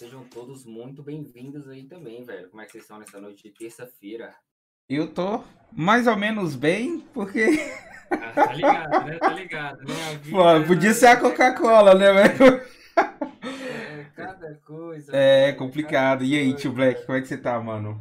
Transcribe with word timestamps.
sejam 0.00 0.24
todos 0.24 0.64
muito 0.64 1.02
bem-vindos 1.02 1.68
aí 1.68 1.84
também, 1.84 2.24
velho. 2.24 2.48
Como 2.48 2.62
é 2.62 2.64
que 2.64 2.72
vocês 2.72 2.84
estão 2.84 2.98
nessa 2.98 3.20
noite 3.20 3.42
de 3.42 3.50
terça-feira? 3.50 4.34
Eu 4.88 5.12
tô 5.12 5.44
mais 5.70 6.06
ou 6.06 6.16
menos 6.16 6.56
bem, 6.56 7.00
porque. 7.12 7.44
Ah, 8.10 8.32
tá 8.32 8.52
ligado, 8.54 9.04
né? 9.04 9.18
Tá 9.18 9.28
ligado, 9.34 9.78
né? 9.84 9.94
Vida, 10.24 10.36
Pô, 10.38 10.66
podia 10.66 10.94
ser 10.94 11.08
a 11.08 11.20
Coca-Cola, 11.20 11.94
né, 11.94 12.14
velho? 12.14 12.62
É, 12.96 14.04
cada 14.16 14.54
coisa. 14.66 15.14
É 15.14 15.44
velho, 15.44 15.58
complicado. 15.58 16.24
E 16.24 16.34
aí, 16.34 16.54
tio. 16.54 16.72
Black, 16.72 17.04
como 17.04 17.18
é 17.18 17.20
que 17.20 17.28
você 17.28 17.36
tá, 17.36 17.60
mano? 17.60 18.00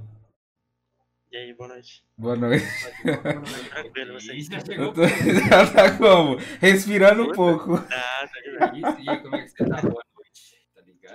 E 1.29 1.35
aí, 1.35 1.53
boa 1.53 1.67
noite. 1.67 2.05
Boa 2.17 2.35
noite. 2.37 2.65
Tranquilo, 3.71 4.13
vocês. 4.13 4.45
Já 4.45 4.57
Eu 4.59 4.65
chegou 4.65 4.93
tô... 4.93 5.01
Já 5.51 5.73
tá 5.73 5.97
como? 5.97 6.37
Respirando 6.61 7.23
um 7.23 7.33
pouco. 7.33 7.75
Ah, 7.75 8.25
tá 8.25 8.39
ligado? 8.45 8.77
isso? 8.77 9.01
E 9.01 9.09
aí, 9.09 9.21
como 9.21 9.35
é 9.35 9.41
que 9.41 9.49
você 9.49 9.65
tá? 9.65 9.81
Boa. 9.81 9.95
Tá? 9.95 10.08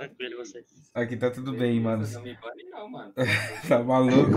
Tranquilo, 0.08 0.36
vocês. 0.38 0.64
Aqui 0.94 1.16
tá 1.16 1.30
tudo 1.30 1.52
bem, 1.52 1.80
mano. 1.80 2.06
Não 2.06 2.22
me 2.22 2.34
bane 2.34 2.64
não, 2.70 2.90
mano. 2.90 3.12
Tá 3.68 3.82
maluco? 3.82 4.30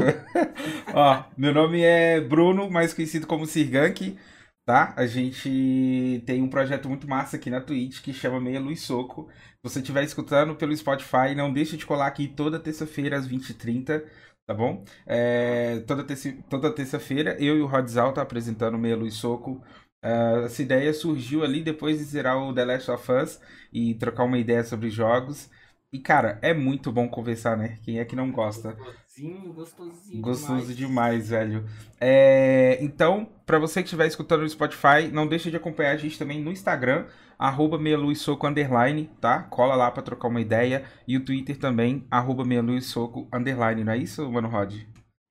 Ó, 0.93 1.23
meu 1.37 1.53
nome 1.53 1.81
é 1.81 2.21
Bruno, 2.21 2.69
mais 2.69 2.93
conhecido 2.93 3.27
como 3.27 3.45
Sirgank, 3.45 4.17
tá? 4.65 4.93
A 4.95 5.05
gente 5.05 6.23
tem 6.25 6.41
um 6.41 6.49
projeto 6.49 6.87
muito 6.87 7.07
massa 7.07 7.35
aqui 7.37 7.49
na 7.49 7.61
Twitch 7.61 8.01
que 8.01 8.13
chama 8.13 8.39
Meia 8.39 8.59
Luz 8.59 8.81
Soco. 8.81 9.29
Se 9.31 9.73
você 9.73 9.79
estiver 9.79 10.03
escutando 10.03 10.55
pelo 10.55 10.75
Spotify, 10.75 11.35
não 11.35 11.51
deixe 11.51 11.75
de 11.77 11.85
colar 11.85 12.07
aqui 12.07 12.27
toda 12.27 12.59
terça-feira 12.59 13.17
às 13.17 13.27
20h30, 13.27 14.03
tá 14.45 14.53
bom? 14.53 14.83
É, 15.05 15.79
toda 15.81 16.03
terça- 16.03 16.35
toda 16.49 16.73
terça-feira 16.73 17.35
eu 17.39 17.57
e 17.57 17.61
o 17.61 17.67
Rodzal 17.67 18.13
tá 18.13 18.21
apresentando 18.21 18.77
Meia 18.77 18.95
Luz 18.95 19.15
Soco. 19.15 19.61
Ah, 20.01 20.43
essa 20.45 20.61
ideia 20.61 20.93
surgiu 20.93 21.43
ali 21.43 21.61
depois 21.63 21.97
de 21.97 22.03
zerar 22.05 22.37
o 22.37 22.53
The 22.53 22.63
Last 22.65 22.91
of 22.91 23.11
Us 23.11 23.39
e 23.73 23.95
trocar 23.95 24.23
uma 24.23 24.37
ideia 24.37 24.63
sobre 24.63 24.89
jogos. 24.89 25.49
E, 25.91 25.99
cara, 25.99 26.37
é 26.41 26.53
muito 26.53 26.91
bom 26.91 27.07
conversar, 27.07 27.55
né? 27.55 27.77
Quem 27.81 27.99
é 27.99 28.05
que 28.05 28.15
não 28.15 28.29
gosta? 28.29 28.73
Gostosinho, 28.73 29.53
gostosinho. 29.53 30.21
Gostoso 30.21 30.73
demais. 30.73 30.77
demais, 30.77 31.29
velho. 31.29 31.65
É, 31.99 32.77
então, 32.81 33.29
pra 33.45 33.57
você 33.57 33.81
que 33.81 33.87
estiver 33.87 34.05
escutando 34.05 34.41
no 34.41 34.49
Spotify, 34.49 35.07
não 35.11 35.25
deixa 35.25 35.49
de 35.49 35.55
acompanhar 35.55 35.91
a 35.91 35.97
gente 35.97 36.19
também 36.19 36.41
no 36.41 36.51
Instagram, 36.51 37.05
arroba 37.39 37.79
meia-luz-soco 37.79 38.45
underline, 38.45 39.09
tá? 39.21 39.43
Cola 39.43 39.75
lá 39.75 39.89
pra 39.89 40.03
trocar 40.03 40.27
uma 40.27 40.41
ideia. 40.41 40.83
E 41.07 41.15
o 41.15 41.23
Twitter 41.23 41.57
também, 41.57 42.05
arroba 42.11 42.43
meia-luz-soco 42.43 43.27
underline, 43.31 43.85
não 43.85 43.93
é 43.93 43.97
isso, 43.97 44.29
Mano 44.29 44.49
Rod? 44.49 44.75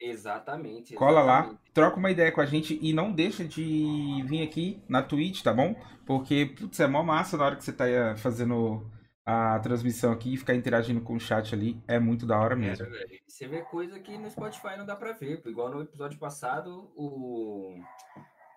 Exatamente. 0.00 0.94
Cola 0.94 1.22
lá, 1.22 1.38
exatamente. 1.40 1.60
troca 1.74 1.96
uma 1.98 2.10
ideia 2.10 2.32
com 2.32 2.40
a 2.40 2.46
gente 2.46 2.78
e 2.80 2.94
não 2.94 3.12
deixa 3.12 3.44
de 3.44 4.22
vir 4.27 4.42
aqui 4.42 4.82
na 4.88 5.02
Twitch, 5.02 5.42
tá 5.42 5.52
bom? 5.52 5.74
Porque, 6.06 6.46
putz, 6.46 6.80
é 6.80 6.86
mó 6.86 7.02
massa 7.02 7.36
na 7.36 7.44
hora 7.44 7.56
que 7.56 7.64
você 7.64 7.72
tá 7.72 7.88
eh, 7.88 8.16
fazendo 8.16 8.86
a 9.27 9.58
transmissão 9.58 10.12
aqui 10.12 10.32
e 10.34 10.36
ficar 10.36 10.55
interagindo 10.55 11.00
com 11.00 11.16
o 11.16 11.20
chat 11.20 11.52
ali. 11.52 11.82
É 11.88 11.98
muito 11.98 12.24
da 12.24 12.38
hora 12.38 12.55
mesmo. 12.55 12.86
É, 12.86 12.88
velho. 12.88 13.14
E 13.14 13.22
Você 13.27 13.48
vê 13.48 13.60
coisa 13.62 13.98
que 13.98 14.16
no 14.16 14.30
Spotify 14.30 14.77
não 14.78 14.86
dá 14.86 14.94
pra 14.94 15.12
ver. 15.12 15.42
Igual 15.44 15.68
no 15.68 15.83
episódio 15.83 16.16
passado, 16.16 16.92
o, 16.94 17.77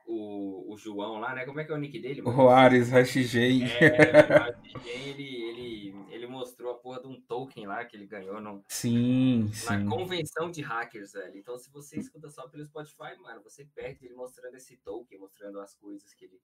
o, 0.05 0.71
o 0.71 0.77
João 0.77 1.19
lá, 1.19 1.33
né? 1.33 1.43
Como 1.45 1.59
é 1.59 1.63
que 1.63 1.71
é 1.71 1.75
o 1.75 1.77
nick 1.79 1.99
dele? 1.99 2.21
O 2.23 2.25
mano? 2.25 2.37
Roares, 2.37 2.91
Hashijay. 2.91 3.63
É, 3.63 3.89
velho, 3.89 4.55
ele, 4.85 5.23
ele, 5.23 5.95
ele 6.09 6.27
mostrou 6.27 6.71
a 6.71 6.75
porra 6.75 7.01
de 7.01 7.07
um 7.07 7.19
token 7.19 7.65
lá 7.65 7.83
que 7.83 7.97
ele 7.97 8.05
ganhou 8.05 8.39
no, 8.39 8.63
Sim, 8.67 9.45
na 9.45 9.79
sim. 9.79 9.85
convenção 9.87 10.51
de 10.51 10.61
hackers, 10.61 11.13
velho. 11.13 11.35
Então, 11.35 11.57
se 11.57 11.71
você 11.71 11.97
escuta 11.99 12.29
só 12.29 12.47
pelo 12.47 12.63
Spotify, 12.63 13.17
mano, 13.19 13.41
você 13.41 13.65
perde 13.65 14.05
ele 14.05 14.13
mostrando 14.13 14.55
esse 14.55 14.77
token, 14.77 15.17
mostrando 15.19 15.59
as 15.59 15.73
coisas 15.73 16.13
que 16.13 16.25
ele, 16.25 16.39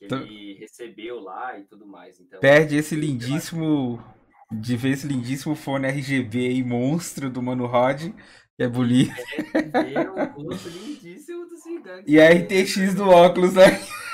que 0.00 0.06
Então- 0.06 0.22
ele 0.22 0.54
recebeu 0.58 1.20
lá 1.20 1.56
e 1.58 1.64
tudo 1.64 1.86
mais. 1.86 2.18
Então, 2.18 2.40
Perde 2.40 2.74
esse 2.76 2.96
lindíssimo. 2.96 4.02
De 4.52 4.76
ver 4.76 4.90
esse 4.94 5.06
lindíssimo 5.06 5.54
fone 5.54 5.86
RGB 5.86 6.48
aí, 6.48 6.64
monstro 6.64 7.30
do 7.30 7.40
Mano 7.40 7.66
Rod, 7.66 8.08
que 8.56 8.62
é 8.64 8.66
bonito. 8.68 9.14
ver 9.54 10.10
o 10.10 10.42
rosto 10.42 10.68
lindíssimo 10.70 11.46
do 11.46 11.56
Zidane. 11.56 12.02
E 12.04 12.20
a 12.20 12.28
RTX 12.32 12.94
do 12.94 13.04
óculos, 13.08 13.54
né? 13.54 13.62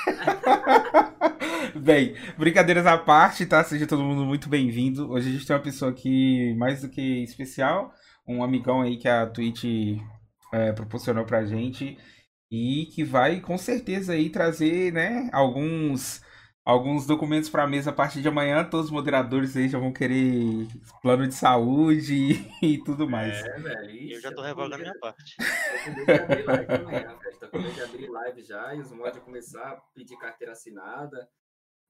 Bem, 1.75 2.15
brincadeiras 2.37 2.85
à 2.85 2.97
parte, 2.97 3.45
tá? 3.45 3.63
Seja 3.63 3.87
todo 3.87 4.03
mundo 4.03 4.25
muito 4.25 4.47
bem-vindo. 4.49 5.09
Hoje 5.11 5.29
a 5.29 5.31
gente 5.31 5.45
tem 5.47 5.55
uma 5.55 5.61
pessoa 5.61 5.89
aqui 5.91 6.53
mais 6.55 6.81
do 6.81 6.89
que 6.89 7.23
especial, 7.23 7.91
um 8.27 8.43
amigão 8.43 8.81
aí 8.81 8.97
que 8.97 9.07
a 9.07 9.25
Twitch 9.25 9.63
é, 10.53 10.71
proporcionou 10.71 11.25
pra 11.25 11.45
gente 11.45 11.97
e 12.51 12.85
que 12.87 13.03
vai 13.03 13.39
com 13.41 13.57
certeza 13.57 14.13
aí 14.13 14.29
trazer, 14.29 14.93
né, 14.93 15.29
alguns 15.33 16.21
alguns 16.67 17.05
documentos 17.05 17.49
pra 17.49 17.65
mesa 17.65 17.91
a 17.91 17.93
partir 17.93 18.21
de 18.21 18.27
amanhã. 18.27 18.61
Todos 18.61 18.87
os 18.87 18.91
moderadores 18.91 19.55
aí 19.55 19.69
já 19.69 19.79
vão 19.79 19.93
querer 19.93 20.67
plano 21.01 21.25
de 21.25 21.33
saúde 21.33 22.45
e 22.61 22.77
tudo 22.83 23.09
mais. 23.09 23.41
É, 23.45 23.57
velho. 23.57 24.11
Eu 24.11 24.19
já 24.19 24.29
tô 24.31 24.35
com 24.37 24.41
revogando 24.41 24.75
a 24.75 24.77
minha 24.77 24.99
parte. 24.99 25.37
Tô 25.37 25.85
com 25.85 25.95
medo 25.95 26.05
de 26.05 26.11
abrir 26.11 26.45
live 26.45 26.73
amanhã, 26.73 27.17
velho. 27.23 27.39
Tô 27.39 27.47
com 27.47 27.59
medo 27.59 27.73
de 27.73 27.81
abrir 27.81 28.09
live 28.09 28.43
já 28.43 28.75
e 28.75 28.81
os 28.81 28.91
mods 28.91 29.23
começar 29.23 29.63
a 29.63 29.75
pedir 29.95 30.17
carteira 30.17 30.51
assinada, 30.51 31.29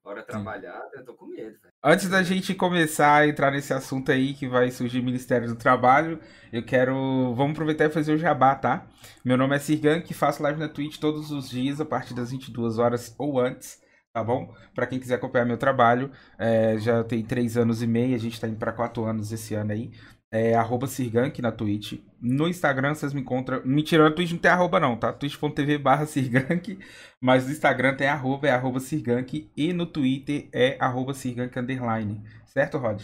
hora 0.03 0.23
trabalhada. 0.23 0.89
Eu 0.93 1.05
tô 1.05 1.13
com 1.13 1.25
medo, 1.27 1.57
velho. 1.59 1.73
Antes 1.83 2.09
da 2.09 2.23
gente 2.23 2.55
começar 2.55 3.17
a 3.17 3.27
entrar 3.27 3.51
nesse 3.51 3.73
assunto 3.73 4.11
aí 4.11 4.33
que 4.33 4.47
vai 4.47 4.71
surgir 4.71 5.01
Ministério 5.01 5.47
do 5.47 5.55
Trabalho, 5.55 6.19
eu 6.51 6.63
quero. 6.63 7.33
Vamos 7.35 7.51
aproveitar 7.51 7.85
e 7.85 7.89
fazer 7.89 8.13
o 8.13 8.17
jabá, 8.17 8.55
tá? 8.55 8.87
Meu 9.23 9.37
nome 9.37 9.55
é 9.55 9.59
Sirgan, 9.59 10.01
que 10.01 10.13
faço 10.13 10.41
live 10.43 10.59
na 10.59 10.69
Twitch 10.69 10.97
todos 10.97 11.31
os 11.31 11.49
dias, 11.49 11.79
a 11.81 11.85
partir 11.85 12.13
das 12.13 12.31
22 12.31 12.79
horas 12.79 13.15
ou 13.17 13.39
antes, 13.39 13.81
tá 14.13 14.23
bom? 14.23 14.53
Pra 14.73 14.87
quem 14.87 14.99
quiser 14.99 15.15
acompanhar 15.15 15.45
meu 15.45 15.57
trabalho, 15.57 16.11
é, 16.37 16.77
já 16.77 17.03
tem 17.03 17.23
3 17.23 17.57
anos 17.57 17.81
e 17.81 17.87
meio, 17.87 18.15
a 18.15 18.19
gente 18.19 18.39
tá 18.39 18.47
indo 18.47 18.57
pra 18.57 18.71
4 18.71 19.03
anos 19.05 19.31
esse 19.31 19.53
ano 19.53 19.71
aí. 19.71 19.91
É 20.29 20.55
arroba 20.55 20.87
Sirgank 20.87 21.41
na 21.41 21.53
Twitch. 21.53 22.01
No 22.21 22.49
Instagram 22.49 22.93
vocês 22.93 23.13
me 23.13 23.21
encontram. 23.21 23.61
Mentira, 23.65 24.03
na 24.03 24.13
Twitch 24.13 24.31
não 24.31 24.39
tem 24.39 24.51
arroba 24.51 24.79
não, 24.79 24.97
tá? 24.97 25.13
twitch.tv 25.13 25.77
barra 25.77 26.05
Sirgank. 26.05 26.77
Mas 27.21 27.45
no 27.45 27.51
Instagram 27.51 27.95
tem 27.95 28.07
arroba, 28.07 28.47
é 28.47 28.51
arroba 28.51 28.79
Sirgank. 28.79 29.49
E 29.55 29.71
no 29.71 29.85
Twitter 29.85 30.49
é 30.51 30.77
arroba 30.81 31.13
Sirgank 31.13 31.57
underline. 31.57 32.21
Certo, 32.45 32.77
Rod? 32.77 33.01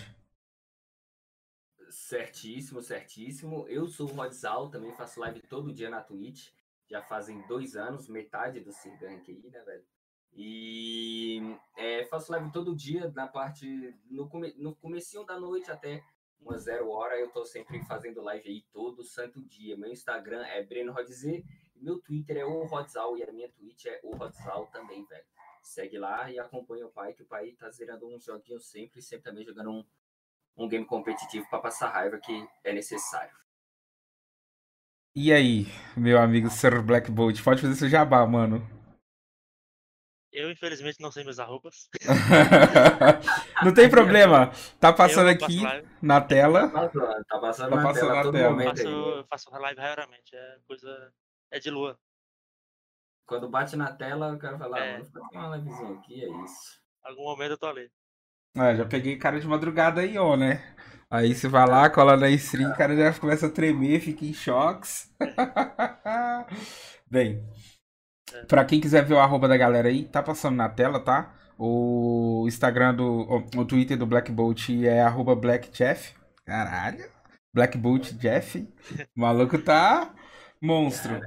Certíssimo, 1.90 2.82
certíssimo. 2.82 3.66
Eu 3.70 3.88
sou 3.88 4.10
o 4.10 4.14
Rodzal, 4.14 4.70
também 4.70 4.92
faço 4.92 5.20
live 5.22 5.40
todo 5.42 5.74
dia 5.74 5.90
na 5.90 6.02
Twitch. 6.02 6.50
Já 6.90 7.02
fazem 7.02 7.42
dois 7.48 7.76
anos, 7.78 8.10
metade 8.10 8.60
do 8.60 8.72
Sirgank 8.74 9.32
aí, 9.32 9.50
né, 9.50 9.62
velho? 9.62 9.84
E 10.36 11.56
é, 11.78 12.06
faço 12.06 12.32
live 12.32 12.52
todo 12.52 12.76
dia, 12.76 13.12
na 13.16 13.28
parte. 13.28 13.96
No, 14.10 14.28
come, 14.28 14.54
no 14.58 14.76
comecinho 14.76 15.24
da 15.24 15.40
noite 15.40 15.72
até 15.72 16.04
uma 16.46 16.58
zero 16.58 16.90
hora, 16.90 17.18
eu 17.18 17.30
tô 17.32 17.46
sempre 17.46 17.84
fazendo 17.86 18.22
live 18.22 18.50
aí 18.50 18.66
todo 18.72 19.04
santo 19.04 19.42
dia. 19.42 19.78
Meu 19.78 19.92
Instagram 19.92 20.46
é 20.46 20.62
Breno 20.64 20.92
Rodze, 20.92 21.46
meu 21.76 22.00
Twitter 22.00 22.38
é 22.38 22.46
o 22.46 22.66
Rodzal 22.66 23.18
e 23.18 23.24
a 23.24 23.32
minha 23.32 23.50
Twitch 23.50 23.86
é 23.86 24.00
o 24.04 24.16
Rodzal 24.16 24.68
também, 24.68 25.06
velho. 25.06 25.26
Segue 25.62 25.98
lá 25.98 26.30
e 26.30 26.38
acompanha 26.38 26.86
o 26.86 26.92
pai, 26.92 27.14
que 27.14 27.24
o 27.24 27.26
pai 27.26 27.52
tá 27.54 27.70
zerando 27.70 28.08
uns 28.08 28.26
joguinhos 28.26 28.70
sempre, 28.70 29.02
sempre 29.02 29.24
também 29.24 29.46
jogando 29.46 29.72
um, 29.72 29.86
um 30.58 30.68
game 30.68 30.86
competitivo 30.86 31.50
pra 31.50 31.60
passar 31.60 31.90
raiva 31.90 32.20
que 32.20 32.46
é 32.64 32.74
necessário. 32.74 33.36
E 35.16 35.32
aí, 35.32 35.68
meu 35.96 36.20
amigo 36.20 36.50
Sir 36.50 36.82
Black 36.82 37.10
Bolt, 37.10 37.42
pode 37.44 37.62
fazer 37.62 37.76
seu 37.76 37.88
jabá, 37.88 38.26
mano. 38.26 38.68
Eu, 40.32 40.52
infelizmente, 40.52 41.00
não 41.00 41.12
sei 41.12 41.24
minhas 41.24 41.38
roupas. 41.38 41.88
não 43.64 43.74
tem 43.74 43.90
problema. 43.90 44.52
Tá 44.80 44.92
passando 44.94 45.30
aqui 45.30 45.62
live, 45.62 45.88
na 46.02 46.22
tela. 46.22 46.70
Tá 46.70 46.90
passando, 46.90 47.26
tá 47.26 47.40
passando 47.40 47.70
Tá 47.70 47.76
na 47.76 47.84
passando 47.84 48.08
tela 48.08 48.16
na 48.16 48.22
todo 48.24 48.34
tela. 48.34 48.64
eu 48.64 48.70
faço, 48.70 48.88
eu 48.88 49.26
faço 49.28 49.52
live 49.52 49.80
raramente. 49.82 50.36
É 50.36 50.58
coisa. 50.68 51.14
É 51.52 51.60
de 51.60 51.70
lua. 51.70 51.98
Quando 53.26 53.50
bate 53.50 53.76
na 53.76 53.92
tela, 53.94 54.30
eu 54.30 54.40
quero 54.40 54.58
falar, 54.58 54.80
É. 54.80 54.94
mano, 54.98 55.06
fazer 55.06 55.38
uma 55.38 55.56
livezinha 55.58 55.94
aqui, 55.98 56.24
é 56.24 56.44
isso. 56.44 56.82
Algum 57.04 57.24
momento 57.24 57.52
eu 57.52 57.58
tô 57.58 57.68
ali. 57.68 57.90
Ah, 58.56 58.76
já 58.76 58.86
peguei 58.86 59.18
cara 59.18 59.40
de 59.40 59.48
madrugada 59.48 60.02
aí, 60.02 60.18
ó, 60.18 60.36
né? 60.36 60.62
Aí 61.10 61.34
você 61.34 61.48
vai 61.48 61.68
lá, 61.68 61.90
cola 61.90 62.18
na 62.18 62.30
stream, 62.32 62.72
o 62.72 62.76
cara 62.76 62.96
já 62.96 63.18
começa 63.20 63.48
a 63.48 63.50
tremer, 63.50 64.00
fica 64.00 64.26
em 64.26 64.34
choques. 64.34 65.12
Bem, 67.10 67.48
pra 68.48 68.66
quem 68.66 68.82
quiser 68.82 69.06
ver 69.06 69.14
o 69.16 69.20
arroba 69.20 69.48
da 69.48 69.58
galera 69.58 69.88
aí, 69.90 70.06
tá 70.06 70.22
passando 70.24 70.56
na 70.56 70.70
tela, 70.70 71.00
tá? 71.00 71.34
O 71.66 72.46
Instagram 72.46 72.94
do. 72.94 73.06
O, 73.06 73.62
o 73.62 73.66
Twitter 73.66 73.98
do 73.98 74.06
Black 74.06 74.30
Bolt 74.30 74.68
é 74.70 75.00
arroba 75.00 75.34
BlackJeff. 75.34 76.14
Caralho. 76.46 77.06
Black 77.54 77.78
Bolt 77.78 78.12
Jeff. 78.16 78.68
O 79.16 79.22
maluco 79.22 79.58
tá 79.58 80.14
monstro. 80.62 81.22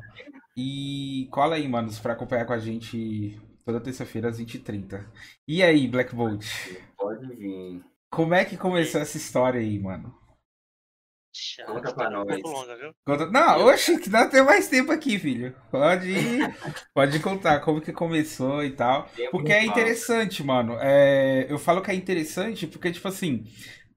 E 0.55 1.27
cola 1.31 1.55
aí, 1.55 1.67
manos, 1.67 1.99
pra 1.99 2.13
acompanhar 2.13 2.45
com 2.45 2.53
a 2.53 2.59
gente 2.59 3.41
toda 3.65 3.81
terça-feira 3.81 4.29
às 4.29 4.39
20h30. 4.39 5.07
E 5.49 5.63
aí, 5.63 5.89
Black 5.89 6.15
Bolt? 6.15 6.47
Pode 6.99 7.35
vir. 7.35 7.83
Como 8.11 8.35
é 8.35 8.45
que 8.45 8.59
começou 8.59 9.01
essa 9.01 9.17
história 9.17 9.59
aí, 9.59 9.79
mano? 9.79 10.15
Conta 11.67 11.95
pra 11.95 12.09
um 12.09 12.25
nós. 12.25 12.43
longa, 12.43 12.77
viu? 12.77 12.95
Conta... 13.05 13.27
Não, 13.27 13.67
oxe, 13.67 13.99
que 13.99 14.09
dá 14.09 14.27
ter 14.27 14.43
mais 14.43 14.69
tempo 14.69 14.93
aqui, 14.93 15.19
filho. 15.19 15.55
Pode, 15.71 16.15
pode 16.95 17.21
contar 17.21 17.61
como 17.61 17.81
que 17.81 17.93
começou 17.93 18.65
e 18.65 18.71
tal. 18.71 19.09
Porque 19.31 19.53
é 19.53 19.65
interessante, 19.65 20.43
mano. 20.43 20.77
É, 20.81 21.47
eu 21.49 21.59
falo 21.59 21.83
que 21.83 21.91
é 21.91 21.95
interessante 21.95 22.67
porque, 22.67 22.93
tipo 22.93 23.09
assim, 23.09 23.45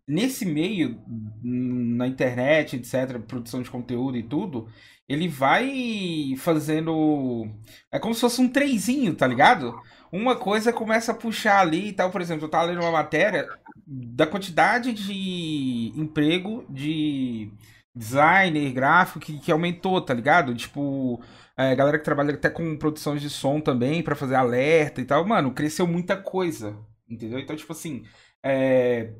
nesse 0.07 0.45
meio, 0.45 1.00
na 1.44 2.07
internet, 2.07 2.75
etc., 2.75 3.19
produção 3.19 3.62
de 3.62 3.69
conteúdo 3.69 4.18
e 4.18 4.24
tudo, 4.24 4.68
ele 5.07 5.27
vai 5.27 6.33
fazendo. 6.38 7.47
É 7.91 8.00
como 8.00 8.13
se 8.13 8.21
fosse 8.21 8.41
um 8.41 8.47
trenzinho, 8.47 9.15
tá 9.15 9.25
ligado? 9.27 9.80
Uma 10.12 10.36
coisa 10.36 10.74
começa 10.74 11.12
a 11.12 11.16
puxar 11.16 11.60
ali 11.60 11.90
e 11.90 11.94
tal. 11.94 12.10
Por 12.10 12.22
exemplo, 12.22 12.46
eu 12.46 12.50
tava 12.50 12.66
lendo 12.66 12.82
uma 12.82 12.92
matéria 12.92 13.48
da 13.86 14.26
quantidade 14.28 14.94
de 14.94 15.94
emprego 15.96 16.66
de 16.70 17.52
designer, 17.94 18.72
gráfico 18.72 19.20
que, 19.20 19.40
que 19.40 19.52
aumentou, 19.52 20.02
tá 20.02 20.14
ligado? 20.14 20.56
Tipo, 20.56 21.22
é, 21.58 21.76
galera 21.76 21.98
que 21.98 22.06
trabalha 22.06 22.34
até 22.34 22.50
com 22.50 22.78
produções 22.78 23.22
de 23.22 23.30
som 23.30 23.60
também 23.60 24.02
para 24.02 24.16
fazer 24.16 24.36
alerta 24.36 25.02
e 25.02 25.06
tal. 25.06 25.26
Mano, 25.26 25.54
cresceu 25.54 25.86
muita 25.88 26.16
coisa, 26.18 26.78
entendeu? 27.10 27.40
Então, 27.40 27.56
tipo 27.56 27.74
assim, 27.74 28.04
é, 28.44 29.12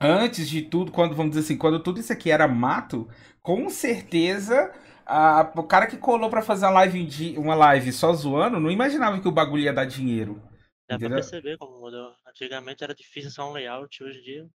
antes 0.00 0.48
de 0.48 0.62
tudo, 0.62 0.92
quando 0.92 1.14
vamos 1.14 1.32
dizer 1.32 1.44
assim, 1.44 1.58
quando 1.58 1.82
tudo 1.82 2.00
isso 2.00 2.12
aqui 2.12 2.30
era 2.30 2.48
mato, 2.48 3.08
com 3.42 3.68
certeza 3.68 4.72
a, 5.06 5.52
o 5.56 5.62
cara 5.62 5.86
que 5.86 5.96
colou 5.96 6.28
para 6.28 6.42
fazer 6.42 6.66
uma 6.66 6.72
live, 6.72 7.38
uma 7.38 7.54
live 7.54 7.92
só 7.92 8.12
zoando 8.12 8.60
não 8.60 8.70
imaginava 8.70 9.20
que 9.20 9.28
o 9.28 9.32
bagulho 9.32 9.62
ia 9.62 9.72
dar 9.72 9.84
dinheiro. 9.84 10.42
Dá 10.88 10.96
entendeu? 10.96 11.16
pra 11.16 11.16
perceber 11.18 11.56
como 11.58 11.80
mudou. 11.80 12.12
Antigamente 12.26 12.84
era 12.84 12.94
difícil 12.94 13.30
só 13.30 13.48
um 13.48 13.52
layout, 13.52 14.02
hoje 14.04 14.18
em 14.18 14.22
dia 14.22 14.46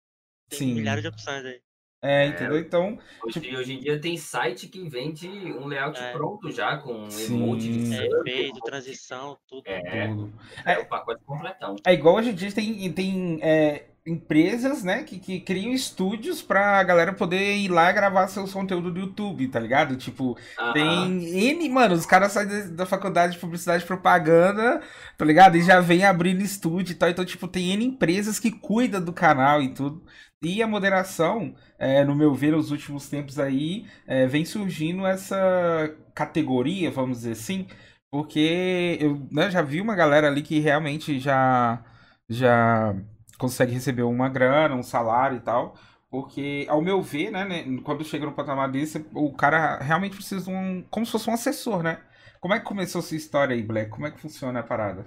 tem 0.50 0.58
Sim. 0.58 0.74
milhares 0.74 1.02
de 1.02 1.08
opções 1.08 1.44
aí. 1.44 1.60
É, 2.02 2.26
entendeu? 2.28 2.58
Então, 2.58 2.98
Hoje, 3.22 3.56
hoje 3.56 3.74
em 3.74 3.80
dia 3.80 4.00
tem 4.00 4.16
site 4.16 4.68
que 4.68 4.88
vende 4.88 5.28
um 5.28 5.66
layout 5.66 6.00
É. 6.00 6.12
pronto 6.12 6.50
já, 6.50 6.78
com 6.78 7.10
Sim. 7.10 7.34
emoji 7.34 7.72
de. 7.72 7.94
É, 7.94 8.06
efeito, 8.06 8.58
transição, 8.60 9.38
tudo. 9.46 9.64
É, 9.66 10.08
tudo. 10.08 10.32
é 10.64 10.78
o 10.78 10.86
pacote 10.86 11.22
completão. 11.24 11.76
É 11.86 11.92
igual 11.92 12.16
hoje 12.16 12.30
em 12.30 12.34
dia 12.34 12.50
tem, 12.52 12.90
tem 12.92 13.38
é, 13.42 13.89
empresas, 14.10 14.82
né, 14.82 15.04
que, 15.04 15.18
que 15.18 15.40
criam 15.40 15.72
estúdios 15.72 16.42
pra 16.42 16.82
galera 16.82 17.12
poder 17.12 17.56
ir 17.56 17.68
lá 17.68 17.92
gravar 17.92 18.26
seus 18.28 18.52
conteúdos 18.52 18.92
do 18.92 19.00
YouTube, 19.00 19.48
tá 19.48 19.60
ligado? 19.60 19.96
Tipo, 19.96 20.36
tem 20.72 21.50
N, 21.50 21.68
mano, 21.68 21.94
os 21.94 22.06
caras 22.06 22.32
saem 22.32 22.48
da, 22.48 22.60
da 22.68 22.86
faculdade 22.86 23.34
de 23.34 23.38
publicidade 23.38 23.84
e 23.84 23.86
propaganda, 23.86 24.82
tá 25.16 25.24
ligado? 25.24 25.56
E 25.56 25.62
já 25.62 25.80
vem 25.80 26.04
abrindo 26.04 26.42
estúdio 26.42 26.92
e 26.92 26.96
tal. 26.96 27.08
Então, 27.08 27.24
tipo, 27.24 27.46
tem 27.46 27.70
N 27.72 27.84
empresas 27.84 28.38
que 28.38 28.50
cuidam 28.50 29.02
do 29.02 29.12
canal 29.12 29.62
e 29.62 29.72
tudo. 29.72 30.02
E 30.42 30.62
a 30.62 30.66
moderação, 30.66 31.54
é, 31.78 32.02
no 32.04 32.14
meu 32.14 32.34
ver, 32.34 32.52
nos 32.52 32.70
últimos 32.70 33.08
tempos 33.08 33.38
aí, 33.38 33.86
é, 34.06 34.26
vem 34.26 34.44
surgindo 34.44 35.06
essa 35.06 35.94
categoria, 36.14 36.90
vamos 36.90 37.18
dizer 37.18 37.32
assim, 37.32 37.66
porque 38.10 38.98
eu 39.00 39.26
né, 39.30 39.50
já 39.50 39.62
vi 39.62 39.80
uma 39.80 39.94
galera 39.94 40.28
ali 40.28 40.42
que 40.42 40.58
realmente 40.58 41.18
já, 41.18 41.84
já 42.28 42.94
consegue 43.40 43.72
receber 43.72 44.02
uma 44.02 44.28
grana, 44.28 44.74
um 44.74 44.82
salário 44.82 45.38
e 45.38 45.40
tal. 45.40 45.76
Porque, 46.10 46.66
ao 46.68 46.82
meu 46.82 47.00
ver, 47.00 47.30
né, 47.30 47.44
né, 47.44 47.80
quando 47.82 48.04
chega 48.04 48.26
no 48.26 48.34
patamar 48.34 48.70
desse, 48.70 49.04
o 49.14 49.32
cara 49.32 49.78
realmente 49.78 50.16
precisa 50.16 50.44
de 50.44 50.50
um. 50.50 50.82
Como 50.90 51.06
se 51.06 51.12
fosse 51.12 51.30
um 51.30 51.34
assessor, 51.34 51.82
né? 51.82 52.04
Como 52.40 52.52
é 52.52 52.58
que 52.58 52.66
começou 52.66 53.00
sua 53.00 53.16
história 53.16 53.54
aí, 53.54 53.62
Black? 53.62 53.90
Como 53.90 54.06
é 54.06 54.10
que 54.10 54.20
funciona 54.20 54.60
a 54.60 54.62
parada? 54.64 55.06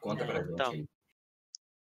Conta 0.00 0.24
pra 0.26 0.42
gente 0.42 0.52
Então. 0.52 0.72
aí. 0.72 0.84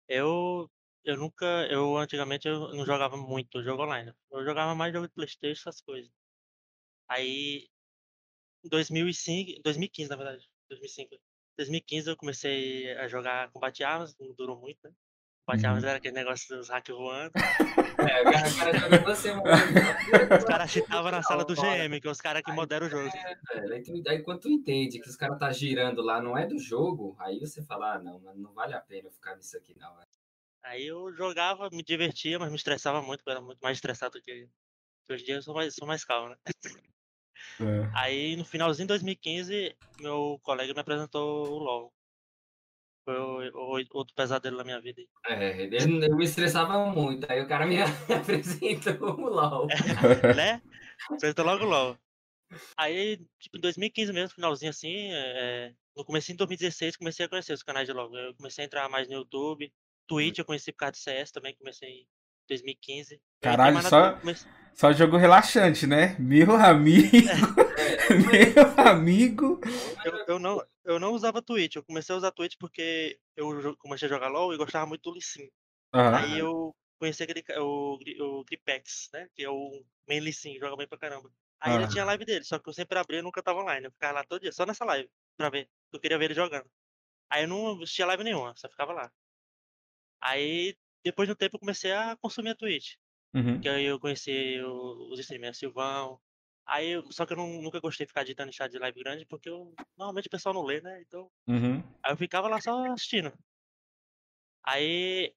Eu, 0.08 0.70
eu 1.04 1.16
nunca, 1.16 1.46
eu 1.70 1.96
antigamente 1.96 2.46
eu 2.46 2.72
não 2.74 2.86
jogava 2.86 3.16
muito 3.16 3.62
jogo 3.62 3.82
online. 3.82 4.12
Eu 4.30 4.44
jogava 4.44 4.74
mais 4.74 4.92
jogo 4.92 5.08
de 5.08 5.14
Playstation, 5.14 5.68
essas 5.68 5.80
coisas. 5.80 6.10
Aí, 7.08 7.68
em 8.64 8.68
2005, 8.68 9.60
2015 9.62 10.10
na 10.10 10.16
verdade, 10.16 10.48
2005. 10.70 11.16
2015 11.58 12.10
eu 12.10 12.16
comecei 12.16 12.92
a 12.96 13.08
jogar 13.08 13.50
combate 13.50 13.82
armas, 13.82 14.16
não 14.18 14.32
durou 14.34 14.60
muito, 14.60 14.78
né? 14.84 14.92
Combate 15.46 15.66
Uhum. 15.66 15.76
era 15.88 15.96
aquele 15.98 16.14
negócio 16.14 16.56
dos 16.56 16.68
hack 16.70 16.88
voando. 16.88 17.32
É, 17.36 18.22
o 18.22 18.30
cara, 18.32 18.48
o 18.48 19.04
cara 19.04 19.14
semanas. 19.14 19.60
Os 20.38 20.44
caras 20.44 20.70
cheatavam 20.70 21.10
na 21.10 21.22
sala 21.22 21.44
do 21.44 21.54
GM, 21.54 22.00
que 22.00 22.08
é 22.08 22.10
os 22.10 22.20
caras 22.20 22.42
que 22.42 22.50
moderam 22.50 22.86
o 22.86 22.90
jogo. 22.90 23.10
Velho, 23.10 23.74
Aí, 23.74 23.82
tu- 23.82 24.02
aí 24.08 24.22
quando 24.22 24.40
tu 24.40 24.48
entende 24.48 24.98
que 25.00 25.08
os 25.08 25.16
caras 25.16 25.38
tá 25.38 25.52
girando 25.52 26.00
lá, 26.00 26.20
não 26.22 26.36
é 26.36 26.46
do 26.46 26.58
jogo, 26.58 27.14
aí 27.20 27.38
você 27.38 27.62
fala, 27.62 27.94
ah, 27.94 27.98
não, 27.98 28.18
não 28.34 28.54
vale 28.54 28.72
a 28.74 28.80
pena 28.80 29.08
eu 29.08 29.12
ficar 29.12 29.36
nisso 29.36 29.54
aqui, 29.56 29.76
não. 29.78 29.94
velho. 29.94 30.08
Aí 30.62 30.86
eu 30.86 31.12
jogava, 31.14 31.68
me 31.70 31.82
divertia, 31.82 32.38
mas 32.38 32.48
me 32.48 32.56
estressava 32.56 33.02
muito, 33.02 33.18
porque 33.18 33.28
eu 33.30 33.34
era 33.36 33.44
muito 33.44 33.60
mais 33.60 33.76
estressado 33.76 34.18
do 34.18 34.22
que 34.22 34.48
que 35.06 35.12
hoje 35.12 35.22
em 35.24 35.26
dia 35.26 35.34
eu 35.34 35.42
sou 35.42 35.54
mais, 35.54 35.74
sou 35.74 35.86
mais 35.86 36.02
calmo, 36.02 36.30
né? 36.30 36.36
É. 37.60 37.90
Aí 37.94 38.36
no 38.36 38.44
finalzinho 38.46 38.86
de 38.86 38.94
2015, 38.94 39.76
meu 40.00 40.40
colega 40.42 40.72
me 40.72 40.80
apresentou 40.80 41.46
o 41.52 41.58
LoL. 41.58 41.92
Foi 43.04 43.18
o, 43.18 43.50
o- 43.54 43.84
outro 43.92 44.14
pesadelo 44.14 44.56
na 44.56 44.64
minha 44.64 44.80
vida. 44.80 45.00
aí. 45.00 45.08
É, 45.26 45.66
eu, 45.66 46.02
eu 46.02 46.16
me 46.16 46.24
estressava 46.24 46.86
muito, 46.86 47.30
aí 47.30 47.40
o 47.42 47.48
cara 47.48 47.66
me 47.66 47.76
apresentou 48.12 49.20
o 49.20 49.28
LOL. 49.28 49.66
né? 50.36 50.62
Apresentou 51.10 51.44
logo 51.44 51.64
o 51.64 51.68
LoL. 51.68 51.98
Aí, 52.76 53.18
tipo, 53.38 53.58
em 53.58 53.60
2015 53.60 54.12
mesmo, 54.12 54.34
finalzinho 54.34 54.70
assim, 54.70 55.10
é, 55.12 55.74
no 55.96 56.04
começo 56.04 56.28
de 56.28 56.36
2016, 56.38 56.96
comecei 56.96 57.26
a 57.26 57.28
conhecer 57.28 57.52
os 57.52 57.62
canais 57.62 57.86
de 57.86 57.92
LoL. 57.92 58.14
Eu 58.16 58.34
comecei 58.34 58.64
a 58.64 58.66
entrar 58.66 58.88
mais 58.88 59.08
no 59.08 59.14
YouTube. 59.14 59.72
Twitch 60.06 60.38
eu 60.38 60.44
conheci 60.44 60.72
por 60.72 60.78
causa 60.78 60.92
de 60.92 60.98
CS 60.98 61.32
também, 61.32 61.54
comecei 61.56 62.06
2015. 62.48 63.14
Eu 63.14 63.18
entrei 63.52 63.56
Caralho, 63.56 63.88
só- 63.88 64.46
Só 64.74 64.92
jogo 64.92 65.16
relaxante, 65.16 65.86
né? 65.86 66.16
Meu 66.18 66.52
amigo, 66.56 67.08
É, 68.08 68.14
meu 68.14 68.86
amigo. 68.88 69.60
Eu, 70.04 70.24
eu 70.34 70.38
não, 70.38 70.62
eu 70.84 70.98
não 71.00 71.12
usava 71.12 71.40
Twitch, 71.40 71.76
eu 71.76 71.82
comecei 71.84 72.14
a 72.14 72.18
usar 72.18 72.30
Twitch 72.32 72.54
porque 72.58 73.18
eu 73.36 73.76
comecei 73.78 74.06
a 74.06 74.08
jogar 74.10 74.28
LoL 74.28 74.52
e 74.52 74.56
gostava 74.56 74.84
muito 74.86 75.02
do 75.02 75.12
Lee 75.12 75.22
Sin. 75.22 75.48
Aí 76.16 76.38
eu 76.38 76.74
conheci 76.98 77.22
aquele, 77.22 77.44
o, 77.60 77.98
o 78.20 78.44
Gripex, 78.44 79.08
né? 79.12 79.28
Que 79.34 79.44
é 79.44 79.50
o 79.50 79.84
main 80.08 80.20
Lee 80.20 80.32
Sin, 80.32 80.58
joga 80.58 80.76
bem 80.76 80.88
pra 80.88 80.98
caramba. 80.98 81.30
Aí 81.60 81.72
ele 81.84 81.88
tinha 81.92 82.04
live 82.04 82.24
dele, 82.24 82.44
só 82.44 82.58
que 82.58 82.68
eu 82.68 82.72
sempre 82.74 82.98
abria 82.98 83.20
e 83.20 83.22
nunca 83.22 83.42
tava 83.42 83.60
online. 83.60 83.86
Eu 83.86 83.92
ficava 83.92 84.14
lá 84.14 84.24
todo 84.24 84.42
dia, 84.42 84.52
só 84.52 84.66
nessa 84.66 84.84
live, 84.84 85.08
pra 85.36 85.48
ver. 85.50 85.68
Eu 85.92 86.00
queria 86.00 86.18
ver 86.18 86.26
ele 86.26 86.34
jogando. 86.34 86.66
Aí 87.30 87.44
eu 87.44 87.48
não 87.48 87.76
assistia 87.82 88.04
live 88.06 88.22
nenhuma, 88.24 88.52
só 88.56 88.68
ficava 88.68 88.92
lá. 88.92 89.10
Aí, 90.20 90.76
depois 91.04 91.28
de 91.28 91.32
um 91.32 91.36
tempo, 91.36 91.56
eu 91.56 91.60
comecei 91.60 91.92
a 91.92 92.16
consumir 92.16 92.50
a 92.50 92.54
Twitch. 92.54 92.94
Uhum. 93.34 93.60
Que 93.60 93.68
aí 93.68 93.84
eu 93.84 94.00
conheci 94.00 94.60
os 94.62 95.18
streamers, 95.20 95.58
Silvão. 95.58 96.18
Aí, 96.66 96.90
eu- 96.90 97.10
só 97.12 97.26
que 97.26 97.32
eu 97.34 97.36
não- 97.36 97.60
nunca 97.60 97.78
gostei 97.80 98.06
de 98.06 98.10
ficar 98.10 98.22
editando 98.22 98.48
em 98.48 98.52
chat 98.52 98.70
de 98.70 98.78
live 98.78 98.98
grande, 99.02 99.26
porque 99.26 99.48
eu, 99.48 99.74
normalmente 99.98 100.28
o 100.28 100.30
pessoal 100.30 100.54
não 100.54 100.62
lê, 100.64 100.80
né? 100.80 101.02
Então, 101.02 101.30
Uhum. 101.46 101.82
aí 102.02 102.12
eu 102.12 102.16
ficava 102.16 102.48
lá 102.48 102.60
só 102.60 102.84
assistindo. 102.92 103.32
Aí, 104.62 105.34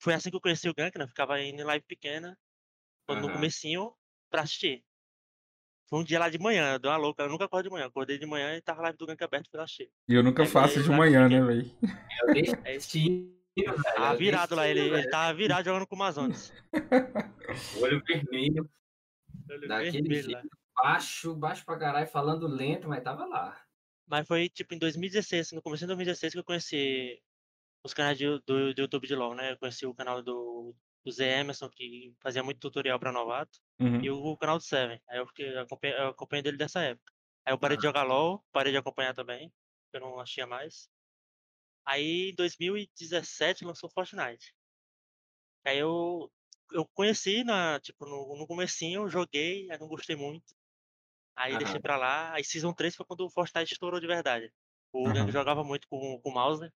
foi 0.00 0.14
assim 0.14 0.30
que 0.30 0.36
eu 0.36 0.40
conheci 0.40 0.68
o 0.68 0.74
Gank, 0.74 0.96
né? 0.98 1.04
Eu 1.04 1.08
ficava 1.08 1.40
indo 1.40 1.60
em 1.60 1.64
live 1.64 1.84
pequena, 1.86 2.36
quando 3.06 3.20
no 3.20 3.26
Aham. 3.28 3.34
comecinho, 3.36 3.94
pra 4.28 4.42
assistir. 4.42 4.84
Foi 5.88 6.00
um 6.00 6.04
dia 6.04 6.18
lá 6.18 6.28
de 6.28 6.38
manhã, 6.38 6.80
deu 6.80 6.90
uma 6.90 6.96
louca, 6.96 7.22
eu 7.22 7.28
nunca 7.28 7.44
acordo 7.44 7.68
de 7.68 7.70
manhã. 7.70 7.86
Acordei 7.86 8.18
de 8.18 8.26
manhã 8.26 8.56
e 8.56 8.60
tava 8.60 8.80
a 8.80 8.82
live 8.84 8.98
do 8.98 9.06
Gank 9.06 9.22
aberto, 9.22 9.48
lá 9.54 9.62
assistir. 9.62 9.88
E 10.08 10.14
eu 10.14 10.22
nunca 10.22 10.42
Aí 10.42 10.48
faço 10.48 10.74
foi 10.74 10.82
de 10.82 10.90
manhã, 10.90 11.28
né, 11.28 11.40
velho? 11.40 11.70
Eu 12.24 12.30
É 12.64 12.74
assistir, 12.76 13.35
velho, 13.64 14.04
eu 14.12 14.16
virado 14.18 14.54
lá, 14.54 14.68
ele, 14.68 14.80
ele 14.80 14.90
velho. 14.90 15.10
tava 15.10 15.34
virado 15.34 15.64
jogando 15.64 15.86
com 15.86 15.94
o 15.96 15.98
Amazonas. 15.98 16.52
Olho 17.80 18.02
vermelho, 18.04 18.70
Olho 19.50 19.68
daquele 19.68 19.92
vermelho 20.02 20.30
lá. 20.32 20.40
jeito, 20.40 20.58
baixo, 20.74 21.34
baixo 21.34 21.64
pra 21.64 21.78
caralho, 21.78 22.06
falando 22.08 22.46
lento, 22.46 22.88
mas 22.88 23.02
tava 23.02 23.24
lá. 23.26 23.60
Mas 24.06 24.26
foi 24.26 24.48
tipo 24.48 24.74
em 24.74 24.78
2016, 24.78 25.52
no 25.52 25.62
começo 25.62 25.80
de 25.80 25.86
2016 25.86 26.32
que 26.34 26.38
eu 26.38 26.44
conheci 26.44 27.20
os 27.84 27.94
canais 27.94 28.18
de- 28.18 28.26
do, 28.46 28.74
do 28.74 28.80
YouTube 28.80 29.06
de 29.06 29.14
LoL, 29.14 29.34
né? 29.34 29.52
Eu 29.52 29.56
conheci 29.58 29.86
o 29.86 29.94
canal 29.94 30.22
do, 30.22 30.74
do 31.04 31.10
Zé 31.12 31.40
Emerson, 31.40 31.68
que 31.70 32.14
fazia 32.20 32.42
muito 32.42 32.60
tutorial 32.60 32.98
pra 32.98 33.12
novato, 33.12 33.58
Uhum. 33.80 34.00
e 34.02 34.10
o, 34.10 34.36
canal 34.36 34.58
do 34.58 34.64
Seven. 34.64 35.00
Aí 35.08 35.18
eu, 35.18 35.26
fiquei, 35.26 35.54
eu 35.54 35.60
acompanhei, 35.60 35.96
eu 35.98 36.08
acompanhei 36.08 36.42
dele 36.42 36.56
dessa 36.56 36.80
época. 36.80 37.12
Aí 37.44 37.52
eu 37.52 37.58
parei 37.58 37.76
de 37.76 37.82
jogar 37.84 38.02
LoL, 38.02 38.44
parei 38.52 38.72
de 38.72 38.78
acompanhar 38.78 39.14
também, 39.14 39.52
porque 39.84 40.04
eu 40.04 40.08
não 40.08 40.18
achia 40.20 40.46
mais. 40.46 40.88
Aí 41.86 42.30
em 42.30 42.34
2017 42.34 43.64
lançou 43.64 43.88
Fortnite. 43.88 44.52
Aí 45.64 45.78
eu, 45.78 46.30
eu 46.72 46.84
conheci 46.94 47.44
na, 47.44 47.78
tipo, 47.80 48.04
no, 48.04 48.36
no 48.36 48.46
comecinho, 48.46 49.02
eu 49.02 49.08
joguei, 49.08 49.70
aí 49.70 49.78
não 49.78 49.88
gostei 49.88 50.16
muito. 50.16 50.54
Aí 51.36 51.52
Aham. 51.52 51.58
deixei 51.58 51.80
pra 51.80 51.96
lá. 51.96 52.32
Aí 52.32 52.44
Season 52.44 52.72
3 52.72 52.94
foi 52.96 53.06
quando 53.06 53.24
o 53.24 53.30
Fortnite 53.30 53.72
estourou 53.72 54.00
de 54.00 54.06
verdade. 54.06 54.52
O. 54.92 55.04
Gang 55.12 55.30
jogava 55.30 55.62
muito 55.62 55.86
com, 55.88 56.20
com 56.20 56.30
o 56.30 56.34
Mauser. 56.34 56.72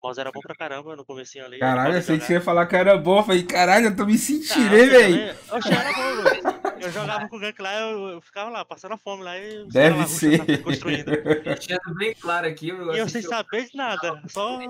O 0.00 0.06
Mouse 0.06 0.20
era 0.20 0.30
bom 0.30 0.40
pra 0.40 0.54
caramba 0.54 0.94
no 0.96 1.04
comecinho 1.04 1.44
ali. 1.44 1.58
Caralho, 1.58 1.96
eu 1.96 2.02
sei 2.02 2.18
que 2.18 2.24
você 2.24 2.34
ia 2.34 2.40
falar 2.40 2.66
que 2.66 2.76
era 2.76 2.96
bom. 2.96 3.18
Eu 3.18 3.24
falei, 3.24 3.42
caralho, 3.42 3.86
eu 3.86 3.96
tô 3.96 4.04
me 4.04 4.16
sentindo, 4.18 4.76
hein, 4.76 4.88
velho? 4.88 5.14
também? 5.14 5.36
Oxe, 5.50 5.72
era 5.72 5.92
bom, 5.92 6.16
velho. 6.16 6.53
Eu 6.84 6.92
jogava 6.92 7.28
com 7.28 7.36
o 7.36 7.38
Gank 7.40 7.60
lá, 7.62 7.74
eu, 7.80 8.08
eu 8.08 8.20
ficava 8.20 8.50
lá, 8.50 8.64
passando 8.64 8.96
fome 8.98 9.22
lá 9.22 9.38
e 9.38 9.58
os 9.62 9.72
caras 9.72 9.96
lá 9.96 10.04
Deve 10.04 10.12
rushando, 10.12 10.44
ser. 10.46 10.62
construindo. 10.62 11.10
Deixando 11.42 11.94
bem 11.96 12.14
claro 12.14 12.46
aqui, 12.46 12.68
eu, 12.68 12.94
E 12.94 12.98
eu 12.98 13.08
sem 13.08 13.22
saber 13.22 13.68
de 13.70 13.76
nada, 13.76 14.22
só. 14.28 14.58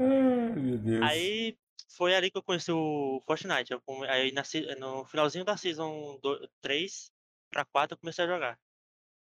Ai, 0.00 0.54
meu 0.56 0.78
Deus. 0.78 1.02
Aí 1.02 1.56
foi 1.96 2.14
ali 2.14 2.30
que 2.30 2.38
eu 2.38 2.42
conheci 2.42 2.70
o 2.70 3.20
Fortnite. 3.26 3.72
Eu 3.72 3.82
aí 4.08 4.32
na 4.32 4.42
no 4.78 5.04
finalzinho 5.04 5.44
da 5.44 5.56
Season 5.56 6.18
3 6.60 7.10
pra 7.50 7.64
4 7.64 7.94
eu 7.94 7.98
comecei 7.98 8.24
a 8.24 8.28
jogar. 8.28 8.58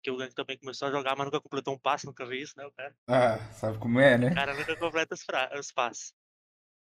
Que 0.02 0.10
o 0.10 0.16
Gank 0.16 0.34
também 0.34 0.56
começou 0.56 0.88
a 0.88 0.90
jogar, 0.90 1.14
mas 1.16 1.26
nunca 1.26 1.40
completou 1.40 1.74
um 1.74 1.78
passe, 1.78 2.06
nunca 2.06 2.24
vi 2.24 2.40
isso, 2.40 2.54
né? 2.56 2.64
O 2.64 2.70
cara, 2.72 2.94
Ah, 3.06 3.38
sabe 3.52 3.76
como 3.78 4.00
é, 4.00 4.16
né? 4.16 4.30
o 4.30 4.34
cara 4.34 4.54
nunca 4.54 4.74
completa 4.76 5.14
os, 5.14 5.26
os 5.58 5.72
passes. 5.72 6.14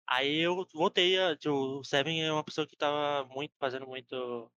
Aí 0.07 0.38
eu 0.39 0.65
voltei 0.74 1.19
a. 1.19 1.35
tipo, 1.35 1.53
O 1.79 1.83
Seven 1.83 2.24
é 2.24 2.31
uma 2.31 2.43
pessoa 2.43 2.67
que 2.67 2.75
tava 2.75 3.27
muito, 3.33 3.53
fazendo 3.59 3.88
muito. 3.88 4.51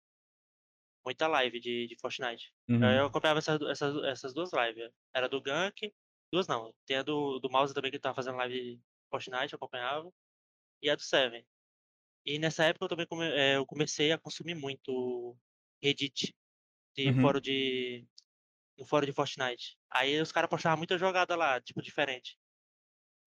Muita 1.04 1.28
live 1.28 1.60
de, 1.60 1.86
de 1.86 1.96
Fortnite. 2.00 2.52
Uhum. 2.68 2.82
Eu 2.84 3.06
acompanhava 3.06 3.38
essas, 3.38 3.60
essas, 3.62 4.04
essas 4.04 4.34
duas 4.34 4.50
lives. 4.52 4.90
Era 5.14 5.28
do 5.28 5.40
Gank, 5.40 5.92
duas 6.32 6.48
não. 6.48 6.74
Tem 6.84 6.96
a 6.96 7.02
do, 7.02 7.38
do 7.38 7.48
Mouse 7.48 7.72
também 7.72 7.92
que 7.92 7.98
tava 7.98 8.14
fazendo 8.16 8.36
live 8.38 8.54
de 8.76 8.80
Fortnite, 9.08 9.52
eu 9.52 9.56
acompanhava. 9.56 10.12
E 10.82 10.90
a 10.90 10.96
do 10.96 11.02
Seven. 11.02 11.46
E 12.24 12.40
nessa 12.40 12.64
época 12.64 12.86
eu 12.86 12.88
também 12.88 13.06
come- 13.06 13.30
eh, 13.30 13.54
eu 13.56 13.64
comecei 13.64 14.10
a 14.10 14.18
consumir 14.18 14.56
muito 14.56 15.36
Reddit 15.80 16.34
de 16.96 17.08
Uhum. 17.10 17.20
fórum 17.22 17.40
de. 17.40 18.04
No 18.76 18.84
fórum 18.84 19.06
de 19.06 19.12
Fortnite. 19.12 19.78
Aí 19.88 20.20
os 20.20 20.32
caras 20.32 20.50
postavam 20.50 20.76
muita 20.76 20.98
jogada 20.98 21.36
lá, 21.36 21.60
tipo, 21.60 21.80
diferente. 21.80 22.36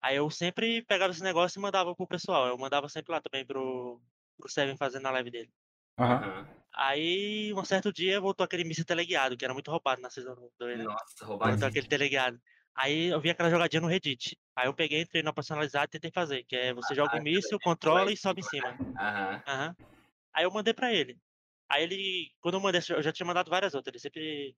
Aí 0.02 0.16
eu 0.16 0.30
sempre 0.30 0.82
pegava 0.82 1.12
esse 1.12 1.22
negócio 1.22 1.58
e 1.58 1.62
mandava 1.62 1.94
pro 1.94 2.06
pessoal. 2.06 2.46
Eu 2.48 2.58
mandava 2.58 2.88
sempre 2.88 3.12
lá 3.12 3.20
também 3.20 3.44
pro, 3.44 4.00
pro 4.36 4.48
Seven 4.50 4.76
fazendo 4.76 5.06
a 5.06 5.10
live 5.10 5.30
dele. 5.30 5.50
Aham. 5.98 6.16
Aham. 6.16 6.60
Aí, 6.72 7.52
um 7.52 7.64
certo 7.64 7.92
dia, 7.92 8.20
voltou 8.20 8.44
aquele 8.44 8.64
míssil 8.64 8.84
teleguiado, 8.84 9.36
que 9.36 9.44
era 9.44 9.52
muito 9.52 9.70
roubado 9.70 10.00
na 10.00 10.08
Season 10.08 10.34
2, 10.58 10.78
né? 10.78 10.84
Nossa, 10.84 11.04
Voltou 11.18 11.26
roubadinho. 11.26 11.68
aquele 11.68 11.86
teleguiado. 11.88 12.40
Aí 12.74 13.06
eu 13.08 13.20
vi 13.20 13.28
aquela 13.30 13.50
jogadinha 13.50 13.80
no 13.80 13.88
Reddit. 13.88 14.38
Aí 14.54 14.66
eu 14.68 14.74
peguei, 14.74 15.02
entrei 15.02 15.22
na 15.22 15.32
personalizada 15.32 15.86
e 15.86 15.88
tentei 15.88 16.10
fazer, 16.12 16.44
que 16.44 16.54
é 16.56 16.72
você 16.72 16.94
joga 16.94 17.16
Ah, 17.16 17.20
o 17.20 17.22
míssil, 17.22 17.56
aquela 17.56 17.74
controla 17.74 18.12
e 18.12 18.16
sobe 18.16 18.40
em 18.40 18.44
cima. 18.44 18.78
Aham. 18.98 19.42
Aham. 19.46 19.76
Aí 20.32 20.44
eu 20.44 20.50
mandei 20.50 20.72
pra 20.72 20.92
ele. 20.92 21.18
Aí 21.68 21.82
ele, 21.82 22.30
quando 22.40 22.54
eu 22.54 22.60
mandei, 22.60 22.80
eu 22.90 23.02
já 23.02 23.12
tinha 23.12 23.26
mandado 23.26 23.50
várias 23.50 23.74
outras, 23.74 23.92
ele 23.92 24.00
sempre 24.00 24.56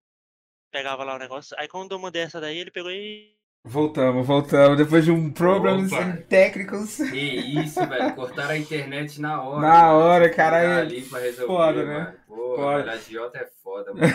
pegava 0.71 1.05
lá 1.05 1.15
o 1.17 1.19
negócio. 1.19 1.57
Aí 1.59 1.69
quando 1.69 1.93
eu 1.93 1.99
mandei 1.99 2.23
essa 2.23 2.41
daí, 2.41 2.59
ele 2.59 2.71
pegou 2.71 2.91
e. 2.91 3.37
Voltamos, 3.64 4.26
voltamos. 4.26 4.76
Depois 4.76 5.04
de 5.04 5.12
um 5.12 5.31
problemas 5.31 5.92
Opa. 5.92 6.19
técnicos. 6.28 6.97
Que 6.97 7.16
isso, 7.61 7.87
velho. 7.87 8.12
Cortaram 8.14 8.50
a 8.50 8.59
internet 8.59 9.21
na 9.21 9.40
hora. 9.40 9.61
Na 9.61 9.92
hora, 9.92 10.28
cara, 10.31 10.61
ligar 10.61 10.78
é 10.78 10.81
ali 10.81 11.02
pra 11.02 11.21
resolver, 11.21 11.47
foda, 11.47 11.85
né? 11.85 12.14
Mano. 12.37 12.57
Porra, 12.57 12.57
Foda. 12.57 12.79
velho, 12.79 12.91
a 12.91 12.97
Giota 12.97 13.39
é 13.39 13.47
foda, 13.62 13.93
mano. 13.95 14.12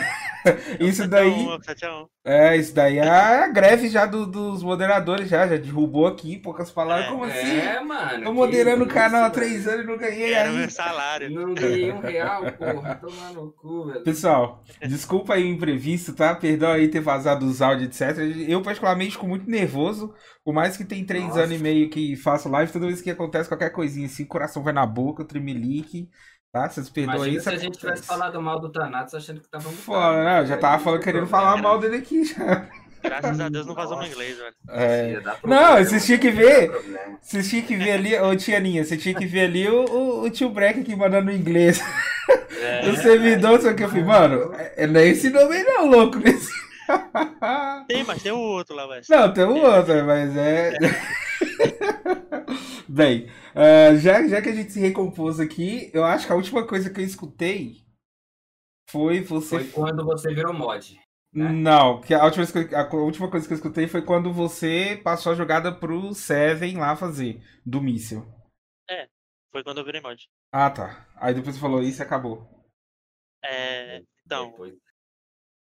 Isso 0.80 1.02
7 1.02 1.08
daí. 1.08 1.30
a 1.30 1.56
1, 1.56 1.62
7 1.62 1.84
a 1.84 2.02
1. 2.02 2.06
É, 2.24 2.56
isso 2.56 2.74
daí 2.74 2.98
é 2.98 3.08
a 3.08 3.48
greve 3.48 3.88
já 3.88 4.04
do- 4.06 4.26
dos 4.26 4.62
moderadores, 4.62 5.28
já, 5.28 5.46
já 5.46 5.56
derrubou 5.56 6.06
aqui, 6.06 6.36
poucas 6.38 6.70
palavras. 6.70 7.06
É, 7.06 7.10
Como 7.10 7.24
assim? 7.24 7.56
É, 7.58 7.80
mano. 7.80 8.24
Tô 8.24 8.32
moderando 8.32 8.84
o 8.84 8.88
canal 8.88 9.24
há 9.24 9.30
três 9.30 9.66
anos 9.66 9.84
e 9.84 9.86
não 9.86 9.96
ganhei 9.96 10.32
Era 10.34 10.48
o 10.50 10.52
aí. 10.52 10.58
meu 10.58 10.70
salário. 10.70 11.30
Não 11.30 11.54
ganhei 11.54 11.90
um 11.92 12.00
real, 12.00 12.42
porra. 12.52 12.94
Tomar 12.96 13.32
no 13.32 13.52
cu, 13.52 13.86
velho. 13.86 14.04
Pessoal, 14.04 14.62
desculpa 14.86 15.34
aí 15.34 15.44
o 15.44 15.48
imprevisto, 15.48 16.14
tá? 16.14 16.34
Perdão 16.34 16.70
aí 16.72 16.88
ter 16.88 17.00
vazado 17.00 17.46
os 17.46 17.62
áudios, 17.62 17.88
etc. 18.00 18.18
Eu, 18.48 18.62
particularmente, 18.62 19.12
fico 19.12 19.26
muito 19.26 19.48
nervoso. 19.48 20.12
Por 20.44 20.52
mais 20.54 20.76
que 20.76 20.84
tem 20.84 21.04
três 21.04 21.24
Nossa. 21.24 21.40
anos 21.42 21.56
e 21.58 21.62
meio 21.62 21.90
que 21.90 22.16
faço 22.16 22.48
live, 22.48 22.72
toda 22.72 22.86
vez 22.86 23.00
que 23.02 23.10
acontece 23.10 23.48
qualquer 23.48 23.70
coisinha 23.70 24.06
assim, 24.06 24.22
o 24.24 24.28
coração 24.28 24.62
vai 24.62 24.72
na 24.72 24.86
boca, 24.86 25.24
tremelique, 25.24 26.08
tá? 26.52 26.68
Vocês 26.68 26.88
perdoam 26.88 27.22
aí. 27.22 27.34
Imagina 27.34 27.36
isso 27.38 27.50
se 27.50 27.54
a 27.54 27.58
gente 27.58 27.78
tivesse 27.78 28.02
acontece. 28.02 28.06
falado 28.06 28.42
mal 28.42 28.58
do 28.60 28.70
Thanatos 28.70 29.14
achando 29.14 29.40
que 29.40 29.48
tava 29.48 29.70
Foda, 29.70 30.24
né? 30.24 30.40
Eu 30.40 30.46
já 30.46 30.56
tava 30.56 30.82
falando, 30.82 31.02
querendo 31.02 31.26
falar 31.26 31.56
mal 31.60 31.78
dele 31.78 31.96
aqui 31.98 32.24
já. 32.24 32.68
Graças 33.02 33.38
a 33.40 33.48
Deus 33.48 33.64
não 33.66 33.74
vazou 33.74 33.96
meu 33.96 34.08
Nossa. 34.08 34.12
inglês, 34.12 34.38
velho. 34.38 34.54
É. 34.70 35.22
Não, 35.44 35.76
vocês 35.76 36.04
tinham 36.04 36.18
que 36.18 36.30
ver. 36.30 36.70
Problema. 36.70 37.18
Você 37.22 37.42
tinha 37.42 37.62
que 37.62 37.76
ver 37.76 37.92
ali, 37.92 38.18
ô 38.18 38.36
tia 38.36 38.58
Ninha, 38.60 38.84
você 38.84 38.96
tinha 38.96 39.14
que 39.14 39.24
ver 39.24 39.42
ali 39.42 39.68
o, 39.68 39.84
o, 39.84 40.22
o 40.24 40.30
tio 40.30 40.50
Breck 40.50 40.80
aqui 40.80 40.96
mandando 40.96 41.30
inglês. 41.30 41.80
É, 42.60 42.84
No 42.86 42.96
servidor, 42.96 43.60
só 43.60 43.72
que 43.72 43.84
eu 43.84 43.88
falei, 43.88 44.04
mano, 44.04 44.52
é, 44.76 44.86
não 44.86 45.00
é 45.00 45.06
esse 45.06 45.30
nome 45.30 45.56
aí 45.56 45.62
não, 45.62 45.86
louco. 45.86 46.18
Nesse... 46.18 46.50
Tem, 47.86 48.02
mas 48.04 48.22
tem 48.22 48.32
o 48.32 48.38
outro 48.38 48.74
lá, 48.74 48.86
velho. 48.86 49.02
Não, 49.08 49.32
tem 49.32 49.44
um 49.44 49.64
outro, 49.64 50.04
mas 50.04 50.36
é. 50.36 50.72
Bem, 52.88 53.28
ah, 53.54 53.94
já, 53.96 54.26
já 54.26 54.40
que 54.42 54.48
a 54.48 54.54
gente 54.54 54.72
se 54.72 54.80
recompôs 54.80 55.38
aqui, 55.40 55.90
eu 55.92 56.04
acho 56.04 56.26
que 56.26 56.32
a 56.32 56.36
última 56.36 56.66
coisa 56.66 56.90
que 56.90 57.00
eu 57.00 57.04
escutei 57.04 57.84
foi 58.90 59.20
você. 59.20 59.60
Foi 59.60 59.68
quando 59.70 60.04
você 60.04 60.32
virou 60.34 60.54
mod. 60.54 60.98
né? 61.32 61.52
Não, 61.52 62.00
que 62.00 62.14
a 62.14 62.24
última, 62.24 62.44
a 62.44 62.96
última 62.96 63.30
coisa 63.30 63.46
que 63.46 63.52
eu 63.52 63.56
escutei 63.56 63.86
foi 63.86 64.02
quando 64.02 64.32
você 64.32 65.00
passou 65.04 65.32
a 65.32 65.34
jogada 65.34 65.72
pro 65.72 66.14
Seven 66.14 66.78
lá 66.78 66.96
fazer, 66.96 67.42
do 67.64 67.80
míssil. 67.80 68.26
Foi 69.50 69.64
quando 69.64 69.78
eu 69.78 69.84
virei 69.84 70.00
mod. 70.00 70.28
Ah, 70.52 70.70
tá. 70.70 71.06
Aí 71.16 71.34
depois 71.34 71.54
você 71.56 71.60
falou 71.60 71.82
isso 71.82 72.00
e 72.00 72.04
acabou. 72.04 72.46
É, 73.44 74.02
então, 74.24 74.50
Depois. 74.50 74.74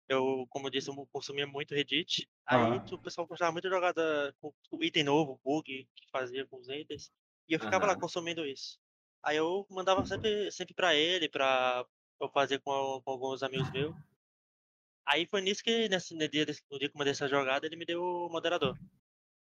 Eu, 0.08 0.46
como 0.50 0.66
eu 0.66 0.70
disse, 0.70 0.88
eu 0.90 1.06
consumia 1.12 1.46
muito 1.46 1.75
Reddit. 1.75 2.28
Aí 2.46 2.58
Aham. 2.76 2.84
o 2.92 2.99
pessoal 2.99 3.26
postava 3.26 3.52
muita 3.52 3.68
jogada 3.68 4.34
com 4.40 4.52
com 4.70 4.82
item 4.84 5.04
novo, 5.04 5.40
bug 5.44 5.88
que 5.94 6.11
fazia 6.11 6.46
com 6.46 6.58
os 6.58 6.68
itens. 6.68 7.11
E 7.49 7.54
eu 7.54 7.61
ficava 7.61 7.87
lá 7.87 7.96
consumindo 7.96 8.46
isso. 8.46 8.78
Aí 9.23 9.37
eu 9.37 9.66
mandava 9.70 10.04
sempre, 10.04 10.50
sempre 10.52 10.75
pra 10.75 10.94
ele, 10.94 11.28
pra 11.28 11.87
eu 12.20 12.28
fazer 12.30 12.58
com, 12.61 13.00
com 13.04 13.11
alguns 13.11 13.42
amigos 13.42 13.70
meus. 13.70 13.94
Aí 15.06 15.26
foi 15.26 15.40
nisso 15.42 15.62
que, 15.62 15.88
nesse, 15.88 16.14
no, 16.14 16.26
dia, 16.28 16.46
desse- 16.46 16.62
no 16.70 16.78
dia 16.78 16.88
que 16.88 16.94
eu 16.94 16.99
mandei 16.99 17.12
essa 17.12 17.28
jogada, 17.28 17.66
ele 17.66 17.76
me 17.76 17.84
deu 17.84 18.02
o 18.02 18.28
moderador. 18.30 18.76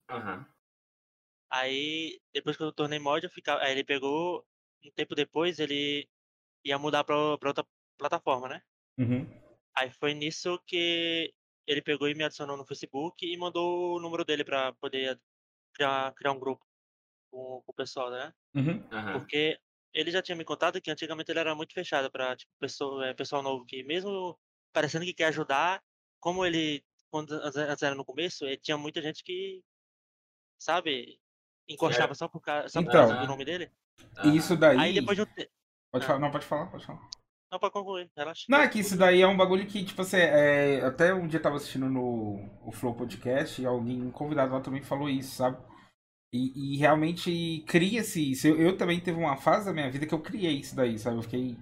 Aham. 0.10 0.46
Aí, 1.50 2.20
depois 2.34 2.58
que 2.58 2.64
eu 2.64 2.72
tornei 2.72 2.98
mod, 3.00 3.24
eu 3.24 3.30
ficava. 3.30 3.62
Aí 3.62 3.72
ele 3.72 3.84
pegou. 3.84 4.46
Um 4.86 4.92
tempo 4.92 5.16
depois, 5.16 5.60
ele 5.60 6.10
ia 6.66 6.78
mudar 6.78 7.04
pra, 7.06 7.38
pra 7.38 7.50
outra 7.50 7.66
plataforma, 7.98 8.50
né? 8.50 8.62
Uhum. 8.98 9.26
Aí 9.76 9.92
foi 9.92 10.14
nisso 10.14 10.60
que 10.66 11.34
ele 11.66 11.82
pegou 11.82 12.08
e 12.08 12.14
me 12.16 12.24
adicionou 12.24 12.58
no 12.58 12.66
Facebook 12.66 13.26
e 13.26 13.38
mandou 13.38 13.96
o 13.96 14.00
número 14.00 14.24
dele 14.26 14.44
pra 14.44 14.74
poder 14.74 15.20
criar, 15.74 16.14
criar 16.14 16.32
um 16.32 16.40
grupo 16.40 16.64
com, 17.32 17.62
com 17.66 17.72
o 17.72 17.74
pessoal, 17.74 18.12
né? 18.12 18.34
Uhum. 18.56 18.88
Aham. 18.92 19.20
Porque 19.20 19.60
ele 19.94 20.12
já 20.12 20.22
tinha 20.22 20.36
me 20.36 20.46
contado 20.46 20.82
que 20.82 20.92
antigamente 20.92 21.32
ele 21.32 21.40
era 21.40 21.56
muito 21.56 21.74
fechado 21.74 22.12
pra 22.12 22.36
tipo, 22.36 22.52
pessoa, 22.60 23.08
é, 23.08 23.14
pessoal 23.14 23.42
novo 23.42 23.66
que 23.66 23.84
mesmo 23.84 24.38
parecendo 24.72 25.06
que 25.06 25.14
quer 25.14 25.26
ajudar, 25.26 25.84
como 26.20 26.46
ele, 26.46 26.84
quando 27.12 27.34
era 27.82 27.96
no 27.96 28.06
começo, 28.06 28.46
ele 28.46 28.58
tinha 28.58 28.78
muita 28.78 29.02
gente 29.02 29.24
que, 29.24 29.64
sabe, 30.60 31.20
encostava 31.68 32.14
só 32.16 32.28
por 32.28 32.42
causa 32.42 32.70
só 32.70 32.82
por 32.82 32.90
Então. 32.90 33.08
causa 33.08 33.22
do 33.22 33.28
nome 33.28 33.46
dele. 33.46 33.72
Isso 34.36 34.58
daí. 34.58 34.80
Aí 34.80 34.94
depois 34.94 35.16
de 35.16 35.24
um 35.24 35.26
tempo. 35.26 35.52
Pode 35.92 36.06
Ah. 36.06 36.08
falar, 36.08 36.20
não, 36.20 36.32
pode 36.32 36.46
falar, 36.46 36.66
pode 36.72 36.86
falar. 36.86 37.10
Não, 37.54 37.60
pra 37.60 37.70
concluir, 37.70 38.10
relaxa. 38.18 38.46
Não, 38.50 38.58
é 38.58 38.68
que 38.68 38.80
isso 38.80 38.98
daí 38.98 39.22
é 39.22 39.28
um 39.28 39.38
bagulho 39.38 39.68
que, 39.68 39.86
tipo 39.86 40.02
assim, 40.02 40.18
é, 40.18 40.82
até 40.84 41.14
um 41.14 41.28
dia 41.28 41.38
eu 41.38 41.44
tava 41.44 41.58
assistindo 41.58 41.88
no 41.88 42.40
o 42.66 42.72
Flow 42.72 42.96
Podcast 42.96 43.62
e 43.62 43.66
alguém, 43.66 44.02
um 44.02 44.10
convidado 44.10 44.52
lá 44.54 44.60
também 44.60 44.82
falou 44.82 45.08
isso, 45.08 45.36
sabe? 45.36 45.58
E, 46.34 46.76
e 46.76 46.78
realmente 46.78 47.64
cria-se 47.68 48.32
isso. 48.32 48.48
Eu, 48.48 48.58
eu 48.60 48.78
também 48.78 49.00
teve 49.00 49.20
uma 49.20 49.38
fase 49.38 49.66
da 49.68 49.74
minha 49.74 49.92
vida 49.92 50.08
que 50.08 50.14
eu 50.14 50.20
criei 50.22 50.60
isso 50.60 50.76
daí, 50.76 50.98
sabe? 51.00 51.18
Eu 51.18 51.24
fiquei 51.24 51.58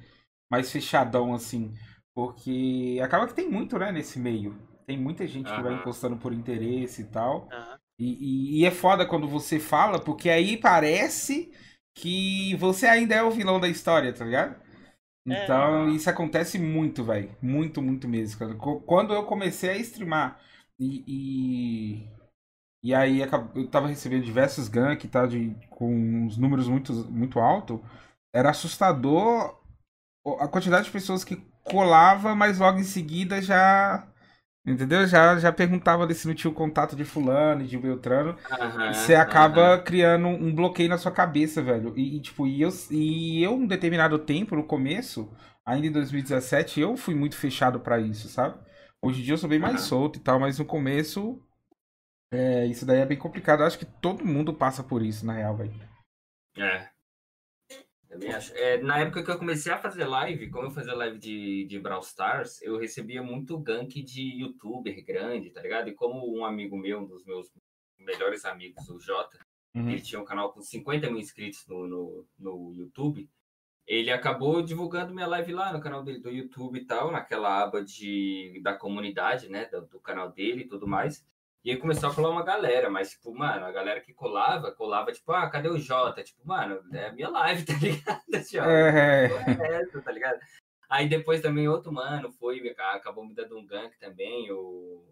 mais 0.51 0.71
fechadão, 0.71 1.33
assim. 1.33 1.73
Porque 2.13 2.99
acaba 3.03 3.27
que 3.27 3.33
tem 3.33 3.49
muito, 3.49 3.77
né, 3.79 3.91
nesse 3.91 4.19
meio. 4.19 4.57
Tem 4.87 4.97
muita 4.97 5.27
gente 5.27 5.53
que 5.53 5.61
vai 5.61 5.73
encostando 5.73 6.17
por 6.17 6.33
interesse 6.33 7.03
e 7.03 7.05
tal. 7.05 7.49
E, 7.99 8.57
e- 8.59 8.61
e 8.61 8.65
é 8.65 8.71
foda 8.71 9.05
quando 9.05 9.27
você 9.27 9.59
fala, 9.59 9.99
porque 9.99 10.29
aí 10.29 10.57
parece 10.57 11.51
que 11.95 12.55
você 12.55 12.87
ainda 12.87 13.15
é 13.15 13.23
o 13.23 13.31
vilão 13.31 13.59
da 13.59 13.67
história, 13.69 14.13
tá 14.13 14.25
ligado? 14.25 14.55
É. 15.27 15.43
Então, 15.43 15.89
isso 15.89 16.09
acontece 16.09 16.57
muito, 16.57 17.03
velho. 17.03 17.35
Muito, 17.41 17.81
muito 17.81 18.07
mesmo. 18.07 18.39
cara. 18.39 18.55
Quando 18.55 19.13
eu 19.13 19.25
comecei 19.25 19.69
a 19.69 19.77
streamar 19.77 20.39
e. 20.79 21.03
E, 21.07 22.21
e 22.83 22.95
aí 22.95 23.21
eu 23.21 23.67
tava 23.69 23.87
recebendo 23.87 24.25
diversos 24.25 24.67
gank 24.67 25.07
tá, 25.07 25.27
de, 25.27 25.55
com 25.69 25.93
uns 26.25 26.37
números 26.37 26.67
muito, 26.67 26.93
muito 27.11 27.39
altos, 27.39 27.79
era 28.33 28.49
assustador 28.49 29.61
a 30.39 30.47
quantidade 30.47 30.85
de 30.85 30.91
pessoas 30.91 31.23
que 31.23 31.35
colava, 31.63 32.35
mas 32.35 32.59
logo 32.59 32.79
em 32.79 32.83
seguida 32.83 33.41
já. 33.41 34.07
Entendeu? 34.65 35.07
Já, 35.07 35.37
já 35.39 35.51
perguntava 35.51 36.03
ali 36.03 36.13
se 36.13 36.27
não 36.27 36.35
tinha 36.35 36.51
o 36.51 36.53
contato 36.53 36.95
de 36.95 37.03
fulano, 37.05 37.65
de 37.65 37.77
Beltrano. 37.77 38.37
Aham, 38.51 38.81
Você 38.87 39.15
acaba 39.15 39.77
aham. 39.77 39.81
criando 39.81 40.27
um 40.27 40.53
bloqueio 40.53 40.89
na 40.89 40.97
sua 40.97 41.11
cabeça, 41.11 41.61
velho. 41.61 41.93
E, 41.97 42.17
e, 42.17 42.21
tipo, 42.21 42.45
e 42.47 42.61
eu, 42.61 42.69
e 42.91 43.43
eu, 43.43 43.53
um 43.55 43.65
determinado 43.67 44.19
tempo, 44.19 44.55
no 44.55 44.63
começo, 44.63 45.31
ainda 45.65 45.87
em 45.87 45.91
2017, 45.91 46.79
eu 46.79 46.95
fui 46.97 47.15
muito 47.15 47.35
fechado 47.37 47.79
pra 47.79 47.99
isso, 47.99 48.27
sabe? 48.29 48.59
Hoje 49.01 49.21
em 49.21 49.23
dia 49.23 49.33
eu 49.33 49.37
sou 49.37 49.49
bem 49.49 49.59
mais 49.59 49.81
solto 49.81 50.19
e 50.19 50.21
tal, 50.21 50.39
mas 50.39 50.59
no 50.59 50.65
começo, 50.65 51.41
é, 52.31 52.65
isso 52.67 52.85
daí 52.85 52.99
é 52.99 53.05
bem 53.05 53.17
complicado. 53.17 53.61
Eu 53.61 53.67
acho 53.67 53.79
que 53.79 53.85
todo 53.85 54.25
mundo 54.25 54.53
passa 54.53 54.83
por 54.83 55.01
isso, 55.03 55.25
na 55.25 55.33
real, 55.33 55.55
velho. 55.57 55.73
É. 56.57 56.90
Também 58.11 58.29
acho. 58.33 58.53
É, 58.55 58.77
na 58.81 58.99
época 58.99 59.23
que 59.23 59.31
eu 59.31 59.37
comecei 59.37 59.71
a 59.71 59.77
fazer 59.77 60.03
live, 60.03 60.49
como 60.49 60.67
eu 60.67 60.71
fazia 60.71 60.93
live 60.93 61.17
de, 61.17 61.65
de 61.65 61.79
Brawl 61.79 62.01
Stars, 62.01 62.61
eu 62.61 62.77
recebia 62.77 63.23
muito 63.23 63.57
gank 63.57 64.03
de 64.03 64.41
youtuber 64.41 65.05
grande, 65.05 65.49
tá 65.49 65.61
ligado? 65.61 65.87
E 65.87 65.93
como 65.93 66.37
um 66.37 66.43
amigo 66.43 66.77
meu, 66.77 66.99
um 66.99 67.05
dos 67.05 67.23
meus 67.23 67.49
melhores 67.97 68.43
amigos, 68.43 68.89
o 68.89 68.99
Jota, 68.99 69.39
Uhum. 69.73 69.89
ele 69.89 70.01
tinha 70.01 70.19
um 70.19 70.25
canal 70.25 70.51
com 70.51 70.61
50 70.61 71.09
mil 71.09 71.19
inscritos 71.19 71.65
no, 71.65 71.87
no, 71.87 72.27
no 72.37 72.73
YouTube, 72.73 73.29
ele 73.87 74.11
acabou 74.11 74.61
divulgando 74.61 75.13
minha 75.13 75.27
live 75.27 75.53
lá 75.53 75.71
no 75.71 75.79
canal 75.79 76.03
dele 76.03 76.19
do 76.19 76.29
YouTube 76.29 76.77
e 76.77 76.85
tal, 76.85 77.09
naquela 77.09 77.63
aba 77.63 77.81
de, 77.81 78.59
da 78.61 78.73
comunidade, 78.73 79.47
né, 79.47 79.65
do, 79.67 79.81
do 79.87 79.99
canal 80.01 80.29
dele 80.29 80.63
e 80.63 80.67
tudo 80.67 80.85
mais. 80.85 81.25
E 81.63 81.69
aí 81.71 81.77
começou 81.77 82.09
a 82.09 82.15
colar 82.15 82.29
uma 82.29 82.43
galera, 82.43 82.89
mas, 82.89 83.11
tipo, 83.11 83.33
mano, 83.35 83.65
a 83.65 83.71
galera 83.71 84.01
que 84.01 84.13
colava, 84.13 84.71
colava, 84.71 85.11
tipo, 85.11 85.31
ah, 85.31 85.47
cadê 85.49 85.69
o 85.69 85.77
Jota? 85.77 86.23
Tipo, 86.23 86.41
mano, 86.45 86.81
é 86.91 87.07
a 87.07 87.11
minha 87.13 87.29
live, 87.29 87.63
tá 87.65 87.73
ligado? 87.73 88.21
Tipo, 88.43 88.63
É. 88.63 89.25
é 89.27 89.81
essa, 89.81 90.01
tá 90.01 90.11
ligado? 90.11 90.39
Aí 90.89 91.07
depois 91.07 91.39
também 91.41 91.67
outro 91.69 91.91
mano 91.91 92.31
foi, 92.31 92.67
acabou 92.77 93.25
me 93.25 93.33
dando 93.35 93.57
um 93.57 93.65
gank 93.65 93.97
também, 93.99 94.51
o 94.51 95.05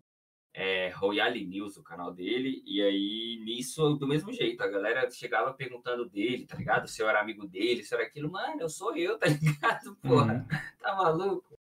é, 0.54 0.90
Royale 0.90 1.46
News, 1.46 1.78
o 1.78 1.84
canal 1.84 2.12
dele, 2.12 2.62
e 2.66 2.82
aí 2.82 3.42
nisso, 3.46 3.94
do 3.96 4.08
mesmo 4.08 4.34
jeito, 4.34 4.62
a 4.62 4.68
galera 4.68 5.10
chegava 5.12 5.54
perguntando 5.54 6.10
dele, 6.10 6.46
tá 6.48 6.58
ligado? 6.58 6.88
Se 6.88 7.02
eu 7.02 7.08
era 7.08 7.22
amigo 7.22 7.48
dele, 7.48 7.84
se 7.84 7.94
era 7.94 8.04
aquilo, 8.04 8.30
mano, 8.32 8.60
eu 8.60 8.70
sou 8.70 8.98
eu, 8.98 9.18
tá 9.20 9.28
ligado? 9.28 9.96
Porra, 9.98 10.34
Uhum. 10.34 10.48
tá 10.82 10.96
maluco? 10.96 11.58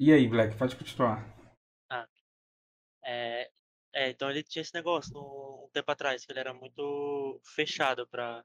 E 0.00 0.12
aí, 0.12 0.28
Black, 0.28 0.56
pode 0.56 0.76
continuar. 0.76 1.26
É, 3.10 3.50
é, 3.94 4.10
então 4.10 4.28
ele 4.30 4.42
tinha 4.42 4.60
esse 4.60 4.74
negócio 4.74 5.14
no- 5.14 5.64
um 5.64 5.70
tempo 5.72 5.90
atrás, 5.90 6.26
que 6.26 6.30
ele 6.32 6.40
era 6.40 6.52
muito 6.52 7.40
fechado 7.42 8.06
pra, 8.06 8.44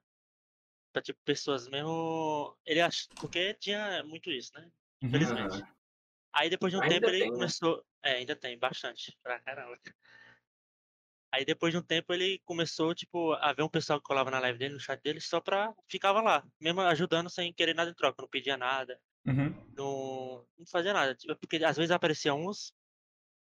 pra 0.94 1.02
tipo, 1.02 1.20
pessoas 1.26 1.68
mesmo. 1.68 2.58
Ele 2.66 2.80
acha. 2.80 3.10
Porque 3.20 3.54
tinha 3.56 4.02
muito 4.06 4.32
isso, 4.32 4.54
né? 4.56 4.62
Uhum. 5.02 5.10
Infelizmente. 5.10 5.56
Aham. 5.56 5.74
Aí 6.34 6.50
depois 6.50 6.72
de 6.72 6.78
um 6.78 6.82
Ainda 6.82 6.96
tempo 6.96 7.10
ele 7.10 7.20
tem, 7.20 7.30
né? 7.30 7.36
começou. 7.36 7.86
É, 8.02 8.12
ainda 8.14 8.36
tem, 8.38 8.58
bastante. 8.58 9.18
Pra 9.22 9.40
caramba. 9.42 9.78
Aí 11.32 11.44
depois 11.44 11.74
de 11.74 11.80
um 11.80 11.84
tempo 11.84 12.14
ele 12.14 12.40
começou, 12.46 12.94
tipo, 12.96 13.34
a 13.34 13.52
ver 13.54 13.64
um 13.64 13.70
pessoal 13.70 14.00
que 14.00 14.06
colava 14.06 14.30
na 14.32 14.40
live 14.40 14.58
dele, 14.60 14.76
no 14.76 14.80
chat 14.80 15.02
dele, 15.02 15.20
só 15.20 15.42
pra. 15.42 15.74
Ficava 15.90 16.22
lá, 16.22 16.44
mesmo 16.60 16.80
ajudando 16.82 17.30
sem 17.30 17.52
querer 17.52 17.74
nada 17.74 17.90
em 17.92 17.94
troca, 17.96 18.22
não 18.22 18.30
pedia 18.30 18.56
nada, 18.56 19.00
Uhum. 19.26 19.52
não, 19.76 20.48
não 20.58 20.66
fazia 20.68 20.94
nada. 20.94 21.16
Tipo, 21.16 21.36
porque 21.38 21.58
às 21.66 21.76
vezes 21.76 21.92
aparecia 21.92 22.34
uns, 22.36 22.74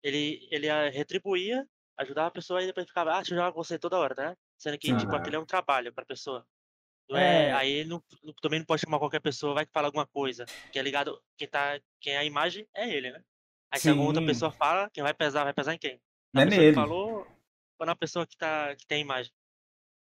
ele, 0.05 0.47
ele 0.51 0.69
ah, 0.69 0.91
retribuía, 0.91 1.67
ajudava 1.97 2.29
a 2.29 2.31
pessoa 2.31 2.63
e 2.63 2.67
depois 2.67 2.87
ficava, 2.87 3.13
ah, 3.13 3.17
deixa 3.17 3.33
eu 3.35 3.39
jogar 3.39 3.53
com 3.53 3.65
você 3.65 3.79
toda 3.79 3.99
hora, 3.99 4.15
né? 4.17 4.37
Sendo 4.59 4.79
que, 4.79 4.95
tipo, 4.97 5.11
Aham. 5.11 5.17
aquele 5.21 5.37
é 5.37 5.39
um 5.41 5.47
trabalho 5.47 5.93
pra 5.93 6.05
pessoa. 6.05 6.47
Não 7.09 7.19
é, 7.19 7.49
É. 7.49 7.53
aí 7.55 7.85
não, 7.85 8.03
também 8.41 8.61
não 8.61 8.67
pode 8.67 8.83
chamar 8.83 8.99
qualquer 8.99 9.21
pessoa, 9.21 9.55
vai 9.55 9.67
que 9.67 9.73
fala 9.73 9.89
alguma 9.89 10.07
coisa. 10.07 10.47
Que 10.71 10.79
é 10.79 10.83
ligado, 10.83 11.21
quem 11.37 11.49
tá. 11.49 11.81
Quem 12.01 12.15
é 12.15 12.19
a 12.19 12.25
imagem 12.25 12.69
é 12.75 12.89
ele, 12.89 13.11
né? 13.11 13.23
Aí 13.71 13.81
se 13.81 13.89
alguma 13.89 14.07
outra 14.07 14.23
Sim. 14.23 14.27
pessoa 14.27 14.51
fala, 14.53 14.91
quem 14.91 15.03
vai 15.03 15.15
pesar, 15.15 15.45
vai 15.45 15.53
pesar 15.55 15.75
em 15.75 15.79
quem? 15.79 16.01
Não 16.33 16.43
Na 16.43 16.43
é 16.43 16.45
nele. 16.51 16.69
que 16.69 16.75
falou 16.75 17.27
ou 17.79 17.87
na 17.87 17.97
pessoa 17.97 18.27
que, 18.27 18.37
tá, 18.37 18.75
que 18.77 18.87
tem 18.87 18.99
a 18.99 19.01
imagem? 19.01 19.33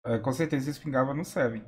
É, 0.05 0.17
com 0.19 0.31
certeza 0.33 0.69
esse 0.69 0.79
pingava 0.79 1.13
no 1.13 1.23
Seven. 1.23 1.63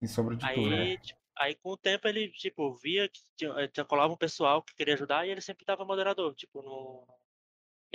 Em 0.00 0.06
sombra 0.06 0.36
de 0.36 0.52
tudo. 0.54 0.68
Aí, 0.74 0.98
tipo, 0.98 1.20
aí 1.38 1.54
com 1.56 1.70
o 1.70 1.76
tempo 1.76 2.08
ele, 2.08 2.30
tipo, 2.30 2.74
via 2.76 3.08
que 3.08 3.20
tinha, 3.36 3.50
eh, 3.60 3.68
tinha- 3.68 3.84
colava 3.84 4.12
um 4.12 4.16
pessoal 4.16 4.62
que 4.62 4.74
queria 4.74 4.94
ajudar 4.94 5.26
e 5.26 5.30
ele 5.30 5.40
sempre 5.40 5.64
dava 5.64 5.84
moderador, 5.84 6.34
tipo, 6.34 6.62
no, 6.62 7.06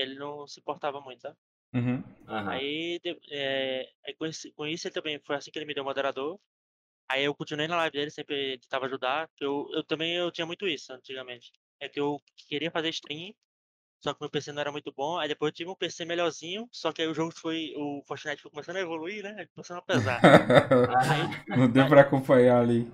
ele 0.02 0.16
não 0.16 0.48
se 0.48 0.60
importava 0.60 1.02
muito, 1.02 1.22
sabe? 1.22 1.38
Uhum. 1.74 2.04
Aí, 2.28 3.00
de- 3.04 3.20
aí 4.06 4.14
com, 4.16 4.26
esse- 4.26 4.52
com 4.54 4.66
isso 4.68 4.88
ele 4.88 4.94
também 4.94 5.20
foi 5.26 5.36
assim 5.36 5.52
que 5.52 5.58
ele 5.60 5.66
me 5.66 5.74
deu 5.74 5.84
moderador. 5.84 6.40
Aí 7.10 7.24
eu 7.26 7.36
continuei 7.36 7.68
na 7.68 7.78
live 7.78 7.94
dele, 7.98 8.12
sempre 8.12 8.60
tentava 8.60 8.86
ajudar, 8.88 9.30
eu, 9.40 9.68
eu 9.74 9.84
também 9.84 10.16
eu 10.16 10.32
tinha 10.32 10.46
muito 10.48 10.68
isso 10.68 10.94
antigamente. 10.94 11.52
É 11.80 11.90
que 11.90 12.00
eu 12.00 12.22
queria 12.50 12.72
fazer 12.72 12.90
stream, 12.90 13.34
só 14.02 14.14
que 14.14 14.22
meu 14.22 14.30
PC 14.30 14.52
não 14.54 14.62
era 14.62 14.72
muito 14.72 14.92
bom. 14.94 15.18
Aí 15.20 15.28
depois 15.30 15.52
eu 15.52 15.56
tive 15.56 15.70
um 15.72 15.76
PC 15.76 16.06
melhorzinho, 16.06 16.68
só 16.72 16.94
que 16.94 17.02
aí 17.04 17.08
o 17.10 17.14
jogo 17.16 17.34
foi, 17.36 17.74
o 17.78 18.04
Fortnite 18.08 18.42
foi 18.42 18.52
começando 18.52 18.78
a 18.78 18.82
evoluir, 18.82 19.24
né? 19.24 19.36
Aí 19.40 19.48
Começando 19.50 19.80
a 19.80 19.82
pesar. 19.84 20.22
Ah, 20.90 21.58
Não 21.58 21.70
deu 21.70 21.88
pra 21.88 22.02
acompanhar 22.02 22.62
ali. 22.62 22.88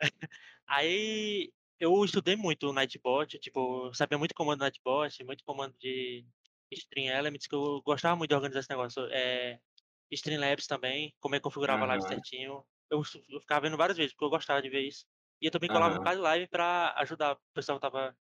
Aí 0.66 1.52
eu 1.78 2.04
estudei 2.04 2.36
muito 2.36 2.68
o 2.68 2.72
Nightbot, 2.72 3.38
tipo, 3.38 3.92
sabia 3.94 4.18
muito 4.18 4.34
comando 4.34 4.60
Nightbot, 4.60 5.24
muito 5.24 5.44
comando 5.44 5.76
de 5.78 6.26
Stream 6.72 7.06
Elements, 7.14 7.46
que 7.46 7.54
eu 7.54 7.82
gostava 7.82 8.16
muito 8.16 8.30
de 8.30 8.34
organizar 8.36 8.60
esse 8.60 8.70
negócio. 8.70 9.06
É, 9.12 9.60
Streamlabs 10.12 10.66
também, 10.66 11.14
como 11.20 11.34
é 11.34 11.38
que 11.38 11.44
configurava 11.44 11.84
a 11.84 11.88
live 11.88 12.04
certinho. 12.06 12.64
Eu, 12.90 13.02
eu 13.28 13.40
ficava 13.40 13.62
vendo 13.62 13.76
vários 13.76 13.96
vídeos, 13.98 14.14
porque 14.14 14.24
eu 14.26 14.30
gostava 14.30 14.62
de 14.62 14.70
ver 14.70 14.82
isso. 14.82 15.06
E 15.40 15.46
eu 15.46 15.50
também 15.52 15.70
colava 15.70 15.92
um 15.94 15.96
bocado 15.98 16.16
de 16.18 16.22
live 16.22 16.48
pra 16.48 16.94
ajudar 16.98 17.34
o 17.34 17.40
pessoal 17.54 17.78
que 17.78 17.82
tava, 17.82 18.16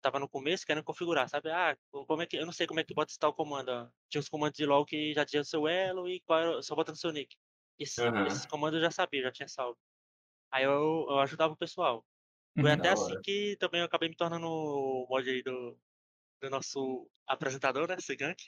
tava 0.00 0.18
no 0.18 0.28
começo 0.28 0.64
querendo 0.66 0.84
configurar, 0.84 1.28
sabe? 1.28 1.50
Ah, 1.50 1.76
como 2.06 2.22
é 2.22 2.26
que, 2.26 2.36
eu 2.36 2.46
não 2.46 2.52
sei 2.52 2.66
como 2.66 2.80
é 2.80 2.84
que 2.84 2.94
bota 2.94 3.12
esse 3.12 3.18
tal 3.18 3.34
comando. 3.34 3.68
ó. 3.70 3.90
Tinha 4.08 4.20
os 4.20 4.28
comandos 4.28 4.56
de 4.58 4.66
LoL 4.66 4.84
que 4.86 5.12
já 5.14 5.24
tinha 5.26 5.42
o 5.42 5.44
seu 5.44 5.68
elo 5.68 6.08
e 6.08 6.20
qual 6.22 6.38
era, 6.40 6.62
só 6.62 6.74
botando 6.74 6.96
seu 6.96 7.12
nick. 7.12 7.36
Esse- 7.78 8.08
Aham. 8.08 8.26
Esses 8.26 8.46
comandos 8.46 8.76
eu 8.78 8.82
já 8.84 8.90
sabia, 8.90 9.22
já 9.22 9.32
tinha 9.32 9.48
salvo. 9.48 9.78
Aí 10.52 10.64
eu, 10.64 11.06
eu 11.10 11.20
ajudava 11.20 11.54
o 11.54 11.58
pessoal. 11.58 12.06
Foi 12.58 12.70
Uhum. 12.70 12.76
até 12.76 12.90
assim 12.90 13.12
hora. 13.12 13.20
que 13.22 13.56
também 13.58 13.80
eu 13.80 13.86
acabei 13.86 14.08
me 14.08 14.16
tornando 14.16 14.46
o 14.46 15.06
mod 15.08 15.28
aí 15.28 15.42
do, 15.42 15.76
do 16.42 16.50
nosso 16.50 17.08
apresentador, 17.26 17.88
né? 17.88 17.96
Cigank. 18.00 18.42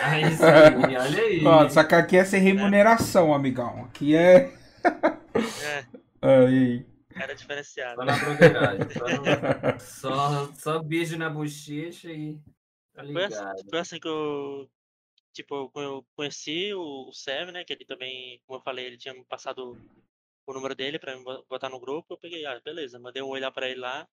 Aí 0.00 0.24
sim, 0.36 0.44
olha 0.96 1.22
aí. 1.22 1.40
Que 1.88 1.94
aqui 1.94 2.16
é 2.16 2.24
sem 2.24 2.40
remuneração, 2.42 3.32
amigão. 3.32 3.84
Aqui 3.84 4.16
é. 4.16 4.52
É, 5.62 5.86
Aí. 6.22 6.84
era 7.14 7.34
diferenciado. 7.34 7.96
Só 7.96 8.04
na 8.04 8.16
broderagem. 8.18 8.86
Só, 8.90 9.78
só, 9.78 10.52
só 10.54 10.82
beijo 10.82 11.16
na 11.16 11.30
bochecha 11.30 12.10
e. 12.12 12.38
Tá 12.92 13.04
Foi 13.04 13.24
assim, 13.24 13.68
foi 13.70 13.78
assim 13.78 14.00
que 14.00 14.08
eu, 14.08 14.68
tipo, 15.32 15.70
eu 15.76 16.04
conheci 16.16 16.74
o, 16.74 17.08
o 17.08 17.12
Sam, 17.12 17.52
né? 17.52 17.64
Que 17.64 17.72
ele 17.72 17.84
também, 17.84 18.40
como 18.46 18.58
eu 18.58 18.62
falei, 18.62 18.86
ele 18.86 18.98
tinha 18.98 19.14
me 19.14 19.24
passado 19.24 19.78
o 20.46 20.52
número 20.54 20.74
dele 20.74 20.98
bo- 21.24 21.44
botar 21.48 21.68
no 21.68 21.80
grupo. 21.80 22.14
Eu 22.14 22.18
peguei, 22.18 22.44
ah, 22.46 22.60
beleza, 22.64 22.98
mandei 22.98 23.22
um 23.22 23.34
lá 23.38 23.50
pra 23.50 23.68
ele 23.68 23.80
lá. 23.80 24.08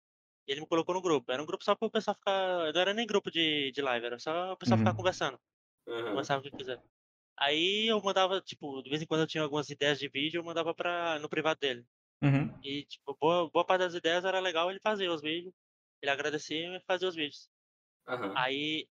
E 0.48 0.52
ele 0.52 0.62
me 0.62 0.68
colocou 0.68 0.96
no 0.96 1.02
grupo. 1.02 1.32
Era 1.32 1.42
um 1.44 1.46
grupo 1.46 1.64
só 1.64 1.76
pro 1.76 1.90
pessoal 1.92 2.16
ficar. 2.16 2.72
Não 2.74 2.82
era 2.82 2.94
nem 2.94 3.06
grupo 3.08 3.30
de, 3.32 3.72
de 3.72 3.82
live, 3.82 4.06
era 4.06 4.20
só 4.20 4.54
o 4.54 4.58
pessoal 4.58 4.78
ficar 4.78 4.92
Uhum. 4.92 4.98
conversando. 4.98 5.40
Aham. 5.88 6.10
Conversava 6.10 6.40
o 6.42 6.44
que 6.44 6.52
quiser. 6.52 6.82
Aí 7.38 7.88
eu 7.88 8.02
mandava, 8.02 8.42
tipo, 8.42 8.82
de 8.82 8.90
vez 8.90 9.02
em 9.02 9.06
quando 9.06 9.22
eu 9.22 9.28
tinha 9.28 9.44
algumas 9.44 9.70
ideias 9.70 10.00
de 10.00 10.10
vídeo, 10.10 10.40
eu 10.40 10.44
mandava 10.44 10.74
pra, 10.74 11.20
no 11.20 11.30
privado 11.30 11.60
dele. 11.60 11.86
Uhum. 12.24 12.52
E, 12.64 12.84
tipo, 12.86 13.16
boa, 13.20 13.50
boa 13.50 13.66
parte 13.66 13.82
das 13.82 13.94
ideias 13.94 14.26
era 14.26 14.40
legal, 14.40 14.72
ele 14.72 14.80
fazia 14.80 15.12
os 15.12 15.22
vídeos. 15.22 15.54
Ele 16.02 16.12
agradecia 16.12 16.78
e 16.78 16.82
fazia 16.88 17.08
os 17.08 17.16
vídeos. 17.16 17.50
Aham. 18.08 18.34
Aí, 18.36 18.88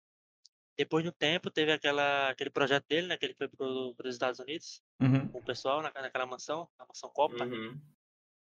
depois 0.77 1.03
de 1.03 1.09
um 1.09 1.13
tempo, 1.13 1.51
teve 1.51 1.71
aquela, 1.71 2.29
aquele 2.29 2.49
projeto 2.49 2.85
dele, 2.87 3.07
né? 3.07 3.17
Que 3.17 3.25
ele 3.25 3.35
foi 3.35 3.47
pro, 3.47 3.93
pros 3.95 4.15
Estados 4.15 4.39
Unidos 4.39 4.81
Uhum. 5.01 5.27
com 5.29 5.39
o 5.39 5.43
pessoal 5.43 5.81
na, 5.81 5.91
naquela 5.93 6.25
mansão, 6.25 6.69
na 6.77 6.85
mansão 6.85 7.09
Copa. 7.09 7.43
Uhum. 7.45 7.79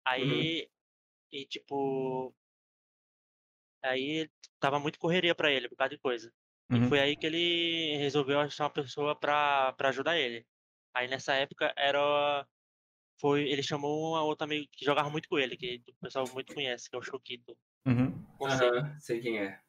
Aí, 0.05 0.71
e 1.31 1.45
tipo. 1.47 2.35
Aí 3.83 4.31
tava 4.59 4.79
muito 4.81 4.99
correria 4.99 5.35
pra 5.35 5.53
ele, 5.53 5.69
por 5.69 5.77
causa 5.77 5.91
de 5.91 5.99
coisa. 5.99 6.33
E 6.71 6.75
Uhum. 6.75 6.89
foi 6.89 7.01
aí 7.01 7.17
que 7.17 7.27
ele 7.27 7.97
resolveu 7.99 8.41
achar 8.41 8.65
uma 8.65 8.71
pessoa 8.71 9.15
pra 9.15 9.75
ajudar 9.81 10.19
ele. 10.19 10.47
Aí 10.95 11.09
nessa 11.09 11.35
época 11.35 11.73
era. 11.77 12.47
Foi, 13.21 13.49
ele 13.49 13.63
chamou 13.63 14.13
uma 14.13 14.23
outra 14.23 14.45
amigo 14.45 14.69
que 14.71 14.85
jogava 14.85 15.11
muito 15.11 15.29
com 15.29 15.39
ele, 15.39 15.57
que 15.57 15.83
o 15.89 15.95
pessoal 15.95 16.25
muito 16.33 16.55
conhece, 16.55 16.89
que 16.89 16.95
é 16.95 16.99
o 16.99 17.03
Choquito. 17.03 17.57
Uhum. 17.87 18.25
Aham. 18.43 18.99
Sei 19.01 19.21
quem 19.21 19.41
é. 19.41 19.61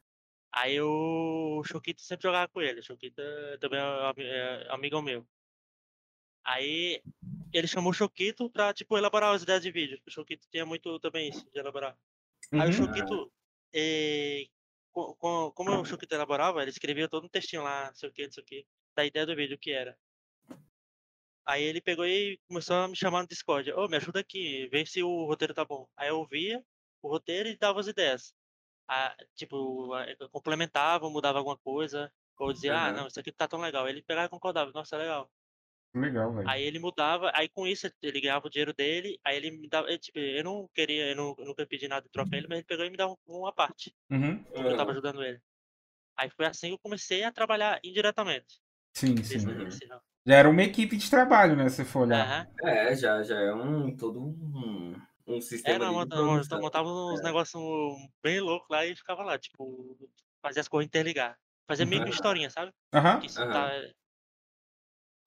Aí 0.52 0.80
o 0.80 1.62
Choquito 1.64 2.02
sempre 2.02 2.24
jogava 2.24 2.48
com 2.48 2.60
ele. 2.60 2.80
O 2.80 2.82
Choquito 2.84 3.22
também 3.60 3.80
é 3.80 4.66
é 4.66 4.72
amigo 4.72 5.00
meu. 5.02 5.26
Aí 6.44 7.02
ele 7.52 7.66
chamou 7.66 7.90
o 7.90 7.94
Choquito 7.94 8.50
pra, 8.50 8.72
tipo, 8.74 8.96
elaborar 8.96 9.34
as 9.34 9.42
ideias 9.42 9.62
de 9.62 9.70
vídeo. 9.70 10.00
O 10.06 10.10
Choquito 10.10 10.48
tinha 10.50 10.64
muito 10.66 10.98
também 11.00 11.28
isso, 11.28 11.48
de 11.50 11.58
elaborar. 11.58 11.96
Aí 12.52 12.60
o 12.60 12.64
Uhum. 12.66 12.72
Choquito, 12.72 13.32
eh, 13.74 14.46
co- 14.92 15.14
co- 15.16 15.52
como 15.52 15.70
o 15.80 15.84
Choquito 15.84 16.14
elaborava, 16.14 16.62
ele 16.62 16.70
escrevia 16.70 17.08
todo 17.08 17.26
um 17.26 17.28
textinho 17.28 17.62
lá, 17.62 17.88
não 17.88 17.94
sei 17.94 18.08
o 18.08 18.12
que, 18.12 18.24
não 18.26 18.32
sei 18.32 18.42
o 18.42 18.46
que, 18.46 18.66
da 18.96 19.04
ideia 19.04 19.26
do 19.26 19.36
vídeo, 19.36 19.56
o 19.56 19.60
que 19.60 19.72
era. 19.72 19.98
Aí 21.46 21.62
ele 21.62 21.80
pegou 21.80 22.06
e 22.06 22.38
começou 22.48 22.76
a 22.76 22.88
me 22.88 22.96
chamar 22.96 23.22
no 23.22 23.28
Discord. 23.28 23.72
Ô, 23.72 23.88
me 23.88 23.96
ajuda 23.96 24.20
aqui, 24.20 24.68
vê 24.68 24.84
se 24.86 25.02
o 25.02 25.24
roteiro 25.26 25.54
tá 25.54 25.64
bom. 25.64 25.88
Aí 25.96 26.08
eu 26.08 26.24
via 26.24 26.64
o 27.02 27.08
roteiro 27.08 27.48
e 27.48 27.56
dava 27.56 27.80
as 27.80 27.86
ideias. 27.88 28.34
Ah, 28.92 29.14
tipo, 29.36 29.94
ah, 29.94 30.04
eu 30.18 30.28
complementava, 30.30 31.08
mudava 31.08 31.38
alguma 31.38 31.56
coisa, 31.56 32.12
ou 32.36 32.52
dizia, 32.52 32.74
ah, 32.74 32.88
Aham. 32.88 32.96
não, 32.96 33.06
isso 33.06 33.20
aqui 33.20 33.30
tá 33.30 33.46
tão 33.46 33.60
legal. 33.60 33.88
Ele 33.88 34.02
pegava 34.02 34.26
e 34.26 34.30
concordava, 34.30 34.72
nossa, 34.72 34.96
é 34.96 34.98
legal. 34.98 35.30
Legal, 35.94 36.32
velho. 36.34 36.48
Aí 36.48 36.64
ele 36.64 36.80
mudava, 36.80 37.30
aí 37.32 37.48
com 37.48 37.68
isso 37.68 37.88
ele 38.02 38.20
ganhava 38.20 38.48
o 38.48 38.50
dinheiro 38.50 38.74
dele, 38.74 39.16
aí 39.24 39.36
ele 39.36 39.52
me 39.52 39.68
dava, 39.68 39.96
tipo, 39.96 40.18
eu 40.18 40.42
não 40.42 40.68
queria, 40.74 41.10
eu, 41.10 41.14
não, 41.14 41.36
eu 41.38 41.44
nunca 41.44 41.64
pedi 41.64 41.86
nada 41.86 42.08
troca 42.10 42.34
a 42.34 42.38
ele, 42.38 42.48
mas 42.48 42.58
ele 42.58 42.66
pegou 42.66 42.84
e 42.84 42.90
me 42.90 42.96
dava 42.96 43.16
uma 43.28 43.52
parte, 43.52 43.94
Uhum. 44.10 44.44
eu 44.52 44.76
tava 44.76 44.90
ajudando 44.90 45.22
ele. 45.22 45.40
Aí 46.16 46.28
foi 46.30 46.46
assim 46.46 46.68
que 46.68 46.74
eu 46.74 46.78
comecei 46.78 47.22
a 47.22 47.30
trabalhar 47.30 47.78
indiretamente. 47.84 48.60
Sim, 48.92 49.16
sim. 49.22 49.38
Uhum. 49.46 49.68
Já 50.26 50.34
era 50.34 50.50
uma 50.50 50.62
equipe 50.64 50.96
de 50.96 51.08
trabalho, 51.08 51.54
né? 51.54 51.68
Se 51.68 51.84
for 51.84 52.00
olhar. 52.08 52.26
Aham. 52.26 52.46
É, 52.68 52.96
já, 52.96 53.22
já 53.22 53.38
é 53.40 53.54
um 53.54 53.96
todo 53.96 54.20
um, 54.20 55.00
um 55.30 55.40
É, 55.64 55.78
sistema 55.78 55.78
não, 55.78 55.92
ali 55.92 56.08
de 56.08 56.18
montava 56.58 56.88
uns 56.88 57.20
É. 57.20 57.22
negócios 57.22 57.62
bem 58.22 58.40
loucos 58.40 58.68
lá 58.70 58.84
e 58.86 58.96
ficava 58.96 59.22
lá, 59.22 59.38
tipo, 59.38 59.98
fazia 60.42 60.60
as 60.62 60.68
coisas 60.68 60.86
interligar. 60.86 61.38
Fazia 61.68 61.86
meio 61.86 62.02
que 62.02 62.10
historinha, 62.10 62.50
sabe? 62.50 62.72
Que 63.18 63.26
isso 63.26 63.42
Aham. 63.42 63.50
tá... 63.50 63.70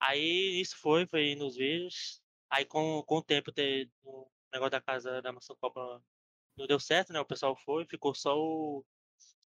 Aí 0.00 0.60
isso 0.60 0.76
foi, 0.78 1.06
foi 1.06 1.34
nos 1.34 1.56
vídeos. 1.56 2.20
Aí 2.50 2.64
com, 2.64 3.02
com 3.06 3.16
o 3.18 3.22
tempo 3.22 3.50
o 4.04 4.30
negócio 4.52 4.70
da 4.72 4.80
casa 4.80 5.22
da 5.22 5.32
maçã 5.32 5.54
Copa 5.60 6.02
não 6.56 6.66
deu 6.66 6.80
certo, 6.80 7.12
né? 7.12 7.20
O 7.20 7.26
pessoal 7.26 7.56
foi, 7.56 7.86
ficou 7.86 8.14
só 8.14 8.36
o, 8.38 8.84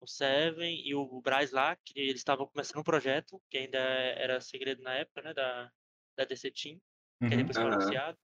o 0.00 0.06
Seven 0.08 0.82
e 0.86 0.94
o 0.94 1.20
Braz 1.22 1.52
lá, 1.52 1.76
que 1.76 2.00
eles 2.00 2.16
estavam 2.20 2.46
começando 2.48 2.80
um 2.80 2.84
projeto, 2.84 3.42
que 3.50 3.58
ainda 3.58 3.78
era 3.78 4.40
segredo 4.40 4.82
na 4.82 4.94
época, 4.94 5.22
né, 5.22 5.34
da, 5.34 5.72
da 6.18 6.24
DC 6.26 6.50
Team, 6.52 6.80
que 7.28 7.36
Uhum. 7.36 7.36
depois 7.36 7.58
foi 7.58 7.70
anunciado. 7.70 8.18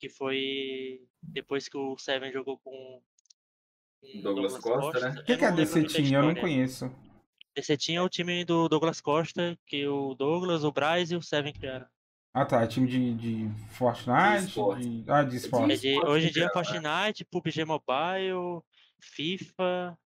Que 0.00 0.08
foi 0.08 1.06
depois 1.22 1.68
que 1.68 1.76
o 1.76 1.96
Seven 1.98 2.32
jogou 2.32 2.58
com 2.58 3.02
com 4.02 4.20
Douglas 4.22 4.56
Costa, 4.58 4.98
né? 5.12 5.20
O 5.20 5.24
que, 5.24 5.36
que 5.36 5.44
é 5.44 5.52
DC 5.52 5.84
Team? 5.84 6.06
Eu 6.14 6.22
não 6.22 6.34
conheço. 6.34 6.90
DC 7.54 7.76
Team 7.76 8.02
é 8.02 8.02
o 8.02 8.08
time 8.08 8.44
do 8.46 8.66
Douglas 8.68 8.98
Costa, 9.00 9.58
que 9.66 9.86
o 9.86 10.14
Douglas, 10.14 10.64
o 10.64 10.72
Braz 10.72 11.10
e 11.10 11.16
o 11.16 11.20
Seven 11.22 11.52
criaram. 11.52 11.86
Ah 12.32 12.46
tá, 12.46 12.62
é 12.62 12.66
time 12.66 12.86
de, 12.86 13.14
de 13.14 13.48
Fortnite? 13.74 14.46
esporte. 14.46 14.88
de- 14.88 15.10
Ah, 15.10 15.22
de 15.22 15.34
É 15.34 15.36
esporte. 15.38 15.76
de- 15.80 15.88
esporte 15.88 16.08
hoje 16.10 16.26
em 16.26 16.28
em 16.30 16.32
dia 16.32 16.42
é 16.44 16.46
né? 16.46 16.52
Fortnite, 16.52 17.24
PUBG 17.26 17.64
Mobile, 17.66 18.62
FIFA. 19.00 19.98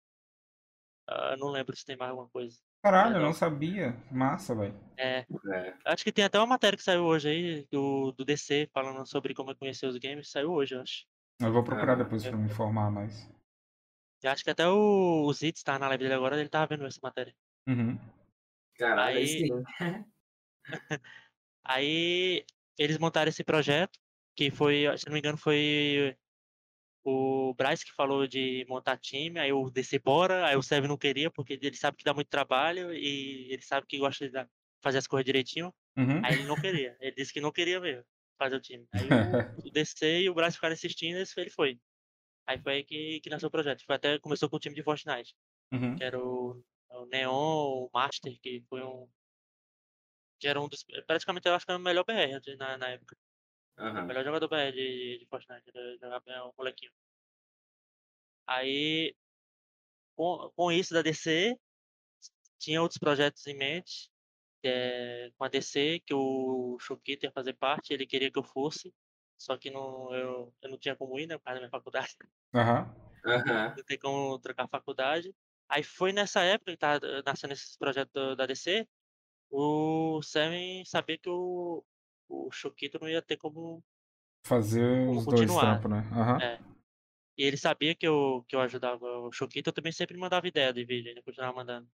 ah, 1.06 1.36
não 1.38 1.48
lembro 1.50 1.76
se 1.76 1.84
tem 1.84 1.96
mais 1.96 2.10
alguma 2.10 2.28
coisa. 2.30 2.58
Caralho, 2.84 3.16
eu 3.16 3.22
não 3.22 3.32
sabia. 3.32 3.96
Massa, 4.10 4.54
velho. 4.54 4.78
É, 4.98 5.20
É. 5.54 5.74
acho 5.86 6.04
que 6.04 6.12
tem 6.12 6.22
até 6.22 6.38
uma 6.38 6.46
matéria 6.46 6.76
que 6.76 6.82
saiu 6.82 7.02
hoje 7.04 7.28
aí 7.30 7.66
do, 7.72 8.12
do 8.12 8.26
DC 8.26 8.68
falando 8.74 9.06
sobre 9.06 9.32
como 9.34 9.50
é 9.50 9.54
conhecer 9.54 9.86
os 9.86 9.96
games. 9.96 10.30
Saiu 10.30 10.52
hoje, 10.52 10.74
eu 10.74 10.82
acho. 10.82 11.06
Eu 11.40 11.50
vou 11.50 11.64
procurar 11.64 11.94
Ah, 11.94 11.96
depois 12.04 12.22
pra 12.22 12.36
me 12.36 12.44
informar 12.44 12.90
mais. 12.90 13.26
Eu 14.22 14.30
acho 14.30 14.44
que 14.44 14.50
até 14.50 14.68
o, 14.68 15.22
o 15.24 15.32
Zitz 15.32 15.62
tá 15.62 15.78
na 15.78 15.88
live 15.88 16.04
dele 16.04 16.14
agora, 16.14 16.38
ele 16.38 16.48
tava 16.50 16.66
vendo 16.66 16.84
essa 16.84 17.00
matéria. 17.02 17.34
Uhum. 17.66 17.98
Caralho, 18.76 19.16
Aí- 19.16 19.26
sim. 19.28 19.48
Aí 21.64 22.44
eles 22.78 22.98
montaram 22.98 23.30
esse 23.30 23.42
projeto, 23.42 23.98
que 24.36 24.50
foi, 24.50 24.84
se 24.98 25.06
não 25.06 25.14
me 25.14 25.20
engano, 25.20 25.38
foi 25.38 26.14
o 27.04 27.54
Bryce 27.54 27.84
que 27.84 27.92
falou 27.92 28.26
de 28.26 28.64
montar 28.68 28.96
time, 28.98 29.38
aí 29.38 29.52
o 29.52 29.70
DC 29.70 29.98
bora, 29.98 30.46
aí 30.46 30.56
o 30.56 30.62
Seven 30.62 30.88
não 30.88 30.96
queria, 30.96 31.30
porque 31.30 31.58
ele 31.60 31.76
sabe 31.76 31.96
que 31.96 32.04
dá 32.04 32.14
muito 32.14 32.28
trabalho 32.28 32.92
e 32.94 33.52
ele 33.52 33.62
sabe 33.62 33.86
que 33.86 33.98
gosta 33.98 34.28
de 34.28 34.48
fazer 34.82 34.98
as 34.98 35.06
coisas 35.06 35.24
direitinho. 35.24 35.72
Uhum. 35.96 36.24
Aí 36.24 36.34
ele 36.34 36.44
não 36.44 36.56
queria, 36.56 36.96
ele 37.00 37.14
disse 37.14 37.32
que 37.32 37.40
não 37.40 37.52
queria 37.52 37.78
mesmo 37.80 38.04
fazer 38.38 38.56
o 38.56 38.60
time. 38.60 38.86
Aí 38.92 39.06
o 39.64 39.70
DC 39.70 40.22
e 40.22 40.30
o 40.30 40.34
Bryce 40.34 40.56
ficaram 40.56 40.74
insistindo 40.74 41.18
e 41.18 41.40
ele 41.40 41.50
foi. 41.50 41.78
Aí 42.46 42.58
foi 42.58 42.72
aí 42.74 42.84
que, 42.84 43.20
que 43.20 43.30
nasceu 43.30 43.48
o 43.48 43.52
projeto. 43.52 43.84
Foi 43.84 43.96
até 43.96 44.18
começou 44.18 44.48
com 44.48 44.56
o 44.56 44.60
time 44.60 44.74
de 44.74 44.82
Fortnite, 44.82 45.34
Uhum. 45.72 45.96
que 45.96 46.04
era 46.04 46.18
o, 46.18 46.62
o 46.90 47.06
Neon, 47.06 47.32
o 47.32 47.90
Master, 47.92 48.38
que 48.40 48.62
foi 48.68 48.82
um. 48.82 49.08
Que 50.38 50.46
era 50.46 50.60
um 50.60 50.68
dos. 50.68 50.84
Praticamente 51.06 51.48
eu 51.48 51.54
acho 51.54 51.64
que 51.64 51.72
era 51.72 51.80
o 51.80 51.82
melhor 51.82 52.04
BR 52.04 52.56
na, 52.58 52.78
na 52.78 52.88
época. 52.90 53.16
O 53.78 53.82
Aham. 53.84 54.06
melhor 54.06 54.24
jogador 54.24 54.48
BR 54.48 54.72
de, 54.72 55.18
de 55.20 55.26
Fortnite, 55.26 55.64
ele 55.74 55.98
jogava 55.98 56.22
bem, 56.26 56.38
o 56.40 56.52
molequinho. 56.56 56.92
Aí, 58.46 59.14
com, 60.16 60.50
com 60.56 60.72
isso 60.72 60.94
da 60.94 61.02
DC, 61.02 61.56
tinha 62.58 62.82
outros 62.82 62.98
projetos 62.98 63.46
em 63.46 63.56
mente. 63.56 64.10
é, 64.64 65.30
com 65.38 65.44
a 65.44 65.48
DC, 65.48 66.00
que 66.06 66.14
o 66.14 66.78
Shokito 66.80 67.26
ia 67.26 67.32
fazer 67.32 67.54
parte, 67.54 67.92
ele 67.94 68.06
queria 68.06 68.30
que 68.32 68.38
eu 68.38 68.44
fosse. 68.44 68.94
Só 69.38 69.56
que 69.58 69.70
não, 69.70 70.14
eu, 70.14 70.54
eu 70.62 70.70
não 70.70 70.78
tinha 70.78 70.96
como 70.96 71.18
ir, 71.18 71.26
né? 71.28 71.38
Por 71.38 71.44
causa 71.44 71.56
da 71.60 71.62
minha 71.62 71.70
faculdade. 71.70 72.16
Aham. 72.54 72.94
Aham. 73.26 73.74
Não 73.76 73.84
tem 73.84 73.98
como 73.98 74.38
trocar 74.38 74.68
faculdade. 74.68 75.34
Aí 75.68 75.82
foi 75.82 76.12
nessa 76.12 76.42
época 76.42 76.72
que 76.72 76.78
tá 76.78 76.98
nascendo 77.24 77.52
esses 77.54 77.76
projetos 77.76 78.12
do- 78.12 78.36
da 78.36 78.46
DC, 78.46 78.86
o 79.50 80.20
Seven 80.22 80.84
sabia 80.84 81.18
que 81.18 81.28
o, 81.30 81.84
o 82.28 82.50
Shokito 82.50 82.98
não 83.00 83.08
ia 83.08 83.22
ter 83.22 83.36
como 83.36 83.82
Fazer 84.46 85.06
Como 85.06 85.18
os 85.18 85.24
dois 85.24 85.40
continuar. 85.40 85.80
trampos, 85.80 85.90
né? 85.90 85.98
Aham. 86.12 86.38
É. 86.42 86.58
E 87.36 87.42
ele 87.44 87.56
sabia 87.56 87.94
que 87.94 88.06
eu, 88.06 88.44
que 88.46 88.54
eu 88.54 88.60
ajudava 88.60 89.04
o 89.04 89.32
Shokito, 89.32 89.70
eu 89.70 89.74
também 89.74 89.90
sempre 89.90 90.16
mandava 90.16 90.46
ideia 90.46 90.72
de 90.72 90.84
vídeo, 90.84 91.10
ele 91.10 91.22
continuava 91.22 91.56
mandando. 91.56 91.88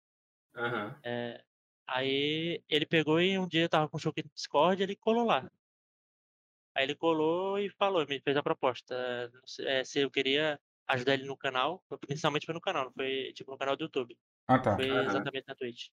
Aham. 0.57 0.99
É, 1.05 1.45
aí 1.87 2.63
ele 2.69 2.87
pegou 2.87 3.21
e 3.21 3.39
um 3.39 3.47
dia 3.47 3.63
eu 3.63 3.69
tava 3.69 3.89
com 3.89 3.97
o 3.97 4.01
Shokito 4.01 4.29
no 4.29 4.35
Discord 4.35 4.81
e 4.81 4.85
ele 4.85 4.97
colou 4.97 5.25
lá. 5.25 5.49
Aí 6.75 6.85
ele 6.85 6.95
colou 6.95 7.59
e 7.59 7.71
falou, 7.71 8.07
me 8.07 8.21
fez 8.21 8.37
a 8.37 8.43
proposta. 8.43 8.95
é, 9.61 9.85
se 9.85 10.01
eu 10.01 10.11
queria 10.11 10.59
ajudar 10.89 11.15
ele 11.15 11.25
no 11.25 11.37
canal, 11.37 11.85
inicialmente 12.09 12.47
foi 12.47 12.55
no 12.55 12.61
canal, 12.61 12.87
não 12.87 12.93
foi 12.93 13.33
tipo 13.35 13.51
no 13.51 13.59
canal 13.59 13.77
do 13.77 13.85
YouTube. 13.85 14.17
Ah, 14.47 14.59
tá. 14.59 14.75
Foi 14.75 14.91
Aham. 14.91 15.05
exatamente 15.07 15.47
na 15.47 15.55
Twitch. 15.55 15.89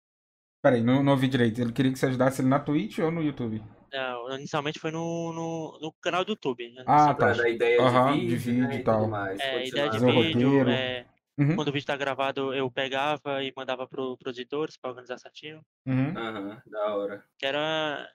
Peraí, 0.62 0.80
não, 0.80 1.02
não 1.02 1.12
ouvi 1.12 1.26
direito. 1.26 1.60
Ele 1.60 1.72
queria 1.72 1.90
que 1.92 1.98
você 1.98 2.06
ajudasse 2.06 2.40
ele 2.40 2.48
na 2.48 2.60
Twitch 2.60 2.98
ou 3.00 3.10
no 3.10 3.20
YouTube? 3.20 3.60
Não, 3.92 4.32
inicialmente 4.36 4.78
foi 4.78 4.92
no, 4.92 5.32
no, 5.32 5.78
no 5.80 5.92
canal 5.94 6.24
do 6.24 6.30
YouTube. 6.32 6.72
Ah, 6.86 7.12
Pra 7.12 7.34
tá. 7.34 7.42
dar 7.42 7.48
ideia 7.48 7.80
Aham, 7.80 8.16
de 8.20 8.26
de 8.28 8.36
vídeo, 8.36 8.68
né, 8.68 8.76
e 8.76 8.84
tal. 8.84 9.08
mais. 9.08 9.40
É, 9.40 9.66
ideia 9.66 9.90
de 9.90 9.98
o 9.98 10.22
vídeo, 10.22 10.68
é, 10.68 11.04
Uhum. 11.36 11.56
quando 11.56 11.68
o 11.68 11.72
vídeo 11.72 11.86
tá 11.86 11.96
gravado 11.96 12.54
eu 12.54 12.70
pegava 12.70 13.42
e 13.42 13.52
mandava 13.56 13.88
pro, 13.88 14.16
pros 14.18 14.38
editores 14.38 14.76
pra 14.76 14.90
organizar 14.90 15.18
certinho. 15.18 15.64
Uhum. 15.86 16.16
Aham, 16.16 16.62
da 16.66 16.94
hora. 16.94 17.24
que 17.38 17.44
era 17.46 18.08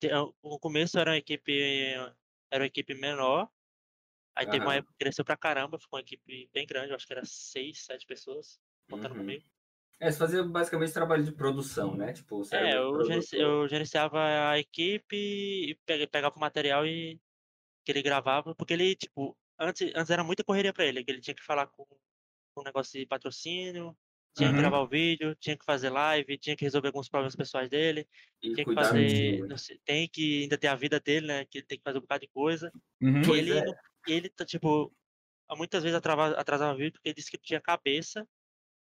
te- 0.00 0.10
no 0.44 0.58
começo 0.60 0.98
era 0.98 1.12
uma 1.12 1.16
equipe 1.16 1.94
era 2.50 2.62
uma 2.62 2.66
equipe 2.66 2.94
menor 2.94 3.48
aí 4.36 4.46
teve 4.48 4.64
uma 4.64 4.74
época 4.76 4.92
que 4.92 4.98
cresceu 5.04 5.24
pra 5.24 5.36
caramba 5.36 5.78
ficou 5.78 5.98
uma 5.98 6.02
equipe 6.02 6.50
bem 6.52 6.66
grande 6.66 6.90
eu 6.90 6.96
acho 6.96 7.06
que 7.06 7.12
era 7.14 7.24
seis 7.24 7.84
sete 7.84 8.06
pessoas 8.06 8.60
contando 8.90 9.12
Uhum. 9.12 9.18
comigo 9.20 9.44
É, 9.98 10.10
você 10.10 10.18
fazia 10.18 10.42
basicamente 10.42 10.92
trabalho 10.92 11.24
de 11.24 11.32
produção, 11.32 11.96
né? 11.96 12.12
Tipo, 12.12 12.38
você 12.38 12.56
é 12.56 12.76
eu, 12.76 13.02
gerenci- 13.04 13.36
eu 13.36 13.66
gerenciava 13.68 14.50
a 14.50 14.58
equipe 14.58 15.16
e 15.16 15.74
pe- 15.86 16.06
pegava 16.06 16.36
o 16.36 16.40
material 16.40 16.86
e 16.86 17.18
que 17.84 17.92
ele 17.92 18.02
gravava 18.02 18.54
porque 18.54 18.74
ele 18.74 18.94
tipo 18.96 19.36
antes 19.58 19.92
antes 19.94 20.10
era 20.10 20.22
muita 20.24 20.44
correria 20.44 20.72
pra 20.72 20.84
ele 20.84 21.02
que 21.04 21.10
ele 21.10 21.20
tinha 21.20 21.34
que 21.34 21.42
falar 21.42 21.66
com 21.68 21.84
com 22.54 22.60
um 22.60 22.64
negócio 22.64 22.98
de 22.98 23.06
patrocínio 23.06 23.96
tinha 24.36 24.48
Uhum. 24.50 24.54
que 24.56 24.60
gravar 24.60 24.80
o 24.80 24.88
vídeo 24.88 25.34
tinha 25.36 25.56
que 25.56 25.64
fazer 25.64 25.88
live 25.90 26.36
tinha 26.36 26.56
que 26.56 26.64
resolver 26.64 26.88
alguns 26.88 27.08
problemas 27.08 27.34
pessoais 27.36 27.70
dele 27.70 28.06
E 28.42 28.52
tinha 28.54 28.66
que 28.66 28.74
fazer. 28.74 29.46
não 29.46 29.56
sei, 29.56 29.78
tem 29.84 30.06
que 30.08 30.42
ainda 30.42 30.58
ter 30.58 30.66
a 30.68 30.74
vida 30.74 30.98
dele, 31.00 31.26
né? 31.26 31.44
Que 31.46 31.62
tem 31.62 31.78
que 31.78 31.84
fazer 31.84 31.98
um 31.98 32.02
bocado 32.02 32.20
de 32.22 32.28
coisa. 32.28 32.70
Uhum. 33.00 33.22
E 33.34 33.38
ele, 33.38 33.58
é. 33.58 33.64
ele 34.08 34.28
tá, 34.28 34.44
tipo, 34.44 34.92
muitas 35.56 35.82
vezes 35.82 35.96
atrava- 35.96 36.32
atrasava 36.38 36.74
o 36.74 36.76
vídeo 36.76 36.92
porque 36.92 37.08
ele 37.08 37.14
disse 37.14 37.30
que 37.30 37.38
tinha 37.38 37.60
cabeça 37.60 38.26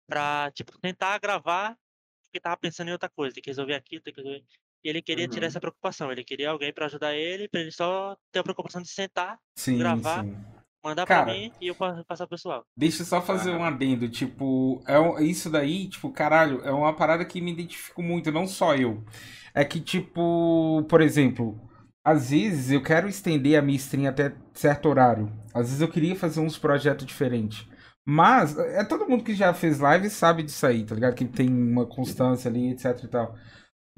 pra, 0.06 0.50
tipo, 0.54 0.78
tentar 0.78 1.18
gravar 1.18 1.76
porque 2.24 2.40
tava 2.40 2.56
pensando 2.56 2.88
em 2.88 2.92
outra 2.92 3.08
coisa. 3.08 3.34
Tem 3.34 3.42
que 3.42 3.50
resolver 3.50 3.74
aquilo, 3.74 4.02
tem 4.02 4.12
que 4.12 4.20
resolver. 4.20 4.44
E 4.84 4.88
ele 4.88 5.02
queria 5.02 5.26
tirar 5.26 5.42
Uhum. 5.44 5.48
essa 5.48 5.60
preocupação. 5.60 6.12
Ele 6.12 6.22
queria 6.24 6.50
alguém 6.50 6.72
pra 6.72 6.86
ajudar 6.86 7.14
ele, 7.14 7.48
pra 7.48 7.60
ele 7.60 7.70
só 7.72 8.16
ter 8.30 8.38
a 8.40 8.42
preocupação 8.42 8.80
de 8.82 8.88
sentar, 8.88 9.38
Sim, 9.58 9.78
gravar. 9.78 10.24
sim. 10.24 10.36
mandar 10.84 11.04
Cara, 11.04 11.24
pra 11.24 11.34
mim 11.34 11.50
e 11.60 11.66
eu 11.66 11.74
pa- 11.74 12.04
passar 12.06 12.28
pro 12.28 12.36
pessoal. 12.36 12.64
Deixa 12.78 13.02
eu 13.02 13.06
só 13.06 13.20
fazer 13.20 13.50
Aham. 13.50 13.58
um 13.58 13.64
adendo, 13.64 14.08
tipo, 14.08 14.80
é 14.86 15.24
isso 15.24 15.50
daí, 15.50 15.88
tipo, 15.88 16.12
caralho, 16.12 16.60
é 16.64 16.70
uma 16.70 16.94
parada 16.94 17.24
que 17.24 17.40
me 17.40 17.50
identifico 17.50 18.00
muito, 18.04 18.30
não 18.30 18.46
só 18.46 18.76
eu. 18.76 19.04
É 19.52 19.64
que, 19.64 19.80
tipo, 19.80 20.84
por 20.88 21.00
exemplo, 21.00 21.60
às 22.04 22.30
vezes 22.30 22.70
eu 22.70 22.80
quero 22.80 23.08
estender 23.08 23.58
a 23.58 23.62
minha 23.62 23.74
stream 23.76 24.06
até 24.08 24.32
certo 24.54 24.88
horário. 24.88 25.32
Às 25.52 25.66
vezes 25.66 25.80
eu 25.80 25.88
queria 25.90 26.14
fazer 26.14 26.38
uns 26.38 26.56
projetos 26.56 27.04
diferentes. 27.04 27.66
Mas, 28.06 28.56
é 28.56 28.84
todo 28.84 29.08
mundo 29.08 29.24
que 29.24 29.34
já 29.34 29.52
fez 29.52 29.80
live 29.80 30.08
sabe 30.08 30.42
disso 30.44 30.64
aí, 30.66 30.84
tá 30.84 30.94
ligado? 30.94 31.14
Que 31.14 31.24
tem 31.24 31.48
uma 31.48 31.84
constância 31.86 32.48
ali, 32.48 32.70
etc 32.70 33.02
e 33.02 33.08
tal. 33.08 33.34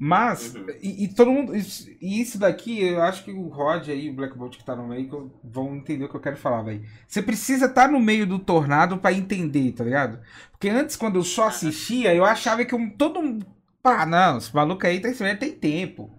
Mas, 0.01 0.55
Uhum. 0.55 0.65
e, 0.81 1.03
e 1.03 1.07
todo 1.13 1.29
mundo. 1.31 1.55
isso- 1.55 1.87
E 2.01 2.21
isso 2.21 2.39
daqui, 2.39 2.81
eu 2.81 3.01
acho 3.03 3.23
que 3.25 3.31
o 3.31 3.49
Rod 3.49 3.89
aí, 3.89 4.09
o 4.09 4.13
Black 4.15 4.35
Bolt 4.37 4.57
que 4.57 4.63
tá 4.63 4.75
no 4.75 4.87
meio, 4.87 5.31
vão 5.43 5.75
entender 5.75 6.05
o 6.05 6.09
que 6.09 6.15
eu 6.15 6.21
quero 6.21 6.37
falar, 6.37 6.63
velho. 6.63 6.83
Você 7.07 7.21
precisa 7.21 7.65
estar 7.65 7.91
no 7.91 7.99
meio 7.99 8.25
do 8.25 8.39
tornado 8.39 8.97
pra 8.97 9.11
entender, 9.11 9.73
tá 9.73 9.83
ligado? 9.83 10.19
Porque 10.51 10.69
antes, 10.69 10.95
quando 10.95 11.17
eu 11.17 11.23
só 11.23 11.47
assistia, 11.49 12.15
eu 12.15 12.23
achava 12.25 12.63
que 12.65 12.73
um, 12.73 12.89
todo 12.89 13.21
mundo. 13.21 13.45
Pá, 13.83 14.05
não, 14.05 14.37
esse 14.37 14.53
maluco 14.55 14.85
aí 14.87 14.99
tá 15.01 15.09
tem 15.37 15.51
tempo. 15.51 16.17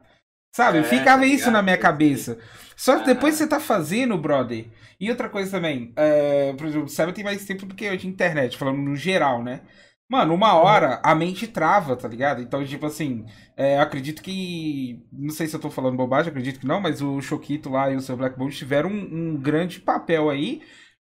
Sabe? 0.55 0.79
É, 0.79 0.83
Ficava 0.85 1.23
tá 1.23 1.27
isso 1.27 1.51
na 1.51 1.63
minha 1.63 1.79
cabeça. 1.79 2.39
Só 2.81 2.99
que 2.99 3.05
depois 3.05 3.35
Aham. 3.35 3.45
você 3.45 3.47
tá 3.47 3.61
fazendo, 3.61 4.17
brother. 4.17 4.65
E 4.99 5.11
outra 5.11 5.29
coisa 5.29 5.51
também, 5.51 5.93
é, 5.97 6.55
por 6.55 6.67
exemplo, 6.67 6.87
o 6.87 6.89
Seba 6.89 7.13
tem 7.13 7.23
mais 7.23 7.45
tempo 7.45 7.67
do 7.67 7.75
que 7.75 7.85
eu 7.85 7.95
de 7.95 8.09
internet, 8.09 8.57
falando 8.57 8.79
no 8.79 8.97
geral, 8.97 9.43
né? 9.43 9.61
Mano, 10.09 10.33
uma 10.35 10.55
hora 10.55 10.99
a 11.03 11.15
mente 11.15 11.47
trava, 11.47 11.95
tá 11.95 12.09
ligado? 12.09 12.41
Então, 12.41 12.65
tipo 12.65 12.87
assim, 12.87 13.27
é, 13.55 13.79
acredito 13.79 14.23
que. 14.23 14.99
Não 15.13 15.29
sei 15.29 15.47
se 15.47 15.55
eu 15.55 15.61
tô 15.61 15.69
falando 15.71 15.97
bobagem, 15.99 16.31
acredito 16.31 16.59
que 16.61 16.67
não, 16.67 16.81
mas 16.81 17.03
o 17.03 17.21
Choquito 17.21 17.69
lá 17.69 17.91
e 17.91 17.97
o 17.97 18.01
seu 18.01 18.17
Black 18.17 18.39
Bolt 18.39 18.55
tiveram 18.57 18.89
um, 18.89 19.35
um 19.35 19.37
grande 19.37 19.79
papel 19.81 20.31
aí. 20.31 20.63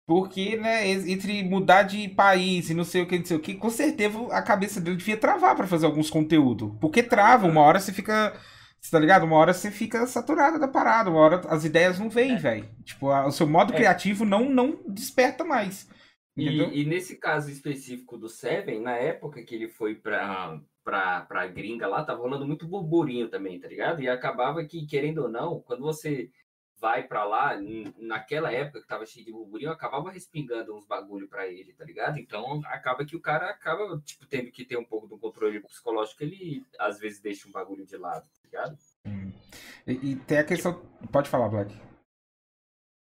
Porque, 0.08 0.56
né, 0.56 0.90
entre 0.90 1.44
mudar 1.44 1.84
de 1.84 2.08
país 2.10 2.70
e 2.70 2.74
não 2.74 2.86
sei 2.86 3.02
o 3.02 3.08
que, 3.08 3.20
não 3.20 3.26
sei 3.26 3.36
o 3.38 3.42
que, 3.42 3.56
com 3.56 3.70
certeza 3.70 4.18
a 4.32 4.42
cabeça 4.42 4.80
dele 4.80 4.96
devia 4.96 5.18
travar 5.18 5.54
pra 5.54 5.68
fazer 5.68 5.86
alguns 5.86 6.10
conteúdos. 6.10 6.72
Porque 6.80 7.04
trava, 7.04 7.46
uma 7.46 7.62
hora 7.62 7.80
você 7.80 7.92
fica. 7.92 8.34
Você 8.80 8.92
tá 8.92 9.00
ligado? 9.00 9.24
Uma 9.24 9.36
hora 9.38 9.54
você 9.54 9.70
fica 9.72 10.06
saturado 10.08 10.60
da 10.60 10.68
parada, 10.68 11.10
uma 11.10 11.20
hora 11.20 11.42
as 11.50 11.66
ideias 11.66 12.00
não 12.00 12.10
vêm, 12.10 12.34
É. 12.34 12.38
velho. 12.38 12.70
Tipo, 12.84 13.10
a- 13.10 13.26
o 13.28 13.32
seu 13.32 13.48
modo 13.48 13.74
É. 13.74 13.76
criativo 13.76 14.24
não, 14.24 14.50
não 14.50 14.82
desperta 14.88 15.44
mais. 15.44 15.90
E, 16.36 16.48
e 16.48 16.86
nesse 16.86 17.18
caso 17.18 17.50
específico 17.50 18.18
do 18.18 18.30
Seven, 18.30 18.80
na 18.80 18.96
época 18.96 19.42
que 19.44 19.56
ele 19.56 19.68
foi 19.68 19.96
pra, 19.96 20.60
pra, 20.84 21.22
pra 21.22 21.48
gringa 21.48 21.88
lá, 21.88 22.04
tava 22.04 22.22
rolando 22.22 22.46
muito 22.46 22.68
burburinho 22.68 23.28
também, 23.28 23.60
tá 23.60 23.68
ligado? 23.68 24.02
E 24.04 24.08
acabava 24.08 24.64
que, 24.64 24.86
querendo 24.86 25.24
ou 25.24 25.30
não, 25.30 25.60
quando 25.62 25.82
você 25.82 26.30
vai 26.80 27.02
para 27.02 27.26
lá, 27.26 27.58
naquela 27.98 28.52
época 28.52 28.82
que 28.82 28.88
tava 28.88 29.04
cheio 29.04 29.26
de 29.26 29.32
burburinho, 29.32 29.72
acabava 29.72 30.12
respingando 30.12 30.76
uns 30.76 30.86
bagulho 30.86 31.28
para 31.28 31.48
ele, 31.48 31.74
tá 31.74 31.84
ligado? 31.84 32.20
Então 32.20 32.62
acaba 32.66 33.04
que 33.04 33.16
o 33.16 33.20
cara 33.20 33.50
acaba, 33.50 34.00
tipo, 34.06 34.28
tendo 34.28 34.52
que 34.52 34.64
ter 34.64 34.78
um 34.78 34.86
pouco 34.86 35.08
do 35.08 35.18
controle 35.18 35.60
psicológico, 35.60 36.22
ele 36.24 36.64
às 36.80 37.00
vezes 37.00 37.20
deixa 37.20 37.48
um 37.48 37.52
bagulho 37.52 37.84
de 37.84 37.98
lado, 37.98 38.28
ligado? 38.48 38.78
Hum. 39.06 39.32
E, 39.86 40.12
e, 40.12 40.16
tem 40.16 40.40
a 40.40 40.44
questão. 40.44 40.82
Pode 41.12 41.30
falar, 41.30 41.50
Black. 41.50 41.74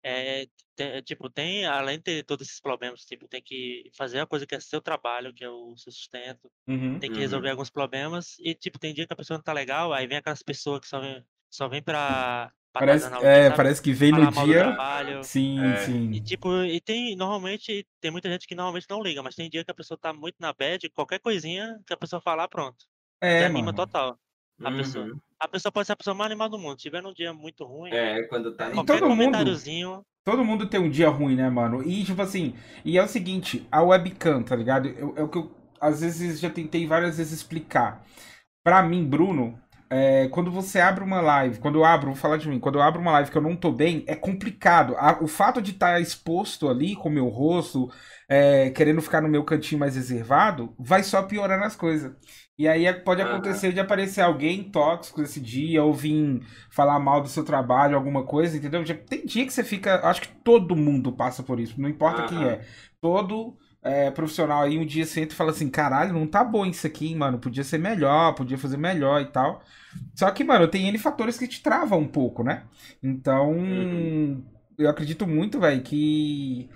É, 0.06 0.48
tem, 0.76 1.02
tipo, 1.02 1.30
tem, 1.30 1.66
além 1.66 1.98
de 1.98 2.04
ter 2.04 2.24
todos 2.24 2.48
esses 2.48 2.60
problemas, 2.60 3.06
tipo, 3.06 3.28
tem 3.28 3.42
que 3.42 3.90
fazer 3.96 4.20
a 4.20 4.26
coisa 4.26 4.46
que 4.46 4.54
é 4.54 4.60
seu 4.60 4.82
trabalho, 4.82 5.34
que 5.34 5.44
é 5.44 5.50
o 5.50 5.78
seu 5.78 5.92
sustento, 5.92 6.52
uhum. 6.68 7.00
tem 7.00 7.12
que 7.12 7.20
resolver 7.20 7.48
uhum. 7.48 7.54
alguns 7.54 7.70
problemas, 7.70 8.36
e, 8.40 8.54
tipo, 8.54 8.78
tem 8.78 8.94
dia 8.94 9.08
que 9.08 9.14
a 9.14 9.16
pessoa 9.16 9.38
não 9.38 9.44
tá 9.44 9.54
legal, 9.54 9.94
aí 9.94 10.06
vem 10.06 10.18
aquelas 10.18 10.44
pessoas 10.44 10.82
que 10.82 10.88
só 10.88 11.00
vem, 11.00 11.24
só 11.50 11.70
vem 11.70 11.82
pra 11.82 12.52
Parece, 12.74 13.08
é, 13.24 13.52
parece 13.52 13.80
que 13.80 13.94
vem 13.94 14.12
no 14.12 14.32
dia. 14.32 14.76
Sim, 15.22 15.64
é. 15.64 15.78
sim. 15.86 16.12
E, 16.12 16.20
tipo, 16.20 16.52
e 16.64 16.82
tem, 16.82 17.16
normalmente, 17.16 17.86
tem 18.02 18.10
muita 18.10 18.28
gente 18.28 18.48
que 18.48 18.56
normalmente 18.56 18.88
não 18.90 19.04
liga, 19.04 19.22
mas 19.22 19.36
tem 19.36 19.48
dia 19.48 19.64
que 19.64 19.70
a 19.70 19.76
pessoa 19.76 19.96
tá 19.96 20.12
muito 20.12 20.38
na 20.40 20.52
bad, 20.52 20.90
qualquer 20.90 21.20
coisinha 21.20 21.80
que 21.86 21.94
a 21.94 21.98
pessoa 21.98 22.20
falar, 22.20 22.48
pronto. 22.48 22.84
É, 23.22 23.46
anima 23.46 23.72
total. 23.72 24.18
A, 24.62 24.70
uhum. 24.70 24.78
pessoa. 24.78 25.18
a 25.40 25.48
pessoa 25.48 25.72
pode 25.72 25.88
ser 25.88 25.94
a 25.94 25.96
pessoa 25.96 26.14
mais 26.14 26.32
animada 26.32 26.52
do 26.52 26.60
mundo. 26.60 26.78
Se 26.78 26.84
tiver 26.84 27.02
num 27.02 27.14
dia 27.14 27.34
muito 27.34 27.64
ruim. 27.64 27.92
É, 27.92 28.24
quando 28.24 28.54
tá 28.56 28.70
em 28.70 28.86
todo 28.86 29.10
mundo. 29.10 30.04
Todo 30.24 30.46
mundo 30.46 30.68
tem 30.68 30.80
um 30.80 30.90
dia 30.90 31.10
ruim, 31.10 31.36
né, 31.36 31.50
mano? 31.50 31.84
E, 31.84 32.04
tipo 32.06 32.22
assim, 32.22 32.56
e 32.86 32.98
é 32.98 33.04
o 33.04 33.08
seguinte, 33.08 33.68
a 33.70 33.84
webcam, 33.84 34.42
tá 34.42 34.56
ligado? 34.56 34.88
é 35.18 35.22
o 35.22 35.28
que 35.28 35.38
eu, 35.38 35.52
às 35.82 36.00
vezes, 36.00 36.40
já 36.40 36.50
tentei 36.50 36.88
várias 36.88 37.18
vezes 37.18 37.34
explicar. 37.34 38.06
Pra 38.64 38.82
mim, 38.82 39.04
Bruno, 39.06 39.60
é, 39.90 40.28
quando 40.30 40.52
você 40.52 40.80
abre 40.80 41.04
uma 41.04 41.22
live, 41.22 41.60
quando 41.60 41.76
eu 41.76 41.86
abro, 41.86 42.08
vou 42.08 42.16
falar 42.16 42.38
de 42.38 42.50
mim, 42.50 42.60
quando 42.60 42.76
eu 42.76 42.82
abro 42.82 43.02
uma 43.02 43.12
live 43.12 43.30
que 43.30 43.38
eu 43.38 43.42
não 43.42 43.56
tô 43.56 43.72
bem, 43.72 44.04
é 44.08 44.16
complicado. 44.16 44.96
A, 44.98 45.20
o 45.22 45.28
fato 45.28 45.62
de 45.62 45.72
estar 45.72 45.94
tá 45.94 46.00
exposto 46.00 46.70
ali 46.70 46.96
com 46.96 47.10
o 47.10 47.12
meu 47.12 47.28
rosto, 47.28 47.92
é, 48.28 48.70
querendo 48.72 49.02
ficar 49.02 49.22
no 49.22 49.30
meu 49.30 49.44
cantinho 49.44 49.80
mais 49.80 49.96
reservado, 49.96 50.74
vai 50.80 51.04
só 51.04 51.22
piorando 51.24 51.64
as 51.64 51.76
coisas. 51.76 52.12
E 52.58 52.68
aí 52.68 52.86
é, 52.86 52.94
pode 52.94 53.22
acontecer 53.22 53.68
uhum. 53.68 53.74
de 53.74 53.80
aparecer 53.80 54.22
alguém 54.22 54.64
tóxico 54.64 55.22
esse 55.22 55.40
dia, 55.40 55.84
ou 55.84 55.94
vir 55.94 56.42
falar 56.70 57.00
mal 57.00 57.22
do 57.22 57.28
seu 57.28 57.44
trabalho, 57.44 57.96
alguma 57.96 58.24
coisa, 58.24 58.58
entendeu? 58.58 58.84
Tem 59.08 59.26
dia 59.26 59.46
que 59.46 59.54
você 59.54 59.64
fica. 59.64 60.08
Acho 60.08 60.22
que 60.22 60.28
todo 60.44 60.76
mundo 60.76 61.12
passa 61.12 61.44
por 61.44 61.60
isso, 61.60 61.80
não 61.80 61.90
importa 61.90 62.24
uhum. 62.24 62.28
quem 62.28 62.44
é. 62.46 62.62
Todo 63.02 63.58
é, 63.84 64.10
profissional 64.10 64.64
aí 64.64 64.80
um 64.80 64.86
dia 64.86 65.06
senta 65.06 65.34
e 65.34 65.36
fala 65.36 65.52
assim: 65.52 65.70
caralho, 65.70 66.14
não 66.14 66.26
tá 66.26 66.44
bom 66.44 66.66
isso 66.66 66.88
aqui, 66.88 67.14
mano. 67.14 67.38
Podia 67.38 67.64
ser 67.64 67.78
melhor, 67.78 68.34
podia 68.34 68.58
fazer 68.58 68.78
melhor 68.78 69.22
e 69.22 69.26
tal. 69.26 69.62
Só 70.16 70.32
que, 70.32 70.44
mano, 70.44 70.68
tem 70.68 70.88
N 70.88 70.98
fatores 70.98 71.38
que 71.38 71.48
te 71.48 71.62
travam 71.62 72.00
um 72.00 72.08
pouco, 72.08 72.44
né? 72.44 72.64
Então, 73.02 73.52
uhum. 73.52 74.44
eu 74.78 74.90
acredito 74.90 75.28
muito, 75.28 75.60
velho, 75.60 75.82
que 75.82 76.70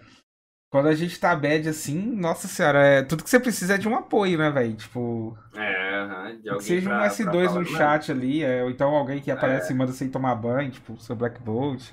quando 0.69 0.87
a 0.87 0.95
gente 0.95 1.17
tá 1.19 1.33
bad 1.35 1.67
assim, 1.69 1.97
nossa 1.97 2.47
senhora, 2.47 2.85
é, 2.85 3.01
tudo 3.01 3.23
que 3.23 3.29
você 3.29 3.39
precisa 3.39 3.75
é 3.75 3.77
de 3.77 3.87
um 3.87 3.95
apoio, 3.95 4.37
né, 4.37 4.51
velho? 4.51 4.75
Tipo. 4.75 5.37
É, 5.55 6.35
de 6.41 6.49
alguém 6.49 6.67
seja 6.67 6.89
um 6.89 6.99
S2 6.99 7.53
no 7.53 7.65
chat 7.65 8.11
ali, 8.11 8.43
é, 8.43 8.63
ou 8.63 8.69
então 8.69 8.93
alguém 8.93 9.21
que 9.21 9.31
aparece 9.31 9.71
é. 9.71 9.75
e 9.75 9.77
manda 9.77 9.93
você 9.93 10.07
tomar 10.09 10.35
banho, 10.35 10.69
tipo, 10.69 10.99
seu 10.99 11.15
Black 11.15 11.41
Bolt. 11.41 11.89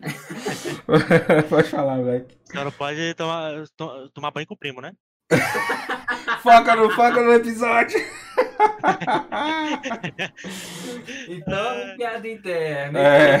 pode 1.48 1.68
falar, 1.68 2.02
Black. 2.02 2.34
O 2.48 2.52
cara 2.52 2.72
pode 2.72 3.14
tomar, 3.14 3.66
to, 3.76 4.08
tomar 4.10 4.30
banho 4.30 4.46
com 4.46 4.54
o 4.54 4.58
primo, 4.58 4.80
né? 4.80 4.94
foca 6.42 6.76
no, 6.76 6.90
foca 6.90 7.22
no 7.22 7.32
episódio. 7.32 7.98
então, 11.28 11.96
piada 11.96 12.28
interna. 12.28 12.98
É. 12.98 13.40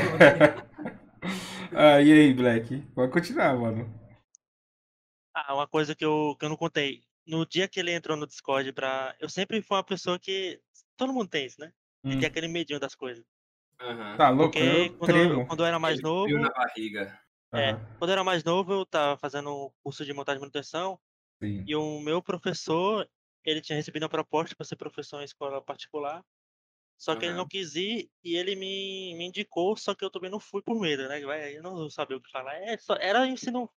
ah, 1.72 2.00
e 2.00 2.12
aí, 2.12 2.32
Black? 2.32 2.80
Pode 2.94 3.12
continuar, 3.12 3.54
mano. 3.56 3.92
Ah, 5.34 5.54
uma 5.54 5.68
coisa 5.68 5.94
que 5.94 6.04
eu, 6.04 6.36
que 6.38 6.44
eu 6.44 6.48
não 6.48 6.56
contei. 6.56 7.02
No 7.26 7.46
dia 7.46 7.68
que 7.68 7.80
ele 7.80 7.92
entrou 7.92 8.16
no 8.16 8.26
Discord 8.26 8.72
pra. 8.72 9.14
Eu 9.20 9.28
sempre 9.28 9.62
fui 9.62 9.76
uma 9.76 9.84
pessoa 9.84 10.18
que. 10.18 10.60
Todo 10.96 11.12
mundo 11.12 11.28
tem 11.28 11.46
isso, 11.46 11.60
né? 11.60 11.72
Hum. 12.04 12.18
Tem 12.18 12.26
aquele 12.26 12.48
medinho 12.48 12.78
das 12.78 12.94
coisas. 12.94 13.24
Uhum. 13.80 14.16
Tá 14.16 14.30
louco? 14.30 14.52
Porque 14.52 14.58
eu 14.58 14.98
quando, 14.98 15.16
eu, 15.16 15.46
quando 15.46 15.60
eu 15.60 15.66
era 15.66 15.78
mais 15.78 16.00
novo. 16.00 16.38
na 16.38 16.50
barriga. 16.50 17.18
É, 17.52 17.72
uhum. 17.72 17.80
quando 17.98 18.10
eu 18.10 18.12
era 18.14 18.24
mais 18.24 18.42
novo, 18.42 18.72
eu 18.72 18.86
tava 18.86 19.16
fazendo 19.16 19.72
curso 19.82 20.04
de 20.04 20.12
montagem 20.12 20.38
e 20.38 20.40
manutenção. 20.40 20.98
Sim. 21.42 21.64
E 21.66 21.76
o 21.76 22.00
meu 22.00 22.22
professor, 22.22 23.08
ele 23.44 23.60
tinha 23.60 23.76
recebido 23.76 24.02
uma 24.02 24.08
proposta 24.08 24.54
para 24.56 24.66
ser 24.66 24.76
professor 24.76 25.20
em 25.20 25.24
escola 25.24 25.62
particular. 25.62 26.24
Só 26.96 27.14
que 27.14 27.24
uhum. 27.24 27.32
ele 27.32 27.38
não 27.38 27.46
quis 27.46 27.74
ir 27.74 28.08
e 28.22 28.36
ele 28.36 28.54
me, 28.54 29.14
me 29.16 29.26
indicou, 29.26 29.76
só 29.76 29.94
que 29.94 30.04
eu 30.04 30.10
também 30.10 30.30
não 30.30 30.40
fui 30.40 30.62
por 30.62 30.80
medo, 30.80 31.08
né? 31.08 31.20
Eu 31.52 31.62
não 31.62 31.90
sabia 31.90 32.16
o 32.16 32.20
que 32.20 32.30
falar. 32.30 32.54
É, 32.54 32.76
só, 32.78 32.94
era 32.94 33.26
ensino 33.26 33.68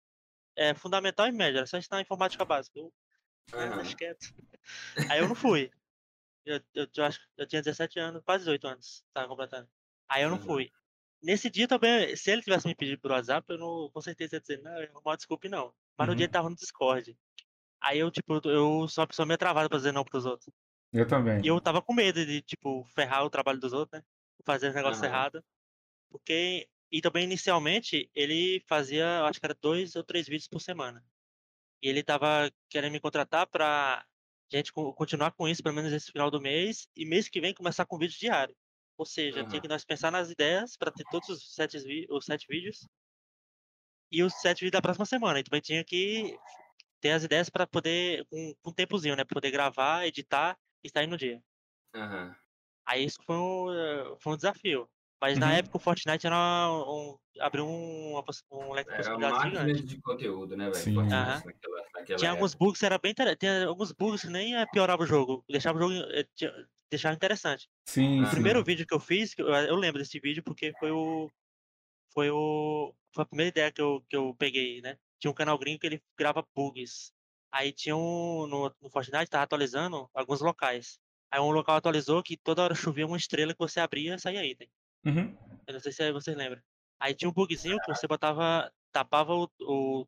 é, 0.56 0.74
fundamental 0.74 1.28
e 1.28 1.32
médio, 1.32 1.58
era 1.58 1.68
só 1.68 1.78
ensinar 1.78 2.02
informática 2.02 2.46
básica. 2.46 2.80
Eu, 2.80 2.94
uhum. 3.54 3.82
é, 3.82 3.96
quieto. 3.96 4.34
Aí 5.10 5.20
eu 5.20 5.28
não 5.28 5.36
fui. 5.36 5.72
Eu, 6.46 6.62
eu, 6.74 6.88
eu, 6.96 7.04
acho 7.04 7.20
eu 7.38 7.46
tinha 7.46 7.62
17 7.62 8.00
anos, 8.00 8.24
quase 8.24 8.46
18 8.46 8.68
anos, 8.68 9.04
tava 9.14 9.28
completando. 9.28 9.68
Aí 10.10 10.24
eu 10.24 10.30
não 10.30 10.38
uhum. 10.38 10.44
fui. 10.44 10.72
Nesse 11.22 11.50
dia 11.50 11.68
também, 11.68 12.16
se 12.16 12.32
ele 12.32 12.42
tivesse 12.42 12.68
me 12.68 12.76
pedido 12.76 13.02
por 13.02 13.12
WhatsApp, 13.12 13.46
eu 13.50 13.58
não, 13.58 13.90
com 13.92 14.02
certeza 14.02 14.36
ia 14.36 14.40
dizer, 14.40 14.62
não, 14.62 14.82
eu 14.82 14.90
não 14.94 15.16
desculpe 15.16 15.50
não. 15.50 15.74
Mas 15.98 16.08
uhum. 16.08 16.14
no 16.14 16.16
dia 16.16 16.26
ele 16.26 16.32
tava 16.32 16.50
no 16.50 16.56
Discord. 16.56 17.18
Aí 17.82 18.00
eu, 18.00 18.12
tipo, 18.12 18.36
eu 18.48 18.88
sou 18.88 19.02
uma 19.02 19.08
pessoa 19.08 19.26
meio 19.26 19.38
travada 19.38 19.70
pra 19.70 19.78
dizer 19.78 19.92
não 19.92 20.04
pros 20.04 20.26
outros. 20.26 20.54
Eu 20.94 21.08
também. 21.08 21.42
E 21.44 21.48
eu 21.48 21.60
tava 21.60 21.82
com 21.82 21.94
medo 21.94 22.26
de, 22.26 22.42
tipo, 22.42 22.84
ferrar 22.96 23.26
o 23.26 23.30
trabalho 23.30 23.60
dos 23.60 23.74
outros, 23.74 24.00
né? 24.00 24.06
Fazer 24.46 24.70
os 24.70 24.76
negócios 24.76 25.02
uhum. 25.02 25.08
errados. 25.08 25.42
Porque. 26.10 26.68
E 26.90 27.02
também, 27.02 27.26
inicialmente, 27.26 28.10
ele 28.16 28.64
fazia, 28.66 29.24
acho 29.24 29.42
que 29.42 29.46
era 29.46 29.58
dois 29.62 29.96
ou 29.98 30.04
três 30.04 30.26
vídeos 30.26 30.48
por 30.48 30.62
semana. 30.62 31.04
E 31.84 31.90
ele 31.90 32.02
tava 32.02 32.50
querendo 32.70 32.94
me 32.94 33.00
contratar 33.00 33.46
pra 33.46 34.06
gente 34.50 34.72
continuar 34.72 35.32
com 35.32 35.50
isso, 35.50 35.62
pelo 35.62 35.76
menos 35.76 35.92
esse 35.92 36.10
final 36.10 36.32
do 36.32 36.40
mês. 36.40 36.88
E 36.96 37.06
mês 37.06 37.28
que 37.28 37.42
vem 37.42 37.54
começar 37.54 37.86
com 37.86 37.98
vídeo 37.98 38.18
diário. 38.18 38.56
Ou 38.98 39.06
seja, 39.06 39.42
uhum. 39.42 39.48
tinha 39.48 39.62
que 39.62 39.68
nós 39.68 39.86
pensar 39.86 40.12
nas 40.12 40.32
ideias 40.32 40.76
para 40.76 40.92
ter 40.92 41.04
todos 41.12 41.30
os 41.30 41.54
sete, 41.54 41.78
os 42.10 42.26
sete 42.26 42.48
vídeos. 42.50 42.88
E 44.12 44.24
os 44.24 44.34
sete 44.34 44.60
vídeos 44.60 44.72
da 44.72 44.82
próxima 44.82 45.06
semana. 45.06 45.40
E 45.40 45.44
também 45.44 45.62
tinha 45.62 45.84
que 45.84 46.38
ter 47.00 47.12
as 47.12 47.24
ideias 47.24 47.50
para 47.50 47.68
poder, 47.68 48.26
com 48.30 48.38
um, 48.38 48.70
um 48.70 48.74
tempozinho, 48.74 49.16
né? 49.16 49.24
Poder 49.24 49.52
gravar, 49.52 50.08
editar 50.08 50.58
e 50.84 50.90
sair 50.90 51.08
no 51.08 51.18
dia. 51.18 51.42
Uhum. 51.96 52.34
Aí 52.86 53.04
isso 53.06 53.20
foi 53.26 53.36
um, 53.36 54.18
foi 54.20 54.34
um 54.34 54.38
desafio. 54.38 54.90
Mas 55.20 55.34
uhum. 55.34 55.40
na 55.40 55.54
época 55.54 55.78
o 55.78 55.80
Fortnite 55.80 56.28
era 56.28 56.70
um, 56.70 57.18
abriu 57.40 57.68
um, 57.68 58.22
um 58.52 58.72
leque 58.72 58.92
de 58.92 58.98
possibilidades 58.98 59.42
gigante. 59.42 59.84
de 59.84 60.02
conteúdo, 60.02 60.56
né, 60.56 60.70
velho? 60.70 61.00
Uhum. 61.00 61.08
Naquela, 61.08 61.86
naquela 61.94 62.20
Tinha 62.20 62.32
alguns 62.32 62.54
bugs, 62.54 62.84
era 62.84 62.98
bem 62.98 63.14
Tinha 63.40 63.68
alguns 63.68 63.92
bugs 63.92 64.22
que 64.22 64.30
nem 64.30 64.54
piorava 64.72 65.04
o 65.04 65.08
jogo. 65.08 65.44
Deixava 65.50 65.78
o 65.78 65.82
jogo. 65.82 65.94
Eh, 66.12 66.28
deixava 66.90 67.16
interessante. 67.16 67.70
Sim. 67.86 68.24
O 68.24 68.30
primeiro 68.30 68.64
vídeo 68.64 68.86
que 68.86 68.94
eu 68.94 69.00
fiz, 69.00 69.34
eu, 69.38 69.48
eu 69.48 69.76
lembro 69.76 70.00
desse 70.00 70.20
vídeo 70.20 70.44
porque 70.44 70.74
foi 70.80 70.92
o. 70.92 71.30
Foi 72.14 72.30
o. 72.30 72.94
Foi 73.14 73.24
a 73.24 73.28
primeira 73.28 73.50
ideia 73.50 73.72
que 73.72 73.82
eu, 73.82 74.04
que 74.10 74.16
eu 74.16 74.36
peguei, 74.38 74.82
né? 74.82 74.98
tinha 75.20 75.32
um 75.32 75.36
canal 75.36 75.58
gringo 75.58 75.80
que 75.80 75.88
ele 75.88 76.04
grava 76.18 76.46
bugs. 76.56 77.12
Aí 77.52 77.72
tinha 77.72 77.96
um. 77.96 78.48
No, 78.48 78.74
no 78.82 78.90
Fortnite 78.90 79.30
tava 79.30 79.44
atualizando 79.44 80.10
alguns 80.14 80.42
locais. 80.42 81.00
Aí 81.32 81.40
um 81.40 81.52
local 81.52 81.76
atualizou 81.76 82.24
que 82.24 82.38
toda 82.38 82.64
hora 82.64 82.76
chovia 82.76 83.06
uma 83.06 83.18
estrela 83.18 83.54
que 83.54 83.60
você 83.60 83.80
abria 83.80 84.16
e 84.16 84.20
saía 84.20 84.46
item. 84.46 84.70
Uhum. 85.06 85.38
Eu 85.66 85.74
não 85.74 85.80
sei 85.80 85.92
se 85.92 86.12
vocês 86.12 86.36
lembram. 86.36 86.62
Aí 87.00 87.14
tinha 87.14 87.30
um 87.30 87.34
bugzinho 87.34 87.80
que 87.80 87.94
você 87.94 88.08
botava. 88.08 88.72
tapava 88.92 89.34
o, 89.34 89.50
o, 89.62 90.08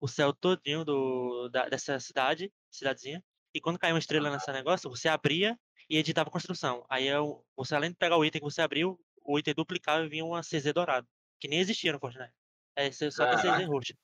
o 0.00 0.08
céu 0.08 0.32
todinho 0.32 0.84
do, 0.84 1.48
da, 1.48 1.68
dessa 1.68 1.98
cidade, 2.00 2.52
cidadezinha. 2.70 3.22
E 3.54 3.60
quando 3.60 3.78
caía 3.78 3.94
uma 3.94 3.98
estrela 3.98 4.30
nesse 4.30 4.50
negócio, 4.50 4.88
você 4.88 5.08
abria 5.08 5.58
e 5.92 5.98
editava 5.98 6.30
a 6.30 6.32
construção. 6.32 6.86
Aí 6.88 7.06
eu, 7.06 7.44
você, 7.54 7.74
além 7.74 7.90
de 7.90 7.96
pegar 7.98 8.16
o 8.16 8.24
item 8.24 8.40
que 8.40 8.50
você 8.50 8.62
abriu, 8.62 8.98
o 9.26 9.38
item 9.38 9.52
duplicava 9.52 10.02
e 10.02 10.08
vinha 10.08 10.24
uma 10.24 10.40
CZ 10.40 10.72
dourado. 10.72 11.06
Que 11.38 11.46
nem 11.46 11.58
existia 11.58 11.92
no 11.92 11.98
Fortnite. 11.98 12.32
É 12.74 12.90
só 12.90 13.26
tem 13.28 13.36
CZ 13.36 13.66
roxa. 13.66 13.94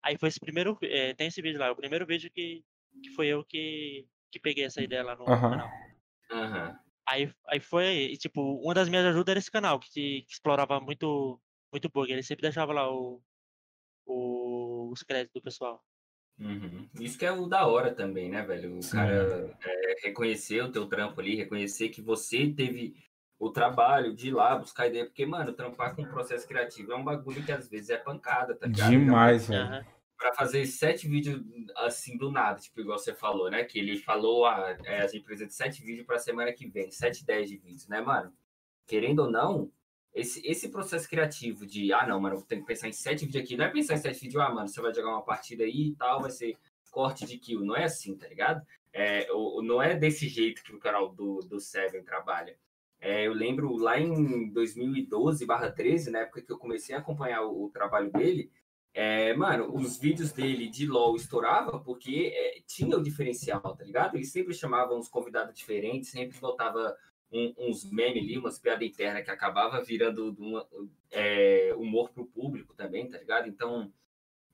Aí 0.00 0.16
foi 0.16 0.28
esse 0.28 0.38
primeiro. 0.38 0.78
É, 0.80 1.12
tem 1.14 1.26
esse 1.26 1.42
vídeo 1.42 1.58
lá, 1.58 1.72
o 1.72 1.76
primeiro 1.76 2.06
vídeo 2.06 2.30
que, 2.30 2.64
que 3.02 3.10
foi 3.16 3.26
eu 3.26 3.44
que, 3.44 4.06
que 4.30 4.38
peguei 4.38 4.64
essa 4.64 4.80
ideia 4.80 5.02
lá 5.02 5.16
no 5.16 5.22
uhum. 5.22 5.40
canal. 5.40 5.70
Uhum. 6.30 6.78
Aí, 7.04 7.34
aí 7.48 7.58
foi, 7.58 8.12
e, 8.12 8.16
tipo, 8.16 8.40
uma 8.62 8.72
das 8.72 8.88
minhas 8.88 9.04
ajudas 9.04 9.32
era 9.32 9.40
esse 9.40 9.50
canal, 9.50 9.80
que, 9.80 9.90
que 9.90 10.24
explorava 10.28 10.78
muito, 10.78 11.40
muito 11.72 11.88
bug. 11.88 12.12
Ele 12.12 12.22
sempre 12.22 12.42
deixava 12.42 12.72
lá 12.72 12.88
o, 12.88 13.20
o, 14.06 14.88
os 14.92 15.02
créditos 15.02 15.34
do 15.34 15.42
pessoal. 15.42 15.84
Uhum. 16.38 16.88
Isso 17.00 17.18
que 17.18 17.26
é 17.26 17.32
o 17.32 17.46
da 17.46 17.66
hora 17.66 17.94
também, 17.94 18.28
né, 18.28 18.42
velho? 18.42 18.78
O 18.78 18.82
Sim. 18.82 18.96
cara 18.96 19.56
é, 19.64 19.94
reconhecer 20.02 20.62
o 20.62 20.72
teu 20.72 20.86
trampo 20.86 21.20
ali, 21.20 21.36
reconhecer 21.36 21.88
que 21.90 22.02
você 22.02 22.48
teve 22.48 22.96
o 23.38 23.50
trabalho 23.50 24.14
de 24.14 24.28
ir 24.28 24.32
lá 24.32 24.56
buscar 24.56 24.86
ideia, 24.86 25.04
porque, 25.04 25.26
mano, 25.26 25.52
trampar 25.52 25.96
com 25.96 26.04
processo 26.04 26.46
criativo 26.46 26.92
é 26.92 26.96
um 26.96 27.04
bagulho 27.04 27.44
que 27.44 27.50
às 27.50 27.68
vezes 27.68 27.90
é 27.90 27.96
pancada, 27.96 28.54
tá 28.54 28.66
ligado? 28.66 28.90
Demais, 28.90 29.48
então, 29.48 29.68
velho. 29.68 29.86
Pra 30.16 30.32
fazer 30.34 30.64
sete 30.66 31.08
vídeos 31.08 31.42
assim 31.78 32.16
do 32.16 32.30
nada, 32.30 32.60
tipo, 32.60 32.80
igual 32.80 32.96
você 32.96 33.12
falou, 33.12 33.50
né? 33.50 33.64
Que 33.64 33.80
ele 33.80 33.98
falou, 33.98 34.46
ah, 34.46 34.76
é, 34.84 35.00
a 35.00 35.06
gente 35.08 35.24
precisa 35.24 35.48
de 35.48 35.54
sete 35.54 35.82
vídeos 35.82 36.06
pra 36.06 36.18
semana 36.18 36.52
que 36.52 36.68
vem, 36.68 36.92
sete, 36.92 37.26
dez 37.26 37.50
de 37.50 37.56
vídeos, 37.56 37.88
né, 37.88 38.00
mano? 38.00 38.32
Querendo 38.86 39.20
ou 39.24 39.30
não, 39.30 39.72
esse, 40.14 40.46
esse 40.46 40.68
processo 40.68 41.08
criativo 41.08 41.66
de, 41.66 41.92
ah, 41.92 42.06
não, 42.06 42.20
mano, 42.20 42.42
tenho 42.42 42.60
que 42.60 42.66
pensar 42.66 42.88
em 42.88 42.92
sete 42.92 43.24
vídeos 43.24 43.44
aqui, 43.44 43.56
não 43.56 43.64
é 43.64 43.70
pensar 43.70 43.94
em 43.94 43.98
sete 43.98 44.20
vídeos, 44.20 44.42
ah, 44.42 44.50
mano, 44.50 44.68
você 44.68 44.80
vai 44.80 44.94
jogar 44.94 45.10
uma 45.10 45.24
partida 45.24 45.64
aí 45.64 45.88
e 45.88 45.94
tal, 45.94 46.20
vai 46.20 46.30
ser 46.30 46.56
corte 46.90 47.24
de 47.24 47.38
kill, 47.38 47.64
não 47.64 47.74
é 47.74 47.84
assim, 47.84 48.16
tá 48.16 48.28
ligado? 48.28 48.64
É, 48.92 49.26
o, 49.32 49.62
não 49.62 49.82
é 49.82 49.94
desse 49.96 50.28
jeito 50.28 50.62
que 50.62 50.74
o 50.74 50.78
canal 50.78 51.08
do, 51.08 51.40
do 51.40 51.58
Seven 51.58 52.04
trabalha. 52.04 52.56
É, 53.00 53.26
eu 53.26 53.32
lembro 53.32 53.74
lá 53.74 53.98
em 53.98 54.50
2012 54.50 55.46
13, 55.74 56.10
na 56.10 56.20
época 56.20 56.42
que 56.42 56.52
eu 56.52 56.58
comecei 56.58 56.94
a 56.94 56.98
acompanhar 56.98 57.42
o, 57.42 57.64
o 57.64 57.70
trabalho 57.70 58.12
dele, 58.12 58.52
é, 58.94 59.32
mano, 59.34 59.74
os 59.74 59.96
vídeos 59.96 60.32
dele 60.32 60.68
de 60.68 60.86
LOL 60.86 61.16
estourava 61.16 61.80
porque 61.80 62.30
é, 62.34 62.60
tinha 62.66 62.96
o 62.96 63.02
diferencial, 63.02 63.60
tá 63.60 63.82
ligado? 63.82 64.16
Ele 64.16 64.24
sempre 64.24 64.52
chamava 64.52 64.94
uns 64.94 65.08
convidados 65.08 65.54
diferentes, 65.56 66.10
sempre 66.10 66.38
botava 66.38 66.94
um, 67.32 67.54
uns 67.58 67.90
memes 67.90 68.22
ali, 68.22 68.38
umas 68.38 68.58
piadas 68.58 68.86
internas 68.86 69.24
que 69.24 69.30
acabava 69.30 69.82
virando 69.82 70.36
uma, 70.38 70.66
é, 71.10 71.74
humor 71.76 72.10
pro 72.10 72.26
público 72.26 72.74
também, 72.74 73.08
tá 73.08 73.18
ligado? 73.18 73.48
Então, 73.48 73.92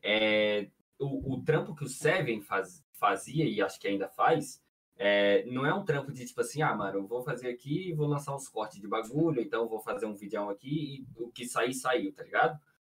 é, 0.02 0.68
o, 0.98 1.34
o, 1.34 1.42
trampo 1.42 1.74
que 1.74 1.84
o 1.84 1.88
Seven 1.88 2.40
faz, 2.40 2.84
fazia, 2.92 3.44
e 3.44 3.60
acho 3.60 3.80
que 3.80 3.88
ainda 3.88 4.08
faz, 4.08 4.62
é, 4.96 5.44
não 5.46 5.66
é 5.66 5.72
um 5.72 5.84
trampo 5.84 6.12
de 6.12 6.26
tipo 6.26 6.40
assim, 6.40 6.62
ah, 6.62 6.74
mano, 6.74 6.98
eu 6.98 7.06
vou 7.06 7.22
fazer 7.22 7.48
aqui 7.48 7.92
vou 7.92 8.06
lançar 8.06 8.34
uns 8.34 8.48
cortes 8.48 8.80
de 8.80 8.88
bagulho, 8.88 9.40
então 9.40 9.68
vou 9.68 9.80
fazer 9.80 10.06
um 10.06 10.14
vídeo 10.14 10.48
aqui 10.48 11.06
e 11.16 11.22
o 11.22 11.30
que 11.30 11.46
sair, 11.46 11.74
saiu, 11.74 12.12
tá 12.12 12.24
ligado? 12.24 12.58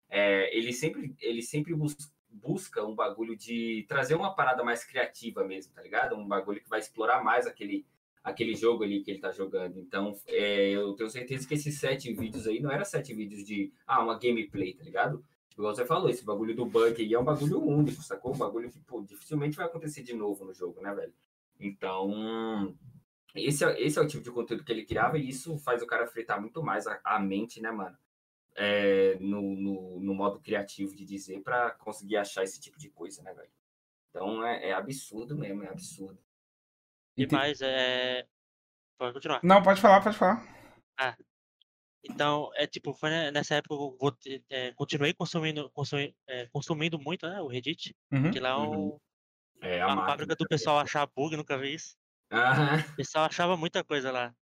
É, 0.09 0.55
ele 0.57 0.73
sempre, 0.73 1.15
ele 1.19 1.41
sempre 1.41 1.73
bus 1.73 1.95
busca 2.31 2.85
um 2.85 2.93
bagulho 2.93 3.35
de 3.35 3.85
trazer 3.87 4.13
uma 4.13 4.35
parada 4.35 4.63
mais 4.63 4.83
criativa 4.83 5.43
mesmo, 5.43 5.73
tá 5.73 5.81
ligado? 5.81 6.15
Um 6.15 6.27
bagulho 6.27 6.61
que 6.61 6.69
vai 6.69 6.79
explorar 6.79 7.23
mais 7.23 7.47
aquele, 7.47 7.85
aquele 8.29 8.55
jogo 8.55 8.83
ali 8.83 9.01
que 9.01 9.11
ele 9.11 9.19
tá 9.19 9.31
jogando. 9.31 9.79
Então, 9.79 10.15
é, 10.27 10.69
eu 10.71 10.93
tenho 10.93 11.09
certeza 11.09 11.47
que 11.47 11.53
esses 11.53 11.79
sete 11.79 12.13
vídeos 12.13 12.47
aí 12.47 12.59
não 12.59 12.71
eram 12.71 12.85
sete 12.85 13.13
vídeos 13.13 13.43
de, 13.43 13.71
ah, 13.85 14.03
uma 14.03 14.17
gameplay, 14.17 14.73
tá 14.73 14.83
ligado? 14.83 15.23
Tipo, 15.49 15.61
igual 15.61 15.75
você 15.75 15.85
falou, 15.85 16.09
esse 16.09 16.23
bagulho 16.23 16.55
do 16.55 16.65
bug 16.65 17.01
aí 17.01 17.13
é 17.13 17.19
um 17.19 17.23
bagulho 17.23 17.61
único, 17.61 18.01
sacou? 18.01 18.33
Um 18.33 18.37
bagulho 18.37 18.71
que, 18.71 18.79
pô, 18.79 19.01
dificilmente 19.01 19.57
vai 19.57 19.65
acontecer 19.65 20.03
de 20.03 20.13
novo 20.13 20.45
no 20.45 20.53
jogo, 20.53 20.81
né, 20.81 20.93
velho? 20.93 21.13
Então, 21.59 22.73
esse 23.35 23.65
é, 23.65 23.81
esse 23.81 23.99
é 23.99 24.01
o 24.01 24.07
tipo 24.07 24.23
de 24.23 24.31
conteúdo 24.31 24.63
que 24.63 24.71
ele 24.71 24.85
criava 24.85 25.17
e 25.17 25.27
isso 25.27 25.57
faz 25.57 25.81
o 25.81 25.87
cara 25.87 26.07
fritar 26.07 26.39
muito 26.39 26.63
mais 26.63 26.87
a, 26.87 26.99
a 27.03 27.19
mente, 27.19 27.61
né, 27.61 27.71
mano? 27.71 27.97
É, 28.55 29.17
no, 29.19 29.55
no, 29.55 29.99
no, 29.99 30.13
modo 30.13 30.39
criativo 30.39 30.95
de 30.95 31.05
dizer 31.05 31.41
para 31.41 31.71
conseguir 31.71 32.17
achar 32.17 32.43
esse 32.43 32.59
tipo 32.59 32.77
de 32.77 32.89
coisa, 32.89 33.21
né, 33.21 33.33
velho? 33.33 33.51
Então 34.09 34.45
é, 34.45 34.69
é 34.69 34.73
absurdo 34.73 35.37
mesmo, 35.37 35.63
é 35.63 35.69
absurdo. 35.69 36.19
E 37.23 37.27
mais, 37.32 37.62
é. 37.62 38.25
Pode 38.97 39.13
continuar. 39.13 39.39
Não, 39.43 39.62
pode 39.62 39.82
falar, 39.82 40.01
pode 40.01 40.17
falar. 40.17 40.43
Ah. 40.97 41.15
Então, 42.03 42.49
é 42.55 42.65
tipo, 42.65 42.93
foi 42.93 43.10
nessa 43.32 43.55
época 43.55 43.75
que 43.75 43.82
eu 43.82 43.97
vou, 43.99 44.17
é, 44.49 44.71
continuei 44.73 45.13
consumindo, 45.13 45.69
consumindo, 45.71 46.13
é, 46.27 46.47
consumindo 46.47 46.97
muito, 46.97 47.27
né, 47.27 47.41
o 47.41 47.47
Reddit, 47.47 47.93
uhum. 48.12 48.32
que 48.32 48.39
lá 48.39 48.51
é, 48.51 48.58
um, 48.58 48.97
Uhum. 49.62 49.67
É, 49.67 49.82
a 49.82 49.95
fábrica 50.05 50.36
do 50.36 50.47
pessoal 50.47 50.79
achar 50.79 51.05
bug, 51.05 51.36
nunca 51.36 51.58
vi 51.58 51.73
isso. 51.73 51.95
Aham. 52.32 52.77
O 52.79 52.95
pessoal 52.95 53.25
achava 53.25 53.58
muita 53.58 53.84
coisa 53.84 54.12
lá. 54.12 54.34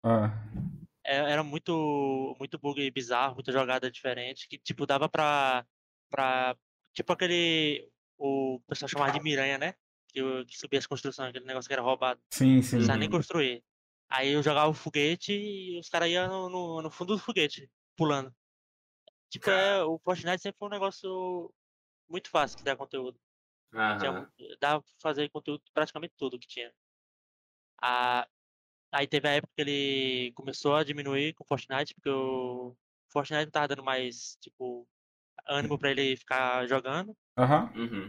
É, 1.05 1.17
Era 1.17 1.43
muito, 1.43 2.37
muito 2.39 2.59
bug 2.59 2.91
bizarro, 2.91 3.35
muita 3.35 3.53
jogada 3.53 3.91
diferente, 3.91 4.49
que 4.49 4.59
tipo, 4.59 4.87
dava 4.87 5.09
pra. 5.09 5.65
pra 6.11 6.57
tipo 6.93 7.12
aquele. 7.12 7.89
O 8.19 8.61
pessoal 8.67 8.89
chamava 8.89 9.12
de 9.12 9.23
miranha, 9.23 9.59
né? 9.59 9.75
Que, 10.16 10.22
o- 10.22 10.46
que 10.46 10.57
subia 10.57 10.79
as 10.79 10.87
construções, 10.87 11.29
aquele 11.29 11.44
negócio 11.44 11.68
que 11.68 11.74
era 11.74 11.83
roubado. 11.83 12.18
sim, 12.31 12.62
sim. 12.62 12.76
Não 12.76 12.79
precisava 12.79 12.98
nem 12.98 13.07
Uhum. 13.07 13.16
construir. 13.16 13.62
Aí 14.09 14.31
eu 14.33 14.42
jogava 14.42 14.70
o 14.70 14.72
foguete 14.72 15.31
e 15.35 15.79
os 15.79 15.90
caras 15.90 16.09
iam 16.09 16.26
no, 16.26 16.48
no, 16.48 16.83
no 16.85 16.90
fundo 16.90 17.14
do 17.14 17.18
foguete, 17.22 17.70
pulando. 17.94 18.35
Tipo, 19.29 19.50
é, 19.50 19.83
o 19.85 19.98
Fortnite 19.98 20.40
sempre 20.40 20.59
foi 20.59 20.68
um 20.68 20.70
negócio 20.70 21.52
muito 22.09 22.31
fácil 22.31 22.57
de 22.57 22.64
dar 22.64 22.76
conteúdo. 22.76 23.20
Tinha, 23.98 24.11
mu- 24.11 24.29
dava 24.59 24.81
pra 24.81 24.90
fazer 25.02 25.29
conteúdo 25.29 25.62
praticamente 25.74 26.14
tudo 26.16 26.38
que 26.38 26.46
tinha. 26.46 26.72
Ah, 27.83 28.26
aí 28.92 29.07
teve 29.07 29.29
a 29.29 29.33
época 29.33 29.52
que 29.55 29.61
ele 29.62 30.33
começou 30.35 30.76
a 30.76 30.85
diminuir 30.85 31.35
com 31.35 31.44
o 31.44 31.46
Fortnite, 31.46 31.94
porque 31.94 32.09
o 32.09 32.74
Fortnite 33.12 33.44
não 33.44 33.50
tava 33.50 33.68
dando 33.68 33.85
mais, 33.85 34.37
tipo, 34.40 34.88
ânimo 35.46 35.79
pra 35.79 35.90
ele 35.90 36.16
ficar 36.16 36.66
jogando. 36.66 37.14
Aham. 37.37 37.70
Uhum. 37.76 38.09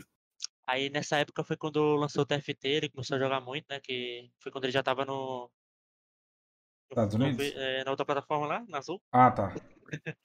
Aí 0.67 0.89
nessa 0.89 1.17
época 1.17 1.43
foi 1.45 1.56
quando 1.56 1.95
lançou 1.95 2.23
o 2.23 2.25
TFT, 2.25 2.67
ele 2.67 2.89
começou 2.89 3.15
a 3.15 3.19
jogar 3.19 3.39
muito, 3.39 3.65
né? 3.69 3.80
Que 3.80 4.30
foi 4.39 4.51
quando 4.51 4.65
ele 4.65 4.73
já 4.73 4.84
tava 4.84 5.06
no. 5.06 5.49
Estados 6.89 7.15
no 7.15 7.25
Unidos? 7.25 7.45
Eh, 7.56 7.84
na 7.86 7.91
outra 7.91 8.06
plataforma 8.06 8.47
lá, 8.47 8.65
na 8.67 8.77
Azul. 8.80 9.01
Ah, 9.12 9.32
tá. 9.32 9.53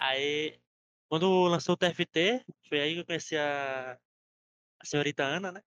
Aí, 0.00 0.58
quando 1.08 1.46
lançou 1.48 1.74
o 1.74 1.76
TFT, 1.76 2.44
foi 2.68 2.80
aí 2.80 2.94
que 2.94 3.00
eu 3.00 3.06
conheci 3.06 3.36
a, 3.36 3.92
a 4.80 4.84
senhorita 4.84 5.24
Ana, 5.24 5.52
né? 5.52 5.62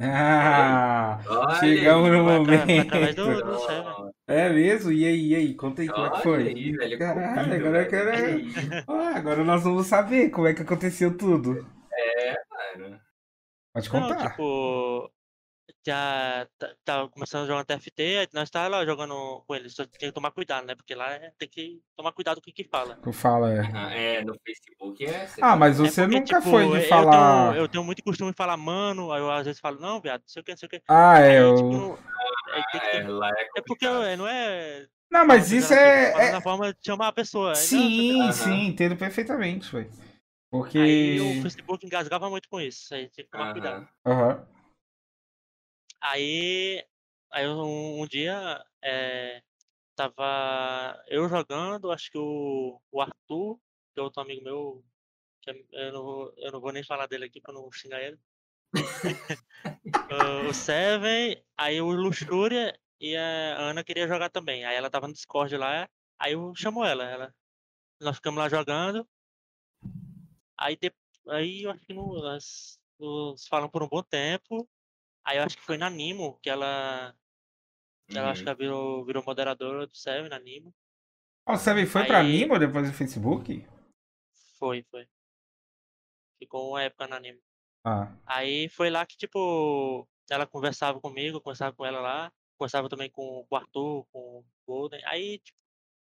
Ah, 0.00 1.20
Olha 1.28 1.60
chegamos 1.60 2.10
no 2.10 2.24
momento. 2.24 3.14
do, 3.14 3.42
do 3.42 4.14
É 4.26 4.48
mesmo? 4.48 4.90
E 4.90 5.06
aí, 5.06 5.28
e 5.28 5.34
aí? 5.34 5.54
Conta 5.54 5.82
aí 5.82 5.88
como 5.88 6.06
é 6.06 6.10
que 6.10 6.16
Olha 6.16 6.22
foi. 6.22 6.48
aí, 6.48 6.72
velho. 6.72 6.98
Caralho, 6.98 7.54
agora 7.54 7.66
eu 7.66 7.72
velho. 7.72 7.90
quero- 7.90 8.10
Olha 8.10 8.34
aí. 8.36 8.44
Ah, 8.88 9.18
agora 9.18 9.44
nós 9.44 9.62
vamos 9.62 9.86
saber 9.86 10.30
como 10.30 10.46
é 10.46 10.54
que 10.54 10.62
aconteceu 10.62 11.16
tudo. 11.16 11.64
Mano. 12.76 13.00
Pode 13.74 13.92
Não, 13.92 14.08
contar. 14.08 14.30
tipo, 14.30 15.10
já 15.84 16.46
tá- 16.58 16.74
tava 16.84 17.08
começando 17.08 17.42
a 17.42 17.46
jogar 17.48 17.64
TFT, 17.64 18.18
aí 18.18 18.28
nós 18.32 18.48
tava 18.48 18.68
lá 18.68 18.86
jogando 18.86 19.42
com 19.46 19.54
eles. 19.54 19.74
Só 19.74 19.84
tinha 19.84 20.08
que 20.10 20.12
tomar 20.12 20.30
cuidado, 20.30 20.64
né? 20.64 20.76
Porque 20.76 20.94
lá 20.94 21.10
é- 21.12 21.32
tem 21.36 21.48
que 21.48 21.80
tomar 21.96 22.12
cuidado 22.12 22.40
com 22.40 22.50
o 22.50 22.54
que 22.54 22.62
fala. 22.62 22.96
Tu 23.02 23.12
fala, 23.12 23.52
é. 23.52 23.60
Aham, 23.60 23.90
É, 23.92 24.24
no 24.24 24.38
Facebook 24.46 25.04
é. 25.04 25.28
Ah, 25.42 25.56
mas 25.56 25.80
É 25.80 25.82
você 25.82 26.02
porque, 26.02 26.20
nunca 26.20 26.36
tipo, 26.38 26.50
foi 26.50 26.62
eu 26.64 26.70
de 26.70 26.78
tenho- 26.78 26.88
falar. 26.88 27.56
Eu 27.56 27.68
tenho 27.68 27.82
muito 27.82 28.02
costume 28.04 28.30
de 28.30 28.36
falar, 28.36 28.56
mano, 28.56 29.10
aí 29.10 29.20
eu 29.20 29.30
às 29.30 29.44
vezes 29.44 29.60
falo, 29.60 29.80
não, 29.80 30.00
viado, 30.00 30.20
não 30.20 30.28
sei 30.28 30.40
o 30.40 30.44
que, 30.44 30.52
não 30.52 30.58
sei 30.58 30.66
o 30.66 30.70
que. 30.70 30.82
Ah, 30.86 31.14
Aí, 31.16 31.32
é. 31.32 31.54
tipo, 31.54 31.72
Eu... 31.72 31.78
não, 31.80 31.96
tem 32.52 32.80
que 32.80 32.96
É, 32.96 33.08
lá 33.08 33.30
é 33.30 33.48
é 33.56 33.62
porque 33.66 33.86
é, 33.86 34.16
não 34.16 34.26
é. 34.28 34.86
Não, 35.10 35.26
mas 35.26 35.50
isso 35.50 35.68
pejorativa, 35.68 35.90
é. 35.90 36.12
falando 36.12 36.28
é- 36.28 36.32
na 36.32 36.40
forma 36.40 36.72
de 36.72 36.78
chamar 36.86 37.08
a 37.08 37.12
pessoa. 37.12 37.48
Não, 37.48 37.54
Sim, 37.56 38.22
Aham. 38.22 38.32
sim, 38.32 38.66
entendo 38.66 38.96
perfeitamente, 38.96 39.68
foi. 39.68 39.88
Porque. 40.56 40.78
Aí 40.78 41.20
o 41.20 41.42
Facebook 41.42 41.84
engasgava 41.84 42.30
muito 42.30 42.48
com 42.48 42.60
isso. 42.60 42.94
Aí 42.94 43.08
tinha 43.08 43.24
que 43.24 43.30
tomar 43.30 43.50
cuidado. 43.52 43.88
Aham. 44.06 44.22
Aham. 44.30 44.46
Aí, 46.00 46.84
aí 47.32 47.48
um, 47.48 48.02
um 48.02 48.06
dia 48.06 48.64
é, 48.80 49.42
tava 49.96 51.02
eu 51.08 51.28
jogando, 51.28 51.90
acho 51.90 52.08
que 52.08 52.18
o, 52.18 52.80
o 52.92 53.00
Arthur, 53.00 53.58
que 53.92 53.98
é 53.98 54.02
outro 54.02 54.22
amigo 54.22 54.44
meu, 54.44 54.84
que 55.42 55.50
é- 55.50 55.64
eu 55.88 55.92
não, 55.92 56.02
vou- 56.04 56.34
eu 56.36 56.52
não 56.52 56.60
vou 56.60 56.70
nem 56.72 56.84
falar 56.84 57.06
dele 57.06 57.24
aqui 57.24 57.40
pra 57.40 57.52
não 57.52 57.70
xingar 57.72 58.00
ele. 58.00 58.18
O 60.48 60.52
Seven, 60.52 61.42
aí 61.56 61.80
o 61.80 61.90
Luxúria 61.90 62.78
e 63.00 63.16
a 63.16 63.56
Ana 63.58 63.82
queria 63.82 64.06
jogar 64.06 64.28
também. 64.30 64.64
Aí 64.64 64.76
ela 64.76 64.90
tava 64.90 65.08
no 65.08 65.14
Discord 65.14 65.56
lá, 65.56 65.88
aí 66.18 66.34
eu 66.34 66.52
chamo 66.54 66.84
ela, 66.84 67.04
ela. 67.04 67.34
Nós 68.00 68.16
ficamos 68.16 68.38
lá 68.38 68.48
jogando. 68.48 69.08
Aí, 70.64 70.76
de, 70.76 70.90
aí 71.28 71.62
eu 71.64 71.70
acho 71.72 71.84
que 71.84 71.92
não, 71.92 72.06
nós 72.06 72.80
nos 72.98 73.46
falamos 73.46 73.70
por 73.70 73.82
um 73.82 73.88
bom 73.88 74.02
tempo. 74.02 74.66
Aí 75.22 75.36
eu 75.36 75.42
acho 75.42 75.58
que 75.58 75.62
foi 75.62 75.76
na 75.76 75.90
Nimo 75.90 76.38
que 76.40 76.48
ela. 76.48 77.14
que 78.08 78.16
Ela 78.16 78.30
acho 78.30 78.42
que 78.42 78.48
Uhum. 78.48 78.50
ela 78.50 78.56
virou, 78.58 79.04
virou 79.04 79.22
moderadora 79.24 79.86
do 79.86 79.94
Seven 79.94 80.30
na 80.30 80.38
Nimo. 80.38 80.74
Ó, 81.46 81.54
você 81.54 81.74
veio- 81.74 81.86
foi 81.86 82.06
pra 82.06 82.20
Aí- 82.20 82.32
Nimo 82.32 82.58
depois 82.58 82.90
do 82.90 82.96
Facebook? 82.96 83.66
Foi, 84.58 84.82
foi. 84.90 85.06
Ficou 86.38 86.70
uma 86.70 86.82
época 86.82 87.06
na 87.08 87.20
Nimo. 87.20 87.40
Ah. 87.84 88.14
Aí 88.24 88.68
foi 88.70 88.88
lá 88.88 89.04
que, 89.04 89.16
tipo, 89.18 90.08
ela 90.30 90.46
conversava 90.46 90.98
comigo, 91.00 91.40
conversava 91.42 91.76
com 91.76 91.84
ela 91.84 92.00
lá, 92.00 92.32
conversava 92.58 92.88
também 92.88 93.10
com 93.10 93.46
o 93.50 93.56
Arthur, 93.56 94.06
com 94.10 94.38
o 94.38 94.44
Golden. 94.66 95.04
Aí, 95.04 95.38
tipo, 95.40 95.58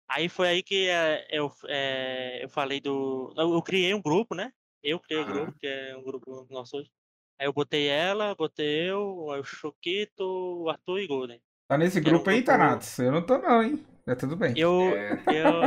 aí 0.08 0.28
foi 0.28 0.48
aí 0.48 0.62
que 0.62 0.88
eh, 0.88 1.26
eu, 1.30 1.52
eh, 1.68 2.44
eu 2.44 2.48
falei 2.48 2.80
do. 2.80 3.32
Eu, 3.36 3.52
eu 3.54 3.62
criei 3.62 3.92
um 3.94 4.02
grupo, 4.02 4.34
né? 4.34 4.52
Eu 4.82 4.98
criei 5.00 5.22
o 5.22 5.24
Aham. 5.26 5.32
grupo, 5.32 5.58
que 5.58 5.66
é 5.66 5.96
um 5.96 6.02
grupo 6.02 6.46
nosso 6.50 6.76
hoje. 6.78 6.90
Aí 7.38 7.46
eu 7.46 7.52
botei 7.52 7.86
ela, 7.88 8.34
botei 8.34 8.90
eu, 8.90 9.00
o 9.26 9.44
Choquito, 9.44 10.24
o 10.24 10.68
Arthur 10.70 10.98
e 11.00 11.06
Golden. 11.06 11.40
Tá 11.68 11.76
nesse 11.78 12.00
um 12.00 12.02
grupo 12.02 12.30
aí, 12.30 12.36
grupo- 12.42 12.50
Thanatos? 12.50 12.98
Eu 12.98 13.12
não 13.12 13.22
tô, 13.22 13.38
não, 13.38 13.62
hein? 13.62 13.86
É 14.06 14.14
tudo 14.14 14.34
bem. 14.36 14.54
Eu. 14.56 14.94
É. 14.96 15.22
eu 15.28 15.62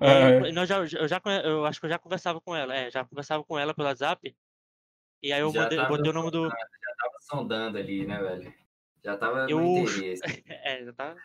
Ah, 0.00 0.30
eu, 0.46 0.52
nós 0.54 0.68
já, 0.68 0.78
eu, 0.78 1.08
já, 1.08 1.20
eu 1.44 1.66
acho 1.66 1.80
que 1.80 1.86
eu 1.86 1.90
já 1.90 1.98
conversava 1.98 2.40
com 2.40 2.54
ela, 2.54 2.74
é, 2.74 2.90
já 2.90 3.04
conversava 3.04 3.44
com 3.44 3.58
ela 3.58 3.74
pelo 3.74 3.88
WhatsApp. 3.88 4.34
E 5.22 5.32
aí 5.32 5.40
eu, 5.40 5.50
Já 5.52 5.62
mandei, 5.62 5.78
eu 5.78 5.82
tava 5.82 5.96
botei 5.96 6.10
o 6.10 6.14
nome 6.14 6.30
do. 6.30 6.44
Já 6.48 6.94
tava 6.98 7.14
sondando 7.20 7.78
ali, 7.78 8.06
né, 8.06 8.18
velho? 8.22 8.54
Já 9.04 9.16
tava 9.16 9.46
Eu- 9.48 9.58
no 9.60 9.66
interesse. 9.82 10.22
É, 10.64 10.84
já 10.84 10.92
tá 10.92 11.16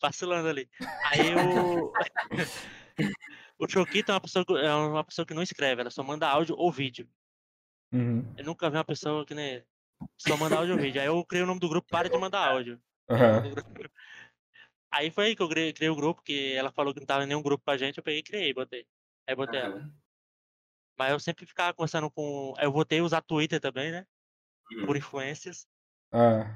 vacilando 0.00 0.48
ali. 0.48 0.68
Aí 1.10 1.34
o. 1.36 1.92
o 3.58 3.68
Choquito 3.68 4.10
é 4.10 4.14
uma, 4.14 4.20
pessoa, 4.20 4.44
que- 4.44 4.56
é 4.56 4.74
uma 4.74 5.04
pessoa 5.04 5.26
que 5.26 5.34
não 5.34 5.42
escreve, 5.42 5.80
ela 5.80 5.90
só 5.90 6.02
manda 6.02 6.28
áudio 6.28 6.54
ou 6.56 6.70
vídeo. 6.72 7.08
uhum, 7.92 8.34
Eu 8.36 8.44
nunca 8.44 8.70
vi 8.70 8.76
uma 8.76 8.84
pessoa 8.84 9.24
que 9.26 9.34
nem. 9.34 9.62
Só 10.16 10.36
manda 10.36 10.56
áudio 10.56 10.74
ou 10.74 10.80
vídeo. 10.80 11.00
Aí 11.00 11.06
eu 11.06 11.24
criei 11.24 11.44
o 11.44 11.46
nome 11.46 11.60
do 11.60 11.68
grupo 11.68 11.88
Para 11.90 12.08
de 12.08 12.18
Mandar 12.18 12.48
Áudio. 12.48 12.80
Grupo. 13.08 13.10
Aí 14.92 15.08
foi 15.08 15.26
aí 15.26 15.36
que 15.36 15.42
eu 15.42 15.48
criei, 15.48 15.72
criei 15.72 15.88
o 15.88 15.94
grupo, 15.94 16.20
que 16.20 16.52
ela 16.54 16.72
falou 16.72 16.92
que 16.92 16.98
não 16.98 17.06
tava 17.06 17.22
em 17.22 17.26
nenhum 17.28 17.42
grupo 17.42 17.62
pra 17.64 17.76
gente, 17.76 17.98
eu 17.98 18.02
peguei 18.02 18.18
e 18.18 18.22
criei, 18.24 18.52
botei. 18.52 18.84
Aí 19.24 19.36
botei 19.36 19.60
ela. 19.60 19.76
Aham. 19.76 19.94
Mas 20.98 21.12
eu 21.12 21.20
sempre 21.20 21.46
ficava 21.46 21.72
conversando 21.72 22.10
com. 22.10 22.54
Eu 22.58 22.72
voltei 22.72 22.98
a 22.98 23.04
usar 23.04 23.20
Twitter 23.22 23.60
também, 23.60 23.92
né? 23.92 24.04
Por 24.84 24.96
Hum. 24.96 24.98
influências. 24.98 25.64
Ah. 26.12 26.52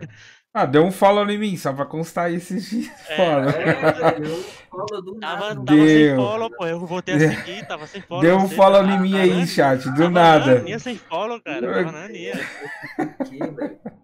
Ah, 0.56 0.64
deu 0.66 0.84
um 0.84 0.92
follow 0.92 1.28
em 1.28 1.36
mim, 1.36 1.56
só 1.56 1.72
pra 1.72 1.84
constar 1.84 2.32
esses 2.32 2.70
dias. 2.70 2.88
É, 3.10 3.16
Follow. 3.16 3.48
É, 3.50 3.92
velho, 3.92 4.26
eu 4.26 4.44
falo 4.70 5.00
do 5.02 5.18
Tava, 5.18 5.48
nada. 5.54 5.64
tava 5.64 5.66
sem 5.80 5.86
Deu. 5.96 6.16
follow, 6.16 6.50
pô. 6.50 6.66
Eu 6.66 6.86
voltei 6.86 7.14
a 7.16 7.18
seguir, 7.18 7.66
tava 7.66 7.86
sem 7.88 8.00
follow. 8.00 8.22
Deu 8.22 8.36
um 8.36 8.46
você, 8.46 8.54
follow 8.54 8.80
tava- 8.82 8.92
em 8.92 9.00
mim 9.00 9.10
tava 9.10 9.22
aí, 9.24 9.46
chat, 9.48 9.82
do 9.82 9.96
tava 9.96 10.10
nada. 10.10 10.54
na 10.54 10.60
aninha 10.60 10.78
sem 10.78 10.96
follow, 10.96 11.40
cara. 11.42 11.60
Tava 11.60 11.92
na 11.92 12.06
velho. 12.06 12.38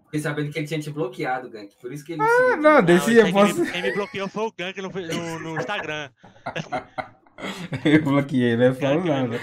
Fiquei 0.05 0.19
sabendo 0.19 0.51
que 0.51 0.59
ele 0.59 0.67
tinha 0.67 0.79
te 0.81 0.89
bloqueado, 0.91 1.49
Gank. 1.49 1.73
Por 1.79 1.93
isso 1.93 2.03
que 2.03 2.11
ele. 2.13 2.21
Ah, 2.21 2.57
não, 2.57 2.61
Não, 2.75 2.83
desse 2.83 3.15
eu 3.15 3.31
posso. 3.31 3.55
quem, 3.55 3.63
me, 3.63 3.71
quem 3.71 3.81
me 3.83 3.93
bloqueou 3.93 4.27
foi 4.27 4.43
o 4.43 4.51
Gank 4.51 4.81
no, 4.81 4.89
no, 4.89 5.39
no 5.39 5.57
Instagram. 5.57 6.09
Eu 7.85 8.03
bloqueei, 8.03 8.55
né? 8.57 8.69
Gank 8.69 8.81
Falo 8.81 9.05
nada. 9.05 9.39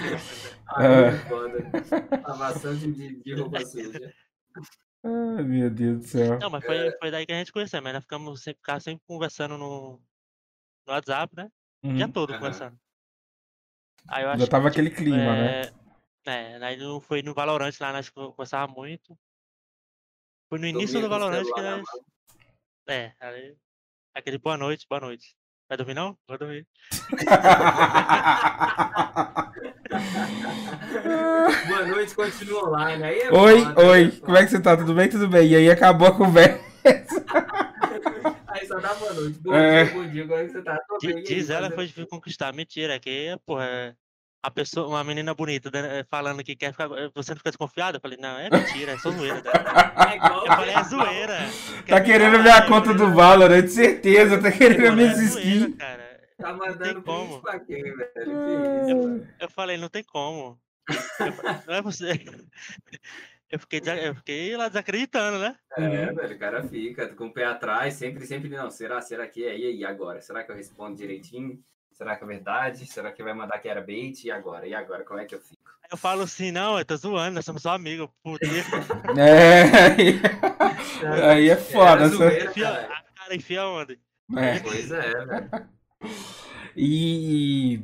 Ah, 0.67 0.83
é 0.85 1.11
foda. 1.27 1.69
Lavação 2.27 2.75
de, 2.75 2.91
de, 2.93 3.23
de 3.23 3.33
roupa 3.33 3.65
suja. 3.65 4.13
Ai, 5.03 5.43
meu 5.43 5.69
Deus 5.69 5.99
do 5.99 6.07
céu. 6.07 6.39
Não, 6.39 6.49
mas 6.49 6.65
foi, 6.65 6.91
foi 6.99 7.11
daí 7.11 7.25
que 7.25 7.31
a 7.31 7.37
gente 7.37 7.51
conheceu, 7.51 7.81
mas 7.81 7.93
nós 7.93 8.03
ficamos 8.03 8.43
sempre, 8.43 8.59
ficava 8.59 8.79
sempre 8.79 9.03
conversando 9.07 9.57
no, 9.57 10.01
no 10.85 10.93
WhatsApp, 10.93 11.33
né? 11.35 11.49
O 11.83 11.93
dia 11.93 12.05
Uhum. 12.05 12.11
todo 12.11 12.33
conversando. 12.33 12.77
Aí 14.09 14.23
eu 14.23 14.29
acho 14.29 14.39
Já 14.39 14.45
que, 14.45 14.51
tava 14.51 14.67
aquele 14.67 14.89
clima, 14.89 15.35
né? 15.35 15.61
É, 16.25 16.25
é, 16.25 16.63
aí 16.63 16.77
não 16.77 16.99
foi 16.99 17.21
no 17.21 17.33
Valorant 17.33 17.71
lá, 17.79 17.93
nós 17.93 18.09
conversava 18.09 18.71
muito. 18.71 19.17
Foi 20.49 20.59
no 20.59 20.65
início 20.65 20.99
Dormia 20.99 21.09
do 21.09 21.09
Valorant 21.09 21.45
que 21.45 21.61
na 21.61 21.77
nós. 21.77 21.87
É, 22.87 23.13
aí. 23.19 23.55
Aquele 24.13 24.37
boa 24.37 24.57
noite, 24.57 24.85
boa 24.89 24.99
noite. 24.99 25.35
Vai 25.69 25.77
dormir 25.77 25.93
não? 25.93 26.17
Vou 26.27 26.37
dormir. 26.37 26.67
Boa 31.67 31.85
noite, 31.87 32.13
continua 32.15 32.67
online. 32.69 33.03
Aí 33.03 33.19
é 33.21 33.31
Oi, 33.31 33.61
foda, 33.63 33.85
oi, 33.87 34.05
é 34.05 34.11
como 34.25 34.37
é 34.37 34.43
que 34.45 34.51
você 34.51 34.59
tá? 34.61 34.77
Tudo 34.77 34.93
bem? 34.93 35.09
Tudo 35.09 35.27
bem. 35.27 35.47
E 35.49 35.55
aí 35.55 35.69
acabou 35.71 36.07
a 36.07 36.15
conversa. 36.15 36.59
Aí 38.47 38.65
só 38.67 38.79
dá 38.79 38.93
boa 38.95 39.13
noite. 39.13 39.39
Bom 39.39 39.53
É. 39.53 39.83
dia, 39.85 39.93
bom 39.93 40.07
dia. 40.07 40.27
Como 40.27 40.39
é 40.39 40.45
que 40.45 40.51
você 40.51 40.61
tá? 40.61 40.77
Tô 40.87 40.97
bem, 41.01 41.11
e 41.11 41.17
aí, 41.17 41.23
Diz 41.23 41.49
ela 41.49 41.69
foi 41.71 41.85
difícil 41.85 42.07
conquistar. 42.09 42.51
Mentira, 42.53 42.95
é 42.95 42.99
que, 42.99 43.35
porra, 43.45 43.63
é 43.65 43.93
a 44.43 44.49
pessoa, 44.51 44.87
uma 44.87 45.03
menina 45.03 45.33
bonita 45.35 45.69
né, 45.71 46.03
falando 46.09 46.43
que 46.43 46.55
quer 46.55 46.71
ficar. 46.71 46.87
Você 47.15 47.31
não 47.31 47.37
fica 47.37 47.51
desconfiado? 47.51 47.97
Eu 47.97 48.01
falei, 48.01 48.17
não, 48.19 48.37
é 48.39 48.49
mentira, 48.49 48.93
é 48.93 48.97
só 48.97 49.11
zoeira. 49.11 49.41
dela. 49.41 49.63
É 50.11 50.15
igual- 50.15 50.45
Eu 50.45 50.51
falei, 50.53 50.73
é 50.75 50.83
zoeira. 50.83 51.37
Tá 51.87 52.01
querendo 52.01 52.39
minha 52.39 52.57
eu 52.57 52.67
conta 52.67 52.93
do 52.93 53.07
"Não, 53.07 53.13
Valorant, 53.15 53.67
certeza. 53.67 54.41
Tá 54.41 54.51
querendo 54.51 54.93
minhas 54.95 55.19
é 55.19 55.25
zoeira, 55.27 55.49
skins. 55.59 55.75
cara. 55.77 56.08
Tá 56.39 56.53
mandando 56.53 57.03
como. 57.03 57.27
print 57.27 57.41
pra 57.41 57.59
quem, 57.59 57.83
velho? 57.83 58.09
Que 58.13 58.21
isso, 58.91 58.97
mano? 58.97 59.27
Eu 59.39 59.49
falei, 59.49 59.77
não 59.77 59.89
tem 59.89 60.03
como. 60.03 60.59
Eu 60.89 61.63
não 61.67 61.73
é 61.75 61.81
você. 61.81 62.13
Eu 63.51 63.57
fiquei, 63.57 63.81
eu 64.07 64.13
fiquei 64.13 64.55
lá 64.55 64.67
desacreditando, 64.67 65.39
né? 65.39 65.55
É, 65.75 66.13
velho, 66.13 66.35
o 66.35 66.37
cara 66.37 66.61
fica 66.67 67.07
com 67.15 67.25
o 67.25 67.33
pé 67.33 67.45
atrás, 67.45 67.95
sempre, 67.95 68.23
sempre, 68.27 68.47
não, 68.47 68.69
será, 68.69 69.01
será 69.01 69.27
que 69.27 69.43
é? 69.43 69.57
E 69.57 69.65
aí, 69.65 69.83
agora? 69.83 70.21
Será 70.21 70.43
que 70.43 70.51
eu 70.51 70.55
respondo 70.55 70.95
direitinho? 70.95 71.59
Será 71.91 72.15
que 72.15 72.23
é 72.23 72.27
verdade? 72.27 72.85
Será 72.85 73.11
que 73.11 73.23
vai 73.23 73.33
mandar 73.33 73.57
que 73.57 73.67
era 73.67 73.81
bait? 73.81 74.23
E 74.23 74.29
agora? 74.29 74.67
E 74.67 74.75
agora, 74.75 75.03
como 75.03 75.19
é 75.19 75.25
que 75.25 75.33
eu 75.33 75.39
fico? 75.41 75.63
Eu 75.89 75.97
falo 75.97 76.21
assim, 76.21 76.51
não, 76.51 76.77
eu 76.77 76.85
tô 76.85 76.95
zoando, 76.95 77.33
nós 77.33 77.45
somos 77.45 77.63
só 77.63 77.71
amigos. 77.71 78.07
Puta, 78.21 78.45
É, 79.17 79.63
aí, 79.97 80.21
aí 81.31 81.49
é 81.49 81.55
foda. 81.57 81.89
Era 81.91 82.03
essa- 82.05 82.15
zoeira, 82.17 82.45
enfia, 82.51 82.69
a 82.69 83.03
cara 83.17 83.35
enfia 83.35 83.65
onde? 83.65 83.99
É. 84.37 84.59
Pois 84.59 84.91
é, 84.91 85.25
velho. 85.25 85.69
E, 86.81 87.83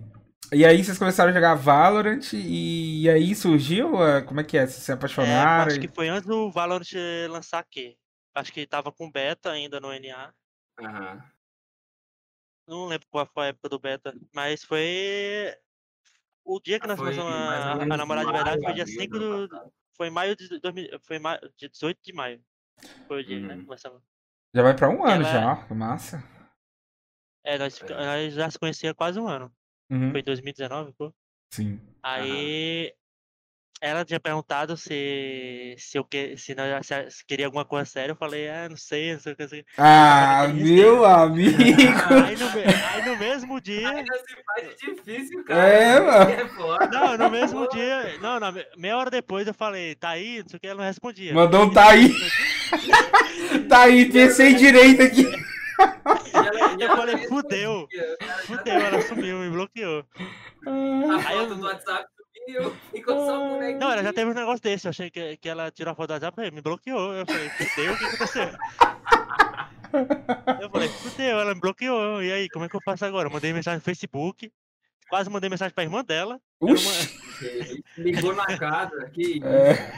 e 0.53 0.65
aí 0.65 0.81
vocês 0.81 0.97
começaram 0.97 1.29
a 1.31 1.33
jogar 1.33 1.53
Valorant 1.55 2.31
e, 2.33 3.09
aí 3.09 3.35
surgiu? 3.35 4.01
ah, 4.01 4.21
Como 4.21 4.39
é 4.39 4.43
que 4.43 4.57
é? 4.57 4.65
Vocês 4.65 4.83
se 4.83 4.91
É, 4.91 4.95
apaixonaram? 4.95 5.67
acho 5.69 5.79
que 5.81 5.89
foi 5.93 6.07
antes 6.07 6.25
do 6.25 6.49
Valorant 6.49 6.87
lançar 7.29 7.59
aqui. 7.59 7.97
Acho 8.33 8.53
que 8.53 8.65
tava 8.65 8.91
com 8.91 9.11
beta 9.11 9.51
ainda 9.51 9.81
no 9.81 9.91
NA. 9.91 10.33
Aham. 10.79 11.23
Não 12.67 12.85
lembro 12.87 13.05
qual 13.09 13.25
foi 13.33 13.43
a 13.43 13.47
época 13.47 13.67
do 13.69 13.77
beta, 13.79 14.15
mas 14.33 14.63
foi. 14.63 15.53
O 16.45 16.59
dia 16.61 16.79
que 16.79 16.85
Ah, 16.85 16.89
nós 16.89 16.97
foi 16.97 17.13
começamos 17.15 17.33
a, 17.33 17.71
a 17.73 17.97
namorar 17.97 18.25
de 18.25 18.31
verdade 18.31 18.63
foi 18.63 18.73
dia 18.73 18.83
abril 18.83 19.01
5 19.01 19.19
do. 19.19 19.49
Foi 19.97 20.09
maio 20.09 20.35
de 20.35 20.59
2000, 20.59 20.99
foi 21.01 21.19
maio, 21.19 21.39
dia 21.57 21.69
18 21.69 21.99
de 22.03 22.13
maio. 22.13 22.41
Foi 23.07 23.21
o 23.21 23.25
dia, 23.25 23.39
né? 23.39 23.55
Uhum. 23.55 23.65
Começamos. 23.65 24.01
Já 24.53 24.63
vai 24.63 24.73
pra 24.75 24.89
um 24.89 25.05
ano 25.05 25.25
Ela- 25.25 25.57
já, 25.67 25.75
massa. 25.75 26.23
É, 27.45 27.57
nós, 27.57 27.77
fica- 27.77 27.95
nós 27.95 28.33
já 28.33 28.49
se 28.49 28.57
conhecia 28.59 28.93
quase 28.93 29.19
um 29.19 29.27
ano. 29.27 29.51
Uhum, 29.89 30.11
Foi 30.11 30.19
em 30.19 30.23
2019, 30.23 30.91
pô. 30.97 31.13
Sim. 31.53 31.79
Aí 32.01 32.91
ela 33.81 34.03
tinha 34.03 34.19
perguntado 34.19 34.75
se 34.75 35.75
se 35.77 35.97
eu 35.97 36.03
que, 36.03 36.35
se, 36.37 36.55
nós, 36.55 36.87
se, 36.87 37.25
queria 37.27 37.45
alguma 37.45 37.63
coisa 37.63 37.85
séria. 37.85 38.13
Eu 38.13 38.15
falei, 38.15 38.49
ah, 38.49 38.67
não 38.67 38.77
sei, 38.77 39.13
não 39.13 39.19
sei 39.19 39.33
o 39.33 39.35
que. 39.35 39.47
sei. 39.47 39.65
Ah, 39.77 40.47
meu 40.51 41.05
amigo! 41.05 41.55
Aí 42.25 42.35
no, 42.35 42.47
aí 42.49 43.05
no 43.05 43.17
mesmo 43.17 43.61
dia. 43.61 43.89
Ainda 43.89 44.17
se 44.17 44.35
faz 44.43 44.75
difícil, 44.77 45.43
cara. 45.45 45.67
É, 45.67 45.99
mano. 45.99 46.31
É 46.31 46.47
foda. 46.49 46.87
Não, 46.87 47.17
no 47.17 47.29
mesmo 47.29 47.69
dia. 47.69 48.17
Não, 48.21 48.39
na 48.39 48.51
me- 48.51 48.65
meia 48.75 48.97
hora 48.97 49.11
depois 49.11 49.45
eu 49.45 49.53
falei, 49.53 49.93
tá 49.93 50.09
aí, 50.09 50.39
não 50.41 50.49
sei 50.49 50.57
o 50.57 50.59
que, 50.59 50.67
ela 50.67 50.77
não 50.79 50.85
respondia. 50.87 51.33
Mandou 51.33 51.65
um 51.65 51.69
tá 51.73 51.89
aí. 51.91 52.11
Tá 53.69 53.81
aí, 53.83 54.11
pensei 54.11 54.55
direito 54.55 55.03
aqui. 55.03 55.25
E 55.79 56.37
ela- 56.37 56.75
e 56.77 56.81
Eu 56.83 56.95
falei, 56.95 57.27
fudeu. 57.27 57.87
Fudeu, 58.45 58.73
ela 58.73 59.01
sumiu, 59.01 59.37
me 59.39 59.49
bloqueou. 59.49 60.05
Ah, 60.67 60.69
A 60.69 61.27
Aí 61.29 61.37
eu- 61.37 61.47
foto 61.47 61.55
do 61.55 61.65
WhatsApp 61.65 62.05
sumiu, 62.35 62.75
ficou 62.91 63.25
só 63.25 63.45
o 63.45 63.49
bonequinho. 63.49 63.79
Não, 63.79 63.91
ela 63.91 64.03
já 64.03 64.13
teve 64.13 64.31
um 64.31 64.33
negócio 64.33 64.61
desse. 64.61 64.87
Eu 64.87 64.89
achei 64.89 65.09
que, 65.09 65.37
que 65.37 65.49
ela 65.49 65.71
tirou 65.71 65.91
a 65.91 65.95
foto 65.95 66.07
do 66.07 66.13
WhatsApp 66.13 66.41
e 66.41 66.51
me 66.51 66.61
bloqueou. 66.61 67.13
Eu 67.13 67.25
falei, 67.25 67.49
fudeu, 67.49 67.93
o 67.93 67.97
que 67.97 68.05
aconteceu? 68.05 68.49
Eu 70.61 70.69
falei, 70.69 70.89
fudeu, 70.89 71.39
ela 71.39 71.53
me 71.53 71.61
bloqueou. 71.61 72.21
E 72.23 72.31
aí, 72.31 72.49
como 72.49 72.65
é 72.65 72.69
que 72.69 72.75
eu 72.75 72.81
faço 72.83 73.05
agora? 73.05 73.27
Eu 73.27 73.31
mandei 73.33 73.53
mensagem 73.53 73.77
no 73.77 73.83
Facebook. 73.83 74.51
Quase 75.09 75.29
mandei 75.29 75.49
mensagem 75.49 75.73
pra 75.73 75.83
irmã 75.83 76.03
dela. 76.03 76.39
Uxi. 76.59 77.15
Ligou 77.97 78.33
na 78.35 78.45
casa, 78.57 79.09
que 79.13 79.37
isso. 79.37 79.45
É. 79.45 79.93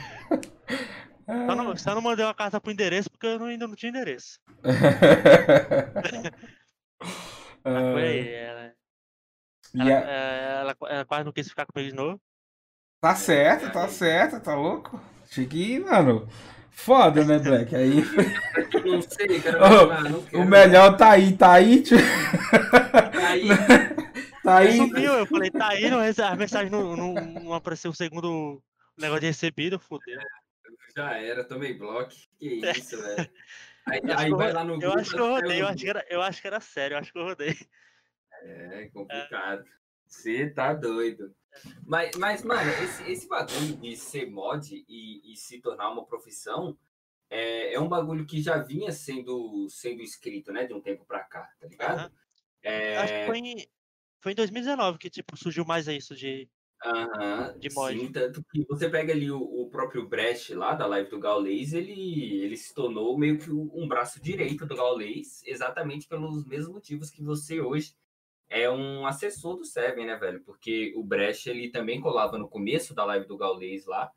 Só 1.27 1.55
não, 1.55 1.75
só 1.75 1.93
não 1.95 2.01
mandei 2.01 2.23
uma 2.25 2.33
carta 2.33 2.59
pro 2.61 2.71
endereço 2.71 3.09
porque 3.11 3.27
eu 3.27 3.37
não- 3.39 3.47
ainda 3.47 3.67
não 3.67 3.75
tinha 3.75 3.89
endereço. 3.89 4.39
Mas 7.63 7.83
foi 7.93 8.03
aí. 8.03 8.27
Ela, 8.33 8.73
E 9.75 9.81
ela, 9.81 9.99
a- 9.99 10.09
é, 10.09 10.59
ela- 10.61 10.75
ela 10.89 11.05
quase 11.05 11.23
não 11.25 11.31
quis 11.33 11.49
ficar 11.49 11.65
comigo 11.65 11.89
de 11.89 11.95
novo. 11.95 12.19
Tá 13.01 13.13
certo, 13.15 13.71
tá 13.71 13.87
certo, 13.89 14.39
tá 14.39 14.55
louco? 14.55 14.99
Cheguei, 15.29 15.79
mano. 15.79 16.27
Foda, 16.71 17.23
né, 17.25 17.39
Black? 17.39 17.75
Aí 17.75 17.95
Não 18.85 19.01
sei, 19.01 19.39
cara. 19.41 19.97
Ah, 19.97 20.01
não 20.03 20.19
o 20.41 20.45
melhor 20.45 20.95
tá 20.95 21.11
aí, 21.11 21.35
tá 21.35 21.53
aí, 21.53 21.81
tio. 21.83 21.97
Aí, 23.27 23.49
Tá 24.43 24.57
aí. 24.59 24.77
Sumiu, 24.77 25.13
eu 25.13 25.25
falei, 25.25 25.51
tá 25.51 25.67
aí, 25.69 25.89
não, 25.89 25.99
a 25.99 26.35
mensagem 26.35 26.69
não, 26.69 26.95
não, 26.95 27.13
não 27.13 27.53
apareceu 27.53 27.91
o 27.91 27.95
segundo 27.95 28.61
negócio 28.97 29.21
de 29.21 29.27
recebido, 29.27 29.77
fudeu. 29.79 30.19
Já 30.97 31.13
era, 31.15 31.43
tomei 31.43 31.73
bloco. 31.75 32.11
Que 32.39 32.47
isso, 32.71 33.01
velho. 33.01 33.31
Aí, 33.85 33.99
Eu 34.03 34.13
acho 34.13 34.23
aí 34.23 34.31
eu 34.31 34.37
vai 34.37 34.51
lá 34.51 34.63
no 34.63 34.73
Eu 34.73 34.79
grupo, 34.79 34.99
acho 34.99 35.11
que 35.11 35.19
eu 35.19 35.27
rodei, 35.27 35.61
eu 35.61 35.67
acho 35.67 35.83
que, 35.83 35.89
era, 35.89 36.05
eu 36.09 36.21
acho 36.21 36.41
que 36.41 36.47
era 36.47 36.59
sério, 36.59 36.95
eu 36.95 36.99
acho 36.99 37.13
que 37.13 37.19
eu 37.19 37.23
rodei. 37.23 37.55
É 38.41 38.89
complicado. 38.89 39.65
Você 40.07 40.49
tá 40.49 40.73
doido. 40.73 41.35
Mas, 41.85 42.15
mas 42.17 42.43
mano, 42.43 42.69
esse, 42.83 43.11
esse 43.11 43.27
bagulho 43.27 43.77
de 43.77 43.95
ser 43.95 44.29
mod 44.29 44.85
e, 44.87 45.33
e 45.33 45.35
se 45.35 45.59
tornar 45.59 45.89
uma 45.89 46.05
profissão 46.05 46.77
é, 47.29 47.73
é 47.73 47.79
um 47.79 47.87
bagulho 47.89 48.25
que 48.25 48.41
já 48.41 48.57
vinha 48.57 48.91
sendo, 48.91 49.67
sendo 49.69 50.01
escrito, 50.01 50.51
né, 50.51 50.65
de 50.65 50.73
um 50.73 50.81
tempo 50.81 51.05
pra 51.05 51.23
cá, 51.23 51.51
tá 51.59 51.67
ligado? 51.67 51.99
Aham. 51.99 52.11
Eu 52.63 52.99
Acho 53.01 53.13
que 53.13 53.19
É, 53.19 53.25
foi 53.25 53.37
em, 53.37 53.67
foi 54.19 54.31
em 54.33 54.35
2019 54.35 54.97
que 54.97 55.09
tipo, 55.09 55.37
surgiu 55.37 55.65
mais 55.65 55.87
isso 55.87 56.15
de. 56.15 56.49
Aham, 56.85 57.57
de 57.59 57.73
mod. 57.73 57.99
sim, 57.99 58.11
tanto 58.11 58.43
que 58.51 58.65
você 58.65 58.89
pega 58.89 59.13
ali 59.13 59.31
o, 59.31 59.39
o 59.39 59.69
próprio 59.69 60.07
Brecht 60.07 60.53
lá 60.53 60.73
da 60.75 60.85
live 60.85 61.09
do 61.09 61.19
Gaules, 61.19 61.73
ele, 61.73 62.41
ele 62.43 62.57
se 62.57 62.73
tornou 62.73 63.17
meio 63.17 63.37
que 63.39 63.51
um 63.51 63.87
braço 63.87 64.21
direito 64.21 64.65
do 64.65 64.75
Gaules, 64.75 65.43
exatamente 65.45 66.07
pelos 66.07 66.45
mesmos 66.45 66.73
motivos 66.73 67.09
que 67.09 67.23
você 67.23 67.59
hoje 67.61 67.95
é 68.49 68.69
um 68.69 69.05
assessor 69.05 69.57
do 69.57 69.65
Seven, 69.65 70.05
né, 70.05 70.15
velho? 70.15 70.41
Porque 70.43 70.93
o 70.95 71.03
Brecht, 71.03 71.49
ele 71.49 71.69
também 71.69 71.99
colava 71.99 72.37
no 72.37 72.47
começo 72.47 72.93
da 72.93 73.03
live 73.05 73.27
do 73.27 73.37
Gaules 73.37 73.85
lá. 73.85 74.11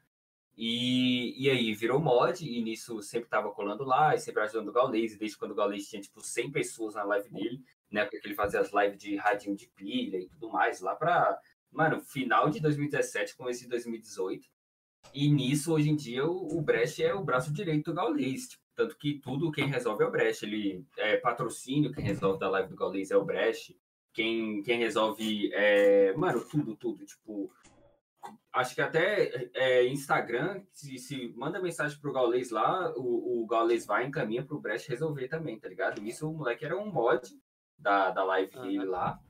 E, 0.57 1.43
e 1.43 1.49
aí 1.49 1.73
virou 1.75 1.99
mod, 1.99 2.45
e 2.47 2.63
nisso 2.63 3.01
sempre 3.03 3.31
tava 3.31 3.51
colando 3.51 3.83
lá, 3.83 4.15
e 4.15 4.19
sempre 4.19 4.43
ajudando 4.43 4.69
o 4.69 4.73
Gaules, 4.73 5.17
desde 5.17 5.39
quando 5.39 5.53
o 5.53 5.55
Gaules 5.55 5.89
tinha, 5.89 6.03
tipo, 6.03 6.21
100 6.21 6.51
pessoas 6.53 6.95
na 6.95 7.03
live 7.05 7.31
dele, 7.31 7.63
né? 7.91 8.05
Porque 8.05 8.21
ele 8.27 8.35
fazia 8.35 8.61
as 8.61 8.71
lives 8.73 8.99
de 8.99 9.17
radinho 9.17 9.57
de 9.57 9.69
pilha 9.69 10.19
e 10.19 10.29
tudo 10.29 10.51
mais, 10.51 10.81
lá 10.81 10.95
pra, 10.95 11.39
mano, 11.71 12.01
final 12.01 12.51
de 12.51 12.61
2017, 12.61 13.37
começo 13.37 13.62
de 13.62 13.68
2018. 13.68 14.47
E 15.14 15.31
nisso, 15.31 15.73
hoje 15.73 15.91
em 15.91 15.97
dia, 15.97 16.27
o, 16.27 16.59
o 16.59 16.62
Brecht 16.62 17.03
é 17.03 17.14
o 17.14 17.25
braço 17.25 17.53
direito 17.53 17.91
do 17.91 17.95
Gaules. 17.95 18.49
Tipo, 18.49 18.61
Tanto 18.81 18.97
que 18.97 19.18
tudo 19.18 19.53
quem 19.53 19.66
resolve 19.66 20.03
é 20.03 20.07
o 20.07 20.11
Brecht. 20.11 20.45
Ele 20.45 20.87
é 20.97 21.18
patrocínio, 21.18 21.93
quem 21.93 22.03
resolve 22.03 22.39
da 22.39 22.49
live 22.49 22.71
do 22.71 22.77
Gaules 22.77 23.11
é 23.11 23.16
o 23.16 23.25
Brecht. 23.25 23.79
Quem, 24.12 24.62
quem 24.62 24.79
resolve, 24.79 25.53
é, 25.53 26.14
mano, 26.14 26.43
tudo, 26.45 26.75
tudo. 26.77 27.05
Tipo, 27.05 27.53
acho 28.53 28.75
que 28.75 28.81
até 28.81 29.51
é, 29.53 29.87
Instagram, 29.87 30.62
se, 30.73 30.99
se 30.99 31.29
manda 31.37 31.61
mensagem 31.61 31.99
pro 32.01 32.12
Gaules 32.12 32.51
lá, 32.51 32.91
o, 32.97 33.43
o 33.43 33.47
Gaules 33.47 33.85
vai 33.85 34.07
encaminha 34.07 34.43
pro 34.43 34.61
Brecht 34.61 34.89
resolver 34.89 35.29
também, 35.29 35.59
tá 35.59 35.68
ligado? 35.68 36.03
Isso 36.03 36.29
o 36.29 36.35
moleque 36.35 36.64
era 36.64 36.79
um 36.79 36.91
mod 36.91 37.29
da, 37.79 38.11
da 38.11 38.25
live 38.25 38.59
dele 38.61 38.85
lá. 38.85 39.21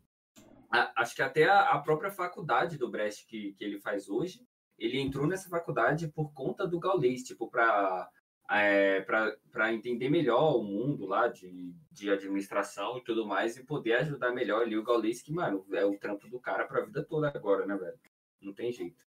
A, 0.70 1.02
acho 1.02 1.14
que 1.14 1.22
até 1.22 1.44
a, 1.44 1.70
a, 1.70 1.78
própria 1.80 2.10
faculdade 2.10 2.78
do 2.78 2.90
Brecht 2.90 3.26
que, 3.26 3.52
que 3.54 3.64
ele 3.64 3.80
faz 3.80 4.08
hoje, 4.08 4.46
ele 4.78 5.00
entrou 5.00 5.26
nessa 5.26 5.48
faculdade 5.48 6.08
por 6.08 6.32
conta 6.32 6.66
do 6.66 6.78
Gaules, 6.78 7.24
tipo, 7.24 7.50
para 7.50 8.08
é, 8.52 9.00
para 9.02 9.72
entender 9.72 10.08
melhor 10.08 10.56
o 10.56 10.62
mundo 10.62 11.06
lá 11.06 11.28
de, 11.28 11.72
de 11.90 12.10
administração 12.10 12.98
e 12.98 13.04
tudo 13.04 13.24
mais 13.24 13.56
e 13.56 13.64
poder 13.64 13.94
ajudar 13.94 14.32
melhor 14.32 14.62
ali 14.62 14.76
o 14.76 14.82
Gaules, 14.82 15.22
que, 15.22 15.32
mano, 15.32 15.64
é 15.72 15.84
o 15.84 15.96
trampo 15.96 16.28
do 16.28 16.40
cara 16.40 16.66
pra 16.66 16.84
vida 16.84 17.04
toda 17.04 17.28
agora, 17.28 17.64
né, 17.64 17.76
velho? 17.76 17.98
Não 18.40 18.52
tem 18.52 18.72
jeito. 18.72 19.04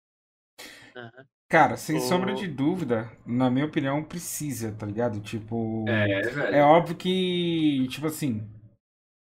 Cara, 1.47 1.77
sem 1.77 1.97
o... 1.97 2.01
sombra 2.01 2.33
de 2.33 2.47
dúvida, 2.47 3.11
na 3.25 3.49
minha 3.49 3.65
opinião, 3.65 4.03
precisa, 4.03 4.71
tá 4.71 4.85
ligado? 4.85 5.21
Tipo. 5.21 5.85
É, 5.87 6.21
velho. 6.21 6.55
É 6.55 6.63
óbvio 6.63 6.95
que, 6.95 7.87
tipo 7.89 8.07
assim. 8.07 8.49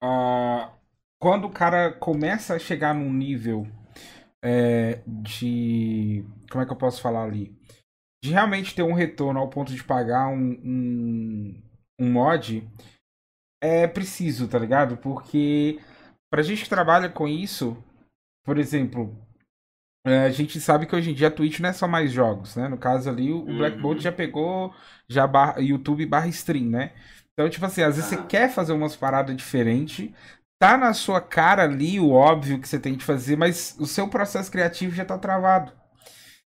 Uh, 0.02 0.79
quando 1.20 1.46
o 1.46 1.52
cara 1.52 1.92
começa 1.92 2.56
a 2.56 2.60
chegar 2.60 2.96
num 2.96 3.12
nível 3.12 3.68
é, 4.44 5.02
de. 5.06 6.26
Como 6.50 6.64
é 6.64 6.66
que 6.66 6.72
eu 6.72 6.78
posso 6.78 7.02
falar 7.02 7.24
ali? 7.24 7.56
De 8.24 8.32
realmente 8.32 8.74
ter 8.74 8.84
um 8.84 8.94
retorno 8.94 9.40
ao 9.40 9.50
ponto 9.50 9.74
de 9.74 9.84
pagar 9.84 10.28
um, 10.30 10.52
um, 10.64 11.64
um 12.00 12.12
mod, 12.12 12.68
é 13.62 13.88
preciso, 13.88 14.48
tá 14.48 14.58
ligado? 14.58 14.98
Porque 14.98 15.80
pra 16.32 16.42
gente 16.42 16.64
que 16.64 16.70
trabalha 16.70 17.10
com 17.10 17.28
isso, 17.28 17.78
por 18.46 18.58
exemplo, 18.58 19.16
é, 20.06 20.26
a 20.26 20.30
gente 20.32 20.60
sabe 20.60 20.86
que 20.86 20.96
hoje 20.96 21.12
em 21.12 21.14
dia 21.14 21.28
a 21.28 21.32
Twitch 21.32 21.60
não 21.60 21.70
é 21.70 21.74
só 21.74 21.88
mais 21.88 22.12
jogos, 22.12 22.56
né? 22.56 22.68
No 22.68 22.78
caso 22.78 23.10
ali, 23.10 23.32
o 23.32 23.46
Black 23.46 23.78
Bolt 23.80 23.98
uhum. 23.98 24.02
já 24.02 24.12
pegou 24.12 24.74
já 25.08 25.28
barra, 25.28 25.60
YouTube 25.60 26.06
barra 26.06 26.28
stream, 26.28 26.70
né? 26.70 26.94
Então, 27.34 27.50
tipo 27.50 27.66
assim, 27.66 27.82
às 27.82 27.96
vezes 27.96 28.12
ah. 28.12 28.18
você 28.18 28.28
quer 28.28 28.50
fazer 28.50 28.74
umas 28.74 28.96
paradas 28.96 29.36
diferentes, 29.36 30.12
tá 30.60 30.78
na 30.78 30.94
sua 30.94 31.22
cara 31.22 31.64
ali 31.64 32.00
o 32.00 32.12
óbvio 32.12 32.60
que 32.60 32.68
você 32.68 32.78
tem 32.78 32.96
que 32.96 33.04
fazer, 33.04 33.38
mas 33.38 33.76
o 33.80 33.88
seu 33.88 34.10
processo 34.10 34.52
criativo 34.52 34.94
já 34.94 35.06
tá 35.06 35.18
travado. 35.18 35.72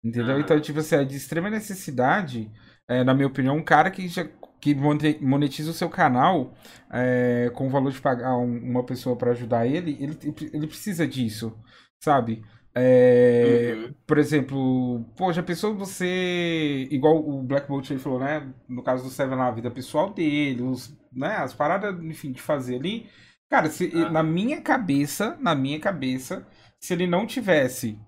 Entendeu? 0.03 0.38
Ah. 0.38 0.39
Então, 0.39 0.60
tipo 0.62 0.80
assim, 0.80 0.95
é 0.95 1.03
de 1.03 1.18
extrema 1.18 1.49
necessidade, 1.49 2.49
é, 2.88 3.03
na 3.03 3.14
minha 3.14 3.28
opinião, 3.28 3.58
um 3.58 3.64
cara 3.64 3.91
que 3.91 4.08
já 4.08 4.26
que 4.60 4.74
monetiza 5.22 5.70
o 5.70 5.74
seu 5.74 5.89
canal 5.89 6.55
é, 6.91 7.51
com 7.53 7.68
o 7.68 7.70
valor 7.70 7.91
de 7.91 8.01
pagar 8.01 8.36
um, 8.38 8.58
uma 8.58 8.84
pessoa 8.84 9.16
para 9.16 9.32
ajudar 9.32 9.68
ele, 9.68 9.95
ele, 9.99 10.18
ele 10.51 10.68
precisa 10.68 11.08
disso, 11.08 11.55
sabe? 12.03 12.43
É, 12.74 13.74
uhum. 13.76 13.93
Por 14.05 14.18
exemplo, 14.20 15.03
pô, 15.16 15.34
já 15.34 15.41
pensou 15.41 15.76
você. 15.76 16.88
Igual 16.91 17.18
o 17.18 17.41
Black 17.41 17.68
Bolt 17.68 17.89
ele 17.89 17.99
falou, 17.99 18.20
né? 18.20 18.53
No 18.70 18.84
caso 18.84 19.03
do 19.03 19.10
Seven 19.10 19.36
na 19.36 19.49
vida 19.49 19.72
pessoal 19.72 20.14
dele, 20.14 20.62
os, 20.62 20.95
né, 21.12 21.38
as 21.38 21.55
paradas, 21.55 21.99
enfim, 22.03 22.32
de 22.32 22.41
fazer 22.41 22.76
ali. 22.76 23.10
Cara, 23.50 23.70
se, 23.70 23.91
ah. 23.93 24.10
na 24.10 24.24
minha 24.24 24.62
cabeça, 24.62 25.38
na 25.39 25.56
minha 25.56 25.80
cabeça, 25.80 26.45
se 26.80 26.93
ele 26.93 27.08
não 27.08 27.26
tivesse. 27.26 28.00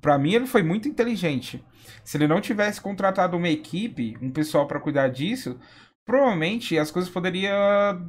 para 0.00 0.18
mim, 0.18 0.34
ele 0.34 0.46
foi 0.46 0.62
muito 0.62 0.88
inteligente. 0.88 1.64
Se 2.04 2.16
ele 2.16 2.26
não 2.26 2.40
tivesse 2.40 2.80
contratado 2.80 3.36
uma 3.36 3.48
equipe, 3.48 4.16
um 4.20 4.30
pessoal 4.30 4.66
para 4.66 4.80
cuidar 4.80 5.08
disso, 5.08 5.58
provavelmente 6.04 6.76
as 6.78 6.90
coisas 6.90 7.10
poderiam 7.10 7.54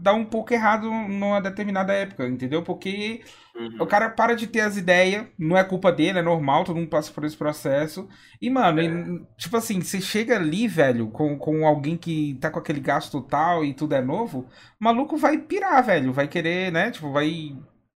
dar 0.01 0.13
um 0.13 0.25
pouco 0.25 0.53
errado 0.53 0.89
numa 0.89 1.39
determinada 1.39 1.93
época, 1.93 2.27
entendeu? 2.27 2.63
Porque 2.63 3.21
uhum. 3.55 3.77
o 3.81 3.85
cara 3.85 4.09
para 4.09 4.35
de 4.35 4.47
ter 4.47 4.61
as 4.61 4.77
ideias, 4.77 5.27
não 5.37 5.57
é 5.57 5.63
culpa 5.63 5.91
dele, 5.91 6.19
é 6.19 6.21
normal, 6.21 6.63
todo 6.63 6.77
mundo 6.77 6.89
passa 6.89 7.11
por 7.11 7.23
esse 7.23 7.37
processo. 7.37 8.07
E, 8.41 8.49
mano, 8.49 8.79
é. 8.79 8.85
e, 8.85 9.25
tipo 9.37 9.55
assim, 9.55 9.79
você 9.79 10.01
chega 10.01 10.35
ali, 10.35 10.67
velho, 10.67 11.09
com, 11.09 11.37
com 11.37 11.67
alguém 11.67 11.95
que 11.95 12.37
tá 12.41 12.49
com 12.49 12.59
aquele 12.59 12.79
gasto 12.79 13.11
total 13.11 13.63
e 13.63 13.73
tudo 13.73 13.93
é 13.93 14.01
novo, 14.01 14.47
o 14.79 14.83
maluco 14.83 15.15
vai 15.15 15.37
pirar, 15.37 15.83
velho, 15.83 16.11
vai 16.11 16.27
querer, 16.27 16.71
né? 16.71 16.89
Tipo, 16.89 17.11
vai 17.11 17.55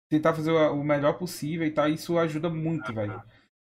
tentar 0.10 0.34
fazer 0.34 0.52
o 0.52 0.84
melhor 0.84 1.14
possível 1.14 1.66
e 1.68 1.72
tal, 1.72 1.88
isso 1.88 2.18
ajuda 2.18 2.50
muito, 2.50 2.90
uhum. 2.90 2.96
velho. 2.96 3.24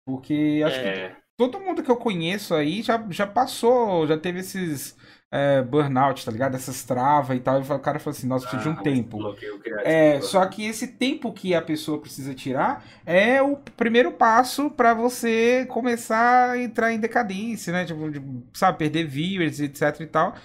Porque 0.05 0.63
acho 0.65 0.79
é. 0.79 1.09
que 1.09 1.15
todo 1.37 1.59
mundo 1.59 1.83
que 1.83 1.91
eu 1.91 1.97
conheço 1.97 2.55
aí 2.55 2.81
já, 2.81 3.05
já 3.11 3.27
passou, 3.27 4.07
já 4.07 4.17
teve 4.17 4.39
esses 4.39 4.97
é, 5.31 5.61
burnout, 5.61 6.23
tá 6.25 6.31
ligado? 6.31 6.55
Essas 6.55 6.83
travas 6.83 7.37
e 7.37 7.39
tal. 7.39 7.59
E 7.59 7.61
o 7.61 7.79
cara 7.79 7.99
falou 7.99 8.15
assim, 8.17 8.27
nossa, 8.27 8.47
precisa 8.47 8.69
ah, 8.69 8.73
de 8.73 8.77
um 8.77 8.79
ah, 8.79 8.83
tempo. 8.83 9.35
É, 9.83 10.21
só 10.21 10.45
que 10.45 10.65
esse 10.65 10.87
tempo 10.87 11.33
que 11.33 11.53
a 11.53 11.61
pessoa 11.61 11.99
precisa 11.99 12.33
tirar 12.33 12.85
é 13.05 13.41
o 13.41 13.57
primeiro 13.75 14.11
passo 14.11 14.69
para 14.69 14.93
você 14.93 15.65
começar 15.69 16.51
a 16.51 16.57
entrar 16.57 16.93
em 16.93 16.99
decadência, 16.99 17.73
né? 17.73 17.85
Tipo, 17.85 18.09
de, 18.09 18.21
sabe, 18.53 18.77
perder 18.77 19.05
viewers, 19.05 19.59
etc 19.59 19.99
e 19.99 20.07
tal. 20.07 20.35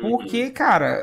Porque, 0.00 0.44
uhum. 0.44 0.52
cara, 0.52 1.02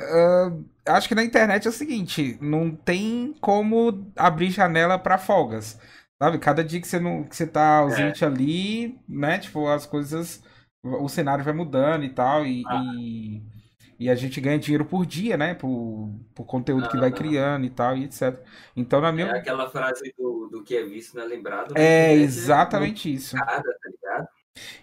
uh, 0.50 0.66
acho 0.86 1.10
que 1.10 1.16
na 1.16 1.24
internet 1.24 1.68
é 1.68 1.70
o 1.70 1.74
seguinte, 1.74 2.38
não 2.40 2.72
tem 2.72 3.36
como 3.42 4.10
abrir 4.16 4.52
janela 4.52 4.98
para 4.98 5.18
folgas. 5.18 5.78
Sabe? 6.18 6.38
Cada 6.40 6.64
dia 6.64 6.80
que 6.80 6.88
você, 6.88 6.98
não, 6.98 7.24
que 7.24 7.36
você 7.36 7.46
tá 7.46 7.80
ausente 7.80 8.24
é. 8.24 8.28
ali, 8.28 8.98
né? 9.08 9.38
Tipo, 9.38 9.68
as 9.68 9.86
coisas 9.86 10.42
o 10.86 11.10
cenário 11.10 11.44
vai 11.44 11.54
mudando 11.54 12.04
e 12.04 12.10
tal, 12.10 12.46
e, 12.46 12.64
ah. 12.68 12.82
e, 12.98 13.42
e, 14.00 14.10
a 14.10 14.16
gente 14.16 14.40
ganha 14.40 14.60
dinheiro 14.60 14.86
por 14.86 15.06
dia, 15.06 15.36
né? 15.36 15.56
Por, 15.56 16.14
por 16.34 16.46
conteúdo 16.46 16.86
ah, 16.86 16.90
que 16.90 16.98
vai 16.98 17.12
criando 17.12 17.66
e 17.66 17.70
tal, 17.70 17.98
e 17.98 18.04
etc. 18.04 18.40
Então, 18.76 19.02
na 19.02 19.12
minha. 19.12 19.28
É 19.28 19.40
aquela 19.40 19.70
frase 19.70 20.14
do, 20.18 20.48
do 20.48 20.64
que 20.64 20.76
é 20.76 20.84
visto 20.84 21.16
não 21.16 21.24
é 21.24 21.28
lembrado. 21.28 21.74
É 21.76 22.14
exatamente 22.14 23.10
é 23.10 23.14
isso. 23.14 23.36
Cara, 23.36 23.62
tá 23.62 23.90
ligado? 23.90 24.28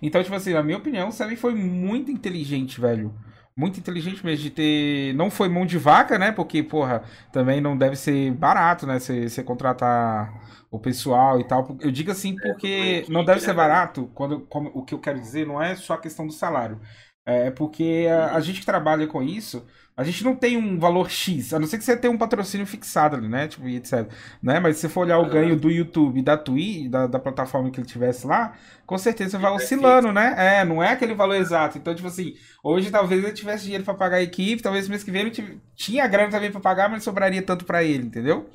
Então, 0.02 0.22
tipo 0.22 0.34
assim, 0.34 0.52
na 0.52 0.62
minha 0.62 0.78
opinião, 0.78 1.08
o 1.08 1.12
Seven 1.12 1.36
foi 1.36 1.54
muito 1.54 2.10
inteligente, 2.10 2.80
velho. 2.80 3.14
Muito 3.54 3.78
inteligente 3.78 4.24
mesmo 4.24 4.42
de 4.42 4.50
ter. 4.50 5.14
Não 5.14 5.30
foi 5.30 5.48
mão 5.48 5.66
de 5.66 5.76
vaca, 5.76 6.18
né? 6.18 6.32
Porque, 6.32 6.62
porra, 6.62 7.02
também 7.30 7.60
não 7.60 7.76
deve 7.76 7.96
ser 7.96 8.32
barato, 8.32 8.86
né? 8.86 8.98
Você 8.98 9.42
contratar 9.42 10.32
o 10.72 10.78
pessoal 10.78 11.38
e 11.38 11.44
tal. 11.44 11.76
Eu 11.80 11.90
digo 11.90 12.10
assim 12.10 12.34
é, 12.42 12.48
porque 12.48 13.04
não 13.08 13.22
deve 13.22 13.40
ser 13.40 13.48
né, 13.48 13.54
barato, 13.54 14.10
quando, 14.14 14.40
como, 14.40 14.70
o 14.74 14.82
que 14.82 14.94
eu 14.94 14.98
quero 14.98 15.20
dizer 15.20 15.46
não 15.46 15.62
é 15.62 15.76
só 15.76 15.94
a 15.94 15.98
questão 15.98 16.26
do 16.26 16.32
salário. 16.32 16.80
É 17.24 17.50
porque 17.50 18.06
a, 18.10 18.34
a, 18.34 18.40
gente 18.40 18.60
que 18.60 18.66
trabalha 18.66 19.06
com 19.06 19.22
isso, 19.22 19.64
a 19.96 20.02
gente 20.02 20.24
não 20.24 20.34
tem 20.34 20.56
um 20.56 20.76
valor 20.76 21.08
X, 21.08 21.54
a 21.54 21.58
não 21.58 21.68
ser 21.68 21.78
que 21.78 21.84
você 21.84 21.96
tenha 21.96 22.12
um 22.12 22.18
patrocínio 22.18 22.66
fixado 22.66 23.14
ali, 23.14 23.28
né? 23.28 23.46
Tipo, 23.46 23.68
etc. 23.68 24.08
Né? 24.42 24.58
Mas 24.58 24.76
se 24.76 24.82
você 24.82 24.88
for 24.88 25.02
olhar 25.02 25.18
o 25.18 25.28
ganho 25.28 25.54
do 25.54 25.70
YouTube 25.70 26.20
da 26.20 26.36
Twitch, 26.36 26.90
da, 26.90 27.06
da 27.06 27.20
plataforma 27.20 27.70
que 27.70 27.78
ele 27.78 27.86
tivesse 27.86 28.26
lá, 28.26 28.54
com 28.84 28.98
certeza 28.98 29.38
vai 29.38 29.52
oscilando, 29.52 30.12
né? 30.12 30.34
É, 30.36 30.64
não 30.64 30.82
é 30.82 30.90
aquele 30.90 31.14
valor 31.14 31.36
exato. 31.36 31.78
Então, 31.78 31.94
tipo 31.94 32.08
assim, 32.08 32.34
hoje 32.62 32.90
talvez 32.90 33.22
ele 33.22 33.32
tivesse 33.32 33.64
dinheiro 33.64 33.84
para 33.84 33.94
pagar 33.94 34.16
a 34.16 34.22
equipe, 34.22 34.60
talvez 34.60 34.88
mês 34.88 35.04
que 35.04 35.10
vem 35.12 35.22
ele 35.22 35.60
tinha 35.76 36.06
grana 36.08 36.30
também 36.30 36.50
para 36.50 36.60
pagar, 36.60 36.90
mas 36.90 37.04
sobraria 37.04 37.42
tanto 37.42 37.64
para 37.64 37.84
ele, 37.84 38.06
entendeu? 38.06 38.50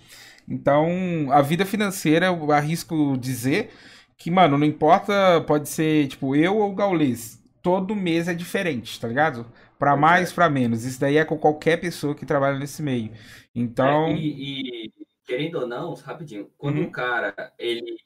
Então, 0.47 0.89
a 1.31 1.41
vida 1.41 1.65
financeira, 1.65 2.27
eu 2.27 2.51
arrisco 2.51 3.17
dizer 3.17 3.69
que, 4.17 4.31
mano, 4.31 4.57
não 4.57 4.65
importa, 4.65 5.41
pode 5.47 5.69
ser, 5.69 6.07
tipo, 6.07 6.35
eu 6.35 6.57
ou 6.57 6.71
o 6.71 6.75
Gaules. 6.75 7.36
Todo 7.67 7.93
mês 7.93 8.29
é 8.29 8.33
diferente, 8.33 8.97
tá 8.97 9.09
ligado? 9.09 9.45
Para 9.77 9.97
mais, 9.97 10.31
é. 10.31 10.33
para 10.33 10.49
menos. 10.49 10.85
Isso 10.85 11.01
daí 11.01 11.17
é 11.17 11.25
com 11.25 11.37
qualquer 11.37 11.75
pessoa 11.75 12.15
que 12.15 12.25
trabalha 12.25 12.57
nesse 12.57 12.81
meio. 12.81 13.11
Então. 13.53 14.05
É, 14.05 14.13
e, 14.13 14.85
e, 14.85 14.93
querendo 15.25 15.55
ou 15.59 15.67
não, 15.67 15.93
rapidinho, 15.93 16.49
quando 16.57 16.77
uhum. 16.77 16.85
um 16.85 16.89
cara 16.89 17.35
ele, 17.59 17.97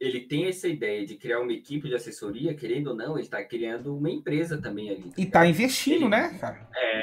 ele 0.00 0.20
tem 0.20 0.46
essa 0.46 0.66
ideia 0.66 1.04
de 1.04 1.16
criar 1.16 1.40
uma 1.40 1.52
equipe 1.52 1.88
de 1.88 1.94
assessoria, 1.94 2.54
querendo 2.54 2.86
ou 2.86 2.96
não, 2.96 3.12
ele 3.12 3.20
está 3.20 3.44
criando 3.44 3.94
uma 3.94 4.10
empresa 4.10 4.56
também 4.56 4.88
ali. 4.88 5.02
Tá 5.02 5.14
e 5.18 5.26
tá 5.26 5.46
investindo, 5.46 6.06
ele, 6.06 6.08
né, 6.08 6.38
cara? 6.40 6.66
É, 6.74 7.00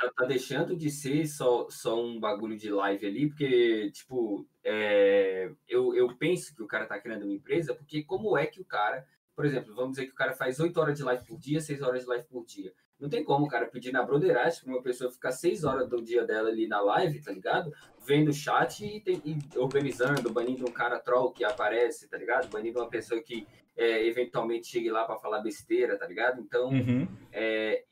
tá, 0.00 0.12
tá, 0.16 0.24
deixando 0.24 0.76
de 0.76 0.90
ser 0.90 1.28
só, 1.28 1.68
só 1.70 2.04
um 2.04 2.18
bagulho 2.18 2.58
de 2.58 2.72
live 2.72 3.06
ali, 3.06 3.28
porque, 3.28 3.88
tipo, 3.92 4.44
é, 4.64 5.48
eu, 5.68 5.94
eu 5.94 6.12
penso 6.16 6.56
que 6.56 6.62
o 6.64 6.66
cara 6.66 6.86
tá 6.86 6.98
criando 6.98 7.22
uma 7.22 7.32
empresa, 7.32 7.72
porque 7.72 8.02
como 8.02 8.36
é 8.36 8.46
que 8.46 8.60
o 8.60 8.64
cara, 8.64 9.06
por 9.34 9.44
exemplo, 9.46 9.74
vamos 9.74 9.92
dizer 9.92 10.06
que 10.06 10.12
o 10.12 10.16
cara 10.16 10.32
faz 10.32 10.60
8 10.60 10.78
horas 10.78 10.96
de 10.96 11.02
live 11.02 11.24
por 11.24 11.38
dia, 11.38 11.60
6 11.60 11.82
horas 11.82 12.02
de 12.02 12.08
live 12.08 12.24
por 12.26 12.44
dia. 12.44 12.72
Não 13.00 13.08
tem 13.08 13.24
como 13.24 13.46
o 13.46 13.48
cara 13.48 13.66
pedir 13.66 13.90
na 13.90 14.02
broderagem 14.02 14.62
para 14.62 14.72
uma 14.72 14.82
pessoa 14.82 15.10
ficar 15.10 15.32
6 15.32 15.64
horas 15.64 15.88
do 15.88 16.00
dia 16.00 16.24
dela 16.24 16.48
ali 16.48 16.68
na 16.68 16.80
live, 16.80 17.20
tá 17.20 17.32
ligado? 17.32 17.72
Vendo 18.06 18.28
o 18.28 18.32
chat 18.32 18.84
e, 18.84 19.00
tem, 19.00 19.20
e, 19.24 19.38
organizando, 19.58 20.32
banindo 20.32 20.68
um 20.68 20.72
cara 20.72 21.00
troll 21.00 21.32
que 21.32 21.44
aparece, 21.44 22.08
tá 22.08 22.16
ligado? 22.16 22.48
Banindo 22.48 22.78
uma 22.78 22.88
pessoa 22.88 23.20
que 23.20 23.46
é, 23.76 24.06
eventualmente 24.06 24.68
chegue 24.68 24.90
lá 24.90 25.04
para 25.04 25.18
falar 25.18 25.40
besteira, 25.40 25.98
tá 25.98 26.06
ligado? 26.06 26.40
Então, 26.40 26.68
uhum. 26.68 27.08
é, 27.32 27.84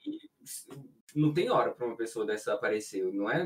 não 1.15 1.33
tem 1.33 1.51
hora 1.51 1.73
para 1.73 1.87
uma 1.87 1.97
pessoa 1.97 2.25
dessa 2.25 2.55
aparecer, 2.55 3.05
não 3.13 3.31
é? 3.31 3.43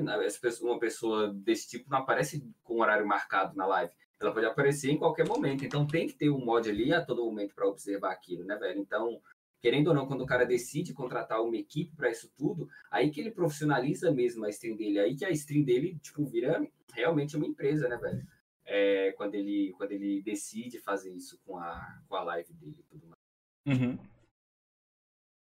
Uma 0.60 0.78
pessoa 0.78 1.32
desse 1.32 1.68
tipo 1.68 1.90
não 1.90 1.98
aparece 1.98 2.46
com 2.62 2.80
horário 2.80 3.06
marcado 3.06 3.56
na 3.56 3.66
live. 3.66 3.92
Ela 4.24 4.34
pode 4.34 4.46
aparecer 4.46 4.90
em 4.90 4.98
qualquer 4.98 5.26
momento. 5.26 5.64
Então 5.64 5.86
tem 5.86 6.06
que 6.06 6.14
ter 6.14 6.30
um 6.30 6.44
mod 6.44 6.68
ali 6.68 6.92
a 6.92 7.04
todo 7.04 7.24
momento 7.24 7.54
para 7.54 7.68
observar 7.68 8.12
aquilo, 8.12 8.44
né, 8.44 8.56
velho? 8.56 8.80
Então, 8.80 9.20
querendo 9.60 9.88
ou 9.88 9.94
não, 9.94 10.06
quando 10.06 10.22
o 10.22 10.26
cara 10.26 10.44
decide 10.44 10.92
contratar 10.92 11.42
uma 11.42 11.56
equipe 11.56 11.94
para 11.96 12.10
isso 12.10 12.30
tudo, 12.36 12.68
aí 12.90 13.10
que 13.10 13.20
ele 13.20 13.30
profissionaliza 13.30 14.10
mesmo 14.10 14.44
a 14.44 14.50
stream 14.50 14.76
dele, 14.76 14.98
aí 14.98 15.16
que 15.16 15.24
a 15.24 15.30
stream 15.30 15.64
dele, 15.64 15.98
tipo, 16.02 16.24
vira 16.24 16.66
realmente 16.92 17.36
uma 17.36 17.46
empresa, 17.46 17.88
né, 17.88 17.96
velho? 17.96 18.26
É, 18.66 19.12
quando, 19.12 19.34
ele, 19.34 19.74
quando 19.76 19.92
ele 19.92 20.22
decide 20.22 20.78
fazer 20.78 21.12
isso 21.12 21.38
com 21.44 21.58
a, 21.58 22.02
com 22.08 22.16
a 22.16 22.22
live 22.24 22.52
dele 22.54 22.76
e 22.78 22.82
tudo 22.84 23.06
mais. 23.06 23.78
Uhum. 23.78 23.98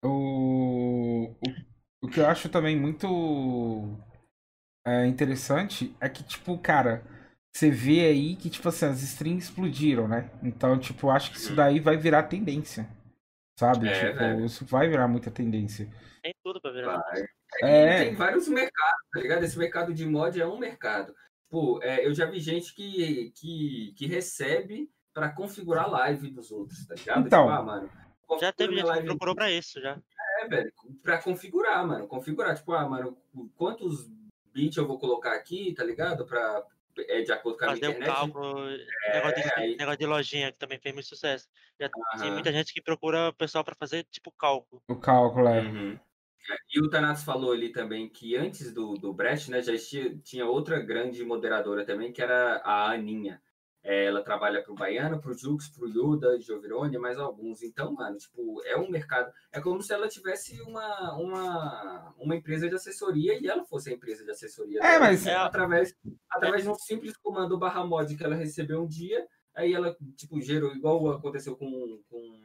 O, 0.05 1.29
o, 1.29 2.05
o 2.05 2.07
que 2.09 2.19
eu 2.19 2.27
acho 2.27 2.49
também 2.49 2.77
muito 2.77 3.97
é, 4.85 5.05
interessante 5.05 5.95
é 6.01 6.09
que, 6.09 6.23
tipo, 6.23 6.57
cara, 6.57 7.05
você 7.55 7.69
vê 7.69 8.01
aí 8.07 8.35
que, 8.35 8.49
tipo 8.49 8.67
assim, 8.67 8.85
as 8.85 9.01
strings 9.03 9.45
explodiram, 9.45 10.07
né? 10.07 10.29
Então, 10.41 10.77
tipo, 10.79 11.09
acho 11.09 11.31
que 11.31 11.37
isso 11.37 11.51
Uhum. 11.51 11.55
daí 11.55 11.79
vai 11.79 11.95
virar 11.97 12.23
tendência. 12.23 12.87
Sabe? 13.59 13.87
É, 13.87 14.07
tipo, 14.07 14.19
velho. 14.19 14.45
isso 14.45 14.65
vai 14.65 14.87
virar 14.89 15.07
muita 15.07 15.29
tendência. 15.29 15.87
Tem 16.23 16.33
tudo 16.43 16.59
pra 16.59 16.71
virar. 16.71 16.97
Vai. 16.97 17.23
É. 17.61 18.01
E 18.01 18.05
tem 18.05 18.15
vários 18.15 18.47
mercados, 18.47 19.03
tá 19.13 19.19
ligado? 19.19 19.43
Esse 19.43 19.57
mercado 19.59 19.93
de 19.93 20.05
mod 20.05 20.41
é 20.41 20.47
um 20.47 20.57
mercado. 20.57 21.13
Pô, 21.51 21.79
é, 21.83 22.05
eu 22.07 22.13
já 22.15 22.25
vi 22.25 22.39
gente 22.39 22.73
que, 22.73 23.31
que, 23.35 23.93
que 23.95 24.07
recebe 24.07 24.89
para 25.13 25.29
configurar 25.29 25.83
a 25.85 25.89
live 25.89 26.31
dos 26.31 26.49
outros, 26.51 26.83
tá 26.87 26.95
ligado? 26.95 27.27
Então. 27.27 27.43
Tipo, 27.45 27.55
ah, 27.59 27.61
mano, 27.61 27.89
Já 28.41 28.51
teve 28.51 28.73
gente 28.73 28.81
que 28.81 28.89
live 28.89 29.05
procurou 29.05 29.35
pra 29.35 29.51
isso, 29.51 29.79
já. 29.79 29.99
É, 30.41 30.47
velho, 30.47 30.73
pra 31.03 31.21
configurar, 31.21 31.85
mano. 31.85 32.07
Configurar, 32.07 32.55
tipo, 32.55 32.73
ah, 32.73 32.89
mano, 32.89 33.15
quantos 33.55 34.09
bits 34.51 34.77
eu 34.77 34.87
vou 34.87 34.97
colocar 34.97 35.33
aqui, 35.35 35.71
tá 35.75 35.83
ligado? 35.83 36.25
Pra, 36.25 36.63
é, 36.99 37.21
de 37.21 37.31
acordo 37.31 37.57
com 37.57 37.65
a 37.65 37.67
minha 37.69 37.79
Fazer 37.79 37.87
um 37.87 37.97
internet. 37.97 38.15
cálculo, 38.15 38.65
negócio, 39.13 39.35
de, 39.43 39.51
aí- 39.55 39.75
negócio 39.75 39.99
de 39.99 40.05
lojinha, 40.05 40.51
que 40.51 40.57
também 40.57 40.79
fez 40.79 40.93
muito 40.93 41.07
sucesso. 41.07 41.47
Já 41.79 41.89
tem 41.89 42.01
Aham. 42.27 42.33
muita 42.33 42.51
gente 42.51 42.73
que 42.73 42.81
procura 42.81 43.29
o 43.29 43.33
pessoal 43.33 43.63
pra 43.63 43.75
fazer, 43.75 44.03
tipo, 44.11 44.31
cálculo. 44.31 44.81
O 44.87 44.95
cálculo 44.95 45.47
é. 45.47 45.61
Uhum. 45.61 45.93
É, 46.49 46.55
E 46.75 46.79
o 46.81 46.89
Thanatos 46.89 47.23
falou 47.23 47.53
ali 47.53 47.71
também 47.71 48.09
que 48.09 48.35
antes 48.35 48.73
do, 48.73 48.95
do 48.95 49.13
Brecht, 49.13 49.49
né, 49.49 49.61
já 49.61 49.77
tinha, 49.77 50.17
tinha 50.17 50.45
outra 50.45 50.79
grande 50.79 51.23
moderadora 51.23 51.85
também, 51.85 52.11
que 52.11 52.21
era 52.21 52.57
a 52.57 52.91
Aninha. 52.91 53.41
É, 53.83 54.05
ela 54.05 54.23
trabalha 54.23 54.63
pro 54.63 54.73
Baiano, 54.73 55.19
pro 55.19 55.33
Jux, 55.37 55.67
pro 55.67 55.89
Yuda, 55.89 56.39
Giovirone, 56.39 56.97
mais 56.97 57.19
alguns. 57.19 57.61
Então, 57.61 57.91
mano, 57.93 58.17
tipo, 58.17 58.61
é 58.65 58.77
um 58.77 58.89
mercado. 58.89 59.29
É 59.51 59.59
como 59.59 59.81
se 59.81 59.93
ela 59.93 60.07
tivesse 60.07 60.61
uma, 60.61 61.17
uma, 61.17 62.13
uma 62.17 62.35
empresa 62.35 62.69
de 62.69 62.75
assessoria 62.75 63.37
e 63.37 63.47
ela 63.47 63.65
fosse 63.65 63.89
a 63.89 63.93
empresa 63.93 64.23
de 64.23 64.31
assessoria. 64.31 64.79
É, 64.79 64.81
dela, 64.81 64.99
mas- 65.01 65.25
né, 65.25 65.35
através, 65.35 65.93
através 66.29 66.63
de 66.63 66.69
um 66.69 66.75
simples 66.75 67.17
comando 67.17 67.57
barra 67.57 67.85
mod 67.85 68.15
que 68.15 68.23
ela 68.23 68.35
recebeu 68.35 68.83
um 68.83 68.87
dia, 68.87 69.27
aí 69.53 69.73
ela, 69.73 69.95
tipo, 70.15 70.39
gerou, 70.41 70.73
igual 70.73 71.09
aconteceu 71.11 71.55
com, 71.57 71.99
com 72.09 72.41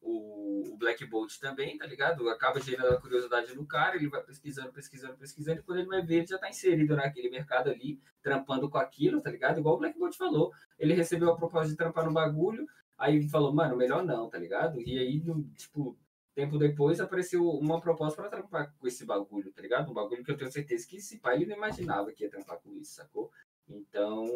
o, 0.00 0.72
o 0.72 0.76
Black 0.76 1.04
Bolt 1.06 1.38
também, 1.38 1.76
tá 1.76 1.86
ligado? 1.86 2.28
Acaba 2.28 2.60
gerando 2.60 2.94
a 2.94 3.00
curiosidade 3.00 3.54
no 3.54 3.66
cara, 3.66 3.96
ele 3.96 4.08
vai 4.08 4.22
pesquisando, 4.22 4.72
pesquisando, 4.72 5.16
pesquisando, 5.16 5.60
e 5.60 5.62
quando 5.62 5.78
ele 5.78 5.88
vai 5.88 6.02
ver, 6.02 6.16
ele 6.16 6.26
já 6.26 6.38
tá 6.38 6.48
inserido 6.48 6.96
naquele 6.96 7.30
mercado 7.30 7.70
ali, 7.70 8.00
trampando 8.22 8.68
com 8.68 8.78
aquilo, 8.78 9.20
tá 9.20 9.30
ligado? 9.30 9.58
Igual 9.58 9.76
o 9.76 9.78
Black 9.78 9.98
Bolt 9.98 10.16
falou. 10.16 10.52
Ele 10.78 10.94
recebeu 10.94 11.30
a 11.30 11.36
proposta 11.36 11.70
de 11.70 11.76
trampar 11.76 12.04
no 12.04 12.12
bagulho, 12.12 12.66
aí 12.98 13.28
falou, 13.28 13.52
mano, 13.52 13.76
melhor 13.76 14.04
não, 14.04 14.28
tá 14.28 14.38
ligado? 14.38 14.80
E 14.80 14.98
aí, 14.98 15.22
tipo, 15.56 15.96
tempo 16.34 16.58
depois 16.58 17.00
apareceu 17.00 17.48
uma 17.48 17.80
proposta 17.80 18.20
para 18.20 18.30
trampar 18.30 18.74
com 18.78 18.86
esse 18.86 19.04
bagulho, 19.04 19.52
tá 19.52 19.60
ligado? 19.60 19.90
Um 19.90 19.94
bagulho 19.94 20.24
que 20.24 20.30
eu 20.30 20.36
tenho 20.36 20.50
certeza 20.50 20.86
que 20.86 20.96
esse 20.96 21.18
pai 21.18 21.36
ele 21.36 21.46
não 21.46 21.56
imaginava 21.56 22.12
que 22.12 22.24
ia 22.24 22.30
trampar 22.30 22.58
com 22.58 22.72
isso, 22.74 22.94
sacou? 22.94 23.30
Então, 23.72 24.26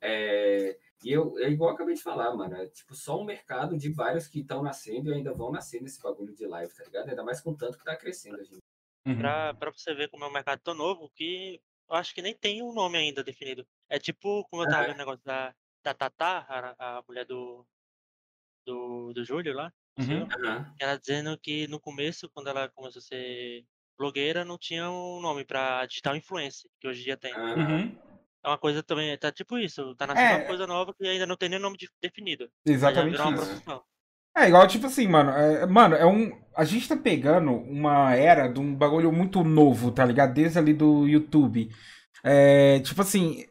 é, 0.00 0.78
e 1.02 1.10
eu, 1.12 1.38
é 1.38 1.50
igual 1.50 1.70
eu 1.70 1.74
acabei 1.74 1.94
de 1.94 2.02
falar, 2.02 2.34
mano. 2.36 2.56
É 2.56 2.66
tipo 2.68 2.94
só 2.94 3.20
um 3.20 3.24
mercado 3.24 3.76
de 3.76 3.90
vários 3.92 4.26
que 4.28 4.40
estão 4.40 4.62
nascendo 4.62 5.10
e 5.10 5.14
ainda 5.14 5.32
vão 5.34 5.50
nascer 5.50 5.82
nesse 5.82 6.00
bagulho 6.00 6.34
de 6.34 6.46
live, 6.46 6.72
tá 6.74 6.84
ligado? 6.84 7.08
Ainda 7.10 7.24
mais 7.24 7.40
com 7.40 7.54
tanto 7.54 7.78
que 7.78 7.84
tá 7.84 7.96
crescendo, 7.96 8.42
gente. 8.44 8.62
Uhum. 9.06 9.16
Pra, 9.18 9.54
pra 9.54 9.70
você 9.72 9.94
ver 9.94 10.08
como 10.08 10.24
é 10.24 10.28
um 10.28 10.32
mercado 10.32 10.60
tão 10.62 10.74
novo 10.74 11.10
que 11.10 11.60
eu 11.88 11.96
acho 11.96 12.14
que 12.14 12.22
nem 12.22 12.34
tem 12.34 12.62
um 12.62 12.72
nome 12.72 12.98
ainda 12.98 13.24
definido. 13.24 13.66
É 13.88 13.98
tipo, 13.98 14.44
como 14.48 14.62
eu 14.62 14.68
tava 14.68 14.84
É. 14.84 14.86
vendo 14.86 14.96
o 14.96 14.98
negócio 14.98 15.24
da, 15.24 15.54
da 15.82 15.94
Tatá, 15.94 16.46
a, 16.78 16.98
a 16.98 17.04
mulher 17.08 17.26
do, 17.26 17.66
do, 18.66 19.12
do 19.12 19.24
Júlio 19.24 19.54
lá, 19.54 19.72
Uhum. 19.98 20.26
Aham. 20.44 20.74
ela 20.80 20.96
dizendo 20.98 21.38
que 21.38 21.66
no 21.68 21.78
começo, 21.80 22.28
quando 22.30 22.48
ela 22.48 22.68
começou 22.68 22.98
a 22.98 23.02
ser 23.02 23.64
blogueira, 23.96 24.44
não 24.44 24.58
tinha 24.58 24.90
um 24.90 25.20
nome 25.20 25.44
pra 25.44 25.86
digital 25.86 26.16
influencer, 26.16 26.68
que 26.80 26.88
hoje 26.88 27.02
em 27.02 27.04
dia 27.04 27.16
tem. 27.16 27.32
aham. 27.32 27.78
Uhum. 27.84 27.98
É 28.44 28.48
uma 28.48 28.58
coisa 28.58 28.82
também, 28.82 29.16
tá 29.16 29.32
tipo 29.32 29.56
isso, 29.58 29.94
tá 29.96 30.06
nascendo 30.06 30.28
É. 30.28 30.36
uma 30.36 30.44
coisa 30.46 30.66
nova 30.66 30.92
que 30.94 31.06
ainda 31.06 31.26
não 31.26 31.36
tem 31.36 31.48
nem 31.48 31.58
nome 31.58 31.78
de- 31.78 31.88
definido. 32.02 32.46
Exatamente 32.66 33.14
isso. 33.16 33.82
É 34.36 34.48
igual, 34.48 34.66
tipo 34.66 34.86
assim, 34.86 35.06
mano. 35.06 35.30
é- 35.30 35.64
mano, 35.66 35.94
é 35.94 36.04
um. 36.04 36.30
A 36.56 36.64
gente 36.64 36.88
tá 36.88 36.96
pegando 36.96 37.52
uma 37.52 38.14
era 38.14 38.48
de 38.48 38.60
um 38.60 38.74
bagulho 38.74 39.10
muito 39.12 39.42
novo, 39.44 39.90
tá 39.92 40.04
ligado? 40.04 40.34
Desde 40.34 40.58
ali 40.58 40.74
do 40.74 41.06
YouTube. 41.06 41.70
É, 42.22 42.80
tipo 42.80 43.00
assim. 43.00 43.44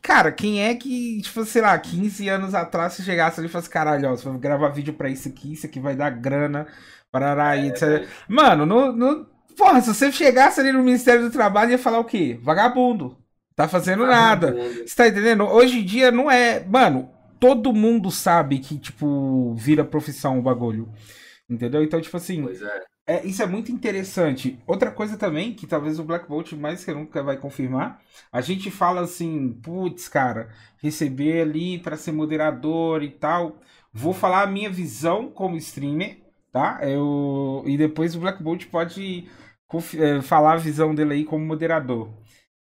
Cara, 0.00 0.30
quem 0.32 0.62
é 0.64 0.74
que, 0.74 1.20
tipo, 1.22 1.44
sei 1.44 1.62
lá, 1.62 1.78
15 1.78 2.28
anos 2.28 2.54
atrás, 2.54 2.92
se 2.94 3.02
chegasse 3.04 3.40
ali 3.40 3.48
e 3.48 3.50
falasse, 3.50 3.70
caralho, 3.70 4.08
ó, 4.10 4.16
você 4.16 4.28
vai 4.28 4.38
gravar 4.38 4.68
vídeo 4.68 4.94
pra 4.94 5.08
isso 5.08 5.28
aqui, 5.28 5.52
isso 5.52 5.66
aqui 5.66 5.80
vai 5.80 5.94
dar 5.96 6.10
grana, 6.10 6.66
parará, 7.10 7.56
e 7.56 7.68
etc. 7.68 8.06
Mano, 8.28 8.64
no, 8.66 8.92
no- 8.92 9.26
Porra, 9.56 9.80
se 9.82 9.92
você 9.94 10.10
chegasse 10.10 10.60
ali 10.60 10.72
no 10.72 10.82
Ministério 10.82 11.22
do 11.22 11.30
Trabalho, 11.30 11.72
ia 11.72 11.78
falar 11.78 11.98
o 11.98 12.04
quê? 12.04 12.38
Vagabundo. 12.42 13.18
Tá 13.54 13.68
fazendo 13.68 14.06
nada. 14.06 14.52
Vagabundo. 14.52 14.88
Você 14.88 14.96
tá 14.96 15.08
entendendo? 15.08 15.44
Hoje 15.44 15.80
em 15.80 15.84
dia 15.84 16.10
não 16.10 16.30
é. 16.30 16.64
Mano, 16.64 17.10
todo 17.38 17.72
mundo 17.72 18.10
sabe 18.10 18.58
que, 18.58 18.78
tipo, 18.78 19.54
vira 19.54 19.84
profissão 19.84 20.38
o 20.38 20.42
bagulho. 20.42 20.92
Entendeu? 21.48 21.82
Então, 21.82 22.00
tipo 22.00 22.16
assim, 22.16 22.42
Pois 22.42 22.62
é. 22.62 22.80
é, 23.06 23.26
isso 23.26 23.42
é 23.42 23.46
muito 23.46 23.70
interessante. 23.72 24.58
Outra 24.66 24.90
coisa 24.90 25.16
também, 25.16 25.52
que 25.54 25.66
talvez 25.66 25.98
o 25.98 26.04
Black 26.04 26.28
Bolt 26.28 26.52
mais 26.52 26.84
que 26.84 26.92
nunca 26.92 27.22
vai 27.22 27.36
confirmar, 27.36 28.00
a 28.32 28.40
gente 28.40 28.70
fala 28.70 29.02
assim, 29.02 29.52
putz, 29.62 30.08
cara, 30.08 30.48
receber 30.82 31.42
ali 31.42 31.78
pra 31.78 31.96
ser 31.96 32.12
moderador 32.12 33.02
e 33.02 33.10
tal. 33.10 33.60
Vou 33.92 34.14
falar 34.14 34.42
a 34.42 34.46
minha 34.46 34.70
visão 34.70 35.30
como 35.30 35.56
streamer, 35.56 36.18
tá? 36.50 36.80
Eu, 36.82 37.62
e 37.66 37.76
depois 37.76 38.14
o 38.16 38.20
Black 38.20 38.42
Bolt 38.42 38.66
pode 38.66 39.28
eh, 39.98 40.22
falar 40.22 40.54
a 40.54 40.56
visão 40.56 40.94
dele 40.94 41.14
aí 41.14 41.24
como 41.24 41.44
moderador. 41.44 42.08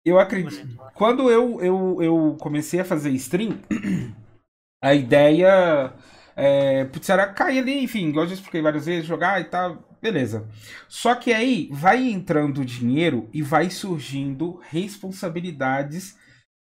Eu 0.08 0.20
acredito. 0.20 0.66
Bonito. 0.66 0.92
Quando 0.94 1.30
eu, 1.30 1.62
eu, 1.62 1.98
eu 2.02 2.38
comecei 2.40 2.80
a 2.80 2.86
fazer 2.86 3.12
stream, 3.12 3.60
a 4.82 4.94
ideia 4.94 5.94
é, 6.36 6.86
putz, 6.86 7.10
era 7.10 7.28
cair 7.28 7.60
ali, 7.60 7.84
enfim, 7.84 8.10
igual 8.10 8.26
eu 8.26 8.30
já 8.30 8.36
expliquei 8.36 8.62
várias 8.62 8.86
vezes, 8.86 9.06
jogar 9.08 9.42
e 9.42 9.46
tal, 9.46 9.84
beleza. 10.02 10.48
Só 10.88 11.16
que 11.16 11.34
aí 11.34 11.70
vai 11.72 12.04
entrando 12.10 12.64
dinheiro 12.66 13.30
e 13.34 13.42
vai 13.42 13.70
surgindo 13.70 14.62
responsabilidades 14.70 16.16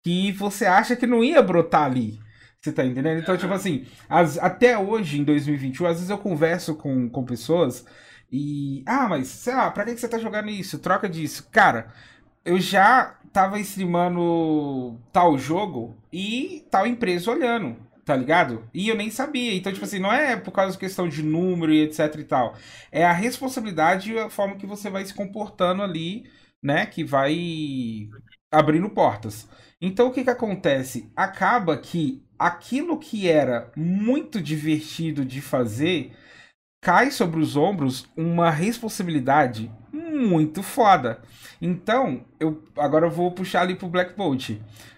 que 0.05 0.33
você 0.33 0.67
acha 0.67 0.97
que 0.97 1.07
não 1.07 1.23
ia 1.23 1.43
brotar 1.43 1.85
ali. 1.85 2.21
Você 2.61 2.73
tá 2.73 2.85
entendendo? 2.85 3.21
Então, 3.21 3.37
tipo 3.37 3.53
assim, 3.53 3.87
as- 4.09 4.39
até 4.39 4.79
hoje, 4.79 5.21
em 5.21 5.25
2021, 5.25 5.87
às 5.87 5.97
vezes 5.97 6.11
eu 6.11 6.19
converso 6.19 6.75
com, 6.77 7.09
com 7.09 7.25
pessoas 7.25 7.85
e. 8.31 8.83
Ah, 8.87 9.09
mas, 9.09 9.29
sei 9.29 9.55
lá, 9.55 9.71
pra 9.71 9.85
que 9.85 9.95
que 9.95 10.01
você 10.01 10.09
tá 10.09 10.19
jogando 10.19 10.49
isso? 10.51 10.79
Troca 10.79 11.09
disso. 11.09 11.49
Cara, 11.51 11.93
eu 12.45 12.61
já 12.61 13.17
tava 13.33 13.59
streamando 13.61 15.01
tal 15.13 15.39
jogo 15.39 15.97
e 16.13 16.67
tal 16.71 16.87
empresa 16.87 17.31
olhando, 17.31 17.77
tá 18.05 18.15
ligado? 18.17 18.69
E 18.75 18.89
eu 18.89 18.97
nem 18.97 19.11
sabia. 19.11 19.55
Então, 19.55 19.73
tipo 19.73 19.85
assim, 19.85 19.99
não 19.99 20.13
é 20.13 20.37
por 20.37 20.53
causa 20.53 20.73
de 20.73 20.79
questão 20.79 21.09
de 21.09 21.23
número 21.23 21.73
e 21.73 21.83
etc 21.83 22.15
e 22.19 22.25
tal. 22.25 22.55
É 22.91 23.05
a 23.05 23.13
responsabilidade 23.13 24.13
e 24.13 24.19
a 24.19 24.31
forma 24.31 24.57
que 24.57 24.67
você 24.67 24.91
vai 24.91 25.05
se 25.05 25.15
comportando 25.15 25.83
ali, 25.83 26.25
né? 26.63 26.87
Que 26.87 27.05
vai 27.05 28.09
abrindo 28.51 28.91
portas. 28.91 29.49
Então, 29.81 30.09
o 30.09 30.13
que 30.13 30.25
que 30.25 30.31
acontece? 30.31 31.11
Acaba 31.17 31.77
que 31.77 32.23
aquilo 32.39 32.99
que 32.99 33.29
era 33.29 33.73
muito 33.77 34.41
divertido 34.41 35.25
de 35.25 35.41
fazer 35.41 36.13
cai 36.83 37.13
sobre 37.13 37.39
os 37.41 37.57
ombros 37.57 38.09
uma 38.17 38.51
responsabilidade 38.51 39.71
muito 39.93 40.65
foda. 40.65 41.23
Então, 41.61 42.25
eu 42.41 42.61
agora 42.77 43.07
eu 43.07 43.11
vou 43.11 43.31
puxar 43.31 43.63
ali 43.63 43.77
pro 43.77 43.89
Black 43.89 44.17
Bolt. 44.17 44.51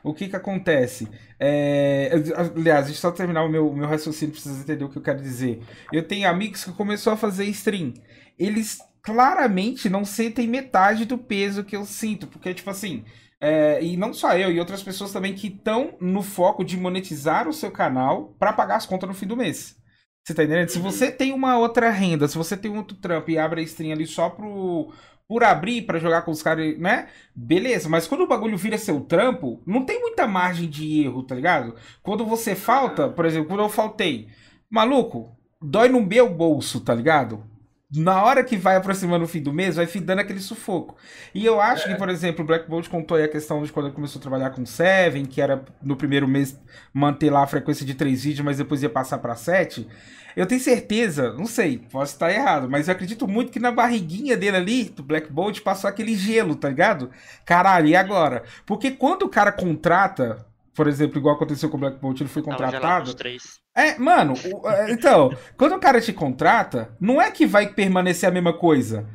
O 0.03 0.15
que 0.15 0.29
que 0.29 0.35
acontece? 0.35 1.07
É, 1.39 2.11
aliás, 2.57 2.87
deixa 2.87 2.99
eu 2.99 3.03
só 3.03 3.13
terminar 3.13 3.45
o 3.45 3.51
meu, 3.51 3.71
meu 3.75 3.87
raciocínio 3.87 4.33
pra 4.33 4.43
vocês 4.43 4.57
entenderem 4.57 4.87
o 4.87 4.91
que 4.91 4.97
eu 4.97 5.03
quero 5.03 5.21
dizer. 5.21 5.63
Eu 5.93 6.03
tenho 6.03 6.27
amigos 6.27 6.65
que 6.65 6.73
começou 6.73 7.13
a 7.13 7.19
fazer 7.19 7.45
stream. 7.45 7.93
Eles 8.39 8.79
claramente 9.03 9.91
não 9.91 10.07
sentem 10.07 10.49
metade 10.49 11.05
do 11.05 11.19
peso 11.19 11.65
que 11.65 11.77
eu 11.77 11.85
sinto, 11.85 12.27
porque 12.27 12.55
tipo 12.55 12.71
assim, 12.71 13.05
é, 13.39 13.85
e 13.85 13.95
não 13.99 14.15
só 14.15 14.35
eu, 14.39 14.51
e 14.51 14.59
outras 14.59 14.83
pessoas 14.83 15.13
também 15.13 15.35
que 15.35 15.49
estão 15.49 15.95
no 16.01 16.23
foco 16.23 16.65
de 16.65 16.79
monetizar 16.79 17.47
o 17.47 17.53
seu 17.53 17.71
canal 17.71 18.35
para 18.39 18.55
pagar 18.55 18.77
as 18.77 18.87
contas 18.87 19.07
no 19.07 19.15
fim 19.15 19.27
do 19.27 19.37
mês. 19.37 19.77
Você 20.25 20.35
tá 20.35 20.43
entendendo? 20.45 20.69
Se 20.71 20.79
Uhum. 20.79 20.85
você 20.85 21.11
tem 21.13 21.33
uma 21.33 21.59
outra 21.59 21.91
renda, 21.91 22.27
se 22.27 22.37
você 22.39 22.57
tem 22.57 22.71
um 22.71 22.79
outro 22.79 22.97
trampo 22.97 23.31
e 23.31 23.39
abre 23.39 23.61
a 23.61 23.65
stream 23.65 23.93
ali 23.93 24.07
só 24.07 24.31
pro, 24.31 24.91
por 25.29 25.45
abrir 25.45 25.83
pra 25.83 25.99
jogar 25.99 26.23
com 26.23 26.31
os 26.31 26.43
caras, 26.43 26.79
né? 26.79 27.09
Beleza, 27.35 27.89
mas 27.91 28.07
quando 28.07 28.23
o 28.23 28.27
bagulho 28.27 28.57
vira 28.57 28.79
seu 28.79 29.01
trampo, 29.01 29.63
não 29.67 29.85
tem 29.85 30.01
muita 30.01 30.27
margem 30.27 30.69
de 30.69 31.03
erro, 31.05 31.23
tá 31.23 31.35
ligado? 31.35 31.75
Quando 32.03 32.25
você 32.25 32.55
falta, 32.55 33.09
por 33.09 33.27
exemplo, 33.27 33.49
quando 33.49 33.61
eu 33.63 33.69
faltei, 33.69 34.29
maluco, 34.71 35.37
dói 35.61 35.89
no 35.91 36.01
meu 36.01 36.29
bolso, 36.33 36.81
tá 36.81 36.95
ligado? 36.95 37.45
Na 37.97 38.25
hora 38.25 38.43
que 38.43 38.57
vai 38.57 38.75
aproximando 38.75 39.25
o 39.25 39.29
fim 39.29 39.41
do 39.41 39.53
mês, 39.53 39.77
vai 39.77 39.87
dando 39.87 40.19
aquele 40.19 40.41
sufoco. 40.41 40.97
E 41.33 41.45
eu 41.45 41.61
acho 41.61 41.89
é. 41.89 41.93
que, 41.93 41.99
por 41.99 42.09
exemplo, 42.09 42.43
o 42.43 42.47
Black 42.47 42.69
Bolt 42.69 42.89
contou 42.89 43.17
aí 43.17 43.25
a 43.25 43.29
questão 43.29 43.63
de 43.63 43.73
quando 43.73 43.87
ele 43.87 43.95
começou 43.95 44.19
a 44.19 44.23
trabalhar 44.23 44.51
com 44.51 44.67
Seven, 44.67 45.25
que 45.27 45.41
era 45.41 45.65
no 45.83 45.95
primeiro 45.95 46.27
mês 46.27 46.59
manter 46.93 47.31
lá 47.31 47.45
a 47.45 47.47
frequência 47.47 47.87
de 47.87 47.95
três 47.95 48.25
vídeos, 48.25 48.45
mas 48.45 48.59
depois 48.59 48.83
ia 48.83 48.91
passar 48.91 49.19
para 49.19 49.37
sete. 49.37 49.87
Eu 50.37 50.47
tenho 50.47 50.61
certeza, 50.61 51.33
não 51.35 51.47
sei, 51.47 51.79
posso 51.79 52.15
estar 52.15 52.33
errado, 52.33 52.69
mas 52.69 52.89
eu 52.89 52.93
acredito 52.93 53.29
muito 53.29 53.53
que 53.53 53.61
na 53.61 53.71
barriguinha 53.71 54.37
dele 54.37 54.57
ali, 54.57 54.85
do 54.85 55.03
Black 55.03 55.33
Bolt, 55.33 55.61
passou 55.61 55.89
aquele 55.89 56.17
gelo, 56.17 56.57
tá 56.57 56.69
ligado? 56.69 57.11
Caralho, 57.45 57.87
e 57.87 57.95
agora? 57.95 58.43
Porque 58.67 58.91
quando 58.91 59.23
o 59.23 59.29
cara 59.29 59.53
contrata, 59.53 60.45
por 60.75 60.89
exemplo, 60.89 61.19
igual 61.19 61.37
aconteceu 61.37 61.71
com 61.71 61.77
o 61.77 61.81
Black 61.81 61.99
Bolt, 62.01 62.21
ele 62.21 62.29
foi 62.29 62.43
contratado. 62.43 62.73
É, 63.77 63.99
mano, 63.99 64.35
é, 64.67 64.93
então, 64.93 65.33
quando 65.57 65.75
o 65.75 65.81
cara 65.81 66.01
te 66.01 66.13
contrata, 66.13 66.97
não 67.01 67.21
é 67.21 67.31
que 67.31 67.47
vai 67.47 67.73
permanecer 67.73 68.29
a 68.29 68.33
mesma 68.33 68.53
coisa. 68.53 69.09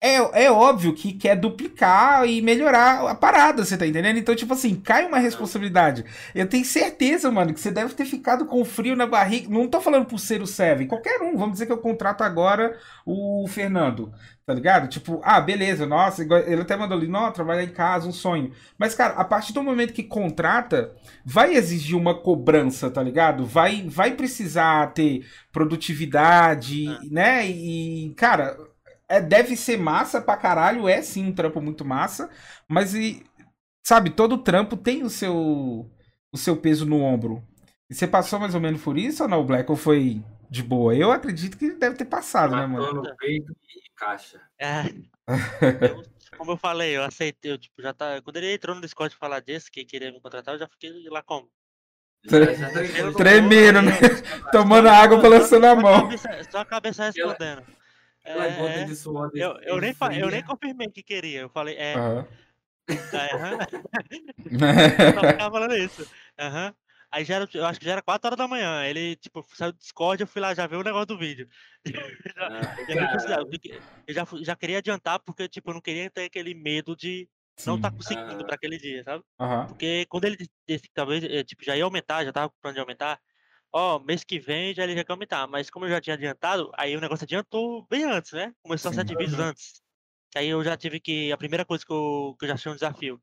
É, 0.00 0.44
é 0.44 0.50
óbvio 0.50 0.94
que 0.94 1.12
quer 1.12 1.34
duplicar 1.34 2.24
e 2.24 2.40
melhorar 2.40 3.10
a 3.10 3.14
parada, 3.16 3.64
você 3.64 3.76
tá 3.76 3.84
entendendo? 3.84 4.16
Então, 4.16 4.34
tipo 4.34 4.52
assim, 4.52 4.76
cai 4.76 5.04
uma 5.04 5.18
responsabilidade. 5.18 6.04
Eu 6.32 6.48
tenho 6.48 6.64
certeza, 6.64 7.32
mano, 7.32 7.52
que 7.52 7.58
você 7.58 7.72
deve 7.72 7.92
ter 7.94 8.04
ficado 8.04 8.46
com 8.46 8.64
frio 8.64 8.94
na 8.94 9.08
barriga. 9.08 9.48
Não 9.50 9.66
tô 9.66 9.80
falando 9.80 10.06
por 10.06 10.20
ser 10.20 10.40
o 10.40 10.46
Seven, 10.46 10.86
qualquer 10.86 11.20
um. 11.20 11.36
Vamos 11.36 11.54
dizer 11.54 11.66
que 11.66 11.72
eu 11.72 11.78
contrato 11.78 12.22
agora 12.22 12.78
o 13.04 13.44
Fernando, 13.48 14.12
tá 14.48 14.54
ligado? 14.54 14.88
Tipo, 14.88 15.20
ah, 15.22 15.42
beleza, 15.42 15.84
nossa, 15.84 16.22
ele 16.22 16.62
até 16.62 16.74
mandou 16.74 16.96
ali, 16.96 17.06
não, 17.06 17.30
trabalhar 17.30 17.64
em 17.64 17.68
casa, 17.68 18.08
um 18.08 18.12
sonho. 18.12 18.50
Mas, 18.78 18.94
cara, 18.94 19.12
a 19.12 19.22
partir 19.22 19.52
do 19.52 19.62
momento 19.62 19.92
que 19.92 20.02
contrata, 20.02 20.96
vai 21.22 21.54
exigir 21.54 21.94
uma 21.94 22.18
cobrança, 22.18 22.90
tá 22.90 23.02
ligado? 23.02 23.44
Vai, 23.44 23.84
vai 23.86 24.12
precisar 24.12 24.94
ter 24.94 25.26
produtividade, 25.52 26.88
é. 26.88 26.98
né? 27.10 27.46
E, 27.46 28.14
cara 28.16 28.56
é, 29.06 29.20
deve 29.20 29.54
ser 29.54 29.76
massa 29.76 30.18
pra 30.18 30.34
caralho, 30.34 30.88
é 30.88 31.02
sim 31.02 31.26
um 31.26 31.32
trampo 31.32 31.60
muito 31.60 31.84
massa, 31.84 32.30
mas 32.66 32.94
e, 32.94 33.22
sabe, 33.86 34.08
todo 34.08 34.38
trampo 34.38 34.78
tem 34.78 35.02
o 35.02 35.10
seu 35.10 35.90
o 36.32 36.38
seu 36.38 36.56
peso 36.56 36.86
no 36.86 37.02
ombro. 37.02 37.42
E 37.90 37.94
você 37.94 38.06
passou 38.06 38.40
mais 38.40 38.54
ou 38.54 38.62
menos 38.62 38.80
por 38.80 38.96
isso 38.96 39.24
ou 39.24 39.28
não, 39.28 39.44
Black? 39.44 39.70
Ou 39.70 39.76
foi 39.76 40.22
de 40.48 40.62
boa? 40.62 40.94
Eu 40.94 41.12
acredito 41.12 41.58
que 41.58 41.72
deve 41.72 41.96
ter 41.96 42.06
passado, 42.06 42.56
né, 42.56 42.66
Matou 42.66 42.86
né, 42.86 42.92
mano? 42.92 43.02
no 43.02 43.16
peito 43.16 43.54
caixa. 43.98 44.40
É. 44.58 44.82
eu, 45.90 46.02
como 46.38 46.52
eu 46.52 46.56
falei, 46.56 46.96
eu 46.96 47.02
aceitei, 47.02 47.52
eu, 47.52 47.58
tipo, 47.58 47.82
já 47.82 47.92
tá. 47.92 48.22
Quando 48.22 48.36
ele 48.36 48.54
entrou 48.54 48.74
no 48.74 48.80
Discord 48.80 49.14
falar 49.16 49.40
disso, 49.40 49.70
que 49.70 49.84
queria 49.84 50.12
me 50.12 50.20
contratar, 50.20 50.54
eu 50.54 50.58
já 50.60 50.68
fiquei 50.68 51.08
lá 51.10 51.22
como? 51.22 51.50
Tremendo, 53.16 53.82
né? 53.82 53.92
Tomando 54.50 54.88
água 54.88 55.20
pela 55.20 55.40
sua 55.44 55.74
mão. 55.74 56.08
Só 56.50 56.58
a 56.58 56.64
cabeça 56.64 57.04
respondendo. 57.04 57.62
É, 58.24 58.84
de 58.84 58.94
suor 58.94 59.30
eu, 59.34 59.56
eu, 59.62 59.80
nem, 59.80 59.94
eu 60.20 60.28
nem 60.28 60.42
confirmei 60.42 60.88
que 60.88 61.02
queria. 61.02 61.40
Eu 61.40 61.48
falei, 61.48 61.76
é. 61.78 61.96
Uhum. 61.96 62.24
eu 62.88 62.96
só 65.14 65.28
ficava 65.28 65.50
falando 65.50 65.76
isso. 65.76 66.02
Uhum. 66.38 66.74
Aí 67.10 67.24
já 67.24 67.36
era, 67.36 67.48
eu 67.54 67.64
acho 67.64 67.78
que 67.80 67.86
já 67.86 67.92
era 67.92 68.02
4 68.02 68.26
horas 68.26 68.36
da 68.36 68.46
manhã. 68.46 68.84
Ele, 68.84 69.16
tipo, 69.16 69.44
saiu 69.54 69.72
do 69.72 69.78
Discord, 69.78 70.20
eu 70.20 70.26
fui 70.26 70.42
lá 70.42 70.54
já 70.54 70.66
ver 70.66 70.76
o 70.76 70.82
negócio 70.82 71.06
do 71.06 71.18
vídeo. 71.18 71.48
ah, 72.36 72.76
eu 74.06 74.14
já, 74.14 74.26
já 74.42 74.56
queria 74.56 74.78
adiantar, 74.78 75.18
porque, 75.20 75.48
tipo, 75.48 75.70
eu 75.70 75.74
não 75.74 75.80
queria 75.80 76.10
ter 76.10 76.24
aquele 76.24 76.54
medo 76.54 76.94
de 76.94 77.28
Sim. 77.56 77.70
não 77.70 77.76
estar 77.76 77.90
tá 77.90 77.96
conseguindo 77.96 78.42
ah. 78.42 78.44
para 78.44 78.54
aquele 78.54 78.78
dia, 78.78 79.02
sabe? 79.04 79.24
Uhum. 79.40 79.66
Porque 79.68 80.06
quando 80.08 80.24
ele 80.26 80.36
disse 80.68 80.82
que 80.82 80.94
talvez, 80.94 81.24
eh, 81.24 81.42
tipo, 81.44 81.64
já 81.64 81.76
ia 81.76 81.84
aumentar, 81.84 82.24
já 82.24 82.32
tava 82.32 82.50
com 82.50 82.56
plano 82.60 82.74
de 82.74 82.80
aumentar, 82.80 83.18
ó, 83.72 83.98
mês 83.98 84.22
que 84.22 84.38
vem 84.38 84.74
já 84.74 84.84
ele 84.84 84.94
já 84.94 85.02
quer 85.02 85.12
aumentar, 85.12 85.46
mas 85.46 85.70
como 85.70 85.86
eu 85.86 85.90
já 85.90 86.00
tinha 86.00 86.14
adiantado, 86.14 86.70
aí 86.76 86.96
o 86.96 87.00
negócio 87.00 87.24
adiantou 87.24 87.86
bem 87.88 88.04
antes, 88.04 88.32
né? 88.32 88.52
Começou 88.62 88.92
Sim. 88.92 89.00
a 89.00 89.02
sete 89.02 89.16
vídeos 89.16 89.38
antes. 89.40 89.82
Que 90.30 90.38
aí 90.38 90.48
eu 90.48 90.62
já 90.62 90.76
tive 90.76 91.00
que. 91.00 91.32
A 91.32 91.38
primeira 91.38 91.64
coisa 91.64 91.84
que 91.84 91.92
eu, 91.92 92.36
que 92.38 92.44
eu 92.44 92.48
já 92.48 92.54
achei 92.54 92.70
um 92.70 92.74
desafio, 92.74 93.20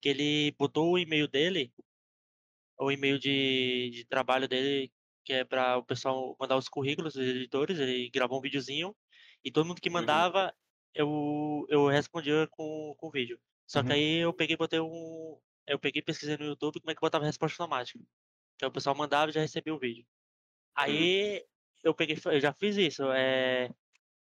que 0.00 0.08
ele 0.08 0.54
botou 0.58 0.92
o 0.92 0.98
e-mail 0.98 1.28
dele, 1.28 1.72
o 2.80 2.90
e-mail 2.90 3.18
de, 3.18 3.90
de 3.92 4.04
trabalho 4.06 4.48
dele, 4.48 4.92
que 5.24 5.32
é 5.32 5.44
para 5.44 5.76
o 5.76 5.84
pessoal 5.84 6.36
mandar 6.40 6.56
os 6.56 6.68
currículos 6.68 7.14
dos 7.14 7.26
editores, 7.26 7.78
ele 7.78 8.10
gravou 8.10 8.38
um 8.38 8.42
videozinho, 8.42 8.96
e 9.44 9.50
todo 9.50 9.66
mundo 9.66 9.80
que 9.80 9.88
uhum. 9.88 9.94
mandava, 9.94 10.54
eu, 10.94 11.66
eu 11.68 11.86
respondia 11.88 12.46
com, 12.50 12.94
com 12.96 13.08
o 13.08 13.10
vídeo. 13.10 13.38
Só 13.66 13.80
uhum. 13.80 13.86
que 13.86 13.92
aí 13.92 14.16
eu 14.18 14.32
peguei 14.32 14.56
botei 14.56 14.80
um. 14.80 15.38
Eu 15.66 15.78
peguei 15.78 16.02
pesquisei 16.02 16.36
no 16.36 16.44
YouTube 16.44 16.80
como 16.80 16.90
é 16.90 16.94
que 16.94 17.00
botava 17.00 17.24
resposta 17.24 17.62
automática. 17.62 18.00
Que 18.58 18.66
o 18.66 18.70
pessoal 18.70 18.96
mandava 18.96 19.30
e 19.30 19.34
já 19.34 19.40
recebia 19.40 19.74
o 19.74 19.78
vídeo. 19.78 20.04
Uhum. 20.04 20.84
Aí 20.84 21.44
eu 21.84 21.94
peguei, 21.94 22.18
eu 22.24 22.40
já 22.40 22.52
fiz 22.52 22.76
isso. 22.76 23.04
É, 23.12 23.70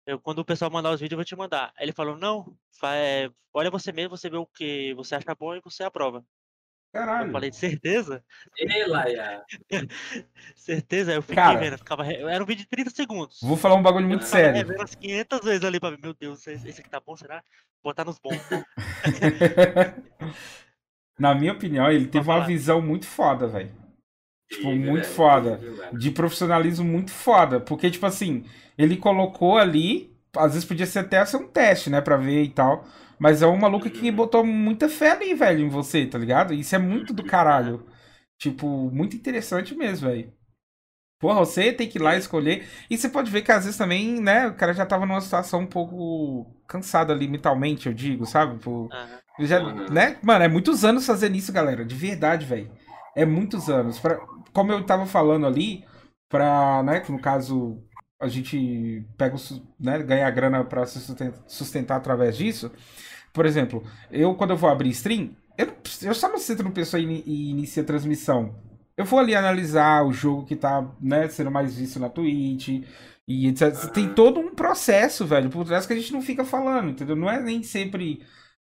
eu, 0.05 0.19
quando 0.19 0.39
o 0.39 0.45
pessoal 0.45 0.71
mandar 0.71 0.91
os 0.91 0.99
vídeos, 0.99 1.13
eu 1.13 1.17
vou 1.17 1.25
te 1.25 1.35
mandar. 1.35 1.71
Aí 1.77 1.85
ele 1.85 1.93
falou, 1.93 2.17
não, 2.17 2.57
é, 2.83 3.29
olha 3.53 3.71
você 3.71 3.91
mesmo, 3.91 4.17
você 4.17 4.29
vê 4.29 4.37
o 4.37 4.45
que 4.45 4.93
você 4.95 5.15
acha 5.15 5.35
bom 5.35 5.55
e 5.55 5.61
você 5.61 5.83
aprova. 5.83 6.25
Caralho. 6.91 7.27
Eu 7.27 7.31
falei, 7.31 7.51
certeza? 7.51 8.23
Elaia. 8.57 9.43
certeza? 10.55 11.13
Eu 11.13 11.21
fiquei 11.21 11.35
Cara, 11.35 11.59
vendo, 11.59 11.77
ficava, 11.77 12.05
era 12.05 12.43
um 12.43 12.47
vídeo 12.47 12.63
de 12.63 12.69
30 12.69 12.89
segundos. 12.89 13.39
Vou 13.41 13.55
falar 13.55 13.75
um 13.75 13.83
bagulho 13.83 14.07
muito 14.07 14.23
eu 14.23 14.27
sério. 14.27 14.65
vendo 14.65 14.75
umas 14.75 14.95
500 14.95 15.39
vezes 15.41 15.63
ali 15.63 15.79
pra 15.79 15.91
ver, 15.91 15.99
meu 16.01 16.13
Deus, 16.13 16.45
esse 16.47 16.81
aqui 16.81 16.89
tá 16.89 16.99
bom, 16.99 17.15
será? 17.15 17.43
Vou 17.83 17.91
botar 17.91 18.05
nos 18.05 18.17
bons. 18.19 18.39
Na 21.19 21.35
minha 21.35 21.53
opinião, 21.53 21.91
ele 21.91 22.07
teve 22.07 22.27
uma 22.29 22.45
visão 22.45 22.81
muito 22.81 23.05
foda, 23.05 23.45
velho. 23.47 23.71
Tipo, 24.49 24.71
muito 24.71 25.05
foda. 25.07 25.59
De 25.93 26.09
profissionalismo 26.11 26.85
muito 26.85 27.11
foda. 27.11 27.59
Porque, 27.59 27.91
tipo 27.91 28.05
assim, 28.05 28.45
ele 28.77 28.97
colocou 28.97 29.57
ali. 29.57 30.17
Às 30.35 30.53
vezes 30.53 30.67
podia 30.67 30.85
ser 30.85 30.99
até 30.99 31.23
ser 31.25 31.37
um 31.37 31.47
teste, 31.47 31.89
né? 31.89 32.01
Pra 32.01 32.15
ver 32.17 32.43
e 32.43 32.49
tal. 32.49 32.87
Mas 33.19 33.41
é 33.41 33.47
um 33.47 33.57
maluco 33.57 33.89
que 33.89 34.09
uhum. 34.09 34.15
botou 34.15 34.45
muita 34.45 34.87
fé 34.87 35.11
ali, 35.11 35.33
velho, 35.33 35.65
em 35.65 35.69
você, 35.69 36.05
tá 36.05 36.17
ligado? 36.17 36.53
Isso 36.53 36.73
é 36.75 36.79
muito 36.79 37.13
do 37.13 37.23
caralho. 37.23 37.85
Tipo, 38.37 38.89
muito 38.91 39.15
interessante 39.15 39.75
mesmo, 39.75 40.07
velho. 40.07 40.33
Porra, 41.19 41.39
você 41.39 41.73
tem 41.73 41.89
que 41.89 41.97
ir 41.97 42.01
lá 42.01 42.15
escolher. 42.15 42.65
E 42.89 42.97
você 42.97 43.09
pode 43.09 43.29
ver 43.29 43.41
que 43.41 43.51
às 43.51 43.65
vezes 43.65 43.77
também, 43.77 44.21
né, 44.21 44.47
o 44.47 44.55
cara 44.55 44.73
já 44.73 44.85
tava 44.85 45.05
numa 45.05 45.19
situação 45.19 45.61
um 45.61 45.67
pouco 45.67 46.55
cansada 46.65 47.11
ali 47.11 47.27
mentalmente, 47.27 47.87
eu 47.87 47.93
digo, 47.93 48.25
sabe? 48.25 48.57
Por, 48.59 48.87
já, 49.39 49.61
né? 49.89 50.17
Mano, 50.21 50.45
é 50.45 50.47
muitos 50.47 50.85
anos 50.85 51.05
fazendo 51.05 51.35
isso, 51.35 51.51
galera. 51.51 51.83
De 51.83 51.95
verdade, 51.95 52.45
velho. 52.45 52.71
É 53.15 53.25
muitos 53.25 53.69
anos. 53.69 53.99
Pra, 53.99 54.17
como 54.53 54.71
eu 54.71 54.79
estava 54.79 55.05
falando 55.05 55.45
ali, 55.45 55.85
para, 56.29 56.83
né, 56.83 56.99
que 57.01 57.11
no 57.11 57.19
caso 57.19 57.83
a 58.21 58.27
gente 58.27 59.05
pega, 59.17 59.35
né, 59.79 60.03
ganha 60.03 60.29
grana 60.29 60.63
para 60.63 60.85
se 60.85 60.99
sustentar, 60.99 61.43
sustentar, 61.47 61.97
através 61.97 62.37
disso. 62.37 62.71
Por 63.39 63.45
exemplo, 63.45 63.81
eu 64.11 64.35
quando 64.35 64.49
eu 64.49 64.57
vou 64.57 64.69
abrir 64.69 64.89
stream, 64.89 65.29
eu, 65.57 65.73
eu 66.01 66.13
só 66.13 66.27
não 66.27 66.37
sento 66.37 66.61
no 66.61 66.73
pessoa 66.73 67.01
e, 67.01 67.23
e 67.25 67.51
inicia 67.51 67.83
a 67.83 67.85
transmissão. 67.85 68.53
Eu 68.97 69.05
vou 69.05 69.17
ali 69.17 69.33
analisar 69.33 70.05
o 70.05 70.11
jogo 70.11 70.45
que 70.45 70.57
tá, 70.57 70.85
né, 70.99 71.25
sendo 71.29 71.49
mais 71.49 71.77
visto 71.77 72.01
na 72.01 72.09
Twitch 72.09 72.83
e 73.25 73.47
etc. 73.47 73.93
Tem 73.93 74.13
todo 74.13 74.41
um 74.41 74.53
processo, 74.53 75.25
velho, 75.25 75.49
por 75.49 75.65
trás 75.65 75.85
que 75.85 75.93
a 75.93 75.95
gente 75.95 76.11
não 76.11 76.21
fica 76.21 76.43
falando, 76.43 76.89
entendeu? 76.89 77.15
Não 77.15 77.31
é 77.31 77.41
nem 77.41 77.63
sempre. 77.63 78.25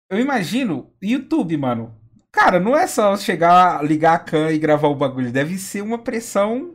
Eu 0.09 0.17
imagino, 0.17 0.93
YouTube, 1.01 1.57
mano. 1.57 1.93
Cara, 2.31 2.57
não 2.57 2.73
é 2.73 2.87
só 2.87 3.17
chegar, 3.17 3.83
ligar 3.83 4.13
a 4.13 4.19
cam 4.19 4.49
e 4.49 4.57
gravar 4.57 4.87
o 4.87 4.95
bagulho. 4.95 5.29
Deve 5.29 5.57
ser 5.57 5.81
uma 5.81 5.97
pressão. 5.97 6.73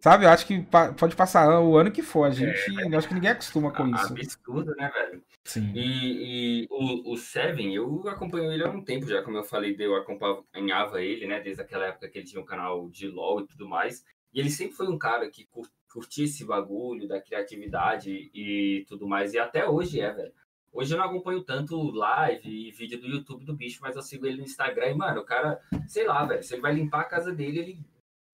Sabe? 0.00 0.24
Eu 0.24 0.30
acho 0.30 0.46
que 0.46 0.64
pode 0.96 1.16
passar 1.16 1.60
o 1.60 1.76
ano 1.76 1.90
que 1.90 2.00
for. 2.00 2.26
A 2.26 2.30
gente. 2.30 2.80
É, 2.80 2.86
eu 2.86 2.96
acho 2.96 3.08
que 3.08 3.14
ninguém 3.14 3.30
acostuma 3.30 3.72
com 3.72 3.88
isso. 3.88 4.12
Absurdo, 4.12 4.72
né, 4.76 4.88
velho? 4.94 5.20
Sim. 5.46 5.72
E, 5.74 6.64
e 6.64 6.66
o, 6.68 7.12
o, 7.12 7.16
Seven, 7.16 7.72
eu 7.72 8.06
acompanho 8.08 8.52
ele 8.52 8.64
há 8.64 8.68
um 8.68 8.82
tempo 8.82 9.06
já, 9.06 9.22
como 9.22 9.36
eu 9.36 9.44
falei, 9.44 9.76
eu 9.78 9.94
acompanhava 9.94 11.00
ele, 11.00 11.26
né? 11.26 11.40
Desde 11.40 11.62
aquela 11.62 11.86
época 11.86 12.08
que 12.08 12.18
ele 12.18 12.26
tinha 12.26 12.42
um 12.42 12.44
canal 12.44 12.90
de 12.90 13.06
LOL 13.06 13.40
e 13.40 13.46
tudo 13.46 13.68
mais. 13.68 14.04
E 14.34 14.40
ele 14.40 14.50
sempre 14.50 14.74
foi 14.74 14.88
um 14.88 14.98
cara 14.98 15.30
que 15.30 15.48
curtia 15.92 16.24
esse 16.24 16.44
bagulho 16.44 17.06
da 17.06 17.20
criatividade 17.20 18.30
e 18.34 18.84
tudo 18.88 19.06
mais. 19.06 19.34
E 19.34 19.38
até 19.38 19.68
hoje 19.68 20.00
é, 20.00 20.12
velho. 20.12 20.32
Hoje 20.72 20.92
eu 20.92 20.98
não 20.98 21.06
acompanho 21.06 21.42
tanto 21.42 21.90
live 21.90 22.50
e 22.50 22.70
vídeo 22.72 23.00
do 23.00 23.06
YouTube 23.06 23.46
do 23.46 23.54
bicho, 23.54 23.78
mas 23.80 23.96
eu 23.96 24.02
sigo 24.02 24.26
ele 24.26 24.38
no 24.38 24.42
Instagram 24.42 24.90
e, 24.90 24.94
mano, 24.94 25.20
o 25.20 25.24
cara, 25.24 25.58
sei 25.86 26.06
lá, 26.06 26.24
velho, 26.26 26.42
se 26.42 26.54
ele 26.54 26.60
vai 26.60 26.74
limpar 26.74 27.02
a 27.02 27.04
casa 27.04 27.32
dele, 27.32 27.60
ele 27.60 27.80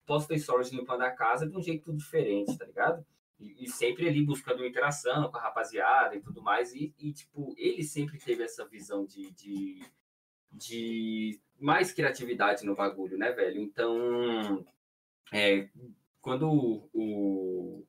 posta 0.05 0.37
stories 0.37 0.71
limpando 0.71 1.03
a 1.03 1.11
casa 1.11 1.47
de 1.47 1.55
um 1.55 1.61
jeito 1.61 1.93
diferente, 1.93 2.57
tá 2.57 2.65
ligado? 2.65 3.05
E, 3.43 3.65
e 3.65 3.69
sempre 3.69 4.07
ali 4.07 4.23
buscando 4.23 4.65
interação 4.65 5.29
com 5.29 5.37
a 5.37 5.41
rapaziada 5.41 6.15
e 6.15 6.21
tudo 6.21 6.41
mais. 6.41 6.73
E, 6.73 6.93
e 6.97 7.11
tipo, 7.11 7.53
ele 7.57 7.83
sempre 7.83 8.17
teve 8.17 8.43
essa 8.43 8.65
visão 8.65 9.05
de, 9.05 9.31
de, 9.31 9.81
de 10.51 11.39
mais 11.59 11.91
criatividade 11.91 12.65
no 12.65 12.75
bagulho, 12.75 13.17
né, 13.17 13.31
velho? 13.31 13.59
Então, 13.59 14.65
é, 15.31 15.69
quando 16.21 16.49
o, 16.93 17.85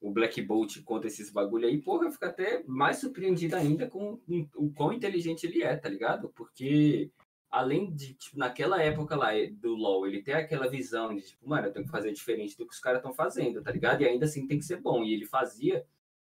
o 0.00 0.10
Black 0.10 0.40
Bolt 0.42 0.82
conta 0.82 1.06
esses 1.06 1.30
bagulho 1.30 1.68
aí, 1.68 1.80
porra, 1.80 2.06
eu 2.06 2.12
fico 2.12 2.24
até 2.24 2.64
mais 2.66 2.96
surpreendido 2.98 3.54
ainda 3.54 3.88
com 3.88 4.18
o 4.56 4.72
quão 4.72 4.92
inteligente 4.92 5.44
ele 5.44 5.62
é, 5.62 5.76
tá 5.76 5.88
ligado? 5.88 6.30
Porque 6.30 7.10
além 7.50 7.92
de, 7.92 8.14
tipo, 8.14 8.38
naquela 8.38 8.80
época 8.82 9.16
lá 9.16 9.36
eh, 9.36 9.50
do 9.50 9.74
LoL, 9.74 10.06
ele 10.06 10.22
ter 10.22 10.34
aquela 10.34 10.68
visão 10.68 11.14
de, 11.14 11.22
tipo, 11.22 11.48
mano, 11.48 11.66
eu 11.66 11.72
tenho 11.72 11.84
que 11.84 11.90
fazer 11.90 12.12
diferente 12.12 12.56
do 12.56 12.66
que 12.66 12.72
os 12.72 12.80
caras 12.80 12.98
estão 13.00 13.12
fazendo, 13.12 13.62
tá 13.62 13.72
ligado? 13.72 14.02
E 14.02 14.06
ainda 14.06 14.26
assim 14.26 14.46
tem 14.46 14.58
que 14.58 14.64
ser 14.64 14.80
bom. 14.80 15.02
E 15.02 15.12
ele 15.12 15.26
fazia 15.26 15.84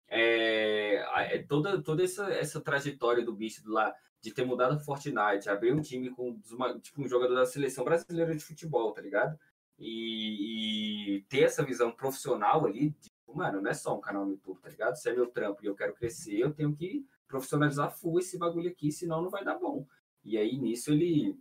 é, 0.07 1.45
toda, 1.47 1.81
toda 1.81 2.03
essa, 2.03 2.25
essa 2.31 2.59
trajetória 2.59 3.23
do 3.23 3.33
bicho 3.33 3.61
lá 3.69 3.93
de 4.21 4.31
ter 4.31 4.45
mudado 4.45 4.75
o 4.75 4.79
Fortnite, 4.79 5.49
abrir 5.49 5.73
um 5.73 5.81
time 5.81 6.09
com 6.11 6.39
tipo, 6.79 7.01
um 7.01 7.07
jogador 7.07 7.35
da 7.35 7.45
seleção 7.45 7.83
brasileira 7.83 8.35
de 8.35 8.43
futebol, 8.43 8.91
tá 8.91 9.01
ligado? 9.01 9.37
E, 9.79 11.17
e 11.17 11.21
ter 11.23 11.43
essa 11.43 11.63
visão 11.63 11.91
profissional 11.91 12.65
ali, 12.65 12.89
de, 12.89 13.09
tipo, 13.09 13.35
mano, 13.35 13.61
não 13.61 13.71
é 13.71 13.73
só 13.73 13.95
um 13.97 14.01
canal 14.01 14.25
no 14.25 14.33
YouTube, 14.33 14.59
tá 14.59 14.69
ligado? 14.69 14.95
Se 14.95 15.09
é 15.09 15.13
meu 15.13 15.27
trampo 15.27 15.63
e 15.63 15.67
eu 15.67 15.75
quero 15.75 15.93
crescer, 15.93 16.37
eu 16.39 16.53
tenho 16.53 16.75
que 16.75 17.05
profissionalizar 17.27 17.91
full 17.91 18.19
esse 18.19 18.37
bagulho 18.37 18.69
aqui, 18.69 18.91
senão 18.91 19.21
não 19.21 19.29
vai 19.29 19.43
dar 19.43 19.57
bom. 19.57 19.87
E 20.23 20.37
aí 20.37 20.57
nisso 20.57 20.91
ele 20.91 21.37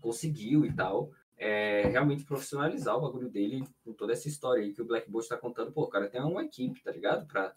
conseguiu 0.00 0.64
e 0.64 0.72
tal. 0.72 1.10
É, 1.38 1.82
realmente 1.88 2.24
profissionalizar 2.24 2.96
o 2.96 3.00
bagulho 3.02 3.28
dele 3.28 3.62
com 3.84 3.92
toda 3.92 4.12
essa 4.14 4.26
história 4.26 4.62
aí 4.62 4.72
que 4.72 4.80
o 4.80 4.86
Black 4.86 5.10
Bolt 5.10 5.26
tá 5.28 5.36
contando. 5.36 5.72
Pô, 5.72 5.82
o 5.82 5.88
cara 5.88 6.08
tem 6.08 6.20
uma 6.20 6.44
equipe, 6.44 6.82
tá 6.82 6.90
ligado? 6.90 7.26
Pra, 7.26 7.54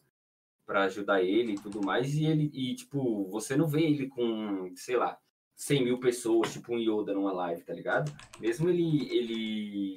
pra 0.65 0.83
ajudar 0.83 1.23
ele 1.23 1.53
e 1.53 1.59
tudo 1.59 1.81
mais. 1.81 2.13
E 2.15 2.25
ele, 2.25 2.51
e 2.53 2.75
tipo, 2.75 3.25
você 3.29 3.55
não 3.55 3.67
vê 3.67 3.83
ele 3.83 4.07
com, 4.07 4.71
sei 4.75 4.97
lá, 4.97 5.17
100 5.55 5.83
mil 5.83 5.99
pessoas, 5.99 6.53
tipo 6.53 6.73
um 6.73 6.79
Yoda 6.79 7.13
numa 7.13 7.33
live, 7.33 7.63
tá 7.63 7.73
ligado? 7.73 8.11
Mesmo 8.39 8.69
ele, 8.69 9.09
ele, 9.13 9.95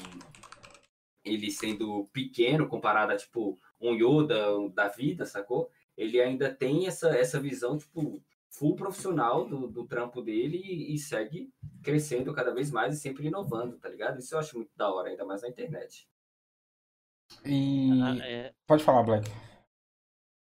ele 1.24 1.50
sendo 1.50 2.08
pequeno 2.12 2.68
comparado 2.68 3.12
a, 3.12 3.16
tipo, 3.16 3.58
um 3.80 3.94
Yoda 3.94 4.68
da 4.70 4.88
vida, 4.88 5.24
sacou? 5.24 5.70
Ele 5.96 6.20
ainda 6.20 6.52
tem 6.52 6.86
essa, 6.88 7.10
essa 7.10 7.38
visão, 7.38 7.78
tipo, 7.78 8.22
full 8.52 8.76
profissional 8.76 9.48
do, 9.48 9.66
do 9.66 9.86
trampo 9.86 10.20
dele 10.20 10.58
e, 10.58 10.94
e, 10.94 10.98
segue 10.98 11.50
crescendo 11.82 12.32
cada 12.34 12.52
vez 12.52 12.70
mais 12.70 12.94
e 12.94 13.00
sempre 13.00 13.26
inovando, 13.26 13.78
tá 13.78 13.88
ligado? 13.88 14.18
Isso 14.18 14.34
eu 14.34 14.38
acho 14.38 14.56
muito 14.56 14.70
da 14.76 14.92
hora, 14.92 15.08
ainda 15.08 15.24
mais 15.24 15.42
na 15.42 15.48
internet. 15.48 16.08
E. 17.44 17.90
Ah, 18.02 18.16
é... 18.26 18.54
Pode 18.66 18.84
falar, 18.84 19.02
Black. 19.02 19.30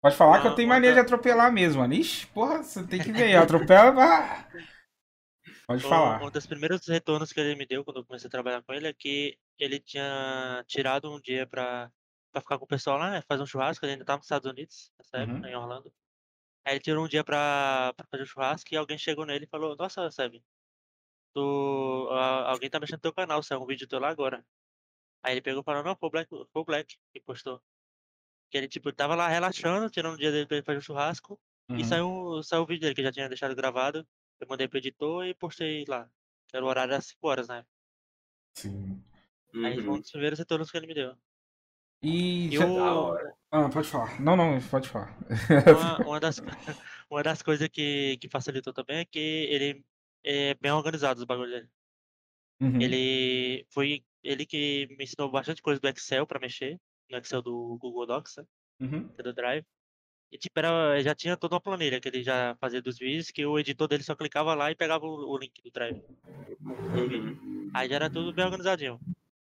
Pode 0.02 0.14
falar 0.14 0.40
que 0.40 0.46
eu 0.46 0.54
tenho 0.54 0.68
mania 0.68 0.92
de 0.92 1.00
atropelar 1.00 1.50
mesmo, 1.50 1.80
mano. 1.80 1.94
Ixi, 1.94 2.26
porra, 2.28 2.62
você 2.62 2.86
tem 2.86 3.02
que 3.02 3.10
ver. 3.10 3.34
Atropela. 3.34 3.96
Pode 5.66 5.82
falar. 5.82 6.22
Um 6.22 6.30
dos 6.30 6.46
primeiros 6.46 6.86
retornos 6.86 7.32
que 7.32 7.40
ele 7.40 7.56
me 7.56 7.66
deu 7.66 7.84
quando 7.84 7.96
eu 7.96 8.04
comecei 8.04 8.28
a 8.28 8.30
trabalhar 8.30 8.62
com 8.62 8.72
ele 8.72 8.86
é 8.86 8.92
que 8.92 9.36
ele 9.58 9.80
tinha 9.80 10.62
tirado 10.68 11.12
um 11.12 11.20
dia 11.20 11.44
pra, 11.44 11.90
pra 12.30 12.40
ficar 12.40 12.56
com 12.58 12.66
o 12.66 12.68
pessoal 12.68 12.98
lá, 12.98 13.10
né? 13.10 13.22
Fazer 13.26 13.42
um 13.42 13.46
churrasco. 13.46 13.84
Ele 13.84 13.94
ainda 13.94 14.04
tava 14.04 14.18
nos 14.18 14.26
Estados 14.26 14.48
Unidos, 14.48 14.92
nessa 14.96 15.16
época, 15.18 15.38
uhum. 15.40 15.46
em 15.46 15.56
Orlando. 15.56 15.92
Aí 16.66 16.72
ele 16.74 16.80
tirou 16.80 17.04
um 17.04 17.08
dia 17.08 17.22
pra, 17.22 17.94
pra 17.96 18.06
fazer 18.10 18.24
o 18.24 18.26
churrasco 18.26 18.74
e 18.74 18.76
alguém 18.76 18.98
chegou 18.98 19.24
nele 19.24 19.44
e 19.44 19.48
falou, 19.48 19.76
nossa, 19.76 20.10
Seb, 20.10 20.42
tu, 21.32 22.08
alguém 22.10 22.68
tá 22.68 22.80
mexendo 22.80 22.96
no 22.96 23.02
teu 23.02 23.12
canal, 23.12 23.40
saiu 23.40 23.62
um 23.62 23.66
vídeo 23.66 23.86
teu 23.86 24.00
lá 24.00 24.08
agora. 24.08 24.44
Aí 25.22 25.34
ele 25.34 25.42
pegou 25.42 25.60
e 25.62 25.64
falou, 25.64 25.84
não, 25.84 25.94
foi 25.94 26.08
o 26.08 26.10
Black, 26.10 26.28
foi 26.28 26.62
o 26.62 26.64
Black 26.64 26.98
que 27.12 27.20
postou. 27.20 27.62
Que 28.50 28.58
ele, 28.58 28.66
tipo, 28.66 28.92
tava 28.92 29.14
lá 29.14 29.28
relaxando, 29.28 29.88
tirando 29.88 30.14
um 30.14 30.18
dia 30.18 30.32
dele 30.32 30.46
pra 30.46 30.56
ele 30.56 30.66
fazer 30.66 30.78
o 30.78 30.82
churrasco. 30.82 31.40
Uhum. 31.68 31.76
E 31.76 31.84
saiu, 31.84 32.42
saiu 32.42 32.62
o 32.62 32.66
vídeo 32.66 32.82
dele, 32.82 32.96
que 32.96 33.02
já 33.02 33.12
tinha 33.12 33.28
deixado 33.28 33.54
gravado. 33.54 34.06
Eu 34.40 34.48
mandei 34.48 34.66
pro 34.66 34.78
editor 34.78 35.24
e 35.24 35.34
postei 35.34 35.84
lá. 35.86 36.10
Que 36.48 36.56
era 36.56 36.64
o 36.64 36.68
horário 36.68 36.90
das 36.90 37.06
5 37.06 37.28
horas, 37.28 37.48
né? 37.48 37.64
Sim. 38.54 39.04
Aí 39.64 39.80
foi 39.80 39.88
um 39.88 40.00
dos 40.00 40.10
primeiros 40.10 40.38
retornos 40.38 40.70
que 40.70 40.76
ele 40.76 40.86
me 40.88 40.94
deu. 40.94 41.16
E. 42.06 42.54
Eu... 42.54 43.18
Ah, 43.50 43.68
pode 43.68 43.88
falar. 43.88 44.20
Não, 44.20 44.36
não, 44.36 44.60
pode 44.60 44.88
falar. 44.88 45.16
Uma, 45.98 45.98
uma, 46.06 46.20
das, 46.20 46.40
uma 47.10 47.22
das 47.22 47.42
coisas 47.42 47.68
que, 47.68 48.16
que 48.20 48.28
facilitou 48.28 48.72
também 48.72 48.98
é 48.98 49.04
que 49.04 49.18
ele 49.18 49.84
é 50.24 50.54
bem 50.54 50.70
organizado 50.70 51.18
os 51.18 51.26
bagulhos 51.26 51.52
dele. 51.52 51.68
Uhum. 52.60 52.80
Ele 52.80 53.66
foi 53.70 54.04
ele 54.22 54.46
que 54.46 54.86
me 54.96 55.04
ensinou 55.04 55.30
bastante 55.30 55.60
coisa 55.60 55.80
do 55.80 55.88
Excel 55.88 56.26
para 56.26 56.38
mexer, 56.38 56.80
no 57.10 57.18
Excel 57.18 57.42
do 57.42 57.76
Google 57.80 58.06
Docs, 58.06 58.36
né? 58.36 58.44
Uhum. 58.80 59.08
do 59.08 59.32
Drive. 59.32 59.64
E 60.30 60.38
tipo, 60.38 60.58
era, 60.58 61.00
já 61.02 61.14
tinha 61.14 61.36
toda 61.36 61.54
uma 61.54 61.60
planilha 61.60 62.00
que 62.00 62.08
ele 62.08 62.22
já 62.22 62.56
fazia 62.60 62.82
dos 62.82 62.98
vídeos, 62.98 63.30
que 63.32 63.44
o 63.44 63.58
editor 63.58 63.88
dele 63.88 64.02
só 64.04 64.14
clicava 64.14 64.54
lá 64.54 64.70
e 64.70 64.76
pegava 64.76 65.06
o, 65.06 65.32
o 65.32 65.38
link 65.38 65.60
do 65.62 65.70
Drive. 65.72 66.00
Uhum. 66.60 67.70
Aí 67.74 67.88
já 67.88 67.96
era 67.96 68.10
tudo 68.10 68.32
bem 68.32 68.44
organizadinho. 68.44 69.00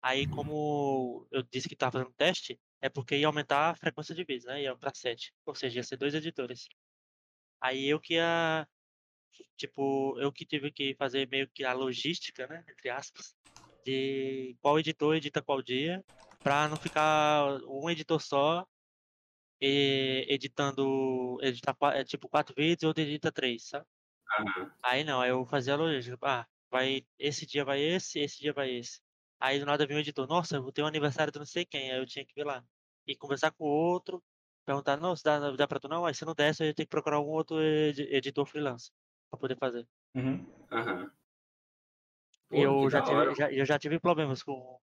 Aí, 0.01 0.27
como 0.27 1.27
eu 1.31 1.43
disse 1.43 1.67
que 1.67 1.73
estava 1.73 1.93
fazendo 1.93 2.13
teste, 2.13 2.59
é 2.81 2.89
porque 2.89 3.17
ia 3.17 3.27
aumentar 3.27 3.71
a 3.71 3.75
frequência 3.75 4.15
de 4.15 4.23
vídeos, 4.23 4.45
né? 4.45 4.63
Ia 4.63 4.75
para 4.75 4.93
7. 4.93 5.33
Ou 5.45 5.53
seja, 5.53 5.79
ia 5.79 5.83
ser 5.83 5.97
dois 5.97 6.13
editores. 6.13 6.67
Aí 7.61 7.85
eu 7.85 7.99
que 7.99 8.13
ia. 8.15 8.67
Tipo, 9.57 10.17
eu 10.19 10.31
que 10.31 10.45
tive 10.45 10.71
que 10.71 10.95
fazer 10.95 11.27
meio 11.29 11.47
que 11.49 11.63
a 11.63 11.73
logística, 11.73 12.47
né? 12.47 12.63
Entre 12.69 12.89
aspas, 12.89 13.35
de 13.85 14.55
qual 14.61 14.79
editor 14.79 15.15
edita 15.15 15.41
qual 15.41 15.61
dia, 15.61 16.03
para 16.39 16.67
não 16.69 16.77
ficar 16.77 17.59
um 17.67 17.89
editor 17.89 18.21
só 18.21 18.65
editando. 19.61 21.37
Editar 21.41 21.75
é, 21.93 22.03
tipo 22.05 22.29
quatro 22.29 22.55
vídeos 22.55 22.83
e 22.83 22.85
outro 22.85 23.03
edita 23.03 23.31
três, 23.31 23.67
sabe? 23.67 23.85
Uhum. 24.39 24.71
Aí 24.83 25.03
não, 25.03 25.19
aí 25.21 25.29
eu 25.29 25.45
fazia 25.45 25.73
a 25.73 25.77
logística. 25.77 26.17
Ah, 26.21 26.47
vai, 26.71 27.05
esse 27.17 27.45
dia 27.45 27.65
vai 27.65 27.81
esse, 27.81 28.19
esse 28.19 28.39
dia 28.39 28.53
vai 28.53 28.71
esse. 28.71 29.01
Aí 29.39 29.59
do 29.59 29.65
nada 29.65 29.87
veio 29.87 29.97
o 29.97 30.01
editor, 30.01 30.27
nossa, 30.27 30.57
eu 30.57 30.63
vou 30.63 30.71
ter 30.71 30.83
um 30.83 30.87
aniversário 30.87 31.31
de 31.31 31.39
não 31.39 31.45
sei 31.45 31.65
quem, 31.65 31.91
aí 31.91 31.97
eu 31.97 32.05
tinha 32.05 32.25
que 32.25 32.39
ir 32.39 32.43
lá. 32.43 32.63
E 33.07 33.15
conversar 33.15 33.51
com 33.51 33.63
o 33.63 33.67
outro, 33.67 34.21
perguntar, 34.65 34.97
não, 34.97 35.15
se 35.15 35.23
dá, 35.23 35.51
dá 35.51 35.67
pra 35.67 35.79
tu 35.79 35.87
não? 35.87 36.05
Aí 36.05 36.13
se 36.13 36.25
não 36.25 36.35
der, 36.35 36.49
eu 36.51 36.57
tenho 36.57 36.75
que 36.75 36.85
procurar 36.87 37.15
algum 37.15 37.31
outro 37.31 37.59
editor 37.61 38.45
freelance 38.45 38.91
pra 39.29 39.39
poder 39.39 39.57
fazer. 39.57 39.87
Uhum. 40.13 40.45
Uhum. 40.71 41.09
eu, 42.51 42.89
já 42.89 43.01
tive, 43.01 43.35
já, 43.35 43.51
eu 43.51 43.65
já 43.65 43.79
tive 43.79 43.99
problemas 43.99 44.43
com, 44.43 44.79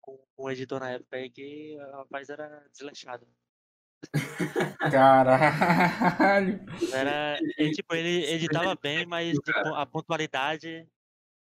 com, 0.00 0.16
com 0.36 0.44
o 0.44 0.50
editor 0.50 0.78
na 0.78 0.90
época 0.90 1.16
aí 1.16 1.28
que 1.28 1.76
o 1.76 1.96
rapaz 1.96 2.28
era 2.28 2.64
desleixado. 2.72 3.26
Caralho! 4.90 6.60
Era, 6.92 7.38
ele, 7.58 7.72
tipo, 7.72 7.94
ele 7.94 8.24
editava 8.32 8.74
bem, 8.76 9.06
mas 9.06 9.36
tipo, 9.38 9.74
a 9.74 9.84
pontualidade 9.86 10.86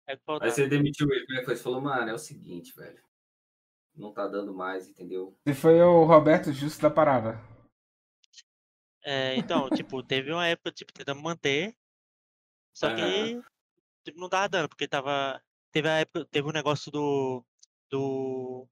é 0.07 0.17
Aí 0.41 0.51
você 0.51 0.67
demitiu 0.67 1.11
ele, 1.11 1.25
como 1.25 1.37
é 1.37 1.39
que 1.39 1.45
foi? 1.45 1.55
Você 1.55 1.63
falou, 1.63 1.81
mano, 1.81 2.09
é 2.09 2.13
o 2.13 2.19
seguinte, 2.19 2.73
velho. 2.75 3.03
Não 3.95 4.13
tá 4.13 4.27
dando 4.27 4.53
mais, 4.53 4.87
entendeu? 4.87 5.37
E 5.45 5.53
foi 5.53 5.81
o 5.81 6.03
Roberto 6.03 6.51
Justo 6.51 6.81
da 6.81 6.89
parada. 6.89 7.39
É, 9.03 9.35
então, 9.37 9.69
tipo, 9.71 10.03
teve 10.03 10.31
uma 10.31 10.47
época, 10.47 10.71
tipo, 10.71 10.91
tentando 10.91 11.21
manter. 11.21 11.75
Só 12.73 12.93
que 12.93 13.41
tipo, 14.05 14.19
não 14.19 14.29
tava 14.29 14.47
dando, 14.47 14.69
porque 14.69 14.87
tava. 14.87 15.41
Teve 15.71 15.89
a 15.89 15.99
época, 15.99 16.25
teve 16.25 16.47
um 16.47 16.53
negócio 16.53 16.91
do. 16.91 17.43
Do. 17.89 18.67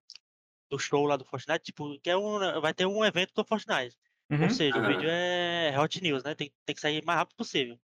Do 0.70 0.80
show 0.80 1.06
lá 1.06 1.16
do 1.16 1.26
Fortnite, 1.26 1.66
tipo, 1.66 2.00
que 2.00 2.10
é 2.10 2.18
um. 2.18 2.62
Vai 2.62 2.74
ter 2.74 2.86
um 2.86 3.04
evento 3.04 3.34
do 3.36 3.46
Fortnite. 3.46 3.98
Uhum. 4.30 4.44
Ou 4.44 4.50
seja, 4.50 4.78
o 4.78 4.88
vídeo 4.88 5.08
é 5.10 5.78
hot 5.78 6.02
news, 6.02 6.24
né? 6.24 6.34
Tem, 6.34 6.52
tem 6.66 6.76
que 6.76 6.82
sair 6.82 7.02
o 7.02 7.06
mais 7.06 7.20
rápido 7.20 7.38
possível. 7.38 7.80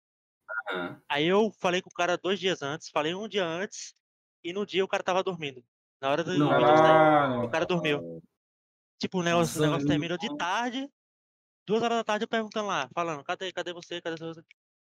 Uhum. 0.70 1.00
Aí 1.08 1.26
eu 1.26 1.50
falei 1.58 1.80
com 1.80 1.88
o 1.88 1.94
cara 1.94 2.16
dois 2.16 2.38
dias 2.38 2.62
antes, 2.62 2.88
falei 2.88 3.14
um 3.14 3.28
dia 3.28 3.44
antes, 3.44 3.94
e 4.44 4.52
no 4.52 4.66
dia 4.66 4.84
o 4.84 4.88
cara 4.88 5.02
tava 5.02 5.22
dormindo. 5.22 5.64
Na 6.00 6.10
hora 6.10 6.22
do 6.22 6.32
o 7.44 7.50
cara 7.50 7.66
dormiu. 7.66 8.22
Tipo, 8.98 9.18
o 9.18 9.22
negócio, 9.22 9.60
o 9.60 9.64
negócio 9.64 9.86
terminou 9.86 10.18
de 10.18 10.36
tarde, 10.36 10.88
duas 11.66 11.82
horas 11.82 11.98
da 11.98 12.04
tarde 12.04 12.24
eu 12.24 12.28
perguntando 12.28 12.66
lá, 12.66 12.88
falando, 12.94 13.22
cadê, 13.24 13.52
cadê 13.52 13.72
você, 13.72 14.00
cadê 14.00 14.16
você? 14.16 14.42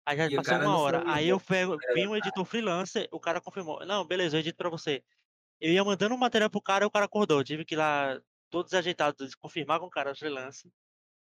Aí 0.06 0.18
já 0.18 0.26
e 0.26 0.36
passou 0.36 0.58
uma 0.58 0.78
hora. 0.78 1.04
Aí 1.08 1.30
eu 1.30 1.40
pego, 1.40 1.78
vi 1.94 2.08
um 2.08 2.16
editor 2.16 2.44
freelancer, 2.44 3.08
o 3.12 3.20
cara 3.20 3.40
confirmou. 3.40 3.86
Não, 3.86 4.06
beleza, 4.06 4.36
eu 4.36 4.42
edito 4.42 4.58
pra 4.58 4.70
você. 4.70 5.04
Eu 5.60 5.72
ia 5.72 5.84
mandando 5.84 6.14
um 6.14 6.18
material 6.18 6.50
pro 6.50 6.62
cara 6.62 6.84
e 6.84 6.88
o 6.88 6.92
cara 6.92 7.06
acordou. 7.06 7.40
Eu 7.40 7.44
tive 7.44 7.64
que 7.64 7.76
ir 7.76 7.78
lá, 7.78 8.20
todo 8.50 8.66
desajeitado, 8.66 9.26
confirmar 9.40 9.80
com 9.80 9.86
o 9.86 9.90
cara 9.90 10.14
freelancer. 10.14 10.70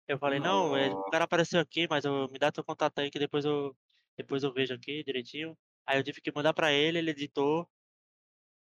Eu 0.07 0.17
falei, 0.17 0.39
não, 0.39 0.69
não, 0.69 0.77
é, 0.77 0.89
o 0.89 1.09
cara 1.09 1.25
apareceu 1.25 1.59
aqui, 1.59 1.87
mas 1.89 2.05
eu, 2.05 2.27
me 2.29 2.39
dá 2.39 2.51
teu 2.51 2.63
contato 2.63 2.99
aí 2.99 3.09
que 3.09 3.19
depois 3.19 3.45
eu, 3.45 3.75
depois 4.17 4.43
eu 4.43 4.53
vejo 4.53 4.73
aqui 4.73 5.03
direitinho. 5.03 5.57
Aí 5.85 5.99
eu 5.99 6.03
tive 6.03 6.21
que 6.21 6.31
mandar 6.33 6.53
pra 6.53 6.71
ele, 6.71 6.97
ele 6.99 7.11
editou. 7.11 7.69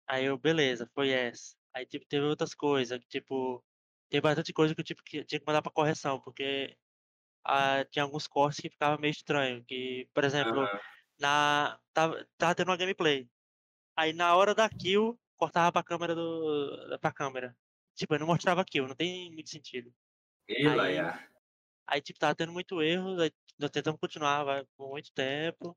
Aí 0.07 0.25
eu, 0.25 0.37
beleza, 0.37 0.89
foi 0.93 1.09
essa. 1.09 1.55
Aí 1.73 1.85
tipo, 1.85 2.05
teve 2.05 2.25
outras 2.25 2.53
coisas, 2.53 2.99
tipo, 3.05 3.63
tem 4.09 4.21
bastante 4.21 4.53
coisa 4.53 4.73
que 4.73 4.81
eu 4.81 4.85
tipo, 4.85 5.03
que, 5.03 5.23
tinha 5.25 5.39
que 5.39 5.45
mandar 5.45 5.61
pra 5.61 5.71
correção, 5.71 6.19
porque 6.21 6.75
ah, 7.47 7.85
tinha 7.85 8.03
alguns 8.03 8.27
cortes 8.27 8.59
que 8.59 8.69
ficava 8.69 8.97
meio 8.97 9.11
estranho. 9.11 9.63
Que, 9.65 10.07
por 10.13 10.23
exemplo, 10.23 10.59
uhum. 10.61 10.79
na. 11.19 11.79
Tava, 11.93 12.27
tava 12.37 12.55
tendo 12.55 12.69
uma 12.69 12.77
gameplay. 12.77 13.29
Aí 13.95 14.13
na 14.13 14.35
hora 14.35 14.53
da 14.53 14.69
kill, 14.69 15.19
cortava 15.37 15.71
pra 15.71 15.83
câmera 15.83 16.13
do. 16.13 16.97
pra 17.01 17.11
câmera. 17.11 17.55
Tipo, 17.95 18.15
eu 18.15 18.19
não 18.19 18.27
mostrava 18.27 18.65
kill, 18.65 18.87
não 18.87 18.95
tem 18.95 19.31
muito 19.31 19.49
sentido. 19.49 19.91
aí, 20.67 20.99
aí, 21.87 22.01
tipo, 22.01 22.19
tava 22.19 22.35
tendo 22.35 22.51
muito 22.51 22.81
erro, 22.81 23.19
aí 23.21 23.31
nós 23.57 23.71
tentamos 23.71 23.99
continuar 23.99 24.43
vai, 24.43 24.65
por 24.75 24.89
muito 24.89 25.11
tempo. 25.13 25.75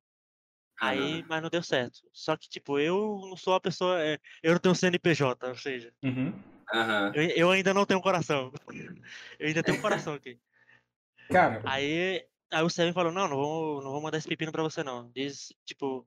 Aí, 0.81 1.23
mas 1.29 1.43
não 1.43 1.51
deu 1.51 1.63
certo. 1.63 2.01
Só 2.13 2.37
que, 2.37 2.49
tipo, 2.49 2.79
eu 2.79 3.21
não 3.29 3.37
sou 3.37 3.55
a 3.55 3.61
pessoa. 3.61 4.03
É, 4.03 4.19
eu 4.43 4.53
não 4.53 4.61
tenho 4.61 4.75
CNPJ, 4.75 5.49
ou 5.49 5.55
seja. 5.55 5.93
Uhum. 6.03 6.33
Uhum. 6.73 7.15
Eu, 7.15 7.23
eu, 7.23 7.51
ainda 7.51 7.75
não 7.75 7.85
tenho 7.85 8.01
coração. 8.01 8.53
Eu 9.39 9.49
ainda 9.49 9.63
tenho 9.63 9.77
um 9.77 9.81
coração 9.81 10.15
aqui. 10.15 10.39
Cara. 11.31 11.63
Aí, 11.67 12.25
aí 12.51 12.63
o 12.63 12.71
Seven 12.71 12.93
falou: 12.93 13.13
não, 13.13 13.27
não 13.29 13.37
vou, 13.37 13.83
não 13.83 13.91
vou 13.91 14.01
mandar 14.01 14.19
esse 14.19 14.29
pepino 14.29 14.53
pra 14.53 14.63
você, 14.63 14.85
não. 14.85 15.11
Diz, 15.11 15.53
tipo, 15.65 16.07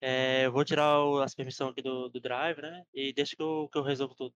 é, 0.00 0.46
eu 0.46 0.52
vou 0.52 0.64
tirar 0.64 1.04
o, 1.04 1.20
as 1.20 1.34
permissões 1.34 1.72
aqui 1.72 1.82
do, 1.82 2.08
do 2.08 2.20
Drive, 2.20 2.60
né? 2.60 2.84
E 2.94 3.12
deixa 3.12 3.34
que 3.34 3.42
eu, 3.42 3.68
que 3.70 3.78
eu 3.78 3.82
resolvo 3.82 4.14
tudo. 4.14 4.34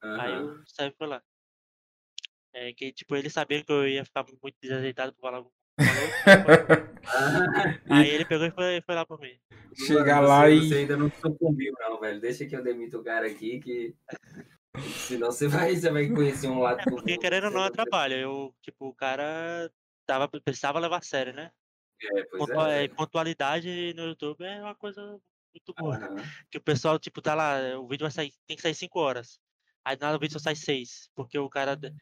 Aí 0.00 0.32
Aham. 0.32 0.56
eu 0.56 0.62
saí 0.66 0.90
pra 0.92 1.06
lá. 1.06 1.22
É 2.60 2.72
que, 2.72 2.90
tipo, 2.92 3.14
ele 3.14 3.30
sabia 3.30 3.62
que 3.62 3.70
eu 3.70 3.86
ia 3.86 4.04
ficar 4.04 4.24
muito 4.42 4.56
desajeitado 4.60 5.12
por 5.12 5.20
falar. 5.20 5.44
Aí 7.88 8.08
ele 8.10 8.24
pegou 8.24 8.46
e 8.46 8.50
foi, 8.50 8.80
foi 8.84 8.94
lá 8.96 9.06
por 9.06 9.20
mim. 9.20 9.38
Chegar 9.86 10.18
lá 10.20 10.40
você, 10.46 10.54
e. 10.54 10.68
Você 10.68 10.74
ainda 10.78 10.96
não 10.96 11.08
sucumbiu, 11.10 11.72
não, 11.78 12.00
velho. 12.00 12.20
Deixa 12.20 12.44
que 12.46 12.56
eu 12.56 12.64
demito 12.64 12.98
o 12.98 13.04
cara 13.04 13.26
aqui, 13.28 13.60
que. 13.60 13.94
Senão 15.08 15.30
você 15.30 15.46
vai, 15.48 15.74
você 15.76 15.90
vai 15.90 16.08
conhecer 16.08 16.48
um 16.48 16.58
lado 16.60 16.80
É 16.80 16.84
do 16.84 16.90
porque 16.90 17.12
mundo 17.12 17.20
querendo 17.20 17.44
ou 17.44 17.50
não 17.50 17.70
trabalho. 17.70 18.14
Eu, 18.16 18.54
tipo, 18.62 18.88
o 18.88 18.94
cara 18.94 19.70
tava, 20.06 20.28
precisava 20.28 20.78
levar 20.80 20.98
a 20.98 21.02
sério, 21.02 21.32
né? 21.32 21.50
É, 22.02 22.22
pois 22.24 22.24
é. 22.24 22.38
Pontua- 22.38 22.72
é, 22.72 22.88
pontualidade 22.88 23.94
no 23.94 24.06
YouTube 24.06 24.44
é 24.44 24.60
uma 24.60 24.74
coisa 24.74 25.00
muito 25.54 25.74
boa. 25.78 25.96
Aham. 25.96 26.16
Que 26.50 26.58
o 26.58 26.62
pessoal, 26.62 26.98
tipo, 26.98 27.22
tá 27.22 27.34
lá, 27.34 27.56
o 27.78 27.86
vídeo 27.88 28.04
vai 28.04 28.10
sair, 28.10 28.32
tem 28.46 28.56
que 28.56 28.62
sair 28.62 28.74
5 28.74 28.98
horas. 29.00 29.38
Aí 29.84 29.96
nada 30.00 30.16
o 30.16 30.20
vídeo 30.20 30.32
só 30.34 30.38
sai 30.40 30.54
6. 30.56 31.08
Porque 31.14 31.38
o 31.38 31.48
cara 31.48 31.74
de- 31.76 31.92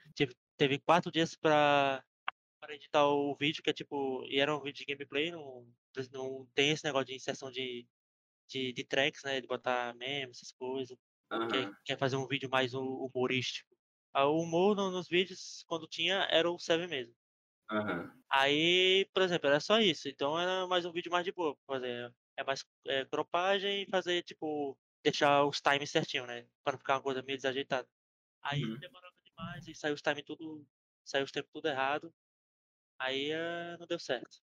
teve, 0.56 0.78
4 0.80 1.10
dias 1.12 1.34
pra, 1.36 2.04
pra 2.60 2.74
editar 2.74 3.06
o 3.08 3.36
vídeo, 3.36 3.62
que 3.62 3.70
é 3.70 3.72
tipo. 3.72 4.24
E 4.26 4.40
era 4.40 4.56
um 4.56 4.62
vídeo 4.62 4.78
de 4.86 4.86
gameplay, 4.94 5.30
não, 5.32 5.72
não 6.12 6.46
tem 6.54 6.70
esse 6.72 6.84
negócio 6.84 7.06
de 7.08 7.14
inserção 7.16 7.50
de, 7.50 7.88
de, 8.48 8.72
de 8.72 8.84
tracks, 8.84 9.22
né? 9.24 9.40
De 9.40 9.46
botar 9.48 9.94
memes, 9.96 10.38
essas 10.38 10.52
coisas. 10.52 10.98
Quer, 11.48 11.68
Aham. 11.68 11.76
quer 11.84 11.98
fazer 11.98 12.16
um 12.16 12.28
vídeo 12.28 12.50
mais 12.50 12.74
hu- 12.74 13.10
humorístico. 13.14 13.76
Ah, 14.14 14.26
O 14.26 14.40
humor 14.42 14.76
no- 14.76 14.90
nos 14.92 15.08
vídeos, 15.08 15.64
quando 15.68 15.88
tinha, 15.88 16.28
era 16.30 16.50
o 16.50 16.58
Seven 16.58 16.88
mesmo. 16.88 17.16
Aham. 17.70 18.24
Aí, 18.30 19.08
por 19.14 19.22
exemplo, 19.22 19.48
era 19.48 19.60
só 19.60 19.78
isso. 19.80 20.08
Então 20.08 20.38
era 20.38 20.66
mais 20.66 20.84
um 20.84 20.92
vídeo 20.92 21.10
mais 21.10 21.24
de 21.24 21.32
boa 21.32 21.56
fazer. 21.66 22.14
É 22.36 22.44
mais 22.44 22.64
é, 22.86 23.04
cropagem 23.06 23.82
e 23.82 23.90
fazer, 23.90 24.22
tipo, 24.22 24.78
deixar 25.04 25.44
os 25.46 25.60
times 25.60 25.90
certinho, 25.90 26.26
né? 26.26 26.48
Pra 26.64 26.72
não 26.72 26.78
ficar 26.78 26.94
uma 26.96 27.02
coisa 27.02 27.22
meio 27.22 27.38
desajeitada. 27.38 27.88
Aí 28.42 28.62
Uhum. 28.62 28.80
demorava 28.80 29.15
demais 29.36 29.66
e 29.68 29.74
saiu 29.74 29.94
os 29.94 30.02
times 30.02 30.24
tudo. 30.24 30.66
Saiu 31.04 31.24
os 31.24 31.32
tempos 31.32 31.50
tudo 31.52 31.68
errado. 31.68 32.14
Aí 32.98 33.30
eh, 33.32 33.76
não 33.78 33.86
deu 33.86 33.98
certo. 33.98 34.38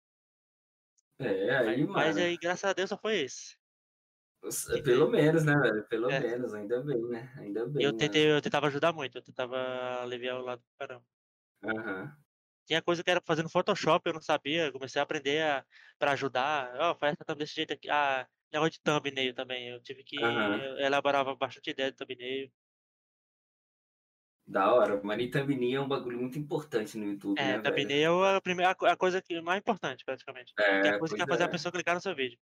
É, 1.19 1.55
aí, 1.57 1.85
Mas, 1.87 2.15
mas 2.15 2.17
aí, 2.17 2.37
graças 2.37 2.63
a 2.69 2.73
Deus, 2.73 2.89
só 2.89 2.97
foi 2.97 3.19
esse. 3.21 3.55
Pelo 4.83 5.09
menos, 5.09 5.45
né, 5.45 5.55
velho? 5.55 5.87
Pelo 5.87 6.09
É. 6.11 6.19
menos, 6.19 6.53
ainda 6.53 6.81
bem, 6.83 7.01
né? 7.03 7.33
Ainda 7.37 7.65
bem. 7.65 7.85
Eu 7.85 7.91
mano. 7.91 7.97
tentei, 7.99 8.31
eu 8.31 8.41
tentava 8.41 8.67
ajudar 8.67 8.93
muito, 8.93 9.17
eu 9.17 9.21
tentava 9.23 10.01
aliviar 10.01 10.37
o 10.37 10.41
lado 10.43 10.59
do 10.61 10.67
caramba. 10.77 11.05
Aham. 11.63 12.23
Tinha 12.65 12.81
coisa 12.81 13.03
que 13.03 13.11
era 13.11 13.21
fazer 13.25 13.43
no 13.43 13.49
Photoshop, 13.49 14.07
eu 14.07 14.13
não 14.13 14.21
sabia. 14.21 14.71
Comecei 14.71 14.99
a 14.99 15.03
aprender 15.03 15.43
a, 15.43 15.65
pra 15.99 16.11
ajudar. 16.13 16.73
Ó, 16.79 16.95
faz 16.97 17.13
essa 17.13 17.25
thumb 17.25 17.37
desse 17.39 17.55
jeito 17.55 17.73
aqui. 17.73 17.89
Ah, 17.89 18.27
negócio 18.51 18.73
de 18.73 18.81
thumbnail 18.81 19.33
também. 19.35 19.69
Eu 19.69 19.81
tive 19.81 20.03
que. 20.03 20.15
Aham. 20.23 20.61
Eu 20.61 20.77
elaborava 20.79 21.35
bastante 21.35 21.71
ideia 21.71 21.91
de 21.91 21.97
thumbnail. 21.97 22.51
Da 24.45 24.73
hora. 24.73 24.99
Mano, 25.03 25.21
e 25.21 25.29
thumbnail 25.31 25.81
é 25.81 25.85
um 25.85 25.87
bagulho 25.87 26.17
muito 26.19 26.37
importante 26.37 26.97
no 26.97 27.05
YouTube, 27.05 27.39
É, 27.39 27.57
né, 27.57 27.61
thumbnail 27.61 28.25
é 28.25 28.35
a, 28.35 28.41
primeira, 28.41 28.71
a 28.71 28.75
co- 28.75 28.85
a 28.85 28.95
coisa 28.97 29.21
que, 29.21 29.39
mais 29.41 29.59
importante, 29.59 30.03
praticamente. 30.03 30.53
Que 30.53 30.61
é 30.61 30.87
É, 30.87 30.89
a 30.89 30.99
coisa 30.99 31.13
que 31.15 31.19
vai 31.19 31.27
pois 31.27 31.29
fazer 31.29 31.43
é. 31.43 31.45
a 31.45 31.49
pessoa 31.49 31.71
clicar 31.71 31.95
no 31.95 32.01
seu 32.01 32.13
vídeo. 32.15 32.37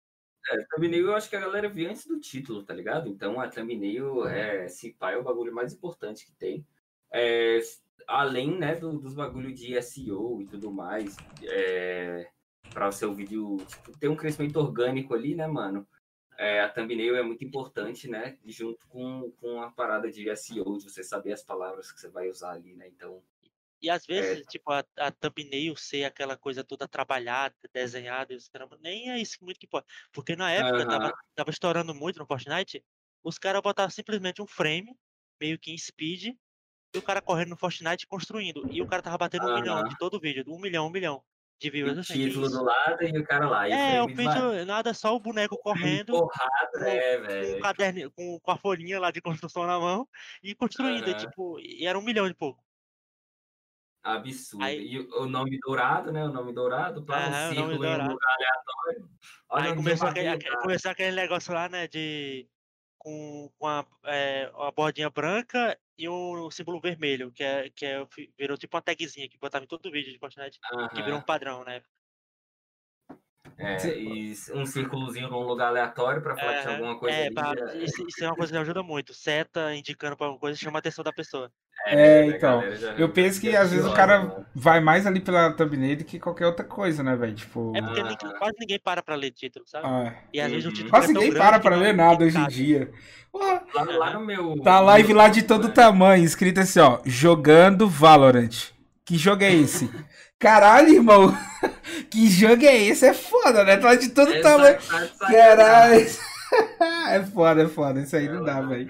É, 0.50 0.56
thumbnail 0.70 1.06
eu 1.08 1.16
acho 1.16 1.28
que 1.28 1.36
a 1.36 1.40
galera 1.40 1.68
vê 1.68 1.86
antes 1.86 2.06
do 2.06 2.18
título, 2.20 2.62
tá 2.62 2.72
ligado? 2.72 3.08
Então 3.08 3.40
a 3.40 3.48
thumbnail 3.48 4.26
é, 4.28 4.68
se 4.68 4.92
pá, 4.92 5.10
é 5.12 5.16
o 5.16 5.24
bagulho 5.24 5.52
mais 5.52 5.72
importante 5.72 6.24
que 6.24 6.32
tem. 6.32 6.64
É, 7.12 7.60
além, 8.06 8.56
né, 8.56 8.76
do- 8.76 8.98
dos 8.98 9.14
bagulhos 9.14 9.58
de 9.58 9.74
SEO 9.82 10.40
e 10.40 10.46
tudo 10.46 10.70
mais, 10.70 11.16
é, 11.42 12.28
para 12.72 12.88
o 12.88 12.92
seu 12.92 13.12
vídeo 13.12 13.56
tipo, 13.66 13.98
ter 13.98 14.08
um 14.08 14.16
crescimento 14.16 14.56
orgânico 14.60 15.14
ali, 15.14 15.34
né, 15.34 15.46
mano? 15.48 15.86
É, 16.38 16.60
a 16.60 16.68
thumbnail 16.70 17.16
é 17.16 17.22
muito 17.22 17.44
importante, 17.44 18.08
né? 18.08 18.38
Junto 18.46 18.86
com, 18.88 19.30
com 19.32 19.60
a 19.62 19.70
parada 19.72 20.10
de 20.10 20.28
SEO, 20.30 20.78
de 20.78 20.84
você 20.84 21.02
saber 21.02 21.32
as 21.32 21.42
palavras 21.42 21.90
que 21.92 22.00
você 22.00 22.08
vai 22.08 22.28
usar 22.30 22.52
ali, 22.52 22.74
né? 22.74 22.88
Então, 22.88 23.22
E 23.80 23.88
às 23.90 24.04
vezes, 24.06 24.44
tipo, 24.46 24.72
a, 24.72 24.84
a 24.98 25.12
thumbnail 25.12 25.76
ser 25.76 26.04
aquela 26.04 26.36
coisa 26.36 26.64
toda 26.64 26.88
trabalhada, 26.88 27.54
desenhada, 27.72 28.32
e 28.32 28.36
os 28.36 28.48
caramba, 28.48 28.76
nem 28.80 29.10
é 29.10 29.18
isso 29.20 29.38
muito 29.42 29.58
que 29.60 29.66
importa. 29.66 29.88
Porque 30.12 30.34
na 30.36 30.50
época 30.52 30.84
tava, 30.86 31.08
Aham. 31.08 31.12
tava 31.34 31.50
estourando 31.50 31.94
muito 31.94 32.18
no 32.18 32.26
Fortnite, 32.26 32.84
os 33.22 33.38
caras 33.38 33.62
botavam 33.62 33.90
simplesmente 33.90 34.42
um 34.42 34.46
frame, 34.46 34.96
meio 35.40 35.58
que 35.58 35.70
em 35.70 35.78
speed, 35.78 36.34
e 36.94 36.98
o 36.98 37.02
cara 37.02 37.22
correndo 37.22 37.50
no 37.50 37.56
Fortnite 37.58 38.06
construindo. 38.06 38.66
E 38.70 38.82
o 38.82 38.86
cara 38.86 39.02
tava 39.02 39.18
batendo 39.18 39.48
um 39.48 39.52
milhão 39.52 39.84
de 39.84 39.96
todo 39.96 40.16
o 40.16 40.20
vídeo, 40.20 40.44
um 40.48 40.60
milhão, 40.60 40.86
um 40.88 40.90
milhão 40.90 41.24
de 41.60 41.70
views. 41.70 41.98
o 41.98 42.02
título 42.12 42.48
do 42.48 42.62
lado 42.62 43.02
e 43.02 43.18
o 43.18 43.24
cara 43.24 43.48
lá. 43.48 43.68
É, 43.68 43.92
de 44.06 44.24
lado. 44.24 44.50
vídeo, 44.52 44.66
nada, 44.66 44.94
só 44.94 45.14
o 45.14 45.20
boneco 45.20 45.58
correndo, 45.58 46.12
Porrada, 46.12 46.70
com, 46.72 46.78
um 46.78 47.26
velho? 47.26 47.60
caderno, 47.60 48.10
com, 48.12 48.40
com 48.40 48.50
a 48.50 48.56
folhinha 48.56 49.00
lá 49.00 49.10
de 49.10 49.20
construção 49.20 49.66
na 49.66 49.78
mão, 49.78 50.08
e 50.42 50.54
construindo. 50.54 51.08
Aham. 51.08 51.16
tipo, 51.16 51.58
e 51.60 51.86
era 51.86 51.98
um 51.98 52.02
milhão 52.02 52.26
e 52.26 52.34
pouco. 52.34 52.62
Absurdo. 54.02 54.64
Aí- 54.64 54.86
E 54.86 54.98
o 55.00 55.26
nome 55.26 55.58
dourado, 55.60 56.12
né? 56.12 56.24
O 56.24 56.32
nome 56.32 56.52
dourado, 56.52 57.00
um 57.00 57.12
Aham, 57.12 57.26
o 57.26 57.30
nome 57.30 57.54
círculo 57.54 57.72
em 57.72 57.74
um 57.74 57.78
lugar 57.78 58.00
aleatório. 58.00 59.10
Olha 59.50 59.64
Aí 59.64 59.70
eu 59.70 59.76
começou 59.76 60.08
aquele, 60.08 60.50
começou 60.62 60.90
aquele 60.90 61.16
negócio 61.16 61.52
lá, 61.52 61.68
né, 61.68 61.88
de 61.88 62.48
com, 63.08 63.50
com 63.58 63.66
a, 63.66 63.86
é, 64.04 64.50
uma 64.54 64.70
bordinha 64.70 65.08
branca 65.08 65.78
e 65.96 66.08
um 66.08 66.50
símbolo 66.50 66.80
vermelho, 66.80 67.32
que 67.32 67.42
é, 67.42 67.70
que 67.70 67.86
é, 67.86 68.06
virou 68.36 68.56
tipo 68.58 68.76
uma 68.76 68.82
tagzinha 68.82 69.28
que 69.28 69.38
botava 69.38 69.64
em 69.64 69.68
todo 69.68 69.90
vídeo 69.90 70.12
de 70.12 70.18
Fortnite, 70.18 70.60
que 70.94 71.02
virou 71.02 71.18
um 71.18 71.22
padrão, 71.22 71.64
né? 71.64 71.82
É, 73.56 73.98
e 73.98 74.34
um 74.54 74.66
círculozinho 74.66 75.28
num 75.28 75.40
lugar 75.42 75.68
aleatório 75.68 76.20
pra 76.20 76.36
falar 76.36 76.54
que 76.54 76.60
tinha 76.62 76.74
alguma 76.74 76.98
coisa 76.98 77.16
É, 77.16 77.26
ali. 77.26 77.34
pra- 77.34 77.54
é- 77.72 77.78
isso, 77.84 78.04
isso 78.06 78.24
é 78.24 78.26
uma 78.26 78.36
coisa 78.36 78.52
que 78.52 78.58
ajuda 78.58 78.82
muito. 78.82 79.14
Seta 79.14 79.74
indicando 79.74 80.16
pra 80.16 80.26
alguma 80.26 80.40
coisa 80.40 80.58
chama 80.58 80.78
a 80.78 80.80
atenção 80.80 81.02
da 81.04 81.12
pessoa. 81.12 81.50
É, 81.86 82.22
a 82.22 82.26
então, 82.26 82.60
galera 82.60 82.76
já- 82.76 82.92
Eu 82.94 83.08
penso 83.08 83.40
que 83.40 83.52
já 83.52 83.62
às 83.62 83.70
vezes 83.70 83.86
o 83.86 83.92
cara 83.94 84.18
mano. 84.20 84.46
vai 84.52 84.80
mais 84.80 85.06
ali 85.06 85.20
pela 85.20 85.52
thumbnail 85.52 85.96
do 85.96 86.04
que 86.04 86.18
qualquer 86.18 86.46
outra 86.46 86.64
coisa, 86.64 87.02
né, 87.04 87.14
velho? 87.14 87.34
Tipo. 87.34 87.72
É 87.76 87.80
porque 87.80 88.02
nem- 88.02 88.16
Aham. 88.24 88.34
quase 88.38 88.56
ninguém 88.58 88.80
para 88.80 89.00
pra 89.02 89.14
ler 89.14 89.30
título, 89.30 89.64
sabe? 89.66 89.86
ah, 89.86 90.12
E 90.32 90.40
às 90.40 90.50
vezes 90.50 90.64
o 90.64 90.68
Uhum. 90.68 90.74
título 90.74 90.90
Quase 90.90 91.10
é 91.10 91.14
tão 91.14 91.22
ninguém 91.22 91.38
para 91.38 91.60
pra 91.60 91.76
ler 91.76 91.94
nada 91.94 92.24
hoje 92.24 92.36
em 92.36 92.46
dia. 92.48 92.90
Lá, 93.32 93.62
lá 93.74 94.12
no 94.14 94.26
meu. 94.26 94.60
Tá 94.62 94.80
live 94.80 95.12
lá 95.12 95.28
de 95.28 95.42
todo 95.42 95.68
tamanho, 95.68 96.24
escrito 96.24 96.58
assim, 96.60 96.80
ó, 96.80 96.98
jogando 97.04 97.88
Valorant. 97.88 98.72
Que 99.04 99.16
jogo 99.16 99.44
é 99.44 99.52
esse? 99.54 99.88
Caralho, 100.38 100.94
irmão. 100.94 101.28
Que 102.10 102.28
jogo 102.28 102.64
é 102.64 102.76
esse? 102.84 103.06
É 103.06 103.12
foda, 103.12 103.64
né? 103.64 103.76
Tá 103.76 103.94
de 103.94 104.10
todo 104.10 104.32
É 104.32 104.40
tamanho. 104.40 104.78
Caralho. 105.18 106.06
É 107.10 107.22
foda, 107.24 107.62
é 107.64 107.68
foda. 107.68 108.00
Isso 108.00 108.16
aí 108.16 108.26
não 108.26 108.42
dá, 108.42 108.62
velho. 108.62 108.88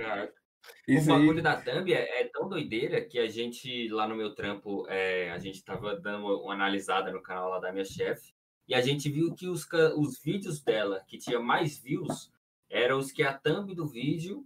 o 0.89 1.05
bagulho 1.05 1.43
da 1.43 1.57
thumb 1.57 1.93
é, 1.93 2.21
é 2.21 2.25
tão 2.33 2.49
doideira 2.49 3.01
que 3.01 3.19
a 3.19 3.27
gente, 3.29 3.89
lá 3.89 4.07
no 4.07 4.15
meu 4.15 4.33
trampo, 4.35 4.87
é, 4.89 5.31
a 5.31 5.39
gente 5.39 5.65
tava 5.65 5.99
dando 5.99 6.27
uma 6.27 6.55
analisada 6.55 7.11
no 7.11 7.21
canal 7.21 7.49
lá 7.49 7.59
da 7.59 7.73
minha 7.73 7.85
chefe, 7.85 8.33
e 8.69 8.75
a 8.75 8.81
gente 8.81 9.11
viu 9.11 9.35
que 9.35 9.49
os, 9.49 9.67
os 9.97 10.23
vídeos 10.23 10.63
dela, 10.63 11.03
que 11.09 11.19
tinha 11.19 11.41
mais 11.41 11.79
views, 11.79 12.31
eram 12.71 12.99
os 12.99 13.11
que 13.11 13.25
a 13.25 13.33
thumb 13.33 13.75
do 13.75 13.89
vídeo 13.89 14.45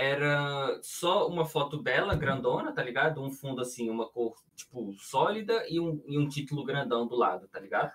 era 0.00 0.80
só 0.82 1.28
uma 1.28 1.44
foto 1.44 1.76
dela, 1.76 2.16
grandona, 2.16 2.72
tá 2.72 2.82
ligado? 2.82 3.22
Um 3.22 3.30
fundo 3.30 3.60
assim, 3.60 3.90
uma 3.90 4.08
cor, 4.08 4.34
tipo, 4.54 4.92
sólida 4.94 5.64
e 5.68 5.78
um, 5.78 6.02
e 6.06 6.18
um 6.18 6.28
título 6.28 6.64
grandão 6.64 7.06
do 7.06 7.16
lado, 7.16 7.46
tá 7.48 7.60
ligado? 7.60 7.92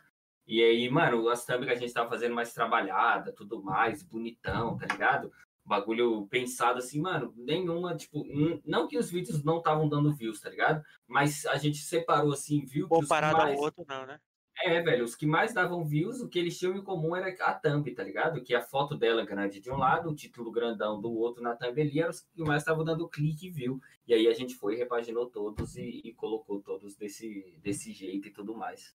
E 0.48 0.62
aí, 0.64 0.88
mano, 0.90 1.28
as 1.30 1.44
thumb 1.46 1.66
que 1.66 1.72
a 1.72 1.76
gente 1.76 1.94
tava 1.94 2.10
fazendo 2.10 2.36
mais 2.36 2.54
trabalhada, 2.54 3.34
tudo 3.34 3.64
mais, 3.64 4.04
bonitão, 4.04 4.78
tá 4.78 4.86
ligado? 4.86 5.32
bagulho 5.66 6.28
pensado 6.28 6.78
assim, 6.78 7.02
mano, 7.02 7.34
nenhuma, 7.36 7.96
tipo, 7.96 8.24
não 8.64 8.88
que 8.88 8.98
os 8.98 9.10
vídeos 9.10 9.44
não 9.44 9.58
estavam 9.58 9.90
dando 9.90 10.14
views, 10.14 10.40
tá 10.40 10.50
ligado? 10.50 10.84
Mas 11.08 11.44
a 11.48 11.58
gente 11.58 11.80
separou 11.80 12.32
assim, 12.32 12.64
viu 12.64 12.88
que 12.88 12.94
os 12.94 13.00
que 13.00 13.06
Comparado 13.06 13.38
mais... 13.38 13.58
ao 13.58 13.64
outro, 13.64 13.84
não, 13.88 14.06
né? 14.06 14.20
É, 14.64 14.82
velho, 14.82 15.04
os 15.04 15.16
que 15.16 15.26
mais 15.26 15.54
davam 15.54 15.84
views, 15.84 16.22
o 16.22 16.30
que 16.30 16.40
eles 16.40 16.58
tinham 16.58 16.76
em 16.76 16.82
comum 16.82 17.16
era 17.16 17.28
a 17.44 17.54
thumb, 17.54 17.90
tá 17.94 18.04
ligado? 18.04 18.42
Que 18.42 18.56
a 18.56 18.62
foto 18.62 18.96
dela 18.96 19.26
grande 19.26 19.60
de 19.60 19.70
um 19.70 19.76
lado, 19.76 20.10
o 20.10 20.16
título 20.16 20.52
grandão 20.52 21.02
do 21.02 21.12
outro 21.14 21.44
na 21.44 21.56
thumb 21.56 21.82
ali, 21.82 22.00
eram 22.00 22.12
os 22.12 22.22
que 22.22 22.42
mais 22.42 22.62
estavam 22.62 22.84
dando 22.86 23.08
clique 23.08 23.48
e 23.48 23.52
view. 23.52 23.82
E 24.08 24.14
aí 24.14 24.28
a 24.28 24.34
gente 24.34 24.56
foi, 24.56 24.76
repaginou 24.76 25.28
todos 25.28 25.76
e, 25.76 26.02
e 26.06 26.14
colocou 26.14 26.62
todos 26.62 26.96
desse, 26.96 27.54
desse 27.62 27.92
jeito 27.92 28.30
e 28.30 28.32
tudo 28.32 28.56
mais. 28.56 28.96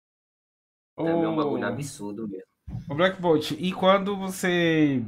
Também 0.96 1.24
é 1.24 1.28
um 1.28 1.36
bagulho 1.36 1.66
absurdo 1.66 2.26
mesmo. 2.26 2.46
ô, 2.88 2.94
Black 2.94 3.20
Bolt, 3.20 3.52
e 3.52 3.72
quando 3.72 4.16
você 4.16 5.02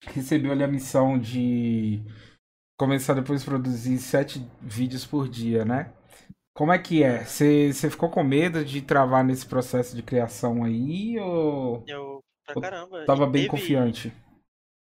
recebeu 0.00 0.52
ali 0.52 0.62
a 0.62 0.68
missão 0.68 1.18
de 1.18 2.00
começar 2.78 3.14
depois 3.14 3.42
a 3.42 3.44
produzir 3.44 3.98
sete 3.98 4.44
vídeos 4.60 5.04
por 5.04 5.28
dia, 5.28 5.64
né? 5.64 5.92
Como 6.54 6.72
é 6.72 6.78
que 6.78 7.02
é? 7.02 7.24
Você 7.24 7.72
ficou 7.90 8.10
com 8.10 8.22
medo 8.22 8.64
de 8.64 8.80
travar 8.82 9.24
nesse 9.24 9.46
processo 9.46 9.94
de 9.96 10.02
criação 10.02 10.64
aí 10.64 11.18
ou 11.18 11.82
Eu, 11.86 12.24
pra 12.44 12.56
Eu 12.56 12.62
caramba. 12.62 13.06
tava 13.06 13.24
e 13.24 13.26
bem 13.26 13.46
teve, 13.46 13.46
confiante? 13.46 14.12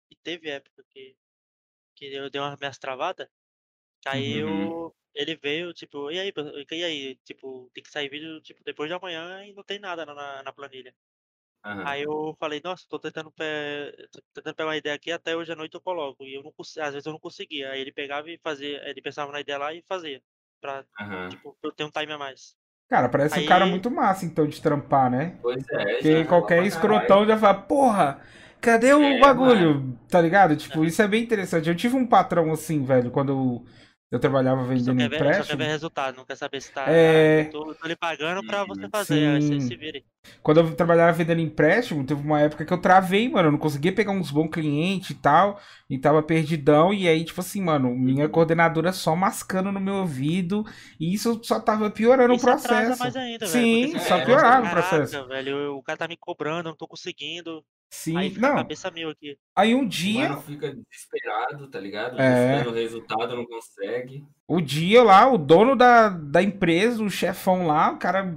E 0.09 0.15
teve 0.17 0.49
época 0.49 0.83
que, 0.89 1.15
que 1.95 2.05
eu 2.13 2.29
dei 2.31 2.41
umas 2.41 2.59
minhas 2.59 2.77
travadas, 2.79 3.29
aí 4.05 4.33
Uhum. 4.33 4.35
eu, 4.35 4.95
ele 5.15 5.35
veio, 5.37 5.73
tipo, 5.73 6.11
e 6.11 6.19
aí, 6.19 6.33
e 6.71 6.83
aí, 6.85 7.15
tipo, 7.25 7.69
tem 7.73 7.83
que 7.83 7.91
sair 7.91 8.09
vídeo, 8.09 8.41
tipo, 8.41 8.63
depois 8.65 8.89
de 8.89 8.95
amanhã 8.95 9.45
e 9.45 9.53
não 9.53 9.63
tem 9.63 9.79
nada 9.79 10.05
na, 10.05 10.43
na 10.43 10.53
planilha. 10.53 10.95
Aham. 11.63 11.91
Aí 11.91 12.03
eu 12.03 12.35
falei, 12.39 12.61
nossa, 12.63 12.85
tô 12.89 12.99
tentando, 12.99 13.31
pe... 13.31 13.43
tô 14.11 14.21
tentando 14.33 14.55
pegar 14.55 14.69
uma 14.69 14.77
ideia 14.77 14.95
aqui, 14.95 15.11
até 15.11 15.35
hoje 15.35 15.51
à 15.53 15.55
noite 15.55 15.75
eu 15.75 15.81
coloco. 15.81 16.25
E 16.25 16.35
eu 16.35 16.43
não 16.43 16.53
às 16.59 16.93
vezes 16.93 17.05
eu 17.07 17.13
não 17.13 17.19
conseguia. 17.19 17.71
Aí 17.71 17.81
ele 17.81 17.91
pegava 17.93 18.29
e 18.31 18.39
fazia, 18.39 18.87
ele 18.89 19.01
pensava 19.01 19.31
na 19.31 19.41
ideia 19.41 19.57
lá 19.59 19.73
e 19.73 19.83
fazia. 19.83 20.21
Pra, 20.61 20.83
Aham. 21.01 21.29
tipo, 21.29 21.57
pra 21.59 21.69
eu 21.69 21.73
ter 21.73 21.83
um 21.83 21.89
time 21.89 22.13
a 22.13 22.17
mais. 22.17 22.55
Cara, 22.89 23.09
parece 23.09 23.39
um 23.39 23.45
cara 23.45 23.65
Aí- 23.65 23.71
muito 23.71 23.89
massa, 23.89 24.25
então, 24.25 24.45
de 24.47 24.61
trampar, 24.61 25.09
né? 25.09 25.37
Pois 25.41 25.63
é. 25.69 25.93
Porque 25.95 26.19
já 26.23 26.25
qualquer 26.27 26.63
escrotão 26.65 27.25
já 27.25 27.37
fala, 27.37 27.53
porra, 27.55 28.19
cadê 28.59 28.93
o 28.93 29.01
É, 29.01 29.19
bagulho? 29.19 29.97
Tá 30.09 30.21
ligado? 30.21 30.55
Tipo, 30.55 30.83
isso 30.85 31.01
é 31.01 31.07
bem 31.07 31.23
interessante. 31.23 31.67
Eu 31.69 31.75
tive 31.75 31.95
um 31.95 32.05
patrão 32.05 32.51
assim, 32.51 32.83
velho, 32.85 33.09
quando 33.09 33.31
eu, 33.31 33.65
eu 34.11 34.19
trabalhava 34.19 34.65
Só 34.75 34.93
vendendo 34.93 34.95
quer, 34.95 35.09
ver, 35.09 35.33
só 35.33 35.45
quer 35.45 35.55
empréstimo. 35.55 35.57
ver 35.57 35.67
resultado, 35.67 36.15
não 36.17 36.25
quer 36.25 36.35
saber 36.37 36.61
se 36.61 36.71
tá. 36.71 36.93
É. 36.93 37.41
eu 37.41 37.45
tô, 37.45 37.75
tô 37.75 37.87
lhe 37.87 37.95
pagando 37.95 38.43
pra 38.43 38.65
você 38.65 38.87
Sim, 38.87 38.89
fazer. 38.89 39.27
Aí 39.29 39.41
você 39.41 39.59
sim. 39.59 39.59
se 39.59 39.75
vire. 39.77 40.05
Quando 40.43 40.59
eu 40.61 40.75
trabalhava 40.75 41.13
vendendo 41.13 41.41
empréstimo, 41.41 42.05
teve 42.05 42.21
uma 42.21 42.41
época 42.41 42.65
que 42.65 42.73
eu 42.73 42.81
travei, 42.81 43.29
mano. 43.29 43.49
Eu 43.49 43.51
não 43.53 43.59
conseguia 43.59 43.93
pegar 43.93 44.11
uns 44.11 44.31
bons 44.31 44.49
clientes 44.49 45.11
e 45.11 45.15
tal. 45.15 45.59
E 45.89 45.97
tava 45.99 46.23
perdidão. 46.23 46.93
E 46.93 47.07
aí, 47.07 47.25
tipo 47.25 47.41
assim, 47.41 47.61
mano, 47.61 47.95
minha 47.95 48.29
coordenadora 48.29 48.93
só 48.93 49.15
mascando 49.15 49.71
no 49.71 49.79
meu 49.81 49.95
ouvido. 49.95 50.65
E 50.99 51.13
isso 51.13 51.41
só 51.43 51.59
tava 51.59 51.89
piorando 51.91 52.33
Isso 52.33 52.37
o 52.37 52.39
processo. 52.39 52.97
mais 52.97 53.15
ainda, 53.15 53.49
velho. 53.49 53.67
Sim, 53.67 53.93
você 53.93 53.99
só 53.99 54.19
pensa, 54.19 54.25
piorava 54.25 54.67
o 54.67 54.69
"Caraca, 54.69 54.71
processo." 54.71 55.27
velho, 55.27 55.57
eu- 55.57 55.77
o 55.77 55.83
cara 55.83 55.97
tá 55.99 56.07
me 56.07 56.17
cobrando, 56.17 56.67
eu 56.69 56.71
não 56.71 56.77
tô 56.77 56.87
conseguindo. 56.87 57.65
Sim, 57.93 58.17
Aí 58.17 58.29
fica 58.29 58.47
a 58.47 58.49
não. 58.49 58.55
cabeça 58.55 58.89
mil 58.91 59.09
aqui. 59.09 59.37
Aí 59.55 59.75
um 59.75 59.85
O 59.85 59.87
dia, 59.89 60.29
mano 60.29 60.41
fica 60.41 60.73
desesperado, 60.73 61.69
tá 61.69 61.79
ligado? 61.79 62.19
É. 62.19 62.57
Buscando 62.57 62.75
resultado, 62.75 63.35
não 63.35 63.45
consegue. 63.45 64.25
o 64.47 64.61
dia 64.61 65.03
lá, 65.03 65.27
o 65.31 65.37
dono 65.37 65.75
da, 65.75 66.09
da 66.09 66.41
empresa, 66.41 67.03
o 67.03 67.09
chefão 67.09 67.67
lá, 67.67 67.91
o 67.91 67.97
cara. 67.97 68.35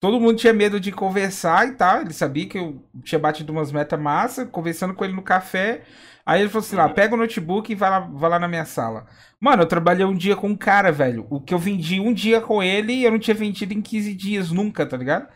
Todo 0.00 0.20
mundo 0.20 0.38
tinha 0.38 0.52
medo 0.52 0.78
de 0.78 0.92
conversar 0.92 1.66
e 1.68 1.72
tal. 1.76 2.02
Ele 2.02 2.12
sabia 2.12 2.48
que 2.48 2.56
eu 2.58 2.88
tinha 3.04 3.18
batido 3.18 3.52
umas 3.52 3.72
metas 3.72 3.98
massa, 4.00 4.46
conversando 4.46 4.94
com 4.94 5.04
ele 5.04 5.14
no 5.14 5.22
café. 5.22 5.84
Aí 6.24 6.40
ele 6.40 6.48
falou 6.48 6.64
assim: 6.64 6.76
lá, 6.76 6.86
Uhum. 6.86 6.94
pega 6.94 7.14
o 7.14 7.18
notebook 7.18 7.72
e 7.72 7.74
vai 7.74 7.90
lá, 7.90 8.00
vai 8.00 8.30
lá 8.30 8.38
na 8.38 8.46
minha 8.48 8.64
sala. 8.64 9.06
Mano, 9.40 9.62
eu 9.62 9.66
trabalhei 9.66 10.04
um 10.06 10.16
dia 10.16 10.36
com 10.36 10.48
um 10.48 10.56
cara, 10.56 10.92
velho. 10.92 11.26
O 11.30 11.40
que 11.40 11.52
eu 11.52 11.58
vendi 11.58 12.00
um 12.00 12.12
dia 12.14 12.40
com 12.40 12.62
ele, 12.62 13.02
eu 13.04 13.10
não 13.10 13.18
tinha 13.18 13.34
vendido 13.34 13.74
em 13.74 13.82
15 13.82 14.14
dias 14.14 14.50
nunca, 14.52 14.86
tá 14.86 14.96
ligado? 14.96 15.28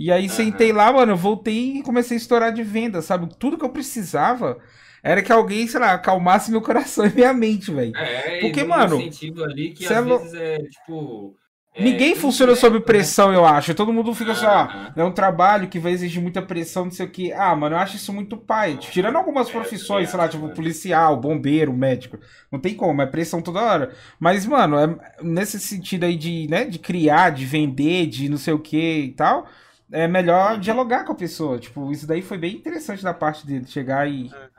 E 0.00 0.10
aí 0.12 0.28
Aham. 0.28 0.30
sentei 0.30 0.72
lá, 0.72 0.92
mano, 0.92 1.12
eu 1.12 1.16
voltei 1.16 1.78
e 1.78 1.82
comecei 1.82 2.16
a 2.16 2.20
estourar 2.20 2.52
de 2.54 2.62
venda, 2.62 3.02
sabe? 3.02 3.28
Tudo 3.38 3.58
que 3.58 3.64
eu 3.64 3.70
precisava 3.72 4.58
era 5.02 5.22
que 5.22 5.32
alguém, 5.32 5.66
sei 5.68 5.80
lá, 5.80 5.92
acalmasse 5.94 6.50
meu 6.50 6.62
coração 6.62 7.04
e 7.06 7.14
minha 7.14 7.34
mente, 7.34 7.70
velho. 7.72 7.98
É, 7.98 8.30
Porque, 8.38 8.64
mano, 8.64 9.10
sentido 9.10 9.44
ali 9.44 9.72
que 9.74 9.86
às 9.86 9.98
é 9.98 10.00
lou- 10.00 10.22
vezes 10.22 10.34
é 10.34 10.58
tipo. 10.68 11.36
é, 11.74 11.78
Ninguém 11.78 12.14
funciona 12.14 12.54
sob 12.54 12.78
né? 12.84 12.84
pressão, 12.84 13.32
eu 13.32 13.42
acho. 13.46 13.74
Todo 13.74 13.90
mundo 13.90 14.14
fica 14.14 14.32
assim, 14.32 14.44
ó, 14.44 14.68
Aham. 14.68 14.94
é 14.94 15.02
um 15.02 15.12
trabalho 15.12 15.66
que 15.66 15.78
vai 15.78 15.92
exigir 15.92 16.20
muita 16.20 16.42
pressão, 16.42 16.84
não 16.84 16.90
sei 16.92 17.06
o 17.06 17.10
quê. 17.10 17.32
Ah, 17.34 17.56
mano, 17.56 17.74
eu 17.74 17.78
acho 17.80 17.96
isso 17.96 18.12
muito 18.12 18.36
pai. 18.36 18.76
Tirando 18.76 19.16
algumas 19.16 19.48
É, 19.48 19.50
profissões, 19.50 20.10
também 20.10 20.10
sei 20.10 20.18
lá, 20.18 20.28
tipo 20.28 20.50
mano. 20.50 20.50
policial, 20.50 21.18
bombeiro, 21.18 21.72
médico. 21.72 22.18
Não 22.52 22.60
tem 22.60 22.74
como, 22.76 23.00
é 23.00 23.06
pressão 23.06 23.40
toda 23.40 23.62
hora. 23.62 23.96
Mas, 24.18 24.44
mano, 24.44 24.78
é 24.78 25.22
nesse 25.22 25.58
sentido 25.58 26.04
aí 26.04 26.16
de, 26.16 26.46
né, 26.50 26.66
de 26.66 26.78
criar, 26.78 27.30
de 27.30 27.46
vender, 27.46 28.06
de 28.08 28.28
não 28.28 28.36
sei 28.36 28.52
o 28.52 28.58
que 28.60 28.76
e 29.04 29.12
tal, 29.14 29.48
é 29.92 30.06
melhor 30.08 30.54
Uhum. 30.54 30.60
dialogar 30.60 31.04
com 31.04 31.12
a 31.12 31.16
pessoa. 31.16 31.58
Tipo, 31.58 31.90
isso 31.92 32.06
daí 32.06 32.22
foi 32.22 32.38
bem 32.38 32.56
interessante 32.56 33.02
da 33.02 33.14
parte 33.14 33.46
dele, 33.46 33.66
chegar 33.66 34.08
e 34.08 34.28
Aham. 34.28 34.50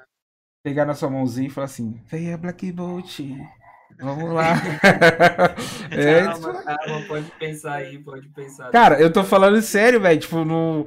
pegar 0.63 0.85
na 0.85 0.93
sua 0.93 1.09
mãozinha 1.09 1.47
e 1.47 1.51
falar 1.51 1.65
assim, 1.65 1.99
venha 2.05 2.37
Black 2.37 2.71
Bolt, 2.71 3.19
vamos 3.99 4.33
lá. 4.33 4.55
é, 5.91 6.23
Calma, 6.23 6.63
calma, 6.63 7.01
pode 7.07 7.31
pensar 7.31 7.75
aí, 7.75 7.99
pode 7.99 8.29
pensar. 8.29 8.71
Cara, 8.71 8.99
eu 9.01 9.11
tô 9.11 9.23
falando 9.23 9.61
sério, 9.61 9.99
velho. 9.99 10.19
Tipo, 10.19 10.43
no... 10.45 10.85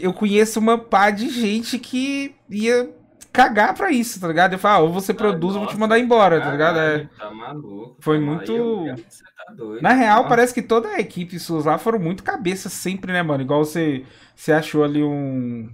eu 0.00 0.12
conheço 0.12 0.58
uma 0.58 0.78
pá 0.78 1.10
de 1.10 1.28
gente 1.28 1.78
que 1.78 2.34
ia 2.48 2.90
cagar 3.36 3.74
pra 3.74 3.90
isso, 3.90 4.20
tá 4.20 4.26
ligado? 4.28 4.54
Eu 4.54 4.58
falo, 4.58 4.84
ah, 4.84 4.88
ou 4.88 4.92
você 4.92 5.12
produz 5.14 5.54
ou 5.54 5.62
eu 5.62 5.66
vou 5.66 5.66
te 5.66 5.72
nossa, 5.72 5.78
mandar 5.80 5.98
embora, 5.98 6.40
tá 6.40 6.50
ligado? 6.50 6.78
É. 6.78 6.82
Caralho, 7.06 7.10
Tá 7.18 7.30
maluco. 7.30 7.96
Foi 8.00 8.18
tá 8.18 8.24
muito- 8.24 8.84
Você 9.08 9.24
tá 9.24 9.52
doido. 9.54 9.82
Na 9.82 9.92
real, 9.92 10.18
Nossa. 10.18 10.28
parece 10.28 10.54
que 10.54 10.62
toda 10.62 10.88
a 10.88 10.98
equipe 11.00 11.38
suas 11.38 11.64
lá 11.64 11.78
foram 11.78 11.98
muito 11.98 12.24
cabeça 12.24 12.68
sempre, 12.68 13.12
né, 13.12 13.22
mano? 13.22 13.42
Igual 13.42 13.64
você, 13.64 14.04
você 14.34 14.52
achou 14.52 14.82
ali 14.82 15.02
um. 15.02 15.70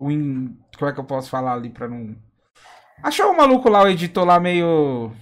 um. 0.00 0.10
in- 0.10 0.58
Como 0.78 0.90
é 0.90 0.92
que 0.94 1.00
eu 1.00 1.04
posso 1.04 1.30
falar 1.30 1.54
ali 1.54 1.70
pra 1.70 1.88
não. 1.88 2.14
Achou 3.02 3.30
o 3.30 3.36
maluco 3.36 3.68
lá, 3.68 3.82
o 3.82 3.88
editor 3.88 4.24
lá 4.24 4.38
meio. 4.40 5.12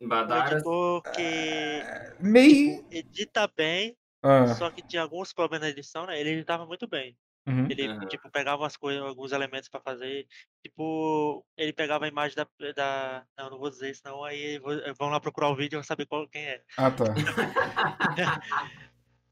Um 0.00 0.08
Badaras. 0.08 0.52
editor 0.52 1.02
que 1.14 1.82
meio. 2.20 2.84
edita 2.90 3.50
bem, 3.56 3.96
Ah, 4.22 4.48
só 4.54 4.70
que 4.70 4.82
tinha 4.82 5.02
alguns 5.02 5.32
problemas 5.32 5.62
na 5.66 5.70
edição, 5.70 6.06
né? 6.06 6.18
Ele 6.20 6.30
editava 6.30 6.66
muito 6.66 6.86
bem. 6.86 7.16
Uhum. 7.46 7.66
Ele, 7.68 7.88
Aham. 7.88 8.08
tipo, 8.08 8.30
pegava 8.30 8.62
umas 8.62 8.76
coisas, 8.76 9.02
alguns 9.02 9.32
elementos 9.32 9.68
pra 9.68 9.80
fazer. 9.80 10.26
Tipo, 10.62 11.44
ele 11.56 11.72
pegava 11.72 12.04
a 12.04 12.08
imagem 12.08 12.36
da. 12.36 12.46
da... 12.74 13.24
Não, 13.38 13.50
não 13.50 13.58
vou 13.58 13.70
dizer 13.70 13.90
isso, 13.90 14.02
não. 14.04 14.24
Aí 14.24 14.58
vou- 14.58 14.74
vão 14.98 15.08
lá 15.08 15.20
procurar 15.20 15.50
o 15.50 15.56
vídeo 15.56 15.80
e 15.80 15.84
saber 15.84 16.06
qual, 16.06 16.28
quem 16.28 16.44
é. 16.44 16.62
Ah, 16.76 16.90
tá. 16.90 17.04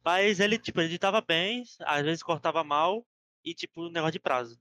Mas 0.04 0.40
ele, 0.40 0.58
tipo, 0.58 0.80
editava 0.80 1.20
bem, 1.20 1.64
às 1.80 2.02
vezes 2.02 2.22
cortava 2.22 2.64
mal 2.64 3.04
e, 3.44 3.54
tipo, 3.54 3.88
negócio 3.88 4.12
de 4.12 4.20
prazo. 4.20 4.58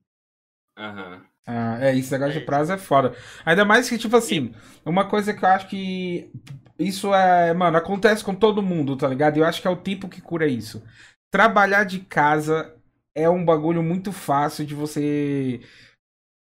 Aham. 0.77 1.25
Ah, 1.45 1.77
é, 1.81 1.97
esse 1.97 2.11
negócio 2.11 2.37
É 2.37 2.39
de 2.39 2.45
prazo 2.45 2.71
é 2.71 2.77
foda. 2.77 3.15
Ainda 3.45 3.65
mais 3.65 3.89
que, 3.89 3.97
tipo 3.97 4.15
assim, 4.15 4.53
uma 4.85 5.09
coisa 5.09 5.33
que 5.33 5.43
eu 5.43 5.49
acho 5.49 5.67
que 5.67 6.31
isso 6.77 7.13
é, 7.13 7.53
mano, 7.53 7.77
acontece 7.77 8.23
com 8.23 8.35
todo 8.35 8.61
mundo, 8.61 8.95
tá 8.95 9.07
ligado? 9.07 9.37
E 9.37 9.39
eu 9.39 9.45
acho 9.45 9.61
que 9.61 9.67
é 9.67 9.71
o 9.71 9.75
tipo 9.81 10.07
que 10.07 10.21
cura 10.21 10.47
isso. 10.47 10.83
Trabalhar 11.31 11.83
de 11.83 11.99
casa 11.99 12.75
é 13.15 13.29
um 13.29 13.43
bagulho 13.43 13.81
muito 13.83 14.11
fácil 14.11 14.65
de 14.65 14.73
você 14.75 15.59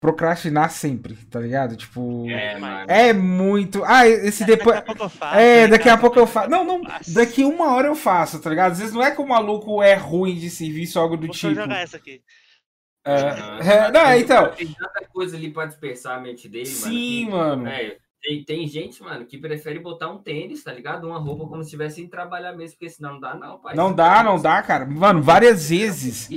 procrastinar 0.01 0.70
sempre, 0.70 1.16
tá 1.28 1.39
ligado? 1.39 1.78
Tipo, 1.78 2.30
É, 2.30 2.57
mano. 2.59 2.91
é 2.91 3.14
muito. 3.14 3.84
Ah, 3.86 4.05
esse 4.07 4.43
depois. 4.45 4.76
Daqui 4.76 4.82
a 4.91 4.93
pouco 4.93 5.03
eu 5.03 5.09
faço. 5.09 5.36
É, 5.39 5.68
daqui 5.68 5.89
a 5.89 5.97
pouco 5.97 6.20
eu 6.20 6.28
faço. 6.28 6.49
Não, 6.49 6.64
não, 6.66 6.82
daqui 7.14 7.45
uma 7.45 7.74
hora 7.74 7.88
eu 7.88 7.95
faço, 7.95 8.41
tá 8.41 8.49
ligado? 8.49 8.74
Às 8.74 8.80
vezes 8.80 8.93
não 8.93 9.01
é 9.01 9.11
que 9.11 9.22
o 9.22 9.28
maluco 9.28 9.82
é 9.82 9.93
ruim 9.95 10.36
de 10.36 10.49
serviço 10.49 10.99
ou 10.99 11.03
algo 11.03 11.16
do 11.16 11.28
Deixa 11.28 11.47
eu 11.47 11.51
tipo. 11.51 11.61
jogar 11.61 11.80
essa 11.80 11.97
aqui. 11.97 12.22
É, 13.05 13.11
Aham. 13.16 13.59
é, 13.59 13.91
não, 13.91 14.14
então. 14.18 14.51
Tem 14.55 14.68
tanta 14.74 15.05
coisa 15.07 15.36
ali 15.38 15.51
pra 15.51 15.66
dispersar 15.66 16.18
a 16.18 16.22
mente 16.22 16.47
dele, 16.49 16.66
Sim, 16.66 17.30
mano. 17.30 17.64
mano. 17.64 17.72
que- 17.72 17.82
é, 17.86 17.97
tem, 18.24 18.43
tem 18.43 18.67
gente, 18.67 19.03
mano, 19.03 19.26
que 19.26 19.38
prefere 19.38 19.80
botar 19.80 20.09
um 20.09 20.17
tênis, 20.17 20.63
tá 20.63 20.71
ligado? 20.71 21.05
Uma 21.05 21.19
roupa 21.19 21.45
como 21.45 21.61
se 21.61 21.67
estivesse 21.67 22.01
em 22.01 22.07
trabalhar 22.07 22.53
mesmo, 22.53 22.78
porque 22.78 22.89
senão 22.89 23.13
não 23.13 23.19
dá, 23.19 23.36
não, 23.36 23.59
pai. 23.59 23.76
Não 23.76 23.93
dá, 23.93 24.24
não 24.24 24.41
dá, 24.41 24.61
cara. 24.63 24.86
Mano, 24.86 25.21
várias 25.21 25.69
vezes. 25.69 26.30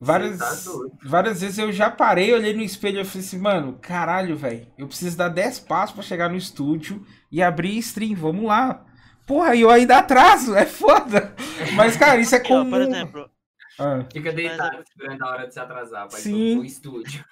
Várias, 0.00 0.38
tá 0.38 0.54
doido. 0.70 0.96
várias 1.02 1.40
vezes 1.40 1.58
eu 1.58 1.72
já 1.72 1.90
parei, 1.90 2.32
olhei 2.32 2.54
no 2.54 2.62
espelho 2.62 3.00
e 3.00 3.04
falei 3.04 3.26
assim, 3.26 3.38
mano, 3.38 3.78
caralho, 3.82 4.36
velho. 4.36 4.68
Eu 4.78 4.86
preciso 4.86 5.16
dar 5.18 5.28
10 5.28 5.58
passos 5.60 5.92
pra 5.92 6.04
chegar 6.04 6.28
no 6.30 6.36
estúdio 6.36 7.04
e 7.32 7.42
abrir 7.42 7.76
stream, 7.78 8.14
vamos 8.14 8.44
lá. 8.44 8.86
Porra, 9.26 9.56
e 9.56 9.60
eu 9.62 9.70
ainda 9.70 9.98
atraso, 9.98 10.54
é 10.54 10.64
foda. 10.64 11.34
Mas, 11.74 11.96
cara, 11.96 12.20
isso 12.20 12.34
é 12.34 12.38
comum. 12.46 12.70
por 12.70 12.80
exemplo, 12.80 13.28
Ah, 13.78 14.04
Fica 14.12 14.32
deitado 14.32 14.80
esperando 14.88 15.22
a 15.24 15.28
hora 15.30 15.46
de 15.48 15.52
se 15.52 15.58
atrasar, 15.60 16.08
pai. 16.08 16.20
Sim. 16.20 16.56
No 16.56 16.64
estúdio. 16.64 17.24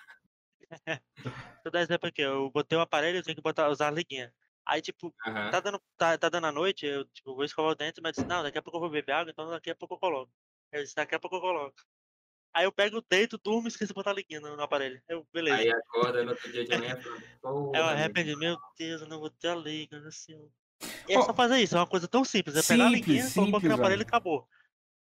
vou 1.67 1.73
dar 1.73 1.81
exemplo 1.81 2.09
aqui. 2.09 2.23
Eu 2.23 2.51
botei 2.51 2.77
o 2.79 2.81
aparelho, 2.81 3.19
eu 3.19 3.23
tenho 3.23 3.37
que 3.37 3.43
botar, 3.43 3.69
usar 3.69 3.89
a 3.89 3.91
liguinha. 3.91 4.33
Aí, 4.65 4.81
tipo, 4.81 5.15
Aham. 5.27 5.51
tá 5.51 5.61
dando, 5.61 5.83
tá, 5.97 6.19
tá 6.19 6.29
dando 6.29 6.47
a 6.47 6.53
noite, 6.53 6.87
eu 6.87 7.05
tipo, 7.07 7.35
vou 7.35 7.45
escovar 7.45 7.73
o 7.73 7.75
dente, 7.75 8.01
mas 8.01 8.17
disse, 8.17 8.27
não, 8.27 8.43
daqui 8.43 8.59
a 8.59 8.63
pouco 8.63 8.79
eu 8.79 8.81
vou 8.81 8.91
beber 8.91 9.13
água, 9.13 9.31
então 9.31 9.49
daqui 9.49 9.71
a 9.71 9.77
pouco 9.77 9.95
eu 9.95 9.99
coloco. 9.99 10.33
Eu 10.73 10.83
disse, 10.83 10.97
daqui 10.97 11.15
a 11.15 11.21
pouco 11.21 11.37
eu 11.37 11.41
coloco. 11.41 11.77
Aí 12.53 12.65
eu 12.65 12.73
pego, 12.73 13.05
deito, 13.09 13.39
durmo 13.39 13.67
e 13.67 13.69
esqueço 13.69 13.89
de 13.89 13.95
botar 13.95 14.11
a 14.11 14.15
liguinha 14.15 14.41
no, 14.41 14.57
no 14.57 14.63
aparelho. 14.63 15.01
Eu, 15.09 15.27
beleza. 15.33 15.59
Aí 15.59 15.71
acorda 15.71 16.25
no 16.25 16.31
outro 16.31 16.51
dia 16.51 16.65
de 16.65 16.77
manhã 16.77 16.99
eu 17.75 17.85
arrependi, 17.85 18.37
meu 18.37 18.57
Deus, 18.79 19.03
eu 19.03 19.09
não 19.09 19.21
vou 19.21 19.31
ter 19.31 19.49
a 19.49 19.55
liga, 19.55 19.99
assim. 20.07 20.51
E 21.09 21.15
é 21.15 21.19
Ó, 21.19 21.23
só 21.23 21.35
fazer 21.35 21.59
isso, 21.59 21.77
é 21.77 21.81
uma 21.81 21.87
coisa 21.87 22.09
tão 22.09 22.25
simples. 22.25 22.57
É 22.57 22.63
pegar 22.63 22.87
a 22.87 22.91
simples, 22.91 23.07
liguinha, 23.07 23.25
simples, 23.25 23.63
no 23.63 23.75
aparelho 23.75 24.01
e 24.01 24.03
acabou. 24.03 24.49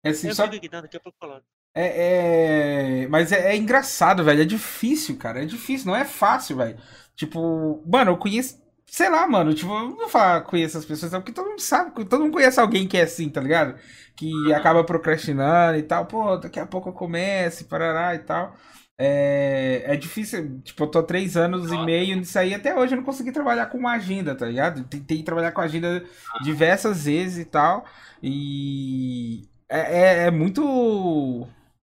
é 0.03 0.09
assim, 0.09 0.27
eu 0.27 0.45
aqui, 0.45 0.69
não, 0.69 0.81
daqui 0.81 0.97
a 0.97 0.99
pouco 0.99 1.17
eu 1.21 1.27
coloco. 1.27 1.47
É, 1.75 3.03
é- 3.03 3.07
Mas 3.07 3.31
é, 3.31 3.51
é 3.53 3.57
engraçado, 3.57 4.23
velho. 4.23 4.41
É 4.41 4.45
difícil, 4.45 5.17
cara. 5.17 5.41
É 5.43 5.45
difícil, 5.45 5.87
não 5.87 5.95
é 5.95 6.05
fácil, 6.05 6.57
velho. 6.57 6.77
Tipo, 7.15 7.83
mano, 7.87 8.11
eu 8.11 8.17
conheço. 8.17 8.61
Sei 8.85 9.09
lá, 9.09 9.27
mano. 9.27 9.53
Tipo, 9.53 9.71
eu 9.73 9.89
não 9.89 9.95
vou 9.97 10.09
falar 10.09 10.41
conheço 10.41 10.77
as 10.77 10.85
pessoas, 10.85 11.13
é 11.13 11.17
porque 11.19 11.31
todo 11.31 11.49
mundo 11.49 11.61
sabe, 11.61 11.91
todo 12.05 12.21
mundo 12.21 12.33
conhece 12.33 12.59
alguém 12.59 12.87
que 12.87 12.97
é 12.97 13.03
assim, 13.03 13.29
tá 13.29 13.41
ligado? 13.41 13.75
Que 14.15 14.53
acaba 14.53 14.83
procrastinando 14.83 15.77
e 15.79 15.83
tal. 15.83 16.05
Pô, 16.05 16.37
daqui 16.37 16.59
a 16.59 16.65
pouco 16.67 16.89
eu 16.89 16.93
começo, 16.93 17.63
e 17.63 17.65
parará 17.65 18.13
e 18.15 18.19
tal. 18.19 18.55
É, 18.97 19.83
é 19.87 19.95
difícil, 19.97 20.61
tipo, 20.61 20.83
eu 20.83 20.87
tô 20.87 21.01
três 21.03 21.35
anos 21.35 21.71
e 21.71 21.77
meio 21.79 22.15
nisso 22.15 22.37
aí, 22.37 22.53
até 22.53 22.75
hoje 22.77 22.93
eu 22.93 22.97
não 22.97 23.03
consegui 23.03 23.31
trabalhar 23.31 23.65
com 23.65 23.77
uma 23.79 23.93
agenda, 23.93 24.35
tá 24.35 24.45
ligado? 24.45 24.83
Tentei 24.85 25.23
trabalhar 25.23 25.51
com 25.51 25.61
agenda 25.61 26.03
diversas 26.43 27.05
vezes 27.05 27.39
e 27.39 27.45
tal, 27.45 27.85
e 28.21 29.49
é, 29.67 30.23
é, 30.23 30.27
é 30.27 30.31
muito. 30.31 31.47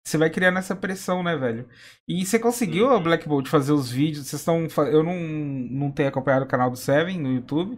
Você 0.04 0.18
vai 0.18 0.30
criando 0.30 0.58
essa 0.58 0.76
pressão, 0.76 1.22
né, 1.22 1.36
velho? 1.36 1.70
E 2.08 2.26
você 2.26 2.40
conseguiu, 2.40 2.88
Uhum. 2.88 2.96
a 2.96 3.00
Black 3.00 3.28
Bolt, 3.28 3.48
fazer 3.48 3.74
os 3.74 3.92
vídeos? 3.92 4.28
Vocês 4.28 4.42
estão. 4.42 4.66
Eu 4.88 5.04
não, 5.04 5.16
não 5.16 5.92
tenho 5.92 6.10
acompanhado 6.10 6.46
o 6.46 6.48
canal 6.48 6.70
do 6.72 6.78
Seven 6.78 7.20
no 7.20 7.32
YouTube. 7.34 7.78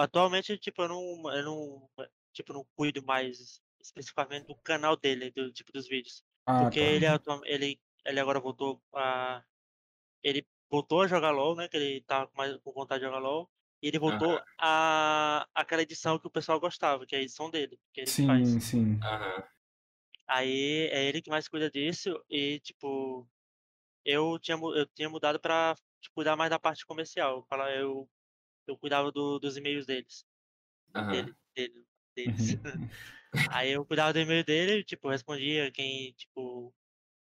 Atualmente, 0.00 0.56
tipo, 0.58 0.82
eu 0.82 0.88
não, 0.88 1.34
eu 1.34 1.44
não, 1.44 1.90
tipo, 2.32 2.52
não 2.52 2.64
cuido 2.76 3.02
mais 3.04 3.60
especificamente 3.80 4.46
do 4.46 4.54
canal 4.56 4.96
dele, 4.96 5.30
do 5.32 5.52
tipo 5.52 5.70
dos 5.72 5.86
vídeos. 5.88 6.22
Ah, 6.46 6.62
Porque 6.62 6.80
tá. 6.80 6.86
ele, 6.86 7.06
atua- 7.06 7.40
ele 7.44 7.78
ele 8.06 8.20
agora 8.20 8.40
voltou 8.40 8.80
a. 8.94 9.42
Ele 10.22 10.46
voltou 10.70 11.02
a 11.02 11.06
jogar 11.08 11.30
LOL, 11.30 11.56
né? 11.56 11.68
Que 11.68 11.76
ele 11.76 12.00
tava 12.02 12.28
com 12.28 12.36
mais 12.38 12.56
com 12.58 12.72
vontade 12.72 13.00
de 13.00 13.06
jogar 13.06 13.18
LOL. 13.18 13.50
E 13.82 13.88
ele 13.88 13.98
voltou 13.98 14.40
a 14.58 15.46
aquela 15.54 15.82
edição 15.82 16.18
que 16.18 16.26
o 16.26 16.30
pessoal 16.30 16.58
gostava, 16.58 17.04
que 17.06 17.14
é 17.14 17.18
a 17.18 17.22
edição 17.22 17.50
dele, 17.50 17.78
que 17.92 18.00
ele 18.02 18.10
Sim, 18.10 18.26
faz. 18.26 18.48
sim. 18.64 18.98
Aham. 19.02 19.44
Aí 20.26 20.88
é 20.92 21.04
ele 21.04 21.22
que 21.22 21.30
mais 21.30 21.48
cuida 21.48 21.70
disso 21.70 22.22
e, 22.28 22.58
tipo, 22.60 23.28
eu 24.04 24.38
tinha, 24.38 24.56
eu 24.56 24.86
tinha 24.86 25.08
mudado 25.08 25.40
pra 25.40 25.74
tipo, 26.00 26.14
cuidar 26.14 26.36
mais 26.36 26.50
da 26.50 26.58
parte 26.58 26.84
comercial. 26.86 27.44
Fala- 27.48 27.70
Eu, 27.72 28.08
eu 28.66 28.76
cuidava 28.78 29.12
do- 29.12 29.38
dos 29.38 29.56
e-mails 29.56 29.86
deles. 29.86 30.26
Aham. 30.94 31.10
Dele, 31.12 31.34
dele, 31.54 31.86
deles. 32.16 32.54
Uhum. 32.54 32.90
Aí 33.60 33.70
eu 33.72 33.84
cuidava 33.84 34.12
do 34.12 34.18
e-mail 34.20 34.44
dele, 34.44 34.82
tipo, 34.84 35.08
respondia 35.10 35.70
quem, 35.70 36.12
tipo, 36.14 36.74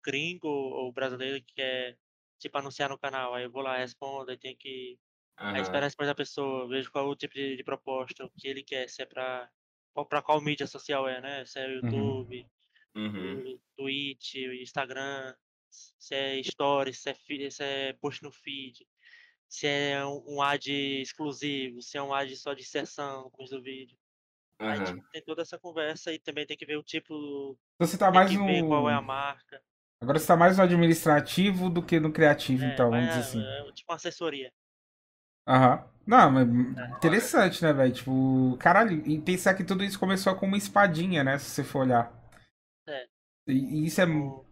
gringo 0.05 0.49
ou 0.49 0.93
brasileiro 0.93 1.43
que 1.45 1.55
quer, 1.55 1.99
tipo, 2.39 2.57
anunciar 2.59 2.89
no 2.91 2.99
canal. 2.99 3.35
Aí 3.35 3.45
eu 3.45 3.51
vou 3.51 3.63
lá, 3.63 3.77
respondo, 3.79 4.31
aí 4.31 4.39
tem 4.39 4.57
que. 4.57 4.99
Aí 5.39 5.53
Aham. 5.55 5.63
espero 5.63 5.79
a 5.85 5.87
resposta 5.89 6.11
da 6.13 6.15
pessoa, 6.15 6.69
vejo 6.69 6.91
qual 6.91 7.07
é 7.07 7.09
o 7.11 7.17
tipo 7.17 7.35
de, 7.35 7.57
de 7.57 7.65
proposta, 7.65 8.25
o 8.25 8.31
que 8.31 8.49
ele 8.49 8.63
quer, 8.63 8.89
se 8.89 9.03
é 9.03 9.07
pra. 9.07 9.51
qual- 9.93 10.07
Pra 10.07 10.23
qual 10.23 10.41
mídia 10.41 10.67
social 10.67 11.09
é, 11.09 11.21
né? 11.21 11.45
Se 11.45 11.59
é 11.59 11.69
YouTube, 11.75 12.41
Uhum. 12.43 12.51
O 13.15 13.61
Twitch, 13.77 14.37
Instagram, 14.63 15.35
se 15.71 16.15
é 16.15 16.43
stories, 16.43 16.99
se 17.01 17.11
é, 17.11 17.51
se 17.51 17.63
é 17.65 17.93
post 17.95 18.23
no 18.23 18.33
feed, 18.33 18.87
se 19.49 19.67
é 19.67 20.05
um, 20.07 20.37
um 20.37 20.43
ad 20.43 20.71
exclusivo, 21.03 21.83
se 21.83 21.99
é 21.99 22.03
um 22.03 22.15
ad 22.15 22.35
só 22.37 22.55
de 22.55 22.63
inserção, 22.63 23.31
coisa 23.31 23.57
do 23.57 23.63
vídeo. 23.63 23.97
Aí 24.67 24.81
Aham. 24.81 24.83
tipo, 24.83 25.05
tem 25.13 25.23
toda 25.23 25.43
essa 25.43 25.59
conversa 25.59 26.13
e 26.13 26.19
também 26.19 26.47
tem 26.47 26.57
que 26.57 26.67
ver 26.67 26.77
o 26.79 26.83
tipo, 26.83 27.59
Então 27.77 27.87
você 27.87 27.99
tá 27.99 28.11
mais 28.11 28.33
ver 28.45 28.65
qual 28.65 28.89
é 28.91 28.95
a 28.95 29.01
no. 29.01 29.03
marca. 29.03 29.63
Agora 30.01 30.19
você 30.19 30.27
tá 30.27 30.37
mais 30.37 30.57
no 30.57 30.65
administrativo 30.65 31.71
do 31.71 31.83
que 31.83 32.01
no 32.01 32.13
criativo, 32.13 32.65
É, 32.65 32.67
então, 32.67 32.91
vamos 32.91 33.09
mas 33.09 33.09
dizer 33.09 33.21
assim. 33.21 33.47
é, 33.65 33.69
é 33.69 33.73
tipo 33.73 33.93
uma 33.93 33.97
assessoria. 33.97 34.53
Aham. 35.47 35.85
Não, 36.07 36.31
mas 36.31 36.49
É. 36.77 36.97
interessante, 36.97 37.63
né, 37.65 37.73
velho? 37.73 37.93
Tipo, 37.93 38.57
caralho, 38.61 39.03
e 39.07 39.19
pensar 39.21 39.55
que 39.55 39.65
tudo 39.65 39.83
isso 39.85 39.99
começou 39.99 40.35
com 40.37 40.47
uma 40.47 40.57
espadinha, 40.57 41.25
né? 41.25 41.37
Se 41.39 41.51
você 41.51 41.65
for 41.65 41.81
olhar. 41.81 42.13
E, 43.47 43.87
isso 43.87 44.01
é 44.01 44.07
O- 44.07 44.45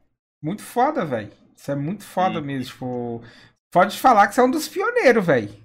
muito 0.42 0.62
foda, 0.62 1.04
velho. 1.04 1.32
Isso 1.56 1.70
é 1.70 1.74
muito 1.74 2.04
foda 2.04 2.40
Hum. 2.40 2.44
mesmo. 2.44 2.72
Tipo, 2.72 3.22
pode 3.72 3.98
falar 3.98 4.28
que 4.28 4.34
você 4.34 4.40
é 4.40 4.44
um 4.44 4.50
dos 4.50 4.68
pioneiros, 4.68 5.24
velho. 5.26 5.63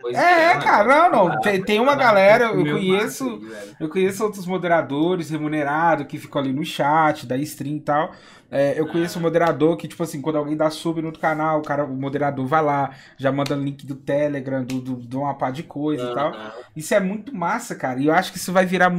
Pois 0.00 0.16
É, 0.16 0.54
mano. 0.54 0.62
cara, 0.64 1.10
não, 1.10 1.28
não. 1.28 1.40
Tem, 1.40 1.62
tem 1.64 1.80
uma 1.80 1.96
galera, 1.96 2.44
eu 2.46 2.64
conheço. 2.64 3.40
Eu 3.80 3.88
conheço 3.88 4.22
outros 4.24 4.46
moderadores 4.46 5.30
remunerados 5.30 6.06
que 6.06 6.18
ficam 6.18 6.40
ali 6.40 6.52
no 6.52 6.64
chat, 6.64 7.26
da 7.26 7.36
stream 7.38 7.76
e 7.76 7.80
tal. 7.80 8.12
É, 8.50 8.78
eu 8.78 8.86
conheço 8.86 9.18
um 9.18 9.22
moderador 9.22 9.76
que, 9.76 9.88
tipo 9.88 10.02
assim, 10.02 10.22
quando 10.22 10.36
alguém 10.36 10.56
dá 10.56 10.70
sub 10.70 11.00
no 11.00 11.08
outro 11.08 11.20
canal, 11.20 11.58
o, 11.58 11.62
cara, 11.62 11.84
o 11.84 11.94
moderador 11.96 12.46
vai 12.46 12.62
lá, 12.62 12.94
já 13.16 13.30
manda 13.32 13.54
link 13.54 13.84
do 13.86 13.94
Telegram, 13.94 14.64
do, 14.64 14.80
do, 14.80 14.96
de 14.96 15.16
uma 15.16 15.34
pá 15.34 15.50
de 15.50 15.62
coisa 15.64 16.04
e 16.06 16.14
tal. 16.14 16.32
Isso 16.74 16.94
é 16.94 17.00
muito 17.00 17.34
massa, 17.34 17.74
cara. 17.74 18.00
E 18.00 18.06
eu 18.06 18.14
acho 18.14 18.32
que 18.32 18.38
isso 18.38 18.52
vai 18.52 18.64
virar. 18.64 18.90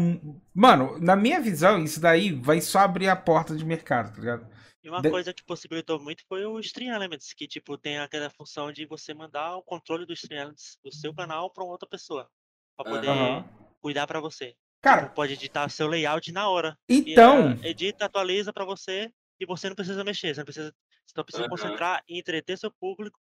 Mano, 0.53 0.97
na 0.99 1.15
minha 1.15 1.39
visão, 1.39 1.81
isso 1.83 1.99
daí 2.01 2.31
vai 2.33 2.61
só 2.61 2.79
abrir 2.79 3.07
a 3.09 3.15
porta 3.15 3.55
de 3.55 3.65
mercado, 3.65 4.13
tá 4.13 4.19
ligado? 4.19 4.45
E 4.83 4.89
uma 4.89 5.01
De- 5.01 5.09
coisa 5.09 5.33
que 5.33 5.43
possibilitou 5.43 5.99
muito 5.99 6.23
foi 6.27 6.45
o 6.45 6.59
Stream 6.59 6.93
Elements, 6.95 7.33
que 7.33 7.47
tipo 7.47 7.77
tem 7.77 7.99
aquela 7.99 8.29
função 8.29 8.71
de 8.71 8.85
você 8.85 9.13
mandar 9.13 9.57
o 9.57 9.63
controle 9.63 10.05
do 10.05 10.13
Stream 10.13 10.39
Elements 10.41 10.77
do 10.83 10.91
seu 10.91 11.13
canal 11.13 11.51
para 11.51 11.63
outra 11.65 11.87
pessoa, 11.87 12.29
para 12.77 12.89
poder 12.89 13.09
Aham. 13.09 13.45
cuidar 13.81 14.07
para 14.07 14.21
você. 14.21 14.55
Cara, 14.81 15.03
Tipo, 15.03 15.15
pode 15.15 15.33
editar 15.33 15.67
seu 15.69 15.87
layout 15.87 16.31
na 16.31 16.47
hora. 16.49 16.77
então. 16.87 17.55
Vira- 17.55 17.67
edita, 17.67 18.05
atualiza 18.05 18.53
para 18.53 18.63
você 18.63 19.11
e 19.39 19.45
você 19.45 19.67
não 19.67 19.75
precisa 19.75 20.03
mexer, 20.03 20.33
você 20.33 20.39
não 20.39 20.45
precisa, 20.45 20.73
você 21.05 21.13
só 21.15 21.23
precisa 21.23 21.43
Aham. 21.43 21.49
concentrar 21.49 22.01
em 22.07 22.17
entreter 22.17 22.57
seu 22.57 22.71
público 22.71 23.19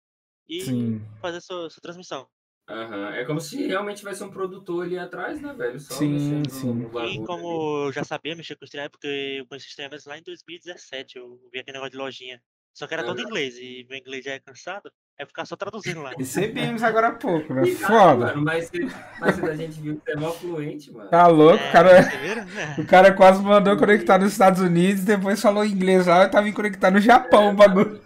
e 0.49 0.61
Sim. 0.65 1.01
fazer 1.21 1.39
sua, 1.41 1.69
sua 1.69 1.81
transmissão. 1.81 2.27
Aham. 2.69 3.13
É 3.13 3.25
como 3.25 3.41
se 3.41 3.67
realmente 3.67 3.97
tivesse 3.97 4.23
um 4.23 4.29
produtor 4.29 4.85
ali 4.85 4.97
atrás, 4.97 5.41
né, 5.41 5.53
velho? 5.53 5.79
Só 5.79 5.95
Sim, 5.95 6.43
sim. 6.49 6.87
E 7.05 7.19
como 7.25 7.87
eu 7.87 7.91
já 7.91 8.03
sabia 8.03 8.35
mexer 8.35 8.55
com 8.55 8.65
Stream, 8.65 8.89
porque 8.89 9.07
eu 9.39 9.45
conheci 9.45 9.67
Stream 9.67 9.87
Elements 9.87 10.05
lá 10.05 10.17
em 10.17 10.23
2017, 10.23 11.17
eu 11.17 11.39
vi 11.51 11.59
aquele 11.59 11.77
negócio 11.77 11.91
de 11.91 11.97
lojinha. 11.97 12.41
Só 12.73 12.87
que 12.87 12.93
era 12.93 13.03
todo 13.03 13.19
em 13.19 13.21
Aham. 13.21 13.29
inglês 13.29 13.55
e 13.57 13.85
meu 13.87 13.97
inglês 13.97 14.25
já 14.25 14.31
é 14.31 14.39
cansado, 14.39 14.91
é 15.19 15.25
ficar 15.25 15.45
só 15.45 15.55
traduzindo 15.55 16.01
lá. 16.01 16.11
Recebemos 16.17 16.81
agora 16.81 17.09
há 17.09 17.11
pouco, 17.11 17.53
né? 17.53 17.67
Foda. 17.67 18.27
Mano, 18.27 18.41
mas, 18.41 18.71
mas 19.19 19.43
a 19.43 19.55
gente 19.55 19.79
viu 19.79 19.97
que 19.97 20.03
você 20.05 20.11
é 20.11 20.15
mó 20.15 20.31
fluente, 20.31 20.91
mano. 20.91 21.09
Tá 21.09 21.27
louco, 21.27 21.63
o 21.63 21.67
É, 21.67 21.71
cara. 21.71 21.99
É. 21.99 22.33
O 22.81 22.85
cara 22.87 23.13
quase 23.13 23.43
mandou 23.43 23.77
conectar 23.77 24.17
nos 24.17 24.31
Estados 24.31 24.59
Unidos, 24.61 25.03
depois 25.03 25.39
falou 25.39 25.63
inglês 25.63 26.07
lá, 26.07 26.23
eu 26.23 26.31
tava 26.31 26.49
em 26.49 26.53
conectar 26.53 26.89
no 26.89 26.99
Japão 26.99 27.51
o 27.51 27.53
bagulho. 27.53 28.01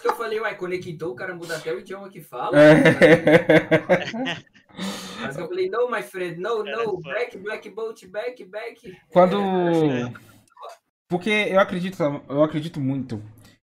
Que 0.00 0.08
eu 0.08 0.16
falei, 0.16 0.40
uai, 0.40 0.56
conectou, 0.56 1.12
o 1.12 1.14
cara 1.14 1.34
muda 1.34 1.56
até 1.56 1.72
o 1.72 1.78
idioma 1.80 2.08
que 2.08 2.20
fala. 2.20 2.56
É. 2.58 2.76
Mas 5.20 5.36
eu 5.36 5.46
falei, 5.46 5.68
no, 5.68 5.90
my 5.90 6.02
friend, 6.02 6.40
no, 6.40 6.64
no, 6.64 6.98
back, 7.00 7.36
black 7.38 7.68
boat, 7.70 8.06
back, 8.06 8.44
back. 8.44 8.96
Quando. 9.12 9.36
É. 9.38 10.12
Porque 11.08 11.30
eu 11.30 11.60
acredito, 11.60 12.02
eu 12.28 12.42
acredito 12.42 12.80
muito. 12.80 13.22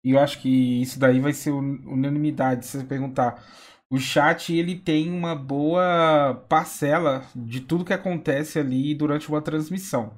E 0.05 0.13
eu 0.13 0.19
acho 0.19 0.41
que 0.41 0.81
isso 0.81 0.99
daí 0.99 1.21
vai 1.21 1.33
ser 1.33 1.51
un- 1.51 1.83
unanimidade 1.87 2.67
se 2.67 2.79
você 2.79 2.85
perguntar. 2.85 3.45
O 3.91 3.99
chat 3.99 4.55
ele 4.57 4.75
tem 4.79 5.11
uma 5.11 5.35
boa 5.35 6.47
parcela 6.49 7.27
de 7.37 7.61
tudo 7.61 7.85
que 7.85 7.93
acontece 7.93 8.59
ali 8.59 8.95
durante 8.95 9.29
uma 9.29 9.43
transmissão. 9.43 10.15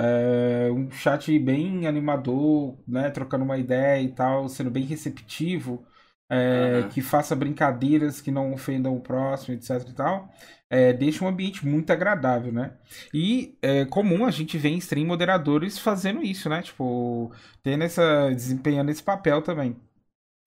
É 0.00 0.70
um 0.70 0.90
chat 0.90 1.36
bem 1.38 1.86
animador, 1.86 2.78
né? 2.86 3.10
Trocando 3.10 3.44
uma 3.44 3.58
ideia 3.58 4.00
e 4.02 4.08
tal, 4.12 4.48
sendo 4.48 4.70
bem 4.70 4.84
receptivo, 4.84 5.84
é, 6.30 6.84
Aham. 6.84 6.88
que 6.88 7.00
faça 7.02 7.34
brincadeiras 7.34 8.20
que 8.20 8.30
não 8.30 8.52
ofendam 8.52 8.96
o 8.96 9.00
próximo, 9.00 9.54
etc 9.56 9.88
e 9.88 9.92
tal. 9.94 10.28
É, 10.70 10.92
deixa 10.92 11.24
um 11.24 11.28
ambiente 11.28 11.66
muito 11.66 11.90
agradável, 11.92 12.52
né? 12.52 12.76
E 13.12 13.58
é 13.62 13.84
comum 13.86 14.24
a 14.26 14.30
gente 14.30 14.58
ver 14.58 14.68
em 14.68 14.78
stream 14.78 15.06
moderadores 15.06 15.78
fazendo 15.78 16.22
isso, 16.22 16.48
né? 16.48 16.62
Tipo, 16.62 17.32
tendo 17.62 17.84
essa, 17.84 18.30
desempenhando 18.34 18.90
esse 18.90 19.02
papel 19.02 19.42
também. 19.42 19.76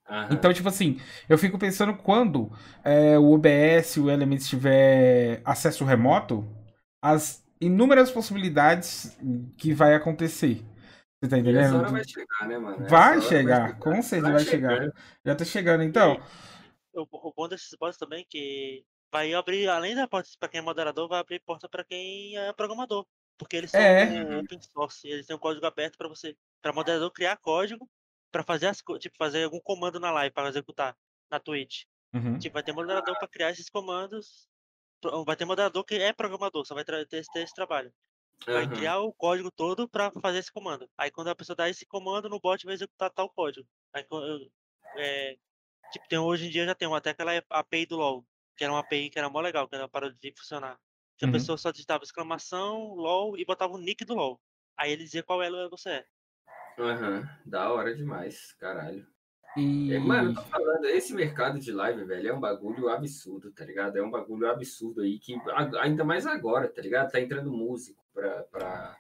Aham. 0.07 0.33
Então, 0.33 0.53
tipo 0.53 0.69
assim, 0.69 0.99
eu 1.27 1.37
fico 1.37 1.57
pensando 1.57 1.95
quando 1.95 2.51
é, 2.83 3.17
o 3.17 3.31
OBS, 3.31 3.97
o 3.97 4.09
Elements 4.09 4.47
tiver 4.47 5.41
acesso 5.45 5.85
remoto, 5.85 6.47
as 7.01 7.40
inúmeras 7.61 8.11
possibilidades 8.11 9.17
que 9.57 9.73
vai 9.73 9.93
acontecer. 9.95 10.65
Você 11.21 11.29
tá 11.29 11.37
E 11.45 11.55
essa 11.57 11.75
entendendo? 11.75 11.77
hora 11.77 11.89
vai 11.89 12.03
chegar, 12.03 12.47
né, 12.47 12.57
mano? 12.57 12.87
Vai 12.87 13.21
chegar, 13.21 13.77
com 13.79 14.01
certeza 14.01 14.31
vai 14.31 14.43
chegar. 14.43 14.77
chegando. 14.77 14.93
Já 15.25 15.35
tá 15.35 15.45
chegando, 15.45 15.83
então. 15.83 16.17
O, 16.93 17.07
o 17.29 17.33
bom 17.33 17.47
desses 17.47 17.75
bots 17.79 17.97
também 17.97 18.21
é 18.21 18.25
que 18.27 18.85
vai 19.11 19.33
abrir, 19.33 19.67
além 19.69 19.95
da 19.95 20.07
porta 20.07 20.29
para 20.39 20.49
quem 20.49 20.59
é 20.59 20.61
moderador, 20.63 21.07
vai 21.07 21.19
abrir 21.19 21.39
porta 21.41 21.69
para 21.69 21.83
quem 21.83 22.37
é 22.37 22.51
programador. 22.53 23.05
Porque 23.37 23.55
eles 23.55 23.71
são 23.71 23.79
É. 23.81 24.39
open 24.39 24.61
source, 24.61 25.07
eles 25.07 25.25
têm 25.25 25.35
um 25.35 25.39
código 25.39 25.65
aberto 25.65 25.97
para 25.97 26.07
você, 26.07 26.35
para 26.61 26.73
moderador 26.73 27.11
criar 27.11 27.37
código 27.37 27.89
para 28.31 28.43
fazer 28.43 28.67
as 28.67 28.81
tipo 28.99 29.15
fazer 29.17 29.43
algum 29.43 29.59
comando 29.59 29.99
na 29.99 30.09
live 30.11 30.33
para 30.33 30.47
executar 30.47 30.95
na 31.29 31.39
Twitch. 31.39 31.83
Uhum. 32.13 32.37
Tipo, 32.39 32.53
vai 32.53 32.63
ter 32.63 32.71
moderador 32.73 33.17
para 33.17 33.27
criar 33.27 33.51
esses 33.51 33.69
comandos. 33.69 34.47
Vai 35.25 35.35
ter 35.35 35.45
moderador 35.45 35.83
que 35.83 35.95
é 35.95 36.13
programador, 36.13 36.65
só 36.65 36.75
vai 36.75 36.83
ter, 36.83 37.07
ter 37.07 37.25
esse 37.35 37.53
trabalho. 37.53 37.93
Vai 38.45 38.67
criar 38.67 38.99
o 38.99 39.13
código 39.13 39.51
todo 39.51 39.87
para 39.87 40.11
fazer 40.11 40.39
esse 40.39 40.51
comando. 40.51 40.89
Aí 40.97 41.11
quando 41.11 41.29
a 41.29 41.35
pessoa 41.35 41.55
dá 41.55 41.69
esse 41.69 41.85
comando, 41.85 42.27
no 42.29 42.39
bot 42.39 42.63
vai 42.65 42.73
executar 42.73 43.09
tal 43.11 43.29
código. 43.29 43.67
Aí, 43.93 44.05
é, 44.97 45.37
tipo, 45.91 46.07
tem, 46.07 46.17
hoje 46.19 46.47
em 46.47 46.49
dia 46.49 46.65
já 46.65 46.75
tem 46.75 46.87
uma- 46.87 46.97
até 46.97 47.11
aquela 47.11 47.31
API 47.49 47.85
do 47.85 47.97
LoL, 47.97 48.25
que 48.57 48.63
era 48.63 48.73
uma 48.73 48.79
API 48.79 49.09
que 49.09 49.19
era 49.19 49.29
mó 49.29 49.39
legal, 49.41 49.67
que 49.67 49.75
ela 49.75 49.87
parou 49.87 50.11
de 50.11 50.33
funcionar. 50.35 50.79
Que 51.17 51.25
a 51.25 51.27
Uhum. 51.27 51.33
pessoa 51.33 51.57
só 51.57 51.71
digitava 51.71 52.03
exclamação, 52.03 52.93
LoL 52.95 53.37
e 53.37 53.45
botava 53.45 53.73
o 53.73 53.77
nick 53.77 54.03
do 54.05 54.15
LoL. 54.15 54.41
Aí 54.77 54.91
ele 54.91 55.03
dizia 55.03 55.21
qual 55.23 55.41
elo 55.43 55.69
você 55.69 55.89
é. 55.89 56.05
Aham. 56.79 57.29
Da 57.45 57.71
hora 57.71 57.93
demais, 57.95 58.53
caralho. 58.53 59.05
E. 59.57 59.93
É, 59.93 59.99
Mano, 59.99 60.31
eu 60.31 60.35
tô 60.35 60.41
falando, 60.43 60.85
esse 60.85 61.13
mercado 61.13 61.59
de 61.59 61.71
live, 61.71 62.05
velho, 62.05 62.29
é 62.29 62.33
um 62.33 62.39
bagulho 62.39 62.89
absurdo, 62.89 63.51
tá 63.51 63.65
ligado? 63.65 63.97
É 63.97 64.03
um 64.03 64.09
bagulho 64.09 64.49
absurdo 64.49 65.01
aí, 65.01 65.19
que 65.19 65.35
ainda 65.81 66.03
mais 66.03 66.25
agora, 66.25 66.69
tá 66.69 66.81
ligado? 66.81 67.11
Tá 67.11 67.19
entrando 67.19 67.51
músico 67.51 68.01
pra, 68.13 68.43
pra, 68.43 68.97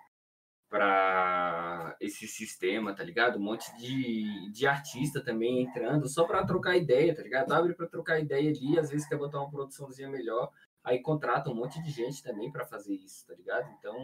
pra 0.69 1.95
esse 2.01 2.27
sistema, 2.27 2.93
tá 2.93 3.03
ligado? 3.03 3.37
Um 3.37 3.43
monte 3.43 3.75
de, 3.77 4.51
de 4.51 4.67
artista 4.67 5.23
também 5.23 5.61
entrando, 5.61 6.07
só 6.09 6.25
pra 6.25 6.45
trocar 6.45 6.75
ideia, 6.75 7.15
tá 7.15 7.21
ligado? 7.21 7.51
Abre 7.53 7.73
pra 7.73 7.87
trocar 7.87 8.19
ideia 8.19 8.49
ali, 8.49 8.77
às 8.77 8.89
vezes 8.89 9.07
quer 9.07 9.17
botar 9.17 9.39
uma 9.39 9.49
produçãozinha 9.49 10.09
melhor, 10.09 10.51
aí 10.83 10.99
contrata 10.99 11.49
um 11.49 11.55
monte 11.55 11.81
de 11.81 11.91
gente 11.91 12.21
também 12.21 12.51
pra 12.51 12.65
fazer 12.65 12.95
isso, 12.95 13.25
tá 13.25 13.33
ligado? 13.33 13.69
Então, 13.79 13.95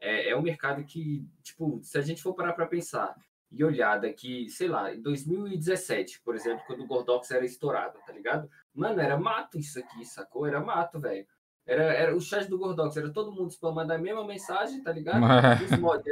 é, 0.00 0.30
é 0.30 0.36
um 0.36 0.42
mercado 0.42 0.84
que, 0.84 1.24
tipo, 1.42 1.80
se 1.82 1.96
a 1.98 2.00
gente 2.00 2.22
for 2.22 2.34
parar 2.34 2.52
pra 2.52 2.66
pensar, 2.66 3.14
e 3.50 3.64
olhar 3.64 3.98
daqui, 3.98 4.48
sei 4.50 4.68
lá, 4.68 4.94
em 4.94 5.00
2017, 5.00 6.20
por 6.22 6.34
exemplo, 6.34 6.62
quando 6.66 6.82
o 6.82 6.86
Gordox 6.86 7.30
era 7.30 7.44
estourado, 7.44 7.98
tá 8.06 8.12
ligado? 8.12 8.48
Mano, 8.74 9.00
era 9.00 9.18
mato 9.18 9.58
isso 9.58 9.78
aqui, 9.78 10.04
sacou? 10.04 10.46
Era 10.46 10.60
mato, 10.60 11.00
velho. 11.00 11.26
Era, 11.66 11.82
era 11.82 12.16
o 12.16 12.20
chat 12.20 12.48
do 12.48 12.58
Gordox, 12.58 12.96
era 12.96 13.12
todo 13.12 13.32
mundo 13.32 13.50
spamando 13.50 13.92
a 13.92 13.98
mesma 13.98 14.26
mensagem, 14.26 14.82
tá 14.82 14.92
ligado? 14.92 15.22
Os, 15.64 15.78
mod, 15.78 16.04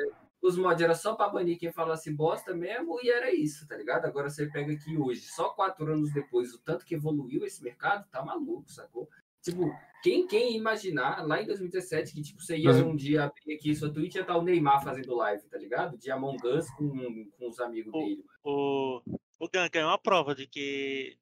os 0.43 0.59
mods 0.59 0.83
era 0.83 0.95
só 0.95 1.15
pra 1.15 1.29
banir 1.29 1.59
quem 1.59 1.73
falasse 1.73 2.11
bosta 2.11 2.55
mesmo, 2.55 2.99
e 3.03 3.11
era 3.11 3.35
isso, 3.35 3.67
tá 3.67 3.77
ligado? 3.77 4.05
Agora 4.07 4.29
você 4.29 4.47
pega 4.47 4.73
aqui 4.73 4.97
hoje, 4.97 5.23
só 5.23 5.51
quatro 5.51 5.91
anos 5.93 6.13
depois, 6.13 6.53
o 6.53 6.59
tanto 6.59 6.85
que 6.85 6.95
evoluiu 6.95 7.45
esse 7.45 7.63
mercado, 7.63 8.07
tá 8.11 8.23
maluco, 8.25 8.71
sacou? 8.71 9.09
Tipo, 9.47 9.73
quem, 10.03 10.27
quem 10.27 10.57
imaginar 10.57 11.25
lá 11.27 11.41
em 11.41 11.47
2017 11.47 12.13
que 12.13 12.23
tipo, 12.23 12.43
você 12.43 12.57
ia 12.57 12.65
Mas- 12.73 12.81
um 12.81 12.95
dia 12.97 13.25
abrir 13.25 13.55
aqui 13.55 13.75
sua 13.75 13.93
Twitch 13.93 14.15
e 14.15 14.19
ia 14.19 14.23
estar 14.23 14.37
o 14.37 14.43
Neymar 14.43 14.83
fazendo 14.83 15.15
live, 15.15 15.43
tá 15.49 15.57
ligado? 15.57 15.97
De 15.97 16.11
Among 16.11 16.37
Us 16.47 16.69
com, 16.71 17.31
com 17.39 17.49
os 17.49 17.61
amigos 17.61 17.93
O- 17.95 17.99
dele. 17.99 18.25
O, 18.45 19.01
o 19.39 19.49
Gank 19.49 19.77
é 19.79 19.85
uma 19.85 19.99
prova 19.99 20.35
de 20.35 20.47
que 20.47 21.17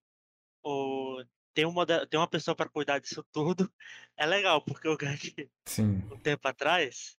o, 0.63 1.23
tem, 1.53 1.67
um 1.67 1.73
moder- 1.73 2.07
tem 2.09 2.19
uma 2.19 2.27
pessoa 2.29 2.55
para 2.55 2.69
cuidar 2.69 2.99
disso 2.99 3.25
tudo. 3.33 3.71
É 4.17 4.25
legal, 4.27 4.63
porque 4.63 4.87
o 4.89 4.97
Gank, 4.97 5.49
Sim. 5.67 6.01
um 6.13 6.17
tempo 6.17 6.47
atrás, 6.47 7.17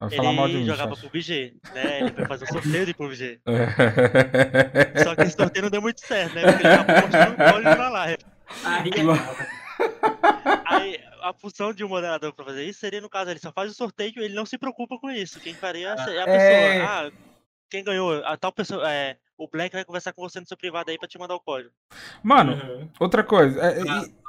Vai 0.00 0.08
falar 0.16 0.32
mal 0.32 0.46
de 0.48 0.54
ele 0.54 0.60
mim, 0.62 0.66
jogava 0.66 0.94
chat. 0.96 1.02
PUBG, 1.10 1.56
né? 1.74 2.00
Ele 2.00 2.12
foi 2.12 2.24
fazer 2.26 2.44
um 2.46 2.48
sorteio 2.48 2.86
de 2.86 2.94
PUBG. 2.94 3.40
Só 5.04 5.14
que 5.14 5.20
esse 5.22 5.36
sorteio 5.36 5.64
não 5.64 5.70
deu 5.70 5.82
muito 5.82 6.00
certo, 6.00 6.34
né? 6.34 6.42
Porque 6.50 6.66
ele 6.66 6.74
acabou 6.74 7.02
postando 7.02 7.36
código 7.36 7.68
na 7.82 7.88
live. 7.90 8.18
Aí 8.64 8.90
é 8.90 9.59
a 11.30 11.34
função 11.34 11.72
de 11.72 11.84
um 11.84 11.88
moderador 11.88 12.32
pra 12.32 12.44
fazer 12.44 12.64
isso 12.64 12.80
seria, 12.80 13.00
no 13.00 13.08
caso, 13.08 13.30
ele 13.30 13.40
só 13.40 13.52
faz 13.52 13.70
o 13.70 13.74
sorteio 13.74 14.12
e 14.16 14.24
ele 14.24 14.34
não 14.34 14.44
se 14.46 14.58
preocupa 14.58 14.98
com 14.98 15.10
isso. 15.10 15.40
Quem 15.40 15.54
faria 15.54 15.96
seria 15.98 16.22
a 16.22 16.26
pessoa. 16.26 16.40
É. 16.40 16.80
Ah, 16.82 17.10
quem 17.70 17.84
ganhou? 17.84 18.24
A 18.24 18.36
tal 18.36 18.52
pessoa. 18.52 18.90
É, 18.92 19.16
o 19.38 19.48
Black 19.48 19.74
vai 19.74 19.84
conversar 19.84 20.12
com 20.12 20.22
você 20.22 20.38
no 20.40 20.46
seu 20.46 20.56
privado 20.56 20.90
aí 20.90 20.98
pra 20.98 21.08
te 21.08 21.18
mandar 21.18 21.34
o 21.36 21.40
código. 21.40 21.70
Mano, 22.22 22.52
Uhum. 22.52 22.88
outra 23.00 23.22
coisa. 23.24 23.60
é- 23.60 23.80
é- 23.80 23.84
velho. 23.84 24.20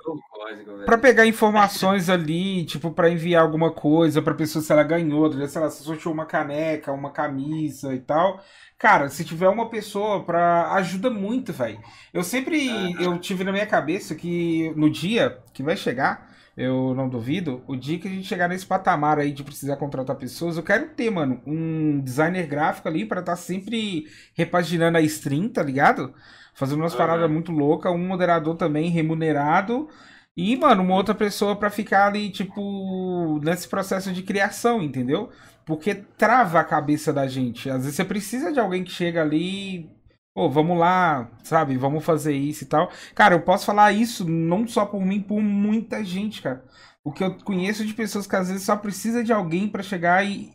Pra 0.85 0.97
pegar 0.97 1.27
informações 1.27 2.09
ali, 2.09 2.65
tipo, 2.65 2.91
pra 2.91 3.09
enviar 3.09 3.43
alguma 3.43 3.71
coisa 3.71 4.19
pra 4.21 4.33
pessoa 4.33 4.63
se 4.63 4.71
ela 4.71 4.83
ganhou, 4.83 5.31
sei 5.47 5.61
lá, 5.61 5.69
se 5.69 5.83
sorteou 5.83 6.11
uma 6.13 6.25
caneca, 6.25 6.91
uma 6.91 7.11
camisa 7.11 7.93
e 7.93 7.99
tal. 7.99 8.43
Cara, 8.79 9.09
se 9.09 9.23
tiver 9.23 9.47
uma 9.47 9.69
pessoa 9.69 10.23
pra. 10.23 10.71
ajuda 10.73 11.09
muito, 11.11 11.53
velho. 11.53 11.79
Eu 12.11 12.23
sempre. 12.23 12.67
Eu 13.01 13.19
tive 13.19 13.43
na 13.43 13.51
minha 13.51 13.67
cabeça 13.67 14.15
que 14.15 14.71
no 14.75 14.89
dia 14.89 15.37
que 15.53 15.61
vai 15.61 15.77
chegar, 15.77 16.30
eu 16.55 16.93
não 16.95 17.07
duvido, 17.09 17.63
o 17.67 17.75
dia 17.75 17.97
que 17.99 18.07
a 18.07 18.11
gente 18.11 18.27
chegar 18.27 18.47
nesse 18.47 18.65
patamar 18.65 19.19
aí 19.19 19.31
de 19.31 19.43
precisar 19.43 19.77
contratar 19.77 20.15
pessoas, 20.17 20.57
eu 20.57 20.63
quero 20.63 20.89
ter, 20.89 21.09
mano, 21.09 21.41
um 21.45 21.99
designer 22.01 22.45
gráfico 22.47 22.87
ali 22.87 23.05
pra 23.05 23.21
estar 23.21 23.35
sempre 23.35 24.05
repaginando 24.33 24.97
a 24.97 25.01
stream, 25.01 25.49
tá 25.49 25.63
ligado? 25.63 26.13
Fazendo 26.53 26.79
umas 26.81 26.93
Aham. 26.93 26.97
paradas 26.97 27.31
muito 27.31 27.51
loucas, 27.51 27.91
um 27.91 27.97
moderador 27.97 28.55
também 28.55 28.89
remunerado. 28.89 29.87
E, 30.35 30.55
mano, 30.57 30.83
uma 30.83 30.95
outra 30.95 31.13
pessoa 31.15 31.55
pra 31.55 31.69
ficar 31.69 32.07
ali, 32.07 32.29
tipo, 32.29 33.39
nesse 33.43 33.67
processo 33.67 34.11
de 34.13 34.23
criação, 34.23 34.81
entendeu? 34.81 35.29
Porque 35.65 35.93
trava 35.95 36.59
a 36.59 36.63
cabeça 36.63 37.11
da 37.13 37.27
gente. 37.27 37.69
Às 37.69 37.83
vezes 37.83 37.95
você 37.95 38.05
precisa 38.05 38.51
de 38.51 38.59
alguém 38.59 38.83
que 38.83 38.91
chega 38.91 39.21
ali, 39.21 39.89
pô, 40.33 40.49
vamos 40.49 40.77
lá, 40.77 41.29
sabe? 41.43 41.77
Vamos 41.77 42.03
fazer 42.03 42.33
isso 42.35 42.63
e 42.63 42.67
tal. 42.67 42.91
Cara, 43.15 43.35
eu 43.35 43.41
posso 43.41 43.65
falar 43.65 43.91
isso 43.91 44.27
não 44.27 44.67
só 44.67 44.85
por 44.85 45.01
mim, 45.05 45.21
por 45.21 45.41
muita 45.41 46.03
gente, 46.03 46.41
cara. 46.41 46.63
Porque 47.03 47.23
eu 47.23 47.33
conheço 47.39 47.85
de 47.85 47.93
pessoas 47.93 48.27
que 48.27 48.35
às 48.35 48.47
vezes 48.49 48.63
só 48.63 48.75
precisa 48.75 49.23
de 49.23 49.33
alguém 49.33 49.67
pra 49.67 49.83
chegar 49.83 50.25
e 50.25 50.51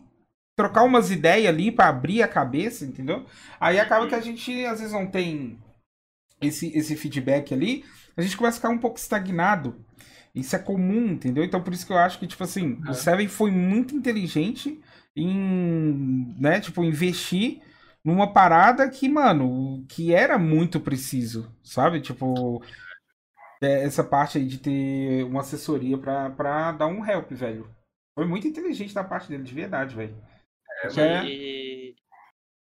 trocar 0.57 0.85
umas 0.85 1.11
ideias 1.11 1.49
ali 1.53 1.71
pra 1.71 1.89
abrir 1.89 2.23
a 2.23 2.29
cabeça, 2.29 2.85
entendeu? 2.87 3.27
Aí 3.61 3.79
acaba 3.79 4.07
que 4.07 4.15
a 4.15 4.21
gente 4.21 4.65
às 4.65 4.79
vezes 4.79 4.93
não 4.95 5.07
tem 5.07 5.59
esse, 6.41 6.69
esse 6.77 6.97
feedback 6.97 7.53
ali, 7.53 7.85
a 8.17 8.23
gente 8.23 8.37
começa 8.37 8.57
a 8.57 8.61
ficar 8.61 8.71
um 8.71 8.79
pouco 8.79 8.99
estagnado. 8.99 9.85
Isso 10.35 10.55
é 10.55 10.59
comum, 10.59 11.09
entendeu? 11.09 11.43
Então 11.45 11.63
por 11.63 11.73
isso 11.73 11.87
que 11.87 11.93
eu 11.93 11.99
acho 11.99 12.19
que, 12.19 12.27
tipo 12.27 12.45
assim, 12.45 12.79
É. 12.87 12.91
o 12.91 12.95
Seven 12.95 13.27
foi 13.29 13.51
muito 13.51 13.95
inteligente 13.95 14.81
em, 15.15 16.35
né, 16.39 16.61
tipo, 16.61 16.85
investir 16.85 17.61
numa 18.07 18.33
parada 18.33 18.91
que, 18.91 19.09
mano, 19.09 19.87
que 19.89 20.15
era 20.15 20.39
muito 20.39 20.81
preciso, 20.81 21.53
sabe? 21.65 22.01
Tipo, 22.01 22.63
é, 23.63 23.85
essa 23.85 24.05
parte 24.05 24.39
aí 24.39 24.47
de 24.47 24.59
ter 24.59 25.25
uma 25.25 25.41
assessoria 25.41 25.99
pra, 25.99 26.31
pra 26.31 26.73
dar 26.73 26.87
um 26.87 27.05
help, 27.05 27.31
velho. 27.33 27.75
Foi 28.15 28.27
muito 28.27 28.47
inteligente 28.49 28.95
da 28.95 29.05
parte 29.05 29.29
dele, 29.29 29.43
de 29.45 29.55
verdade, 29.55 29.95
velho. 29.95 30.17
É, 30.85 30.89
é- 31.01 31.33
E, 31.33 31.95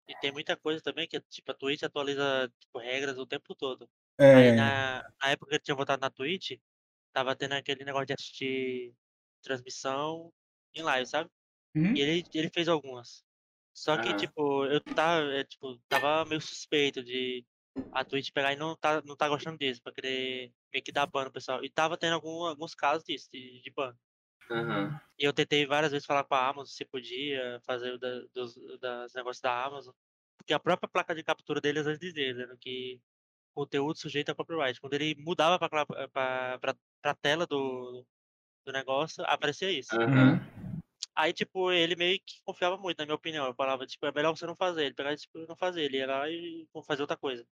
e 0.09 0.17
tem 0.21 0.33
muita 0.33 0.57
coisa 0.57 0.83
também 0.83 1.09
que, 1.09 1.21
tipo, 1.23 1.51
a 1.53 1.55
Twitch 1.55 1.83
atualiza 1.85 2.53
tipo, 2.61 2.79
regras 2.79 3.19
o 3.19 3.27
tempo 3.27 3.55
todo. 3.55 3.91
É, 4.19 4.25
Aí 4.33 4.53
na, 4.53 5.03
na 5.23 5.31
época 5.31 5.51
que 5.51 5.57
eu 5.57 5.61
tinha 5.61 5.77
votado 5.77 6.01
na 6.03 6.11
Twitch, 6.11 6.53
tava 7.13 7.37
tendo 7.37 7.55
aquele 7.55 7.85
negócio 7.85 8.07
de 8.09 8.15
assistir 8.15 8.95
transmissão 9.43 10.33
em 10.75 10.83
live, 10.83 11.07
sabe? 11.09 11.31
uhum, 11.77 11.95
E 11.95 12.01
ele, 12.03 12.25
ele 12.35 12.51
fez 12.51 12.69
algumas. 12.69 13.25
Só 13.79 13.97
que, 13.97 14.09
Aham. 14.09 14.17
tipo, 14.17 14.65
eu 14.67 14.81
tava, 14.93 15.23
é, 15.33 15.45
tipo, 15.45 15.79
tava 15.89 16.25
meio 16.25 16.41
suspeito 16.41 17.03
de 17.03 17.47
a 17.93 18.05
Twitch 18.05 18.33
pegar 18.33 18.53
e 18.53 18.57
não 18.57 18.77
tá, 18.77 19.01
não 19.03 19.17
tá 19.17 19.29
gostando 19.29 19.57
disso, 19.57 19.81
pra 19.83 19.93
querer 19.93 20.53
meio 20.73 20.85
que 20.85 20.91
dar 20.91 21.07
ban 21.07 21.25
no 21.27 21.33
pessoal. 21.33 21.65
E 21.65 21.71
tava 21.71 21.97
tendo 21.97 22.15
algum, 22.15 22.45
alguns 22.45 22.75
casos 22.75 23.05
disso, 23.05 23.29
de, 23.33 23.63
de 23.63 23.71
ban. 23.71 23.97
Aham. 24.51 25.01
E 25.17 25.25
eu 25.25 25.33
tentei 25.33 25.65
várias 25.65 25.93
vezes 25.93 26.07
falar 26.07 26.25
com 26.25 26.35
a 26.35 26.49
Amazon 26.49 26.67
se 26.67 26.85
podia 26.85 27.61
fazer 27.65 27.93
o 27.93 27.99
da, 27.99 28.21
dos, 28.35 28.55
das 28.81 29.15
negócios 29.15 29.41
da 29.41 29.65
Amazon. 29.65 29.95
Porque 30.37 30.53
a 30.53 30.61
própria 30.61 30.89
placa 30.89 31.15
de 31.15 31.23
captura 31.23 31.61
deles 31.61 31.87
antes 31.87 32.01
dizia 32.01 32.33
dizendo 32.35 32.59
que 32.59 33.01
conteúdo 33.55 33.99
sujeito 33.99 34.31
a 34.31 34.35
copyright. 34.35 34.81
Quando 34.81 34.95
ele 34.95 35.15
mudava 35.19 35.57
pra, 35.59 35.87
pra, 35.87 36.59
pra, 36.59 36.77
pra 37.01 37.15
tela 37.15 37.47
do, 37.47 38.05
do 38.65 38.73
negócio, 38.73 39.25
aparecia 39.25 39.71
isso. 39.71 39.95
Aham. 39.95 40.58
Aí, 41.19 41.33
tipo, 41.33 41.73
ele 41.73 41.97
meio 41.97 42.17
que 42.25 42.41
confiava 42.45 42.77
muito, 42.79 42.97
na 43.01 43.05
minha 43.05 43.17
opinião. 43.17 43.45
Eu 43.45 43.55
falava, 43.55 43.85
tipo, 43.85 44.07
é 44.07 44.13
melhor 44.13 44.37
você 44.37 44.47
não 44.47 44.55
fazer. 44.55 44.85
Ele 44.85 44.95
pegava, 44.95 45.17
tipo, 45.17 45.37
não 45.49 45.57
fazer. 45.57 45.83
Ele 45.83 45.97
ia 45.97 46.07
lá 46.07 46.31
e 46.31 46.65
fazer 46.87 47.03
outra 47.03 47.17
coisa 47.17 47.45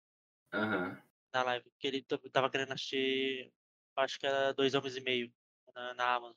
Aham. 0.55 0.97
na 1.35 1.43
live. 1.43 1.69
Porque 1.71 1.87
ele 1.89 2.07
tava 2.33 2.49
querendo 2.49 2.73
assistir, 2.73 3.51
acho 3.97 4.21
que 4.21 4.27
era 4.27 4.53
dois 4.53 4.73
homens 4.73 4.97
e 4.97 5.01
meio 5.01 5.33
na, 5.75 5.95
na 5.95 6.15
Amazon. 6.15 6.37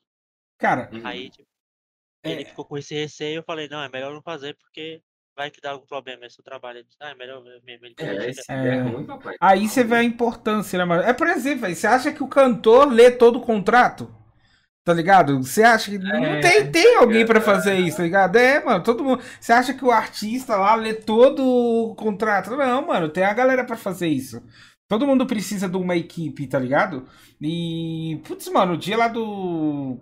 Cara, 0.58 0.90
Uhum. 0.92 1.06
Aí, 1.06 1.30
tipo, 1.30 1.48
É. 2.24 2.32
ele 2.32 2.44
ficou 2.44 2.64
com 2.64 2.76
esse 2.76 2.96
receio. 2.96 3.36
Eu 3.38 3.44
falei, 3.44 3.68
não, 3.68 3.80
é 3.80 3.88
melhor 3.88 4.12
não 4.12 4.22
fazer 4.22 4.56
porque 4.56 5.00
vai 5.36 5.52
que 5.52 5.60
dá 5.60 5.70
algum 5.70 5.86
problema 5.86 6.26
esse 6.26 6.42
trabalho. 6.42 6.84
Ah, 6.98 7.10
é 7.10 7.14
melhor 7.14 7.44
mesmo. 7.62 7.86
Ele 7.86 7.94
É, 7.96 8.06
deixa 8.16 8.40
esse 8.40 8.46
quieto." 8.46 8.58
é 8.66 8.80
ruim, 8.80 9.06
papai. 9.06 9.36
Aí 9.40 9.68
você 9.68 9.84
vê 9.84 9.94
a 9.94 10.02
importância, 10.02 10.76
né, 10.76 10.84
mano? 10.84 11.04
É, 11.04 11.12
por 11.12 11.28
exemplo, 11.28 11.60
velho, 11.60 11.76
você 11.76 11.86
acha 11.86 12.12
que 12.12 12.24
o 12.24 12.28
cantor 12.28 12.92
lê 12.92 13.08
todo 13.08 13.36
o 13.38 13.40
contrato? 13.40 14.12
Tá 14.84 14.94
ligado? 14.94 15.42
Você 15.42 15.62
acha 15.62 15.90
que. 15.90 15.98
Não 15.98 16.24
É, 16.24 16.40
tem, 16.40 16.70
tem 16.70 16.96
alguém 16.96 17.26
pra 17.26 17.40
fazer 17.40 17.74
isso, 17.76 17.98
tá 17.98 18.02
ligado? 18.02 18.36
É, 18.36 18.64
mano, 18.64 18.82
todo 18.82 19.04
mundo. 19.04 19.22
Você 19.38 19.52
acha 19.52 19.74
que 19.74 19.84
o 19.84 19.90
artista 19.90 20.56
lá 20.56 20.74
lê 20.74 20.94
todo 20.94 21.44
o 21.44 21.94
contrato? 21.94 22.50
Não, 22.56 22.86
mano, 22.86 23.08
tem 23.08 23.24
a 23.24 23.34
galera 23.34 23.64
pra 23.64 23.76
fazer 23.76 24.08
isso. 24.08 24.42
Todo 24.88 25.06
mundo 25.06 25.26
precisa 25.26 25.68
de 25.68 25.76
uma 25.76 25.96
equipe, 25.96 26.46
tá 26.46 26.58
ligado? 26.58 27.06
E. 27.40 28.20
Putz, 28.26 28.48
mano, 28.48 28.72
o 28.74 28.76
dia 28.78 28.96
lá 28.96 29.08
do. 29.08 29.98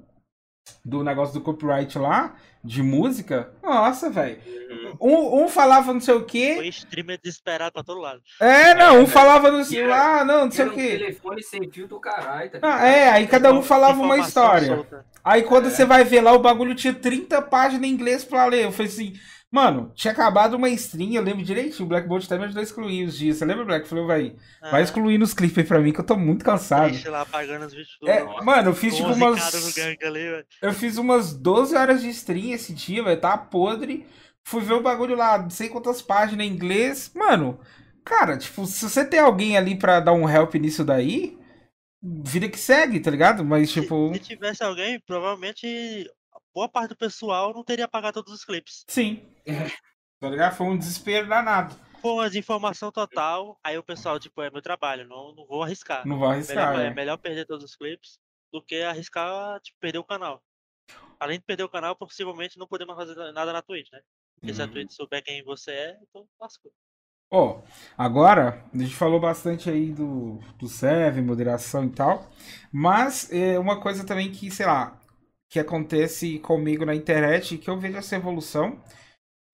Do 0.84 1.02
negócio 1.04 1.34
do 1.34 1.40
copyright 1.40 1.98
lá, 1.98 2.34
de 2.64 2.82
música. 2.82 3.50
Nossa, 3.62 4.10
velho. 4.10 4.38
Uhum. 4.70 4.96
Um, 5.00 5.44
um 5.44 5.48
falava 5.48 5.92
não 5.92 6.00
sei 6.00 6.14
o 6.14 6.24
quê. 6.24 6.54
Foi 6.56 6.68
streamer 6.68 7.18
desesperado 7.22 7.72
pra 7.72 7.82
todo 7.84 8.00
lado. 8.00 8.20
É, 8.40 8.74
não, 8.74 9.00
um 9.02 9.06
falava 9.06 9.50
no 9.50 9.60
E 9.60 9.64
celular, 9.64 10.24
não, 10.24 10.44
não 10.46 10.50
sei 10.50 10.66
o 10.66 10.70
um 10.70 10.74
quê. 10.74 10.98
telefone 10.98 11.42
sem 11.42 11.70
fio 11.70 11.86
do 11.86 12.00
caralho, 12.00 12.50
tá 12.50 12.58
Ah, 12.62 12.86
é, 12.86 13.10
aí 13.10 13.26
cada 13.26 13.52
um 13.52 13.62
falava 13.62 14.00
uma 14.00 14.18
história. 14.18 14.66
solta. 14.76 15.04
Aí 15.24 15.42
quando 15.42 15.66
É. 15.66 15.70
você 15.70 15.84
vai 15.84 16.04
ver 16.04 16.20
lá, 16.22 16.32
o 16.32 16.38
bagulho 16.38 16.74
tinha 16.74 16.92
30 16.94 17.40
páginas 17.42 17.88
em 17.88 17.92
inglês 17.92 18.24
pra 18.24 18.46
ler. 18.46 18.64
Eu 18.64 18.72
falei 18.72 18.90
assim, 18.90 19.12
mano, 19.50 19.90
tinha 19.94 20.12
acabado 20.12 20.54
uma 20.54 20.68
stream, 20.70 21.12
eu 21.12 21.22
lembro 21.22 21.44
direitinho. 21.44 21.84
O 21.84 21.88
Black 21.88 22.06
Bolt 22.08 22.24
até 22.24 22.36
me 22.38 22.44
ajudou 22.44 22.60
a 22.60 22.64
excluir 22.64 23.04
os 23.04 23.16
dias. 23.18 23.36
Você 23.38 23.44
lembra, 23.44 23.64
Black? 23.64 23.88
Falei, 23.88 24.04
vai, 24.04 24.36
vai 24.60 24.80
Ah, 24.80 24.84
excluindo 24.84 25.24
os 25.24 25.32
clipes 25.34 25.58
aí 25.58 25.64
pra 25.64 25.80
mim, 25.80 25.92
que 25.92 26.00
eu 26.00 26.04
tô 26.06 26.16
muito 26.16 26.44
cansado. 26.44 26.88
triste 26.88 27.08
lá 27.08 27.22
apagando 27.22 27.64
os 27.66 27.72
vídeos 27.72 27.96
do 28.00 28.08
É, 28.08 28.22
Nossa, 28.24 28.44
mano, 28.44 28.70
eu 28.70 28.74
fiz 28.74 28.94
tipo 28.96 29.08
11 29.08 29.22
umas. 29.22 29.78
ali. 30.02 30.44
Eu 30.60 30.72
fiz 30.72 30.98
umas 30.98 31.32
12 31.34 31.74
horas 31.76 32.02
de 32.02 32.08
stream 32.10 32.52
esse 32.52 32.72
dia, 32.74 33.02
velho. 33.02 33.20
Tá 33.20 33.36
podre. 33.38 34.06
Fui 34.44 34.62
ver 34.62 34.74
o 34.74 34.82
bagulho 34.82 35.14
lá, 35.16 35.36
não 35.38 35.50
sei 35.50 35.68
quantas 35.68 36.00
páginas 36.00 36.46
em 36.46 36.50
inglês. 36.50 37.10
Mano, 37.14 37.60
cara, 38.04 38.38
tipo, 38.38 38.64
se 38.66 38.88
você 38.88 39.04
tem 39.04 39.20
alguém 39.20 39.56
ali 39.58 39.76
pra 39.78 40.00
dar 40.00 40.12
um 40.14 40.28
help 40.28 40.54
nisso 40.54 40.82
daí, 40.84 41.36
vida 42.02 42.48
que 42.48 42.58
segue, 42.58 43.00
tá 43.00 43.10
ligado? 43.10 43.44
Mas, 43.44 43.70
Se- 43.70 43.80
tipo, 43.82 44.10
Se 44.14 44.20
tivesse 44.20 44.62
alguém, 44.62 44.98
provavelmente 45.00 46.10
boa 46.54 46.68
parte 46.68 46.88
do 46.90 46.96
pessoal 46.96 47.52
não 47.54 47.62
teria 47.62 47.84
apagado 47.84 48.14
todos 48.14 48.32
os 48.32 48.44
clipes. 48.44 48.84
sim. 48.88 49.20
Tá 50.20 50.28
ligado? 50.28 50.56
Foi 50.56 50.66
um 50.66 50.76
desespero 50.78 51.28
danado. 51.28 51.74
Uma 52.02 52.28
desinformação 52.28 52.92
total, 52.92 53.58
aí 53.62 53.76
o 53.76 53.82
pessoal, 53.82 54.18
tipo, 54.20 54.40
é 54.42 54.50
meu 54.50 54.62
trabalho, 54.62 55.06
não, 55.08 55.34
não 55.34 55.46
vou 55.46 55.62
arriscar. 55.62 56.08
Não 56.08 56.18
vou 56.18 56.28
Melhor, 56.46 56.76
arriscar, 56.76 56.78
é 56.78 56.90
é. 56.90 56.90
melhor 56.90 57.18
perder 57.18 57.44
todos 57.46 57.64
os 57.64 57.76
clipes 57.76 58.18
do 58.52 58.62
que 58.64 58.82
arriscar, 58.82 59.60
tipo, 59.60 59.78
perder 59.80 59.98
o 59.98 60.04
canal. 60.04 60.42
Além 61.20 61.38
de 61.38 61.44
perder 61.46 61.64
o 61.64 61.68
canal, 61.70 61.96
possivelmente 61.96 62.58
não 62.58 62.66
poder 62.68 62.86
mais 62.86 62.98
fazer 62.98 63.32
nada 63.32 63.52
na 63.52 63.62
Twitch, 63.62 63.90
né? 63.92 64.00
Porque 64.40 64.54
se 64.54 64.62
a 64.62 64.66
Uhum. 64.66 64.70
Twitch 64.70 64.92
souber 64.92 65.22
quem 65.24 65.44
você 65.44 65.72
é, 65.72 65.98
então 66.02 66.28
lascou. 66.40 66.72
Ó, 67.30 67.60
agora, 67.96 68.64
a 68.74 68.78
gente 68.78 68.94
falou 68.96 69.20
bastante 69.20 69.68
aí 69.68 69.92
do, 69.92 70.38
do 70.58 70.66
Seven, 70.66 71.22
moderação 71.22 71.84
e 71.84 71.90
tal, 71.90 72.26
mas 72.72 73.30
é 73.30 73.58
uma 73.58 73.80
coisa 73.80 74.04
também 74.04 74.32
que, 74.32 74.50
sei 74.50 74.64
lá, 74.64 74.98
que 75.50 75.58
acontece 75.58 76.38
comigo 76.38 76.86
na 76.86 76.94
internet, 76.94 77.58
que 77.58 77.68
eu 77.68 77.78
vejo 77.78 77.98
essa 77.98 78.16
evolução, 78.16 78.82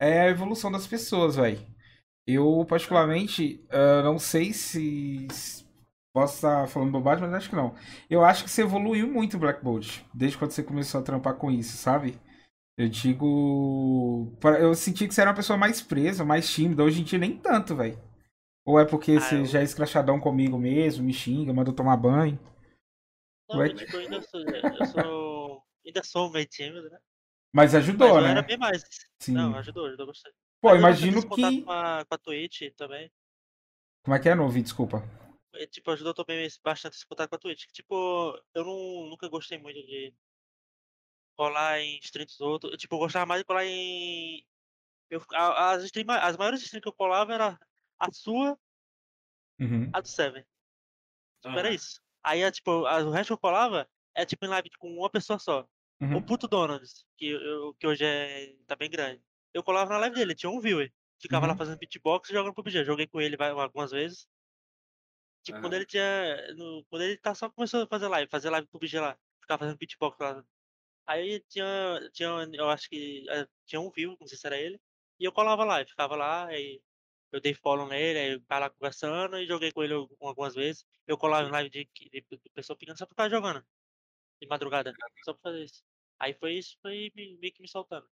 é 0.04 0.20
a 0.22 0.30
evolução 0.30 0.70
das 0.70 0.86
pessoas, 0.86 1.36
velho. 1.36 1.58
Eu, 2.26 2.64
particularmente, 2.68 3.64
uh, 3.70 4.02
não 4.02 4.18
sei 4.18 4.52
se 4.52 5.28
posso 6.14 6.36
estar 6.36 6.68
falando 6.68 6.92
bobagem, 6.92 7.24
mas 7.24 7.34
acho 7.34 7.50
que 7.50 7.56
não. 7.56 7.74
Eu 8.08 8.24
acho 8.24 8.44
que 8.44 8.50
você 8.50 8.62
evoluiu 8.62 9.08
muito, 9.08 9.38
Black 9.38 9.62
Bolt, 9.62 10.00
desde 10.14 10.38
quando 10.38 10.52
você 10.52 10.62
começou 10.62 11.00
a 11.00 11.04
trampar 11.04 11.34
com 11.34 11.50
isso, 11.50 11.76
sabe? 11.76 12.18
Eu 12.78 12.88
digo. 12.88 14.32
Eu 14.58 14.74
senti 14.74 15.06
que 15.06 15.14
você 15.14 15.20
era 15.20 15.30
uma 15.30 15.36
pessoa 15.36 15.56
mais 15.56 15.80
presa, 15.80 16.24
mais 16.24 16.50
tímida. 16.50 16.82
Hoje 16.82 17.00
em 17.00 17.04
dia 17.04 17.18
nem 17.18 17.36
tanto, 17.36 17.76
velho. 17.76 17.98
Ou 18.66 18.80
é 18.80 18.84
porque 18.84 19.12
ah, 19.12 19.20
você 19.20 19.40
eu... 19.40 19.44
já 19.44 19.60
é 19.60 19.64
escrachadão 19.64 20.18
comigo 20.18 20.58
mesmo, 20.58 21.04
me 21.04 21.12
xinga, 21.12 21.52
manda 21.52 21.70
eu 21.70 21.74
tomar 21.74 21.96
banho? 21.96 22.38
Não, 23.48 23.58
Ué? 23.58 23.68
tipo, 23.74 23.96
eu 23.96 24.00
ainda 24.00 24.22
sou, 24.22 24.40
eu 24.40 24.86
sou. 24.86 25.62
ainda 25.86 26.02
sou 26.02 26.30
meio 26.30 26.46
tímido, 26.46 26.88
né? 26.88 26.98
Mas 27.54 27.72
ajudou, 27.72 28.14
Mas 28.14 28.24
né? 28.24 28.30
Era 28.32 28.42
bem 28.42 28.56
mais. 28.58 28.84
Sim. 29.20 29.32
Não, 29.32 29.54
ajudou, 29.56 29.86
ajudou 29.86 30.08
bastante. 30.08 30.34
Pô, 30.60 30.70
Mas 30.70 30.78
imagino 30.80 31.22
que. 31.22 31.62
Com 31.62 31.70
a, 31.70 32.04
com 32.04 32.14
a 32.16 32.18
Twitch 32.18 32.62
também. 32.76 33.08
Como 34.02 34.16
é 34.16 34.18
que 34.18 34.28
é, 34.28 34.34
não 34.34 34.46
ouvi, 34.46 34.60
desculpa. 34.60 35.04
E, 35.54 35.64
tipo, 35.68 35.88
ajudou 35.92 36.12
também 36.12 36.48
bastante 36.64 36.94
a 36.94 36.98
se 36.98 37.06
contar 37.06 37.28
com 37.28 37.36
a 37.36 37.38
Twitch. 37.38 37.66
Tipo, 37.72 38.36
eu 38.52 38.64
não, 38.64 39.08
nunca 39.08 39.28
gostei 39.28 39.56
muito 39.56 39.76
de 39.86 40.12
colar 41.36 41.78
em 41.80 42.00
streams 42.00 42.40
outros. 42.42 42.76
Tipo, 42.76 42.96
eu 42.96 42.98
gostava 42.98 43.24
mais 43.24 43.42
de 43.42 43.44
colar 43.44 43.64
em. 43.64 44.44
Eu, 45.08 45.22
as, 45.30 45.84
stream, 45.84 46.10
as 46.10 46.36
maiores 46.36 46.60
streams 46.60 46.82
que 46.82 46.88
eu 46.88 46.92
colava 46.92 47.32
era 47.32 47.60
a 48.00 48.12
sua, 48.12 48.58
uhum. 49.60 49.90
a 49.92 50.00
do 50.00 50.08
Seven. 50.08 50.44
Tipo, 51.40 51.56
era 51.56 51.70
isso. 51.70 52.02
Aí, 52.20 52.50
tipo, 52.50 52.70
o 52.72 53.10
resto 53.10 53.28
que 53.28 53.32
eu 53.34 53.38
colava 53.38 53.88
é 54.12 54.26
tipo 54.26 54.44
em 54.44 54.48
live 54.48 54.70
com 54.76 54.92
uma 54.92 55.08
pessoa 55.08 55.38
só. 55.38 55.68
Uhum. 56.04 56.16
O 56.18 56.22
puto 56.22 56.46
Donalds, 56.46 57.06
que, 57.16 57.26
eu, 57.28 57.74
que 57.74 57.86
hoje 57.86 58.04
é, 58.04 58.54
tá 58.66 58.76
bem 58.76 58.90
grande. 58.90 59.22
Eu 59.52 59.62
colava 59.62 59.92
na 59.92 59.98
live 59.98 60.16
dele, 60.16 60.34
tinha 60.34 60.50
um 60.50 60.60
viewer. 60.60 60.92
Ficava 61.20 61.46
uhum. 61.46 61.52
lá 61.52 61.56
fazendo 61.56 61.78
beatbox 61.78 62.28
e 62.28 62.32
jogando 62.32 62.54
PUBG. 62.54 62.84
Joguei 62.84 63.06
com 63.06 63.20
ele 63.20 63.36
algumas 63.40 63.90
vezes. 63.90 64.26
Tipo, 65.42 65.56
uhum. 65.56 65.62
quando 65.62 65.74
ele 65.74 65.86
tinha. 65.86 66.54
No, 66.54 66.84
quando 66.90 67.02
ele 67.02 67.16
tá 67.18 67.34
só 67.34 67.48
começou 67.50 67.82
a 67.82 67.86
fazer 67.86 68.08
live, 68.08 68.30
fazer 68.30 68.50
live 68.50 68.68
PUBG 68.68 68.98
lá. 68.98 69.16
Ficava 69.40 69.60
fazendo 69.60 69.78
beatbox 69.78 70.18
lá. 70.18 70.44
Aí 71.06 71.40
tinha, 71.48 72.10
tinha, 72.12 72.28
eu 72.54 72.68
acho 72.70 72.88
que 72.88 73.26
eh, 73.28 73.46
tinha 73.66 73.80
um 73.80 73.90
view, 73.90 74.16
não 74.18 74.26
sei 74.26 74.38
se 74.38 74.46
era 74.46 74.58
ele, 74.58 74.80
e 75.20 75.24
eu 75.24 75.32
colava 75.32 75.62
lá, 75.64 75.82
e 75.82 75.86
ficava 75.86 76.16
lá, 76.16 76.46
aí 76.46 76.80
eu 77.30 77.40
dei 77.40 77.52
follow 77.54 77.86
nele, 77.86 78.18
aí 78.18 78.32
eu 78.32 78.40
ficava 78.40 78.60
lá 78.62 78.70
conversando 78.70 79.38
e 79.38 79.46
joguei 79.46 79.70
com 79.72 79.82
ele 79.82 79.92
algumas 79.94 80.54
vezes. 80.54 80.84
Eu 81.06 81.18
colava 81.18 81.48
em 81.48 81.52
live 81.52 81.70
de, 81.70 81.88
de, 81.94 82.10
de 82.10 82.50
pessoa 82.54 82.76
pequena 82.76 82.96
só 82.96 83.06
pra 83.06 83.26
ficar 83.26 83.28
jogando. 83.28 83.64
De 84.40 84.48
madrugada, 84.48 84.92
só 85.24 85.34
pra 85.34 85.50
fazer 85.50 85.64
isso. 85.64 85.82
Aí 86.20 86.34
foi 86.34 86.54
isso, 86.54 86.76
foi 86.80 87.10
meio 87.14 87.52
que 87.52 87.60
me 87.62 87.68
soltando. 87.68 88.06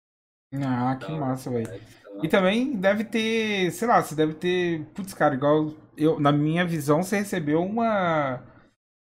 Ah, 0.53 0.95
que 0.97 1.11
massa, 1.11 1.49
velho. 1.49 1.81
E 2.21 2.27
também 2.27 2.75
deve 2.75 3.03
ter, 3.03 3.71
sei 3.71 3.87
lá, 3.87 4.01
você 4.01 4.13
deve 4.13 4.35
ter. 4.35 4.85
Putz, 4.93 5.13
cara, 5.13 5.33
igual 5.33 5.73
eu, 5.97 6.19
na 6.19 6.31
minha 6.31 6.63
visão, 6.63 7.01
você 7.01 7.17
recebeu 7.17 7.63
uma 7.63 8.43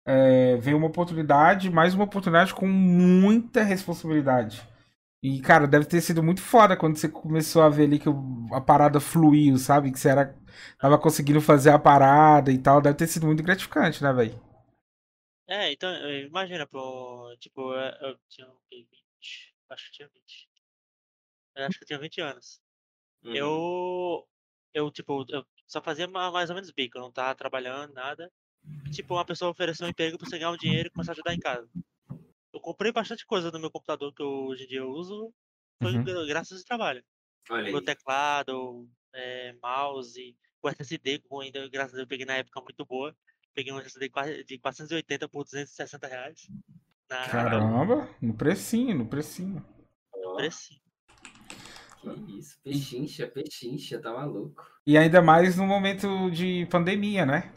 é, 0.07 0.57
veio 0.59 0.77
uma 0.77 0.87
oportunidade, 0.87 1.71
mais 1.71 1.95
uma 1.95 2.05
oportunidade 2.05 2.55
com 2.55 2.67
muita 2.67 3.63
responsabilidade. 3.63 4.67
E, 5.23 5.41
cara, 5.41 5.67
deve 5.67 5.87
ter 5.87 6.01
sido 6.03 6.23
muito 6.23 6.43
foda 6.43 6.77
quando 6.77 6.97
você 6.99 7.09
começou 7.09 7.63
a 7.63 7.69
ver 7.71 7.85
ali 7.85 7.99
que 7.99 8.09
a 8.53 8.61
parada 8.61 9.01
fluiu, 9.01 9.57
sabe? 9.57 9.91
Que 9.91 9.99
você 9.99 10.11
era, 10.11 10.37
tava 10.79 10.99
conseguindo 10.99 11.41
fazer 11.41 11.71
a 11.71 11.79
parada 11.79 12.53
e 12.53 12.59
tal. 12.59 12.81
Deve 12.81 12.97
ter 12.97 13.07
sido 13.07 13.27
muito 13.27 13.43
gratificante, 13.43 14.03
né, 14.03 14.13
velho? 14.13 14.39
É, 15.47 15.73
então, 15.73 15.91
imagina, 16.11 16.67
pô, 16.67 17.35
tipo, 17.39 17.75
eu 17.75 18.19
tinha 18.29 18.47
20, 18.71 19.55
acho 19.71 19.87
que 19.87 19.93
tinha 19.93 20.09
20. 20.09 20.49
Eu 21.57 21.67
acho 21.67 21.79
que 21.79 21.85
eu 21.85 21.87
tinha 21.87 21.99
20 21.99 22.21
anos. 22.21 22.61
Uhum. 23.23 23.35
Eu, 23.35 24.29
eu, 24.73 24.91
tipo, 24.91 25.25
eu 25.29 25.47
só 25.67 25.83
fazia 25.83 26.09
mais 26.09 26.51
ou 26.51 26.55
menos 26.55 26.71
bico, 26.71 26.99
eu 26.99 27.03
não 27.03 27.13
tava 27.13 27.35
trabalhando, 27.35 27.93
nada 27.93 28.33
tipo, 28.91 29.15
uma 29.15 29.25
pessoa 29.25 29.51
ofereceu 29.51 29.87
um 29.87 29.91
emprego 29.91 30.19
pra 30.19 30.29
você 30.29 30.39
ganhar 30.39 30.51
um 30.51 30.57
dinheiro 30.57 30.89
e 30.89 30.91
começar 30.91 31.13
a 31.13 31.15
ajudar 31.15 31.35
em 31.35 31.41
casa. 31.41 31.69
Eu 32.53 32.61
comprei 32.61 32.93
bastante 32.93 33.27
coisa 33.27 33.51
no 33.51 33.59
meu 33.59 33.71
computador 33.71 34.13
que 34.15 34.23
eu, 34.23 34.47
hoje 34.47 34.65
em 34.65 34.69
dia 34.69 34.79
eu 34.79 34.91
uso, 34.91 35.33
foi 35.83 35.97
uhum. 35.97 36.27
graças 36.27 36.61
ao 36.61 36.65
trabalho. 36.65 37.05
Olha 37.51 37.71
meu 37.71 37.85
teclado, 37.85 38.89
é, 39.13 39.53
mouse, 39.63 40.37
o 40.63 40.69
SSD, 40.69 41.23
ainda, 41.43 41.69
graças 41.69 41.93
a 41.93 41.97
Deus, 41.97 42.05
eu 42.05 42.09
peguei 42.09 42.25
na 42.25 42.37
época 42.37 42.61
muito 42.61 42.85
boa. 42.87 43.15
Peguei 43.55 43.73
um 43.73 43.79
SSD 43.79 44.11
de 44.45 44.59
480 44.59 45.29
por 45.29 45.45
260 45.45 46.07
reais. 46.07 46.49
Na... 47.09 47.29
Caramba, 47.29 48.09
no 48.21 48.35
precinho, 48.35 48.99
no 48.99 49.07
precinho. 49.07 49.65
No 50.13 50.37
precinho. 50.37 50.81
Que 52.03 52.39
isso, 52.39 52.59
pechincha, 52.63 53.27
pechincha, 53.27 53.99
tá 53.99 54.13
maluco. 54.13 54.63
E 54.87 54.99
ainda 54.99 55.23
mais 55.23 55.57
no 55.57 55.67
momento 55.67 56.31
de 56.31 56.67
pandemia, 56.67 57.25
né? 57.25 57.51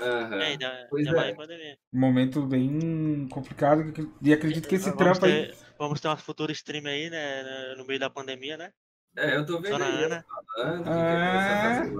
Uhum. 0.00 0.40
É, 0.40 0.46
ainda, 0.46 0.86
pois 0.88 1.06
ainda 1.06 1.26
é. 1.26 1.34
pandemia. 1.34 1.78
Um 1.92 2.00
momento 2.00 2.42
bem 2.46 3.28
complicado 3.30 3.92
e 4.22 4.32
acredito 4.32 4.68
que 4.68 4.76
esse 4.76 4.90
vamos 4.90 4.98
trampo 4.98 5.20
ter, 5.20 5.50
aí... 5.50 5.54
Vamos 5.78 6.00
ter 6.00 6.08
uma 6.08 6.16
futura 6.16 6.52
stream 6.52 6.86
aí, 6.86 7.10
né, 7.10 7.74
no 7.76 7.84
meio 7.84 8.00
da 8.00 8.08
pandemia, 8.08 8.56
né? 8.56 8.72
É, 9.16 9.36
eu 9.36 9.46
tô 9.46 9.58
vendo 9.58 9.78
Dona 9.78 9.86
aí, 9.86 10.04
Ana. 10.04 10.24
falando 10.54 10.82
que 10.84 10.90
ah. 10.90 10.94
quer 10.94 11.94
live, 11.94 11.96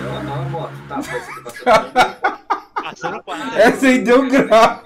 ela 0.00 0.22
não, 0.24 0.34
a 0.34 0.48
moto, 0.48 0.72
tá, 0.88 0.96
você 1.00 1.42
passou 1.42 1.64
Passou 2.82 3.10
no 3.12 3.22
quarto. 3.22 3.56
Essa 3.56 3.86
aí 3.86 3.98
deu 4.02 4.28
grau. 4.28 4.82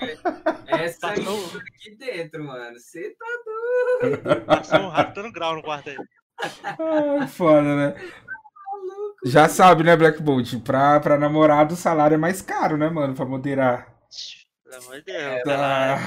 Essa 0.67 1.09
aí 1.09 1.21
aqui 1.23 1.97
dentro, 1.97 2.45
mano, 2.45 2.79
você 2.79 3.17
tá 3.19 3.27
doido. 4.03 4.45
Passou 4.45 4.81
um 4.81 4.89
rato 4.89 5.15
dando 5.15 5.33
grau 5.33 5.57
no 5.57 5.63
quarto 5.63 5.89
aí. 5.89 5.97
Ah, 6.79 7.27
foda, 7.27 7.63
né? 7.63 7.95
Já 9.25 9.49
sabe, 9.49 9.85
né, 9.85 9.97
Black 9.97 10.21
Bolt? 10.21 10.57
Pra, 10.63 11.01
pra 11.01 11.17
namorado 11.17 11.75
o 11.75 11.77
salário 11.77 12.17
é 12.17 12.19
mais 12.19 12.43
caro, 12.43 12.77
né, 12.77 12.91
mano? 12.91 13.15
Pra 13.15 13.25
moderar. 13.25 13.87
Pelo 14.65 14.83
amor 14.83 14.97
de 14.97 15.05
Deus. 15.05 15.43
Tá. 15.45 15.99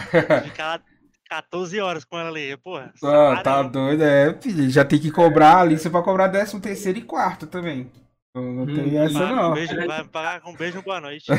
Ficar 0.43 0.83
14 1.30 1.80
horas 1.80 2.06
com 2.06 2.18
ela 2.18 2.30
ali, 2.30 2.56
porra. 2.57 2.93
Ah, 3.03 3.41
tá 3.43 3.64
doido, 3.64 4.03
é, 4.03 4.34
filho. 4.41 4.69
Já 4.69 4.85
tem 4.85 4.99
que 4.99 5.11
cobrar 5.11 5.60
ali, 5.60 5.77
você 5.77 5.89
vai 5.89 6.03
cobrar 6.03 6.30
13 6.30 6.60
terceiro 6.60 6.99
e 6.99 7.03
quarto 7.03 7.47
também. 7.47 7.91
Não, 8.34 8.43
não 8.43 8.65
tem 8.65 8.97
hum, 8.97 9.03
essa, 9.03 9.19
vai, 9.19 9.35
não. 9.35 9.52
Um 9.52 9.53
beijo, 9.53 9.88
vai 9.88 10.03
pagar 10.03 10.41
com 10.41 10.52
um 10.52 10.56
beijo 10.56 10.81
boa 10.81 10.99
noite. 11.02 11.26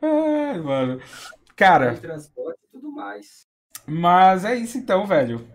Ai, 0.00 0.58
mano. 0.58 1.00
Cara. 1.54 1.94
Transporte 1.94 2.58
e 2.68 2.72
tudo 2.72 2.90
mais. 2.90 3.46
Mas 3.86 4.44
é 4.44 4.54
isso 4.54 4.78
então, 4.78 5.06
velho. 5.06 5.46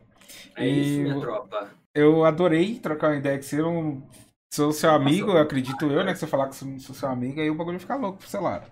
É 0.56 0.68
isso, 0.68 1.02
minha 1.02 1.20
tropa 1.20 1.70
eu 1.96 2.26
adorei 2.26 2.78
trocar 2.78 3.12
uma 3.12 3.18
ideia 3.18 3.38
com 3.38 3.44
você. 3.44 3.62
Eu 3.62 4.04
sou 4.54 4.74
seu 4.74 4.92
amigo, 4.92 5.32
eu 5.32 5.38
acredito 5.38 5.86
eu, 5.86 6.04
né? 6.04 6.12
Que 6.12 6.20
você 6.20 6.28
falar 6.28 6.50
que 6.50 6.56
sou, 6.56 6.78
sou 6.80 6.94
seu 6.94 7.10
amigo, 7.10 7.40
aí 7.40 7.50
o 7.50 7.56
bagulho 7.56 7.80
fica 7.80 7.96
louco 7.96 8.20
pro 8.20 8.28
seu 8.28 8.42
lado. 8.42 8.70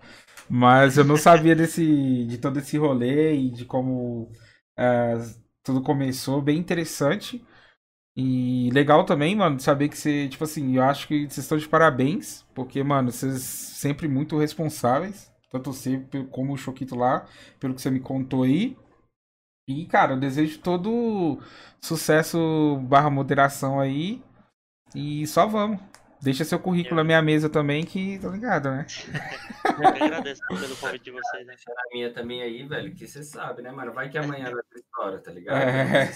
Mas 0.49 0.97
eu 0.97 1.03
não 1.03 1.17
sabia 1.17 1.55
desse, 1.55 2.25
de 2.25 2.37
todo 2.37 2.59
esse 2.59 2.77
rolê 2.77 3.35
e 3.35 3.51
de 3.51 3.65
como 3.65 4.31
é, 4.77 5.15
tudo 5.63 5.81
começou. 5.81 6.41
Bem 6.41 6.57
interessante. 6.57 7.43
E 8.15 8.69
legal 8.71 9.05
também, 9.05 9.35
mano, 9.35 9.59
saber 9.59 9.89
que 9.89 9.97
você, 9.97 10.29
tipo 10.29 10.43
assim, 10.43 10.75
eu 10.77 10.83
acho 10.83 11.07
que 11.07 11.21
vocês 11.21 11.39
estão 11.39 11.57
de 11.57 11.67
parabéns, 11.67 12.45
porque, 12.53 12.83
mano, 12.83 13.11
vocês 13.11 13.41
sempre 13.41 14.07
muito 14.07 14.37
responsáveis, 14.37 15.31
tanto 15.51 15.73
você 15.73 15.99
como 16.31 16.53
o 16.53 16.57
Choquito 16.57 16.95
lá, 16.95 17.25
pelo 17.59 17.73
que 17.73 17.81
você 17.81 17.89
me 17.89 17.99
contou 17.99 18.43
aí. 18.43 18.77
E, 19.67 19.85
cara, 19.85 20.13
eu 20.13 20.19
desejo 20.19 20.59
todo 20.59 21.39
sucesso 21.81 22.77
barra 22.83 23.09
moderação 23.09 23.79
aí. 23.79 24.21
E 24.95 25.25
só 25.27 25.47
vamos. 25.47 25.79
Deixa 26.23 26.45
seu 26.45 26.57
currículo 26.57 26.95
na 26.95 27.03
minha 27.03 27.21
mesa 27.21 27.49
também, 27.49 27.83
que 27.83 28.17
tá 28.17 28.29
ligado, 28.29 28.71
né? 28.71 28.85
eu 29.65 29.87
agradeço 29.89 30.41
pelo 30.47 30.75
convite 30.77 31.03
de 31.03 31.11
vocês, 31.11 31.45
né? 31.45 31.53
Deixa 31.53 31.69
a 31.69 31.93
minha 31.93 32.13
também 32.13 32.41
aí, 32.41 32.63
velho, 32.63 32.95
que 32.95 33.05
você 33.05 33.21
sabe, 33.21 33.61
né, 33.61 33.69
mano? 33.71 33.91
Vai 33.91 34.07
que 34.07 34.17
amanhã 34.17 34.45
vai 34.45 34.63
ter 34.71 34.79
história, 34.79 35.19
tá 35.19 35.31
ligado? 35.31 35.57
É. 35.57 36.09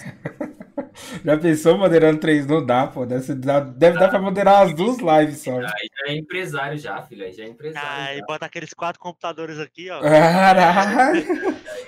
Já 1.22 1.36
pensou 1.36 1.76
moderando 1.76 2.20
três? 2.20 2.46
Não 2.46 2.64
dá, 2.64 2.86
pô. 2.86 3.04
Deve, 3.04 3.34
dar, 3.34 3.60
deve 3.60 3.98
dar 3.98 4.08
pra 4.08 4.18
moderar 4.18 4.66
as 4.66 4.74
duas 4.74 4.96
lives 4.98 5.42
só. 5.42 5.52
Aí 5.58 5.90
já 5.96 6.12
é 6.12 6.16
empresário 6.16 6.78
já, 6.78 7.00
filho. 7.02 7.24
Aí 7.24 7.32
já 7.32 7.44
é 7.44 7.48
empresário. 7.48 7.88
Ah, 7.88 8.14
e 8.14 8.22
bota 8.22 8.46
aqueles 8.46 8.72
quatro 8.72 9.00
computadores 9.00 9.58
aqui, 9.58 9.90
ó. 9.90 10.00
Caralho! 10.00 11.24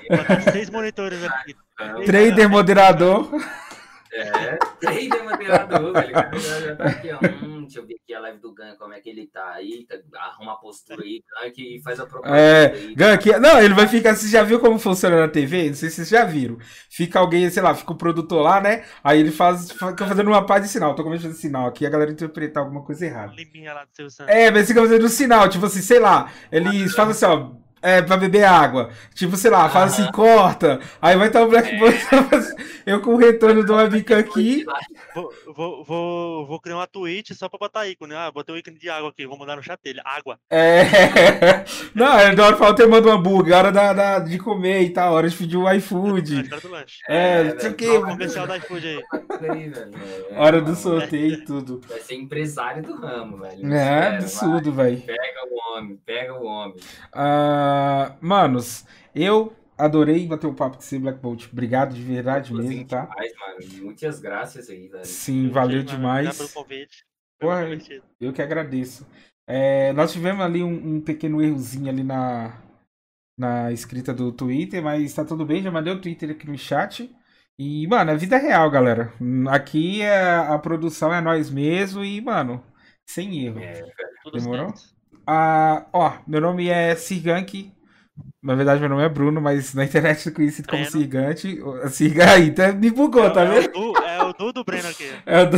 Bota 0.09 0.53
seis 0.53 0.71
monitores 0.71 1.25
aqui. 1.25 1.57
Trader 2.05 2.49
moderador. 2.49 3.31
É, 4.13 4.57
trader 4.81 5.25
moderador, 5.25 5.93
velho. 5.93 6.13
Já 6.13 6.77
tá 6.77 6.85
aqui, 6.85 7.11
ó. 7.13 7.19
Hum, 7.45 7.63
deixa 7.63 7.79
eu 7.79 7.87
ver 7.87 7.97
aqui 8.03 8.13
a 8.13 8.21
live 8.21 8.39
do 8.41 8.53
Gank, 8.53 8.77
como 8.77 8.93
é 8.93 9.01
que 9.01 9.09
ele 9.09 9.27
tá 9.29 9.53
aí. 9.53 9.87
Tá, 9.87 9.97
arruma 10.19 10.53
a 10.53 10.57
postura 10.57 11.03
aí, 11.03 11.23
Gank, 11.43 11.59
e 11.59 11.81
faz 11.83 12.01
a 12.01 12.07
propaganda. 12.07 12.41
É, 12.41 12.69
Gank, 12.95 13.27
não, 13.39 13.61
ele 13.61 13.75
vai 13.75 13.87
ficar. 13.87 14.17
Você 14.17 14.29
já 14.29 14.43
viu 14.43 14.59
como 14.59 14.79
funciona 14.79 15.17
na 15.17 15.29
TV? 15.29 15.69
Não 15.69 15.75
sei 15.75 15.91
se 15.91 15.97
vocês 15.97 16.09
já 16.09 16.25
viram. 16.25 16.59
Fica 16.89 17.19
alguém, 17.21 17.49
sei 17.51 17.63
lá, 17.63 17.75
fica 17.75 17.93
o 17.93 17.97
produtor 17.97 18.43
lá, 18.43 18.61
né? 18.61 18.85
Aí 19.03 19.21
ele 19.21 19.31
faz, 19.31 19.71
fica 19.71 20.07
fazendo 20.07 20.29
uma 20.29 20.45
paz 20.45 20.65
de 20.65 20.69
sinal. 20.69 20.95
Tô 20.95 21.05
começando 21.05 21.33
sinal 21.33 21.69
aqui, 21.69 21.87
a 21.87 21.91
galera 21.91 22.11
interpretar 22.11 22.65
alguma 22.65 22.83
coisa 22.83 23.07
errada. 23.07 23.33
Limpinha 23.35 23.73
lá 23.73 23.85
do 23.85 24.11
seu 24.11 24.27
É, 24.27 24.51
mas 24.51 24.67
fica 24.67 24.81
fazendo 24.81 25.05
um 25.05 25.09
sinal, 25.09 25.49
tipo 25.49 25.67
assim, 25.67 25.83
sei 25.83 26.01
lá. 26.01 26.33
Eles 26.51 26.95
fazem 26.95 27.13
assim, 27.13 27.27
ó 27.27 27.60
É, 27.83 28.03
pra 28.03 28.17
beber 28.17 28.45
água. 28.45 28.91
Tipo, 29.15 29.37
sei 29.37 29.51
lá, 29.51 29.69
fala 29.69 29.87
assim, 29.87 30.11
corta. 30.13 30.81
Aí 31.01 31.17
vai 31.17 31.29
estar 31.29 31.43
o 31.43 31.49
Black 31.49 31.69
É. 31.75 31.79
Bolt. 31.79 31.97
Eu 32.85 33.01
com 33.01 33.15
o 33.15 33.17
retorno 33.17 33.65
do 33.65 33.75
webcam 33.75 34.19
aqui. 34.19 34.65
Vou, 35.15 35.33
vou, 35.55 35.85
vou, 35.85 36.47
vou 36.47 36.61
criar 36.61 36.77
uma 36.77 36.87
tweet 36.87 37.35
só 37.35 37.49
pra 37.49 37.59
botar 37.59 37.87
ícone. 37.89 38.15
Ah, 38.15 38.31
botei 38.31 38.55
um 38.55 38.59
ícone 38.59 38.79
de 38.79 38.89
água 38.91 39.11
aqui, 39.11 39.27
vou 39.27 39.39
mandar 39.39 39.57
no 39.57 39.63
chat 39.63 39.79
dele. 39.83 40.01
Água. 40.05 40.39
É. 40.51 40.83
Não, 41.95 42.19
é 42.19 42.35
da 42.35 42.47
hora 42.47 42.57
falta 42.57 42.83
eu 42.83 42.89
mando 42.91 43.09
um 43.09 43.13
hambúrguer, 43.13 43.57
hora 43.57 43.73
da, 43.73 43.93
da- 43.93 44.19
de 44.19 44.39
comer 44.39 44.83
e 44.83 44.91
tal, 44.91 45.15
hora 45.15 45.29
de 45.29 45.37
pedir 45.37 45.57
o 45.57 45.65
Na 45.65 45.75
iFood. 45.77 46.51
É, 47.09 47.41
É, 47.41 47.45
não 47.45 47.61
sei 47.61 47.71
o 47.71 47.75
que. 47.75 48.01
Comercial 48.01 48.47
da 48.47 48.57
iFood 48.59 48.87
aí. 48.87 49.03
Hora 50.37 50.61
do 50.61 50.75
sorteio 50.75 51.33
e 51.35 51.45
tudo. 51.45 51.81
Vai 51.89 52.01
ser 52.01 52.15
empresário 52.15 52.83
do 52.83 52.95
ramo, 52.97 53.39
velho. 53.39 53.73
É, 53.73 54.17
absurdo, 54.17 54.73
velho. 54.73 54.99
vai. 54.99 55.17
Pega 55.17 55.41
o 55.51 55.77
homem, 55.79 55.97
pega 56.05 56.35
o 56.35 56.45
homem. 56.45 56.77
Ah, 57.13 57.70
manos, 58.21 58.85
eu 59.15 59.53
adorei 59.77 60.27
bater 60.27 60.47
um 60.47 60.55
papo 60.55 60.77
com 60.77 60.83
você, 60.83 60.99
Black 60.99 61.19
Bolt. 61.21 61.49
Obrigado 61.51 61.95
de 61.95 62.03
verdade 62.03 62.53
mesmo, 62.53 62.87
tá? 62.87 63.03
demais, 63.07 63.33
mano. 63.37 63.85
Muitas 63.85 64.21
graças 64.21 64.69
aí, 64.69 64.89
velho. 64.89 65.05
Sim, 65.05 65.49
valeu 65.49 65.83
Mano, 65.85 65.95
Obrigado 65.95 65.97
demais. 65.97 66.37
pelo 66.37 66.49
convite. 66.51 67.05
Porra. 67.39 67.67
Eu 68.21 68.33
que 68.33 68.43
agradeço. 68.43 69.07
É, 69.47 69.93
nós 69.95 70.13
tivemos 70.13 70.45
ali 70.45 70.63
um, 70.63 70.97
um 70.97 71.01
pequeno 71.01 71.43
errozinho 71.43 71.89
ali 71.91 72.05
na, 72.05 72.63
na 73.37 73.73
escrita 73.73 74.13
do 74.13 74.31
Twitter, 74.31 74.83
mas 74.83 75.13
tá 75.15 75.25
tudo 75.25 75.45
bem, 75.47 75.63
já 75.63 75.71
mandei 75.71 75.93
o 75.93 76.01
Twitter 76.01 76.31
aqui 76.31 76.47
no 76.47 76.57
chat. 76.59 77.11
E, 77.59 77.87
mano, 77.89 78.11
é 78.11 78.17
vida 78.17 78.39
real, 78.39 78.71
galera. 78.71 79.13
Aqui 79.51 80.03
é, 80.03 80.37
a 80.37 80.59
produção 80.59 81.13
é 81.13 81.21
nós 81.21 81.51
mesmo 81.51 82.05
e, 82.05 82.21
mano, 82.21 82.65
sem 83.07 83.45
erro. 83.47 83.59
É, 83.59 83.83
Tudo 84.23 84.39
Demorou? 84.39 84.75
certo. 84.77 85.00
Ah, 85.33 85.87
ó, 85.93 86.13
meu 86.27 86.41
nome 86.41 86.69
é 86.69 86.97
Sirgank. 86.97 87.73
Na 88.43 88.57
verdade, 88.57 88.81
meu 88.81 88.89
nome 88.89 89.05
é 89.05 89.09
Bruno, 89.09 89.41
mas 89.41 89.73
na 89.75 89.85
internet 89.85 90.27
eu 90.27 90.35
conhecido 90.35 90.67
como 90.69 90.83
Breno. 90.83 90.91
Sirgante. 90.91 91.61
Sirga 91.91 92.33
aí, 92.33 92.51
tá, 92.51 92.73
me 92.73 92.91
bugou, 92.91 93.31
tá 93.31 93.43
é, 93.43 93.47
vendo? 93.47 93.69
o 93.79 93.93
Du, 93.93 93.99
é 94.03 94.23
o 94.25 94.33
Du 94.33 94.53
do 94.53 94.65
Breno 94.65 94.89
aqui. 94.89 95.09
É 95.25 95.43
o 95.43 95.47
do- 95.51 95.57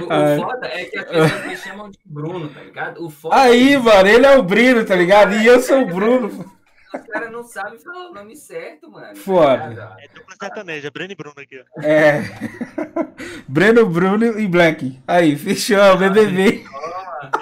O, 0.00 0.06
o 0.06 0.12
Ai. 0.12 0.36
foda 0.38 0.66
é 0.68 0.84
que 0.84 0.96
as 0.98 1.04
pessoas 1.06 1.46
me 1.46 1.56
chamam 1.56 1.90
de 1.90 1.98
Bruno, 2.04 2.48
tá 2.48 2.60
ligado? 2.60 3.04
O 3.04 3.10
foda 3.10 3.34
Aí, 3.34 3.74
é 3.74 3.78
mano, 3.78 4.08
ele 4.08 4.26
é 4.26 4.36
o 4.36 4.42
Brino, 4.44 4.84
tá 4.84 4.94
ligado? 4.94 5.34
E 5.34 5.44
eu 5.44 5.60
sou 5.60 5.82
o 5.82 5.86
Bruno. 5.86 6.57
Os 6.94 7.06
caras 7.06 7.30
não 7.30 7.42
sabem 7.42 7.78
falar 7.78 8.10
o 8.10 8.14
nome 8.14 8.36
certo, 8.36 8.90
mano. 8.90 9.16
Foda. 9.16 9.96
É 9.98 10.08
dupla 10.08 10.36
sertaneja, 10.40 10.90
Breno 10.90 11.12
e 11.12 11.16
Bruno 11.16 11.34
aqui, 11.36 11.60
ó. 11.60 11.82
É. 11.82 12.22
Breno, 13.46 13.86
Bruno 13.86 14.38
e 14.38 14.48
Black. 14.48 14.98
Aí, 15.06 15.36
fechou, 15.36 15.78
é 15.78 15.92
o 15.92 15.98
BBB. 15.98 16.64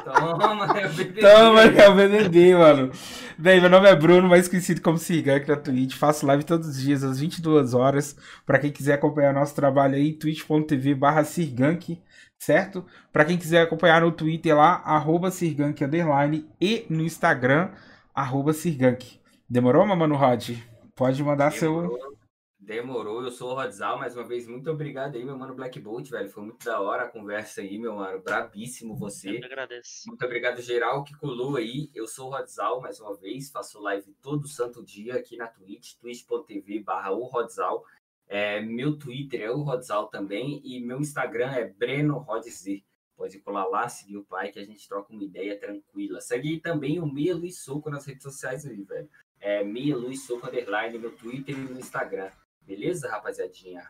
Toma, 0.05 0.39
toma, 0.39 0.81
é 0.81 0.87
o 0.87 0.91
BBB. 0.91 1.21
Toma, 1.21 1.63
é 1.63 1.89
o 1.89 1.95
BBB, 1.95 2.55
mano. 2.55 2.91
Bem, 3.39 3.61
meu 3.61 3.69
nome 3.69 3.87
é 3.87 3.95
Bruno, 3.95 4.29
mais 4.29 4.49
conhecido 4.49 4.81
como 4.81 4.97
Cigank 4.97 5.47
na 5.47 5.57
Twitch. 5.57 5.95
Faço 5.95 6.27
live 6.27 6.43
todos 6.43 6.69
os 6.69 6.81
dias, 6.81 7.05
às 7.05 7.21
22 7.21 7.75
horas. 7.75 8.17
Pra 8.47 8.59
quem 8.59 8.73
quiser 8.73 8.95
acompanhar 8.95 9.35
nosso 9.35 9.55
trabalho 9.55 9.95
aí, 9.95 10.15
twitch.tv 10.15 10.95
barra 10.95 11.23
Sirgank, 11.23 12.01
certo? 12.39 12.85
Pra 13.13 13.25
quem 13.27 13.37
quiser 13.37 13.63
acompanhar 13.63 14.01
no 14.01 14.11
Twitter 14.11 14.57
lá, 14.57 14.81
arroba 14.85 15.31
Sirgank 15.31 15.85
underline 15.85 16.49
e 16.59 16.87
no 16.89 17.03
Instagram, 17.03 17.69
arroba 18.15 18.55
Sirgank. 18.55 19.21
Demorou, 19.49 19.87
Mamano 19.87 20.17
Rod? 20.17 20.51
Pode 20.95 21.23
mandar 21.23 21.53
seu... 21.53 21.83
Demorou. 21.83 22.17
Demorou, 22.59 23.23
eu 23.23 23.31
sou 23.31 23.53
o 23.53 23.55
Rodzal, 23.55 23.97
mais 23.97 24.17
uma 24.17 24.27
vez, 24.27 24.45
muito 24.49 24.69
obrigado 24.69 25.15
aí, 25.15 25.25
meu 25.25 25.39
mano 25.39 25.55
Black 25.55 25.79
Bolt, 25.79 26.11
velho. 26.11 26.29
Foi 26.29 26.43
muito 26.43 26.65
da 26.65 26.81
hora 26.81 27.05
a 27.05 27.09
conversa 27.09 27.61
aí, 27.61 27.79
meu 27.79 27.95
mano. 27.95 28.21
Brabíssimo 28.21 28.97
você. 28.97 29.39
Eu 29.39 29.45
agradeço. 29.45 30.09
Muito 30.09 30.25
obrigado, 30.25 30.61
geral, 30.61 31.05
que 31.05 31.17
colou 31.17 31.55
aí. 31.55 31.89
Eu 31.95 32.09
sou 32.09 32.27
o 32.27 32.31
Rodzal, 32.33 32.81
mais 32.81 32.99
uma 32.99 33.17
vez. 33.17 33.53
Faço 33.53 33.81
live 33.81 34.13
todo 34.21 34.49
santo 34.49 34.85
dia 34.85 35.15
aqui 35.15 35.37
na 35.37 35.47
Twitch, 35.47 35.93
twitch.tv 36.01 36.81
barra 36.81 37.13
o 37.13 37.23
Rodzal. 37.27 37.85
É, 38.27 38.61
meu 38.61 38.99
Twitter 38.99 39.43
é 39.43 39.51
o 39.53 39.63
Rodzal 39.63 40.09
também 40.09 40.61
e 40.65 40.81
meu 40.81 40.99
Instagram 40.99 41.53
é 41.53 41.69
Breno 41.69 42.19
Rodzer. 42.19 42.83
Pode 43.17 43.39
colar 43.39 43.67
lá, 43.67 43.89
seguir 43.89 44.17
o 44.17 44.25
pai, 44.25 44.51
que 44.51 44.59
a 44.59 44.65
gente 44.65 44.89
troca 44.89 45.13
uma 45.13 45.23
ideia 45.23 45.59
tranquila. 45.59 46.21
Segue 46.21 46.61
também 46.61 46.99
o 46.99 47.07
Meia 47.07 47.35
Luiz 47.35 47.61
Soco 47.61 47.89
nas 47.89 48.05
redes 48.05 48.25
sociais 48.25 48.67
aí, 48.67 48.83
velho. 48.83 49.09
É 49.41 49.63
Meia 49.63 49.97
Luiz 49.97 50.27
Soco 50.27 50.47
Underline 50.47 50.99
no 50.99 51.11
Twitter 51.11 51.55
e 51.55 51.59
no 51.59 51.79
Instagram. 51.79 52.31
Beleza, 52.63 53.09
rapaziadinha? 53.11 53.89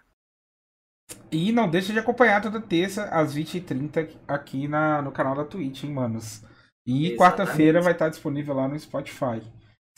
E 1.30 1.52
não 1.52 1.68
deixa 1.68 1.92
de 1.92 1.98
acompanhar 1.98 2.42
toda 2.42 2.60
terça, 2.60 3.04
às 3.04 3.34
20h30, 3.34 4.10
aqui 4.26 4.66
na, 4.68 5.00
no 5.00 5.12
canal 5.12 5.34
da 5.34 5.44
Twitch, 5.44 5.84
hein, 5.84 5.92
manos. 5.92 6.42
E 6.84 7.16
quarta-feira 7.16 7.80
vai 7.80 7.92
estar 7.92 8.08
disponível 8.08 8.54
lá 8.54 8.68
no 8.68 8.78
Spotify. 8.78 9.42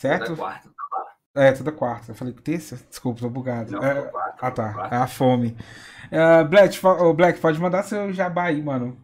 Certo? 0.01 0.27
Toda 0.27 0.37
quarta. 0.37 0.71
É, 1.35 1.51
toda 1.51 1.71
quarta. 1.71 2.11
Eu 2.11 2.15
falei 2.15 2.33
terça? 2.33 2.75
Desculpa, 2.89 3.21
tô 3.21 3.29
bugado. 3.29 3.71
Não, 3.71 3.83
É, 3.83 4.09
quarta. 4.09 4.47
ah, 4.47 4.51
tá. 4.51 4.73
quarta. 4.73 4.95
É 4.95 4.97
a 4.97 5.07
fome. 5.07 5.55
É, 6.11 6.43
Black, 6.43 6.75
Black, 7.15 7.39
pode 7.39 7.59
mandar 7.59 7.83
seu 7.83 8.11
jabá 8.11 8.45
aí, 8.45 8.61
mano. 8.61 8.97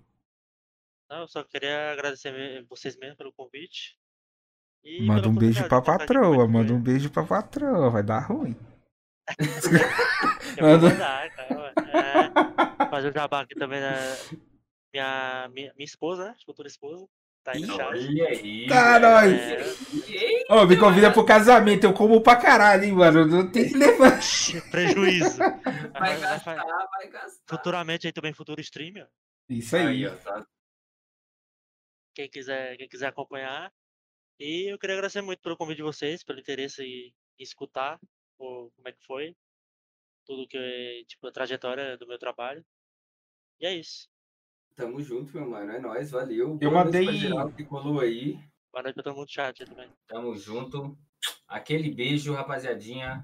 Não, 1.10 1.22
eu 1.22 1.28
só 1.28 1.44
queria 1.44 1.92
agradecer 1.92 2.66
vocês 2.68 2.98
mesmo 2.98 3.16
pelo 3.16 3.32
convite. 3.34 3.98
E 4.86 5.02
Manda 5.02 5.28
um 5.28 5.34
beijo 5.36 5.68
pra 5.68 5.82
patroa, 5.82 6.48
manda 6.48 6.72
um 6.74 6.80
beijo 6.80 7.10
pra 7.10 7.24
patroa, 7.24 7.90
vai 7.90 8.04
dar 8.04 8.20
ruim. 8.20 8.56
manda- 10.62 10.90
mandar, 10.90 11.30
cara. 11.36 11.74
É, 11.78 12.86
fazer 12.90 13.10
o 13.10 13.14
jabá 13.14 13.42
aqui 13.42 13.56
também 13.56 13.82
da 13.82 13.94
minha, 14.94 15.50
minha, 15.50 15.74
minha 15.76 15.86
esposa, 15.86 16.26
né? 16.26 16.36
Futura 16.46 16.68
esposa. 16.68 17.08
Tá 17.44 17.52
aí 17.54 17.62
no 17.62 17.76
chat. 17.76 17.82
Olha 17.84 18.28
aí. 18.28 18.68
Tá, 18.68 19.00
nós. 19.00 19.32
Ei, 20.10 20.46
Ô, 20.50 20.66
me 20.66 20.78
convida 20.78 21.12
pro 21.12 21.26
casamento, 21.26 21.84
eu 21.84 21.94
como 21.94 22.22
pra 22.22 22.36
caralho, 22.36 22.84
hein, 22.86 22.92
mano. 22.92 23.26
Não 23.26 23.52
tem 23.52 23.68
que 23.70 23.78
levar. 23.78 24.20
Prejuízo. 24.72 25.38
Vai 25.94 26.20
gastar, 26.20 26.56
vai- 26.56 26.88
vai 26.88 27.08
gastar. 27.10 27.42
Futuramente 27.48 28.08
aí 28.08 28.14
também 28.14 28.34
futuro 28.34 28.60
stream, 28.62 28.94
ó. 29.04 29.06
Isso 29.50 29.76
aí. 29.76 30.08
ó, 30.08 30.12
tá 30.16 30.46
Quem 32.16 32.30
quiser, 32.30 32.78
quem 32.78 32.88
quiser 32.88 33.08
acompanhar. 33.08 33.72
E 34.40 34.72
eu 34.72 34.78
queria 34.78 34.96
agradecer 34.96 35.22
muito 35.22 35.42
pelo 35.42 35.56
convite 35.58 35.78
de 35.78 35.84
vocês, 35.84 36.24
pelo 36.24 36.40
interesse 36.40 36.84
em, 36.84 37.14
escutar 37.40 38.00
o, 38.38 38.70
como 38.76 38.88
é 38.88 38.92
que 38.92 39.06
foi. 39.06 39.36
Tudo 40.26 40.48
que, 40.48 41.06
tipo, 41.08 41.28
a 41.28 41.32
trajetória 41.32 41.98
do 41.98 42.08
meu 42.08 42.18
trabalho. 42.18 42.66
E 43.60 43.66
é 43.66 43.74
isso. 43.74 44.10
Tamo 44.76 45.02
junto, 45.02 45.34
meu 45.38 45.48
mano. 45.50 45.72
É 45.72 45.80
nóis, 45.80 46.12
valeu. 46.12 46.58
Eu 46.62 46.70
Boa 46.72 46.84
mandei- 46.86 47.06
pra 47.06 47.14
geral 47.14 47.52
que 47.54 47.64
colou 47.64 48.00
aí. 48.02 48.34
Boa 48.74 48.84
noite 48.84 48.96
pra 48.96 49.04
todo 49.04 49.16
mundo 49.16 49.26
do 49.28 49.32
chat 49.32 49.64
também. 49.66 49.90
Tamo 50.08 50.36
junto. 50.36 50.98
Aquele 51.48 51.90
beijo, 51.94 52.34
rapaziadinha. 52.34 53.24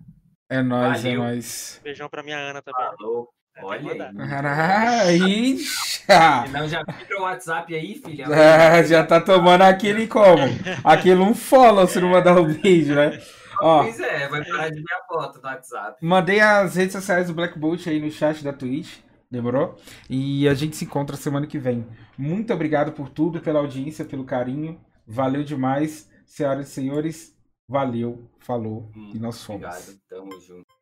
É 0.49 0.61
nóis, 0.61 0.99
é 1.03 1.09
Valeu. 1.09 1.23
nóis. 1.23 1.79
Beijão 1.83 2.09
pra 2.09 2.23
minha 2.23 2.38
Ana 2.38 2.61
também. 2.61 2.85
Falou. 2.85 3.33
É, 3.56 3.65
Olha 3.65 4.11
aí. 5.02 5.57
já. 6.07 6.45
Não, 6.48 6.68
já 6.68 6.84
vibra 6.84 7.19
o 7.19 7.23
WhatsApp 7.23 7.76
aí, 7.76 7.95
filha. 7.95 8.26
Ah, 8.28 8.82
já 8.84 9.06
tá 9.06 9.19
tomando 9.19 9.61
aquele 9.64 10.07
como? 10.07 10.38
Aquele 10.84 11.19
um 11.22 11.34
follow 11.34 11.86
se 11.88 11.99
não 11.99 12.10
mandar 12.10 12.40
o 12.40 12.45
vídeo, 12.48 12.95
né? 12.95 13.19
Ó, 13.61 13.84
Pois 13.84 13.99
é, 13.99 14.28
vai 14.28 14.44
parar 14.44 14.69
de 14.69 14.82
ver 14.82 14.94
a 14.94 15.06
foto 15.07 15.40
no 15.40 15.48
WhatsApp. 15.48 15.98
mandei 16.02 16.40
as 16.40 16.76
redes 16.76 16.94
sociais 16.94 17.28
do 17.28 17.34
Black 17.34 17.60
Bolt 17.60 17.86
aí 17.88 17.99
no 17.99 18.10
chat 18.10 18.44
da 18.44 18.52
Twitch, 18.52 18.98
demorou? 19.30 19.76
E 20.10 20.48
a 20.48 20.53
gente 20.56 20.76
se 20.76 20.86
encontra 20.86 21.15
semana 21.15 21.45
que 21.45 21.60
vem. 21.60 21.86
Muito 22.18 22.52
obrigado 22.53 22.91
por 22.91 23.10
tudo, 23.10 23.40
pela 23.40 23.60
audiência, 23.60 24.03
pelo 24.03 24.23
carinho. 24.23 24.80
Valeu 25.06 25.44
demais, 25.44 26.10
senhoras 26.26 26.69
e 26.69 26.72
senhores. 26.72 27.36
Valeu, 27.68 28.28
falou 28.40 28.90
e 29.14 29.19
nós 29.19 29.44
fomos. 29.44 29.64
Obrigado, 29.64 29.98
tamo 30.10 30.32
junto. 30.41 30.81